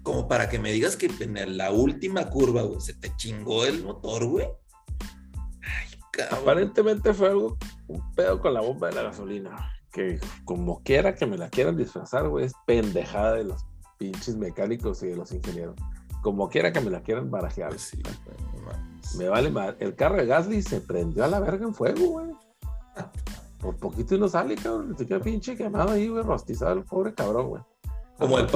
Como 0.03 0.27
para 0.27 0.49
que 0.49 0.59
me 0.59 0.71
digas 0.71 0.97
que 0.97 1.05
en 1.07 1.57
la 1.57 1.71
última 1.71 2.29
curva, 2.29 2.63
güey, 2.63 2.81
se 2.81 2.93
te 2.93 3.15
chingó 3.15 3.65
el 3.65 3.83
motor, 3.83 4.25
güey. 4.25 4.47
Ay. 5.61 6.25
Aparentemente 6.31 7.13
fue 7.13 7.29
algo, 7.29 7.57
un 7.87 8.13
pedo 8.13 8.41
con 8.41 8.53
la 8.53 8.61
bomba 8.61 8.89
de 8.89 8.95
la 8.95 9.03
gasolina. 9.03 9.71
Que 9.91 10.19
como 10.43 10.83
quiera 10.83 11.15
que 11.15 11.25
me 11.25 11.37
la 11.37 11.49
quieran 11.49 11.77
disfrazar, 11.77 12.27
güey, 12.27 12.45
es 12.45 12.53
pendejada 12.67 13.35
de 13.35 13.45
los 13.45 13.65
pinches 13.97 14.35
mecánicos 14.35 15.01
y 15.03 15.07
de 15.07 15.15
los 15.15 15.31
ingenieros 15.31 15.75
como 16.25 16.49
quiera 16.49 16.73
que 16.73 16.81
me 16.81 16.89
la 16.89 17.03
quieran 17.03 17.29
barajear. 17.29 17.69
Pues 17.69 19.15
me 19.15 19.29
vale 19.29 19.51
mal. 19.51 19.77
El 19.79 19.93
carro 19.93 20.15
de 20.15 20.25
Gasly 20.25 20.63
se 20.63 20.81
prendió 20.81 21.23
a 21.23 21.27
la 21.27 21.39
verga 21.39 21.67
en 21.67 21.75
fuego, 21.75 22.03
güey. 22.03 22.31
Por 23.59 23.75
poquito 23.75 24.15
y 24.15 24.19
no 24.19 24.27
sale, 24.27 24.55
cabrón. 24.55 24.97
Se 24.97 25.05
queda 25.05 25.19
pinche 25.19 25.55
quemado 25.55 25.91
ahí, 25.91 26.07
güey, 26.07 26.23
rostizado 26.23 26.73
el 26.73 26.83
pobre 26.83 27.13
cabrón, 27.13 27.49
güey. 27.49 27.61
Como 28.17 28.39
el, 28.39 28.47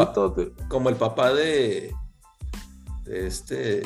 como 0.68 0.90
el 0.90 0.96
papá 0.96 1.32
de, 1.32 1.94
de 3.04 3.28
este 3.28 3.84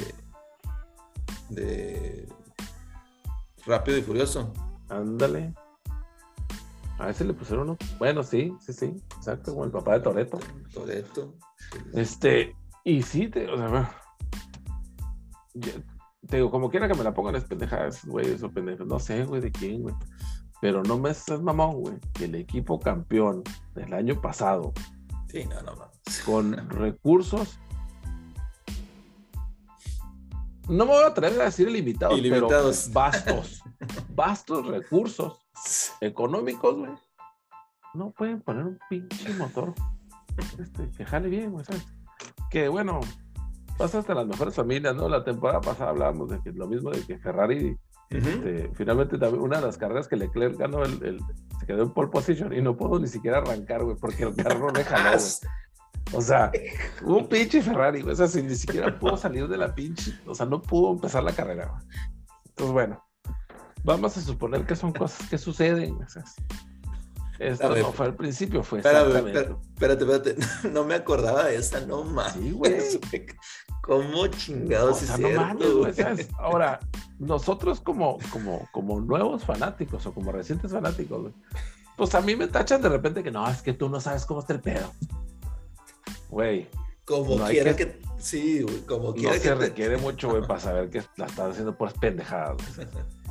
de 1.49 2.30
Rápido 3.65 3.97
y 3.97 4.01
Furioso. 4.01 4.53
Ándale. 4.88 5.53
A 6.99 7.07
veces 7.07 7.27
le 7.27 7.34
pusieron 7.34 7.68
uno. 7.68 7.77
Bueno, 7.99 8.23
sí, 8.23 8.55
sí, 8.61 8.72
sí. 8.72 9.03
Exacto, 9.18 9.51
como 9.51 9.65
el 9.65 9.72
papá 9.72 9.95
de 9.95 9.99
Toreto. 9.99 10.39
Toreto. 10.73 11.34
Este, 11.91 12.55
y 12.84 13.01
sí, 13.01 13.30
te, 13.30 13.49
o 13.49 13.57
sea, 13.57 13.91
te 16.27 16.38
digo, 16.38 16.51
como 16.51 16.69
quiera 16.69 16.88
que 16.88 16.95
me 16.95 17.03
la 17.03 17.14
pongan 17.14 17.35
es 17.35 17.43
pendejadas, 17.45 18.05
güey, 18.05 18.31
eso 18.31 18.51
pendejo. 18.51 18.85
No 18.85 18.99
sé, 18.99 19.23
güey, 19.26 19.41
de 19.41 19.51
quién, 19.51 19.81
güey. 19.81 19.95
Pero 20.61 20.84
no 20.84 20.97
me 20.97 21.10
estás 21.10 21.41
mamón, 21.41 21.81
güey, 21.81 21.99
que 22.14 22.26
el 22.26 22.35
equipo 22.35 22.80
campeón 22.80 23.43
del 23.76 23.93
año 23.93 24.19
pasado. 24.22 24.73
Sí, 25.27 25.45
no, 25.45 25.61
no, 25.61 25.76
no. 25.76 25.91
Con 26.26 26.69
recursos. 26.69 27.60
No 30.69 30.85
me 30.85 30.91
voy 30.93 31.03
a 31.03 31.07
atrever 31.07 31.41
a 31.41 31.45
decir 31.45 31.68
ilimitados, 31.68 32.18
Ilimitados. 32.18 32.84
pero 32.85 32.93
vastos. 32.93 33.64
vastos 34.10 34.65
recursos 34.68 35.39
económicos, 35.99 36.77
güey. 36.77 36.91
No 37.93 38.11
pueden 38.11 38.41
poner 38.41 38.65
un 38.65 38.80
pinche 38.89 39.34
motor 39.34 39.73
este, 40.57 40.89
que 40.91 41.05
jale 41.05 41.27
bien, 41.30 41.51
güey, 41.51 41.65
¿sabes? 41.65 41.85
Que 42.50 42.68
bueno, 42.68 43.00
pasa 43.78 44.00
hasta 44.00 44.14
las 44.14 44.28
mejores 44.28 44.56
familias, 44.56 44.95
¿no? 44.95 45.10
La 45.10 45.24
temporada 45.24 45.62
pasada 45.62 45.90
hablábamos 45.90 46.30
de 46.30 46.40
que 46.41 46.52
lo 46.52 46.68
mismo 46.68 46.91
de 46.91 47.02
que 47.02 47.18
Ferrari, 47.18 47.78
este, 48.10 48.72
finalmente 48.76 49.16
una 49.16 49.58
de 49.58 49.66
las 49.66 49.78
carreras 49.78 50.08
que 50.08 50.16
Leclerc 50.16 50.58
ganó, 50.58 50.84
el, 50.84 51.20
se 51.60 51.66
quedó 51.66 51.84
en 51.84 51.91
pole 51.91 52.10
position 52.10 52.54
y 52.54 52.62
no 52.62 52.78
pudo 52.78 53.00
ni 53.00 53.08
siquiera 53.08 53.40
arrancar, 53.40 53.84
güey, 53.84 53.98
porque 53.98 54.24
el 54.24 54.36
carro 54.36 54.72
no 54.72 54.84
jaló, 54.86 55.18
O 56.14 56.22
sea, 56.22 56.52
un 57.04 57.28
pinche 57.28 57.62
Ferrari, 57.62 58.02
güey, 58.02 58.14
o 58.14 58.28
sea, 58.28 58.41
ni 58.41 58.56
siquiera 58.56 58.98
pudo 59.00 59.18
salir 59.18 59.48
de 59.48 59.58
la 59.58 59.74
pinche, 59.74 60.14
o 60.26 60.36
sea, 60.36 60.45
no 60.45 60.62
pudo 60.62 60.91
empezar 60.91 61.24
la 61.24 61.34
carrera, 61.34 61.74
Entonces, 62.45 62.74
bueno, 62.74 63.04
vamos 63.84 64.16
a 64.18 64.22
suponer 64.22 64.66
que 64.66 64.76
son 64.76 64.94
cosas 64.94 65.28
que 65.30 65.38
suceden, 65.38 66.02
o 66.02 66.10
sea, 66.10 66.24
esto 67.39 67.76
no 67.76 67.91
fue 67.91 68.05
al 68.07 68.15
principio, 68.15 68.64
fue 68.64 68.80
espérate, 68.80 69.55
espérate, 69.97 70.35
no 70.72 70.84
me 70.84 70.95
acordaba 70.95 71.45
de 71.45 71.55
esa, 71.55 71.81
no 71.81 72.03
mames. 72.03 72.34
Sí, 72.34 72.51
güey. 72.51 72.80
¿Cómo 73.81 74.27
chingados 74.27 75.01
o 75.01 75.05
sea, 75.05 75.18
no 75.18 75.30
mames, 75.30 75.73
güey, 75.73 75.93
Ahora, 76.38 76.80
nosotros 77.19 77.81
como, 77.81 78.18
como, 78.31 78.68
como 78.72 79.01
nuevos 79.01 79.43
fanáticos 79.43 80.05
o 80.05 80.14
como 80.14 80.31
recientes 80.31 80.72
fanáticos, 80.72 81.22
güey, 81.22 81.34
pues 81.97 82.15
a 82.15 82.22
mí 82.22 82.35
me 82.35 82.47
tachan 82.47 82.81
de 82.81 82.89
repente 82.89 83.23
que 83.23 83.31
no, 83.31 83.47
es 83.49 83.61
que 83.61 83.73
tú 83.73 83.89
no 83.89 83.99
sabes 83.99 84.26
cómo 84.26 84.39
está 84.39 84.53
el 84.53 84.61
pedo. 84.61 84.91
Güey. 86.30 86.69
Como 87.05 87.38
quiera 87.45 87.76
que... 87.76 88.01
Sí, 88.18 88.61
güey, 88.61 88.81
como 88.81 89.14
quiera 89.14 89.35
no 89.35 89.41
que... 89.41 89.47
se 89.47 89.55
requiere 89.55 89.97
mucho, 89.97 90.30
güey, 90.30 90.41
para 90.47 90.60
saber 90.60 90.89
que 90.89 91.03
la 91.18 91.26
estás 91.26 91.51
haciendo 91.51 91.77
por 91.77 91.91
pendejadas, 91.99 92.55
güey. 92.76 92.88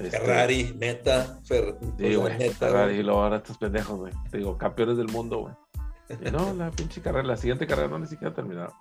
Este, 0.00 0.18
Ferrari, 0.18 0.74
neta, 0.78 1.40
Fer, 1.44 1.76
sí, 1.98 2.14
güey, 2.14 2.50
Ferrari, 2.50 2.94
y 2.96 3.02
luego 3.02 3.22
ahora 3.22 3.36
estos 3.36 3.58
pendejos, 3.58 3.98
güey. 3.98 4.12
Te 4.30 4.38
digo, 4.38 4.56
campeones 4.56 4.96
del 4.96 5.08
mundo, 5.08 5.40
güey. 5.40 6.30
no, 6.32 6.54
la 6.54 6.70
pinche 6.70 7.02
carrera, 7.02 7.26
la 7.26 7.36
siguiente 7.36 7.66
carrera 7.66 7.88
no 7.88 7.98
ni 7.98 8.06
siquiera 8.06 8.32
ha 8.32 8.34
terminado. 8.34 8.72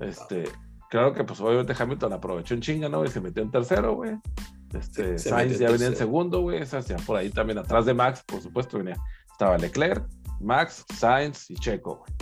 Este, 0.00 0.44
claro 0.90 1.12
que 1.12 1.24
pues 1.24 1.40
obviamente 1.40 1.74
Hamilton 1.78 2.12
aprovechó 2.14 2.54
un 2.54 2.60
chinga, 2.60 2.88
¿no? 2.88 3.04
Y 3.04 3.08
se 3.08 3.20
metió 3.20 3.42
en 3.42 3.50
tercero, 3.50 3.94
güey. 3.94 4.16
Este, 4.72 5.18
Sainz 5.18 5.58
ya 5.58 5.70
venía 5.70 5.88
en 5.88 5.96
segundo, 5.96 6.40
güey. 6.40 6.62
Esas 6.62 6.86
ya 6.88 6.96
por 6.96 7.16
ahí 7.16 7.30
también 7.30 7.58
atrás 7.58 7.84
de 7.84 7.94
Max, 7.94 8.22
por 8.26 8.40
supuesto, 8.40 8.78
venía. 8.78 8.96
Estaba 9.30 9.58
Leclerc, 9.58 10.06
Max, 10.40 10.84
Sainz 10.94 11.50
y 11.50 11.56
Checo, 11.56 11.96
güey. 11.96 12.12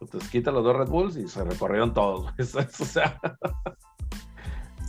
Entonces 0.00 0.30
quita 0.30 0.50
los 0.50 0.62
dos 0.62 0.76
Red 0.76 0.88
Bulls 0.88 1.16
y 1.16 1.26
se 1.26 1.42
recorrieron 1.42 1.92
todos, 1.92 2.22
güey. 2.22 2.34
o 2.80 2.84
sea. 2.84 3.18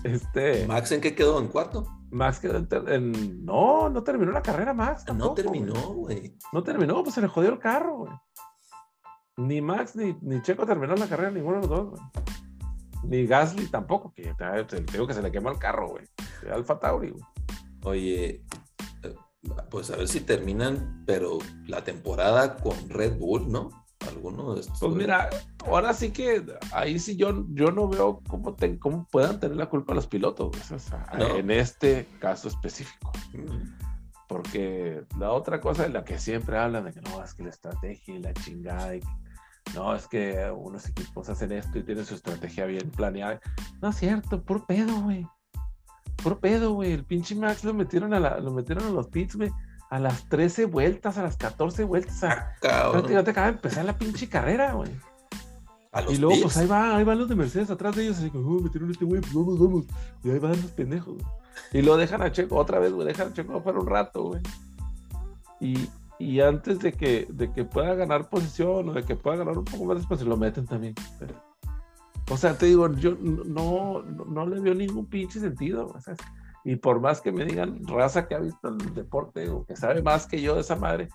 Este. 0.04 0.66
¿Max 0.68 0.92
en 0.92 1.02
qué 1.02 1.16
quedó? 1.16 1.40
¿En 1.40 1.48
cuarto? 1.48 1.86
Max 2.10 2.40
quedó 2.40 2.58
en, 2.88 3.46
No, 3.46 3.90
no 3.90 4.04
terminó 4.04 4.32
la 4.32 4.42
carrera, 4.42 4.74
Max. 4.74 5.06
no 5.14 5.34
terminó, 5.34 5.94
güey. 5.94 6.38
No 6.54 6.64
terminó, 6.64 7.04
pues 7.04 7.16
se 7.16 7.22
le 7.22 7.28
jodió 7.28 7.50
el 7.50 7.60
carro, 7.60 7.98
güey. 7.98 8.14
Ni 9.38 9.62
Max 9.62 9.96
ni, 9.96 10.18
ni 10.22 10.42
Checo 10.42 10.66
terminó 10.66 10.96
la 10.96 11.08
carrera, 11.08 11.32
ninguno 11.32 11.62
de 11.62 11.68
los 11.68 11.70
dos, 11.70 11.90
güey. 11.92 12.02
Ni 13.04 13.26
Gasly 13.26 13.68
tampoco, 13.68 14.14
que 14.14 14.34
te 14.34 14.82
digo 14.92 15.08
que 15.08 15.14
se 15.14 15.22
le 15.22 15.32
quemó 15.32 15.50
el 15.50 15.60
carro, 15.60 15.90
güey. 15.90 16.06
Alfa 16.52 16.80
Tauri, 16.80 17.12
güey. 17.12 17.24
Oye, 17.84 18.44
eh, 19.04 19.16
pues 19.70 19.92
a 19.92 19.98
ver 19.98 20.08
si 20.08 20.22
terminan, 20.22 21.04
pero 21.06 21.38
la 21.68 21.84
temporada 21.84 22.58
con 22.58 22.90
Red 22.90 23.18
Bull, 23.18 23.52
¿no? 23.52 23.70
Algunos 24.08 24.56
de 24.56 24.62
estos. 24.62 24.80
Pues 24.80 24.94
mira, 24.94 25.30
ahora 25.66 25.94
sí 25.94 26.12
que 26.12 26.46
ahí 26.72 27.00
sí 27.00 27.16
yo, 27.16 27.46
yo 27.50 27.72
no 27.72 27.88
veo 27.88 28.22
cómo, 28.28 28.56
cómo 28.80 29.08
puedan 29.12 29.40
tener 29.40 29.58
la 29.58 29.70
culpa 29.70 29.94
los 29.94 30.08
pilotos, 30.08 30.52
en 31.18 31.52
este 31.52 32.08
caso 32.20 32.48
específico. 32.48 33.12
Porque 34.28 35.06
la 35.18 35.32
otra 35.32 35.60
cosa 35.60 35.86
es 35.86 35.94
la 35.94 36.04
que 36.04 36.20
siempre 36.20 36.58
hablan 36.58 36.86
de 36.86 36.94
que 36.94 37.02
no, 37.02 37.24
es 37.24 37.34
que 37.34 37.44
la 37.44 37.50
estrategia 37.50 38.16
y 38.16 38.20
la 38.20 38.34
chingada 38.34 38.96
y 38.96 39.02
no, 39.76 39.94
es 39.96 40.08
que 40.08 40.50
unos 40.56 40.88
equipos 40.88 41.30
hacen 41.30 41.52
esto 41.52 41.78
y 41.78 41.84
tienen 41.84 42.06
su 42.06 42.16
estrategia 42.16 42.66
bien 42.66 42.90
planeada. 42.92 43.40
No 43.82 43.90
es 43.90 43.98
cierto, 43.98 44.42
por 44.42 44.66
pedo, 44.66 45.02
güey. 45.02 45.28
Por 46.24 46.40
pedo, 46.40 46.74
güey. 46.74 46.94
El 46.94 47.06
pinche 47.06 47.36
Max 47.36 47.64
lo 47.64 47.74
metieron 47.74 48.14
a, 48.14 48.20
la, 48.20 48.40
lo 48.40 48.52
metieron 48.52 48.86
a 48.86 48.90
los 48.92 49.08
pits, 49.08 49.36
güey. 49.36 49.52
A 49.90 50.00
las 50.00 50.28
13 50.30 50.66
vueltas, 50.66 51.18
a 51.18 51.24
las 51.24 51.38
14 51.38 51.84
vueltas. 51.84 52.24
A, 52.24 52.56
ah, 52.64 53.02
te 53.06 53.18
acaba 53.18 53.48
de 53.48 53.54
empezar 53.54 53.86
la 53.86 53.98
pinche 53.98 54.28
carrera, 54.28 54.74
güey. 54.74 54.92
Y 56.10 56.18
luego, 56.18 56.42
pues 56.44 56.58
ahí 56.58 56.68
va, 56.68 56.96
ahí 56.96 57.04
van 57.04 57.18
los 57.18 57.30
de 57.30 57.36
Mercedes 57.36 57.70
atrás 57.70 57.96
de 57.96 58.04
ellos, 58.04 58.18
así 58.18 58.30
como, 58.30 58.58
oh, 58.58 58.62
metieron 58.62 58.92
este 58.92 59.06
güey, 59.06 59.22
pues 59.22 59.34
vamos, 59.34 59.60
vamos. 59.60 59.86
Y 60.24 60.30
ahí 60.30 60.40
van 60.40 60.52
los 60.52 60.72
pendejos. 60.72 61.16
Y 61.74 61.82
lo 61.82 61.98
dejan 61.98 62.22
a 62.22 62.32
Checo 62.32 62.56
otra 62.56 62.80
vez, 62.80 62.92
güey, 62.92 63.08
dejan 63.08 63.30
a 63.30 63.34
Checo 63.34 63.64
para 63.64 63.80
un 63.80 63.88
rato, 63.88 64.24
güey. 64.24 64.42
Y, 65.60 65.90
y 66.20 66.42
antes 66.42 66.80
de 66.80 66.94
que, 66.94 67.28
de 67.30 67.52
que 67.52 67.66
pueda 67.66 67.96
ganar 67.96 68.30
posición 68.30 68.90
o 68.90 68.94
de 68.94 69.04
que 69.04 69.16
pueda 69.16 69.38
ganar 69.38 69.58
un 69.58 69.66
poco 69.66 69.86
más 69.86 69.98
de 69.98 70.02
espacio, 70.04 70.28
lo 70.28 70.38
meten 70.38 70.66
también. 70.66 70.94
o 72.30 72.38
sea, 72.38 72.58
te 72.58 72.68
digo, 72.68 72.94
yo 72.96 73.16
no, 73.16 74.04
no, 74.04 74.46
le 74.46 74.60
veo 74.60 74.76
ningún 74.76 75.08
pinche 75.08 75.40
sentido. 75.40 75.96
Y 76.68 76.76
por 76.76 77.00
más 77.00 77.22
que 77.22 77.32
me 77.32 77.46
digan 77.46 77.82
raza 77.88 78.28
que 78.28 78.36
ha 78.36 78.40
visto 78.40 78.68
el 78.68 78.94
deporte 78.94 79.50
o 79.50 79.66
que 79.66 79.78
sabe 79.78 80.02
más 80.02 80.28
que 80.28 80.42
yo 80.42 80.56
de 80.56 80.62
esa 80.62 80.76
madre, 80.76 81.08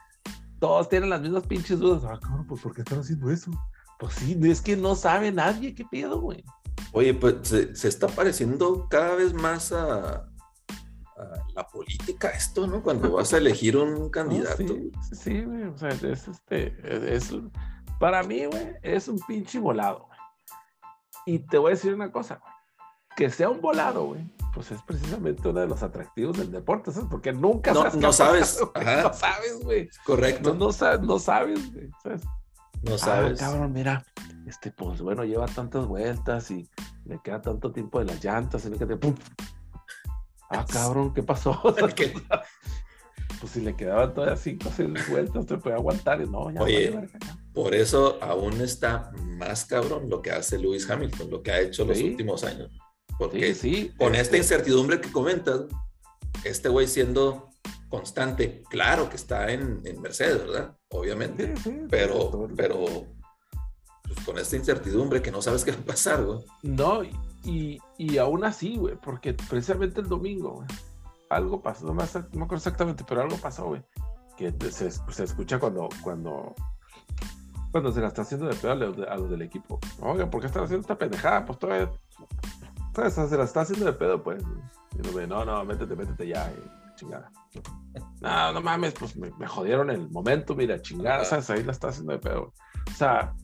todos 0.58 0.88
tienen 0.88 1.10
las 1.10 1.20
mismas 1.20 1.46
pinches 1.46 1.78
dudas. 1.78 2.04
Ah, 2.06 2.18
cabrón, 2.18 2.46
pues 2.46 2.62
¿por 2.62 2.74
qué 2.74 2.80
están 2.80 3.00
haciendo 3.00 3.30
eso? 3.30 3.50
Pues 3.98 4.14
sí, 4.14 4.40
es 4.44 4.62
que 4.62 4.78
no 4.78 4.94
sabe 4.94 5.30
nadie 5.30 5.74
qué 5.74 5.84
pedo, 5.84 6.22
güey. 6.22 6.42
Oye, 6.94 7.12
pues 7.12 7.36
se, 7.42 7.76
se 7.76 7.88
está 7.88 8.08
pareciendo 8.08 8.88
cada 8.88 9.14
vez 9.14 9.34
más 9.34 9.72
a, 9.72 10.26
la 11.54 11.68
política 11.68 12.30
esto, 12.30 12.66
¿no? 12.66 12.82
Cuando 12.82 13.12
vas 13.12 13.34
a 13.34 13.36
elegir 13.36 13.76
un 13.76 14.08
candidato. 14.10 14.64
sí, 15.12 15.42
güey, 15.42 15.64
o 15.64 15.76
sea, 15.76 15.90
es 15.90 16.28
este, 16.28 17.14
es, 17.14 17.30
para 18.00 18.22
mí, 18.22 18.46
güey, 18.46 18.68
es 18.80 19.06
un 19.06 19.20
pinche 19.28 19.58
volado, 19.58 20.06
güey. 20.06 20.18
Y 21.26 21.38
te 21.40 21.58
voy 21.58 21.72
a 21.72 21.74
decir 21.74 21.92
una 21.92 22.10
cosa, 22.10 22.36
güey, 22.36 22.54
que 23.16 23.28
sea 23.28 23.50
un 23.50 23.60
volado, 23.60 24.06
güey, 24.06 24.24
pues 24.52 24.70
es 24.70 24.82
precisamente 24.82 25.48
uno 25.48 25.60
de 25.60 25.66
los 25.66 25.82
atractivos 25.82 26.38
del 26.38 26.50
deporte, 26.50 26.92
¿sabes? 26.92 27.08
Porque 27.10 27.32
nunca 27.32 27.72
no, 27.72 27.82
sabes. 27.82 27.96
No 28.00 28.12
sabes. 28.12 28.60
No 29.02 29.12
sabes, 29.12 29.60
güey. 29.62 29.88
Correcto. 30.04 30.54
No, 30.54 30.72
sabes, 30.72 31.00
no 31.00 31.18
sabes, 31.18 31.72
güey, 31.72 31.90
¿sabes? 32.02 32.22
No 32.82 32.94
ah, 32.94 32.98
sabes. 32.98 33.40
cabrón, 33.40 33.72
mira, 33.72 34.04
este, 34.46 34.72
pues 34.72 35.00
bueno, 35.00 35.24
lleva 35.24 35.46
tantas 35.46 35.86
vueltas 35.86 36.50
y 36.50 36.68
le 37.04 37.20
queda 37.22 37.40
tanto 37.40 37.72
tiempo 37.72 38.00
de 38.00 38.06
las 38.06 38.22
llantas, 38.22 38.66
y 38.66 38.70
que 38.70 38.86
te, 38.86 38.96
pum, 38.96 39.14
Ah, 40.52 40.66
cabrón, 40.70 41.14
¿qué 41.14 41.22
pasó? 41.22 41.60
pues 43.40 43.52
si 43.52 43.60
le 43.60 43.74
quedaban 43.74 44.14
todavía 44.14 44.36
cinco 44.36 44.68
o 44.68 44.72
seis 44.72 44.88
vueltas, 45.08 45.46
te 45.46 45.56
puede 45.56 45.76
aguantar. 45.76 46.20
Y 46.20 46.28
no, 46.28 46.50
ya 46.50 46.60
Oye, 46.60 47.08
por 47.52 47.74
eso 47.74 48.18
aún 48.20 48.60
está 48.60 49.10
más 49.38 49.64
cabrón 49.64 50.08
lo 50.08 50.22
que 50.22 50.30
hace 50.30 50.58
Lewis 50.58 50.88
Hamilton, 50.88 51.30
lo 51.30 51.42
que 51.42 51.52
ha 51.52 51.60
hecho 51.60 51.84
los 51.84 52.00
últimos 52.00 52.44
años. 52.44 52.70
Porque 53.18 53.54
sí, 53.54 53.92
con 53.98 54.14
esta 54.14 54.36
incertidumbre 54.36 55.00
que 55.00 55.12
comentas, 55.12 55.62
este 56.44 56.68
güey 56.68 56.88
siendo 56.88 57.50
constante, 57.88 58.62
claro 58.70 59.08
que 59.10 59.16
está 59.16 59.52
en, 59.52 59.82
en 59.84 60.00
Mercedes, 60.00 60.38
¿verdad? 60.38 60.76
Obviamente. 60.88 61.54
pero, 61.90 62.48
pero 62.56 62.84
pues, 64.02 64.24
con 64.24 64.38
esta 64.38 64.56
incertidumbre 64.56 65.22
que 65.22 65.30
no 65.30 65.42
sabes 65.42 65.64
qué 65.64 65.72
va 65.72 65.78
a 65.78 65.84
pasar, 65.84 66.24
güey. 66.24 66.38
No, 66.62 67.02
y, 67.44 67.78
y 67.98 68.18
aún 68.18 68.44
así, 68.44 68.76
güey, 68.76 68.96
porque 68.96 69.34
precisamente 69.34 70.00
el 70.00 70.08
domingo, 70.08 70.52
güey, 70.52 70.68
algo 71.32 71.62
pasó, 71.62 71.86
no 71.86 71.94
me, 71.94 72.02
acuerdo 72.02 72.56
exactamente, 72.56 73.04
pero 73.08 73.22
algo 73.22 73.36
pasó, 73.36 73.66
güey, 73.66 73.82
que 74.36 74.52
se, 74.70 74.90
se, 74.90 75.24
escucha 75.24 75.58
cuando, 75.58 75.88
cuando, 76.02 76.54
cuando 77.70 77.92
se 77.92 78.00
la 78.00 78.08
está 78.08 78.22
haciendo 78.22 78.46
de 78.46 78.54
pedo 78.54 78.72
a 78.72 79.16
los, 79.16 79.30
del 79.30 79.42
equipo. 79.42 79.80
Oigan, 80.00 80.30
¿por 80.30 80.40
qué 80.40 80.46
están 80.46 80.64
haciendo 80.64 80.82
esta 80.82 80.98
pendejada? 80.98 81.44
Pues 81.44 81.58
todavía, 81.58 81.90
se 82.94 83.36
la 83.36 83.44
está 83.44 83.62
haciendo 83.62 83.86
de 83.86 83.92
pedo, 83.92 84.22
pues. 84.22 84.42
Y 84.92 85.26
no, 85.26 85.44
no, 85.44 85.64
métete, 85.64 85.96
métete 85.96 86.26
ya, 86.26 86.50
eh, 86.50 86.62
chingada. 86.96 87.30
No, 88.20 88.52
no 88.52 88.60
mames, 88.60 88.94
pues 88.94 89.16
me, 89.16 89.46
jodieron 89.46 89.90
el 89.90 90.10
momento, 90.10 90.54
mira, 90.54 90.80
chingada, 90.80 91.24
¿sabes? 91.24 91.50
Ahí 91.50 91.62
la 91.62 91.72
está 91.72 91.88
haciendo 91.88 92.12
de 92.12 92.18
pedo. 92.18 92.52
O 92.88 92.94
sea, 92.94 93.34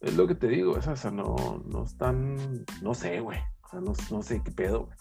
es 0.00 0.16
lo 0.16 0.26
que 0.26 0.34
te 0.34 0.48
digo, 0.48 0.72
o 0.72 0.82
sea, 0.82 1.10
no, 1.10 1.62
no 1.66 1.84
están, 1.84 2.36
no 2.82 2.94
sé, 2.94 3.20
güey. 3.20 3.38
O 3.64 3.68
sea, 3.68 3.80
no, 3.80 3.92
no 4.10 4.22
sé 4.22 4.42
qué 4.42 4.50
pedo, 4.50 4.86
güey. 4.86 4.96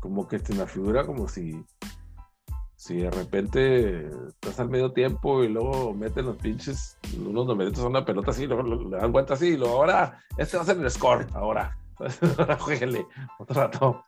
Como 0.00 0.28
que 0.28 0.38
se 0.38 0.54
me 0.54 0.66
figura 0.66 1.06
como 1.06 1.28
si, 1.28 1.64
si 2.76 2.96
de 2.96 3.10
repente 3.10 4.10
estás 4.28 4.60
al 4.60 4.68
medio 4.68 4.92
tiempo 4.92 5.42
y 5.42 5.48
luego 5.48 5.94
meten 5.94 6.26
los 6.26 6.36
pinches, 6.36 6.98
unos 7.16 7.46
numeritos 7.46 7.82
a 7.82 7.88
una 7.88 8.04
pelota 8.04 8.32
así, 8.32 8.46
luego 8.46 8.62
le 8.62 8.96
dan 8.98 9.12
vuelta 9.12 9.34
así, 9.34 9.48
y 9.50 9.56
luego 9.56 9.76
ahora, 9.76 10.18
este 10.36 10.56
va 10.56 10.64
a 10.64 10.66
ser 10.66 10.78
el 10.78 10.90
score, 10.90 11.26
ahora. 11.32 11.78
ahora 12.38 12.58
jueguele, 12.58 13.06
otro 13.38 13.60
rato. 13.60 14.04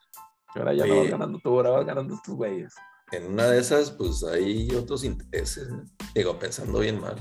ahora 0.55 0.75
ya 0.75 0.87
no 0.87 0.97
vas 0.97 1.11
ganando 1.11 1.39
tú, 1.39 1.51
ahora 1.51 1.71
vas 1.71 1.87
ganando 1.87 2.21
tus 2.25 2.35
güeyes. 2.35 2.75
En 3.13 3.33
una 3.33 3.45
de 3.45 3.61
esas, 3.61 3.91
pues 3.93 4.25
hay 4.25 4.69
otros 4.75 5.05
intereses, 5.05 5.69
digo, 6.15 6.39
pensando 6.39 6.81
bien 6.81 7.01
mal. 7.01 7.17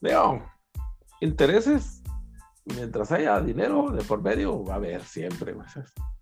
Digo, 0.00 0.42
intereses, 1.20 2.02
mientras 2.64 3.10
haya 3.10 3.40
dinero 3.40 3.90
de 3.90 4.04
por 4.04 4.22
medio, 4.22 4.64
va 4.64 4.74
a 4.74 4.76
haber 4.76 5.02
siempre, 5.02 5.52
güey. 5.52 5.66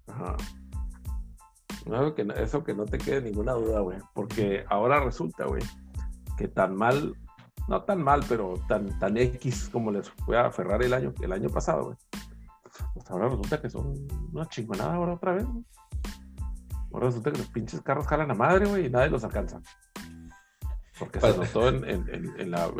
Ajá. 0.07 0.37
Eso 1.85 2.15
que, 2.15 2.27
eso 2.37 2.65
que 2.65 2.75
no 2.75 2.85
te 2.85 2.99
quede 2.99 3.23
ninguna 3.23 3.53
duda, 3.53 3.81
güey. 3.81 3.99
Porque 4.15 4.65
ahora 4.69 5.01
resulta, 5.01 5.47
güey, 5.47 5.63
que 6.39 6.49
tan 6.49 6.75
mal, 6.77 7.15
no 7.69 7.83
tan 7.83 8.03
mal, 8.03 8.25
pero 8.29 8.55
tan, 8.69 8.99
tan 8.99 9.17
X 9.17 9.69
como 9.71 9.91
les 9.91 10.09
fue 10.09 10.39
a 10.39 10.51
Ferrari 10.51 10.87
el 10.87 10.95
año, 10.95 11.13
el 11.21 11.33
año 11.33 11.49
pasado, 11.49 11.85
güey. 11.87 11.97
Pues 12.95 13.11
ahora 13.11 13.29
resulta 13.29 13.61
que 13.61 13.71
son 13.71 13.95
una 14.33 14.49
chingonada 14.49 14.95
ahora 14.95 15.15
otra 15.15 15.33
vez, 15.33 15.47
güey. 15.47 15.65
Ahora 16.93 17.07
resulta 17.07 17.33
que 17.33 17.39
los 17.39 17.49
pinches 17.49 17.81
carros 17.81 18.07
jalan 18.07 18.31
a 18.31 18.35
madre, 18.35 18.67
güey, 18.67 18.87
y 18.87 18.91
nadie 18.91 19.11
los 19.11 19.25
alcanza. 19.25 19.61
Porque 20.99 21.21
se 21.21 21.37
notó 21.37 21.69
en, 21.69 21.89
en, 21.89 22.09
en, 22.39 22.51
la, 22.51 22.71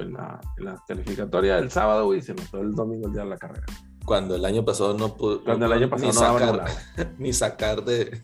la, 0.59 0.85
calificatoria 0.87 1.57
del 1.57 1.71
sábado, 1.71 2.15
y 2.15 2.23
se 2.23 2.35
notó 2.35 2.61
el 2.61 2.73
domingo 2.73 3.09
el 3.09 3.15
día 3.15 3.23
de 3.23 3.31
la 3.31 3.39
carrera. 3.39 3.67
Cuando 4.05 4.37
el 4.37 4.45
año 4.45 4.65
pasado 4.65 4.95
no 4.95 5.17
pudo. 5.17 5.43
Cuando 5.43 5.67
el 5.67 5.73
año 5.73 5.89
pasado 5.89 6.39
ni, 6.39 6.47
no 6.47 6.57
sacar, 6.57 7.15
ni 7.19 7.33
sacar 7.33 7.85
de. 7.85 8.23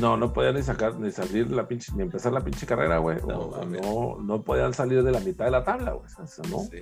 No, 0.00 0.16
no 0.16 0.32
podían 0.32 0.54
ni 0.54 0.62
sacar, 0.62 0.98
ni 0.98 1.10
salir 1.10 1.50
la 1.50 1.68
pinche, 1.68 1.92
ni 1.94 2.02
empezar 2.02 2.32
la 2.32 2.40
pinche 2.40 2.66
carrera, 2.66 2.98
güey. 2.98 3.18
No, 3.26 3.50
no, 3.64 4.16
no, 4.20 4.42
podían 4.42 4.74
salir 4.74 5.02
de 5.02 5.12
la 5.12 5.20
mitad 5.20 5.44
de 5.44 5.50
la 5.50 5.64
tabla, 5.64 5.92
güey. 5.92 6.08
¿no? 6.50 6.58
Sí, 6.60 6.78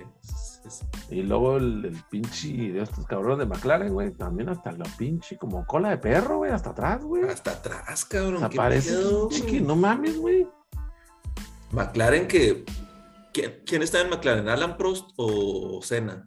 sí, 0.69 0.85
Y 1.09 1.23
luego 1.23 1.57
el, 1.57 1.85
el, 1.85 2.03
pinche 2.09 2.71
de 2.71 2.81
estos 2.81 3.05
cabrones 3.05 3.39
de 3.39 3.45
McLaren, 3.45 3.93
güey, 3.93 4.11
también 4.11 4.49
hasta 4.49 4.71
la 4.71 4.85
pinche 4.97 5.37
como 5.37 5.65
cola 5.65 5.89
de 5.89 5.97
perro, 5.97 6.37
güey, 6.37 6.51
hasta 6.51 6.71
atrás, 6.71 7.03
güey. 7.03 7.23
Hasta 7.23 7.51
atrás, 7.51 8.05
cabrón. 8.05 8.43
Aparece, 8.43 8.95
chiqui, 9.29 9.61
no 9.61 9.75
mames, 9.75 10.17
güey. 10.17 10.47
McLaren 11.71 12.27
que... 12.27 12.63
¿Quién, 13.33 13.81
está 13.81 14.01
en 14.01 14.11
McLaren? 14.11 14.47
¿Alan 14.47 14.77
Prost 14.77 15.09
o 15.15 15.81
Senna? 15.81 16.23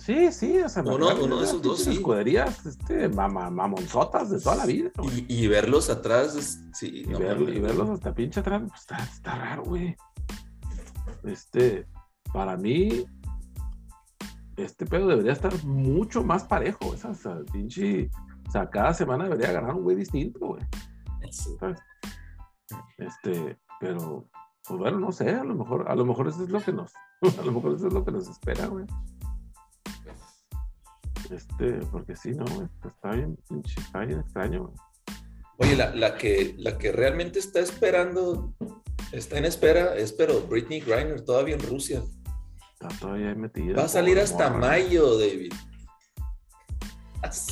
Sí, 0.00 0.32
sí, 0.32 0.58
o 0.58 0.68
sea, 0.68 0.82
uno, 0.82 1.08
uno 1.22 1.38
de 1.38 1.44
esos 1.44 1.60
dos, 1.60 1.84
sí. 1.84 1.92
escuderías 1.92 2.64
este, 2.64 3.10
mamonzotas 3.10 4.30
de 4.30 4.40
toda 4.40 4.56
la 4.56 4.66
vida. 4.66 4.90
Y, 5.28 5.46
verlos 5.46 5.90
atrás, 5.90 6.58
sí. 6.72 7.04
Y, 7.06 7.60
verlos 7.60 7.90
hasta 7.90 8.14
pinche 8.14 8.40
atrás, 8.40 8.62
pues 8.66 8.80
está, 8.80 8.96
está 8.96 9.34
raro, 9.34 9.64
güey. 9.64 9.94
Este, 11.24 11.86
para 12.32 12.56
mí, 12.56 13.04
este 14.56 14.86
pedo 14.86 15.06
debería 15.06 15.32
estar 15.32 15.52
mucho 15.64 16.24
más 16.24 16.44
parejo. 16.44 16.94
Esa, 16.94 17.12
pinche. 17.52 18.10
O 18.48 18.50
sea, 18.50 18.70
cada 18.70 18.94
semana 18.94 19.24
debería 19.24 19.50
agarrar 19.50 19.74
un 19.74 19.82
güey 19.82 19.96
distinto, 19.96 20.38
güey. 20.46 20.62
Este, 22.96 23.58
pero, 23.78 24.28
pues 24.66 24.78
bueno, 24.78 24.98
no 24.98 25.12
sé, 25.12 25.28
a 25.30 25.44
lo 25.44 25.54
mejor, 25.54 25.90
a 25.90 25.94
lo 25.94 26.06
mejor 26.06 26.28
eso 26.28 26.42
es 26.42 26.48
lo 26.48 26.60
que 26.60 26.72
nos, 26.72 26.92
a 27.38 27.42
lo 27.42 27.52
mejor 27.52 27.74
eso 27.74 27.88
es 27.88 27.92
lo 27.92 28.02
que 28.02 28.12
nos 28.12 28.28
espera, 28.28 28.66
güey. 28.66 28.86
Este, 31.30 31.72
porque 31.90 32.16
sí, 32.16 32.30
no, 32.30 32.44
está 32.84 33.12
bien, 33.12 33.38
está 33.76 34.00
bien 34.00 34.20
extraño. 34.20 34.72
Oye, 35.58 35.76
la, 35.76 35.94
la, 35.94 36.16
que, 36.16 36.54
la 36.58 36.78
que 36.78 36.90
realmente 36.90 37.38
está 37.38 37.60
esperando, 37.60 38.54
está 39.12 39.38
en 39.38 39.44
espera, 39.44 39.94
es 39.96 40.12
pero 40.12 40.40
Britney 40.42 40.80
Griner 40.80 41.20
todavía 41.20 41.54
en 41.54 41.62
Rusia. 41.62 42.02
Está 42.72 42.88
todavía 42.98 43.34
metida. 43.34 43.76
Va 43.76 43.84
a 43.84 43.88
salir 43.88 44.18
hasta 44.18 44.50
mayo, 44.50 45.18
David. 45.18 45.52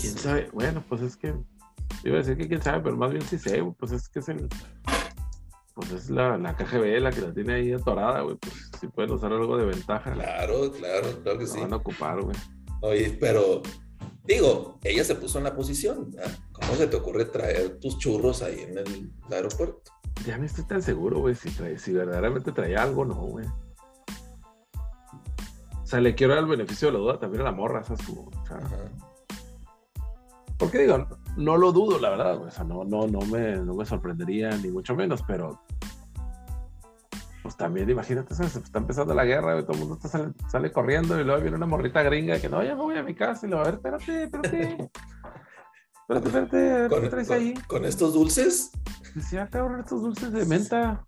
¿Quién 0.01 0.16
sabe? 0.16 0.49
Bueno, 0.53 0.82
pues 0.89 1.03
es 1.03 1.16
que, 1.16 1.35
iba 2.03 2.15
a 2.15 2.19
decir 2.19 2.39
que 2.39 2.49
quién 2.49 2.62
sabe, 2.62 2.81
pero 2.81 2.97
más 2.97 3.11
bien 3.11 3.23
sí 3.23 3.39
sé, 3.39 3.62
pues 3.78 3.93
es 3.93 4.09
que 4.09 4.20
es 4.20 4.28
el, 4.31 4.49
pues 5.74 5.93
es 5.93 6.11
la, 6.11 6.39
la 6.39 6.57
KGB 6.57 7.01
la 7.01 7.12
que 7.12 7.20
la 7.20 7.32
tiene 7.32 7.55
ahí 7.55 7.73
atorada, 7.73 8.23
güey, 8.23 8.36
pues 8.36 8.70
si 8.81 8.89
pueden 8.89 9.12
usar 9.12 9.32
algo 9.32 9.57
de 9.57 9.66
ventaja. 9.66 10.12
Claro, 10.12 10.73
claro, 10.73 11.23
claro 11.23 11.39
que 11.39 11.47
sí. 11.47 11.61
van 11.61 11.73
a 11.73 11.77
ocupar, 11.77 12.20
güey. 12.23 12.36
Oye, 12.80 13.16
pero 13.20 13.62
digo, 14.24 14.78
ella 14.84 15.05
se 15.05 15.14
puso 15.14 15.38
en 15.38 15.44
la 15.44 15.55
posición. 15.55 16.14
¿Cómo 16.52 16.74
se 16.74 16.86
te 16.86 16.96
ocurre 16.96 17.24
traer 17.26 17.78
tus 17.80 17.98
churros 17.98 18.42
ahí 18.42 18.60
en 18.60 18.78
el 18.78 19.12
aeropuerto? 19.30 19.82
Ya 20.26 20.36
no 20.36 20.44
estoy 20.44 20.64
tan 20.64 20.82
seguro, 20.82 21.20
güey, 21.20 21.34
si, 21.34 21.50
si 21.50 21.92
verdaderamente 21.92 22.52
traía 22.52 22.82
algo 22.82 23.05
no, 23.05 23.14
güey. 23.14 23.46
O 25.82 25.86
sea, 25.86 26.00
le 26.00 26.14
quiero 26.14 26.34
dar 26.34 26.42
el 26.42 26.50
beneficio 26.50 26.88
de 26.88 26.94
la 26.94 26.98
duda 26.98 27.18
también 27.18 27.40
a 27.42 27.44
la 27.44 27.52
morra, 27.52 27.80
esa 27.80 27.96
su. 27.96 28.20
O 28.20 28.46
sea, 28.46 28.60
porque 30.59 30.78
digo, 30.78 31.06
no 31.36 31.56
lo 31.56 31.72
dudo, 31.72 32.00
la 32.00 32.10
verdad, 32.10 32.36
o 32.42 32.50
sea, 32.50 32.64
no, 32.64 32.84
no, 32.84 33.06
no, 33.06 33.20
me, 33.20 33.56
no 33.56 33.74
me 33.74 33.86
sorprendería, 33.86 34.50
ni 34.50 34.68
mucho 34.68 34.96
menos, 34.96 35.22
pero 35.26 35.62
pues 37.43 37.56
también 37.56 37.89
imagínate, 37.89 38.35
se 38.35 38.44
está 38.44 38.78
empezando 38.78 39.15
la 39.15 39.24
guerra, 39.24 39.60
todo 39.65 39.73
el 39.73 39.78
mundo 39.81 40.09
sale, 40.09 40.32
sale, 40.51 40.73
corriendo 40.73 41.19
y 41.20 41.24
luego 41.24 41.40
viene 41.40 41.56
una 41.56 41.66
morrita 41.66 42.02
gringa 42.02 42.40
que 42.40 42.48
no, 42.48 42.62
ya 42.62 42.74
me 42.74 42.82
voy 42.82 42.97
a 42.97 43.02
mi 43.02 43.15
casa 43.15 43.47
y 43.47 43.51
le 43.51 43.56
va 43.56 43.62
a 43.62 43.65
ver, 43.65 43.74
espérate, 43.74 44.24
espérate. 44.24 44.90
Espérate, 46.09 46.28
espérate, 46.28 47.01
¿qué 47.02 47.09
traes 47.10 47.31
ahí? 47.31 47.55
¿Con 47.66 47.85
estos 47.85 48.15
dulces? 48.15 48.70
Decía, 49.15 49.47
cabrón, 49.51 49.81
estos 49.81 50.01
dulces 50.01 50.32
de 50.32 50.47
menta. 50.47 51.05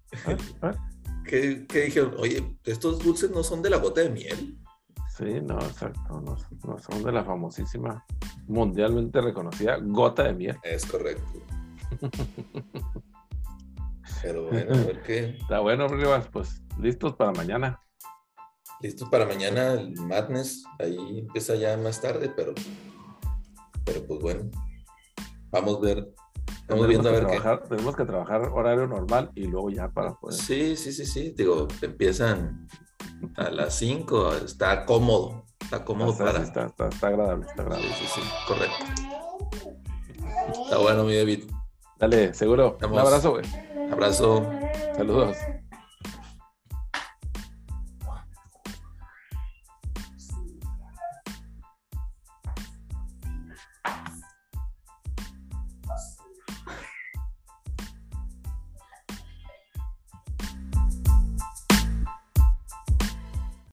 ¿Qué, 1.25 1.67
¿Qué, 1.67 1.85
dijeron? 1.85 2.17
Oye, 2.19 2.59
¿estos 2.65 2.99
dulces 2.99 3.31
no 3.31 3.43
son 3.43 3.63
de 3.63 3.71
la 3.71 3.79
gota 3.79 4.03
de 4.03 4.11
miel? 4.11 4.59
Sí, 5.17 5.41
no, 5.43 5.59
exacto. 5.59 6.21
No, 6.21 6.37
son 6.79 7.03
de 7.03 7.13
la 7.13 7.25
famosísima, 7.25 8.05
mundialmente 8.47 9.23
reconocida 9.23 9.79
gota 9.81 10.25
de 10.25 10.35
miel. 10.35 10.59
Es 10.63 10.85
correcto. 10.85 11.25
Pero 14.23 14.45
bueno, 14.51 14.75
a 14.75 14.85
ver 14.85 15.03
qué. 15.03 15.37
Está 15.41 15.61
bueno, 15.61 15.89
Rivas, 15.89 16.29
pues 16.33 16.63
listos 16.79 17.15
para 17.15 17.33
mañana. 17.33 17.81
Listos 18.81 19.09
para 19.11 19.27
mañana, 19.27 19.75
el 19.75 19.95
Madness, 20.01 20.65
ahí 20.79 21.19
empieza 21.19 21.55
ya 21.55 21.77
más 21.77 22.01
tarde, 22.01 22.33
pero, 22.35 22.55
pero 23.85 24.07
pues 24.07 24.21
bueno, 24.21 24.51
vamos 25.51 25.77
a 25.77 25.81
ver. 25.81 26.09
Estamos 26.63 26.87
viendo 26.87 27.09
a 27.09 27.13
ver 27.13 27.27
qué. 27.27 27.41
Tenemos 27.69 27.97
que 27.97 28.05
trabajar 28.05 28.43
horario 28.49 28.87
normal 28.87 29.31
y 29.35 29.47
luego 29.47 29.71
ya 29.71 29.91
para 29.91 30.15
poder. 30.15 30.39
Sí, 30.39 30.77
sí, 30.77 30.93
sí, 30.93 31.05
sí. 31.05 31.35
Digo, 31.37 31.69
empiezan 31.83 32.69
a 33.37 33.51
las 33.51 33.75
5, 33.75 34.35
está 34.37 34.87
cómodo. 34.87 35.45
Está 35.61 35.85
cómodo 35.85 36.13
está, 36.13 36.25
para. 36.25 36.43
Está, 36.43 36.67
está, 36.67 36.89
está, 36.89 37.07
agradable, 37.09 37.47
está 37.47 37.63
agradable. 37.63 37.89
Sí, 37.89 38.05
sí, 38.15 38.21
correcto. 38.47 38.85
Está 40.65 40.79
bueno, 40.79 41.05
mi 41.05 41.17
David. 41.17 41.51
Dale, 41.99 42.33
seguro. 42.35 42.79
Un 42.83 42.99
abrazo, 42.99 43.33
güey. 43.33 43.45
Abrazo. 43.91 44.47
Saludos. 44.97 45.37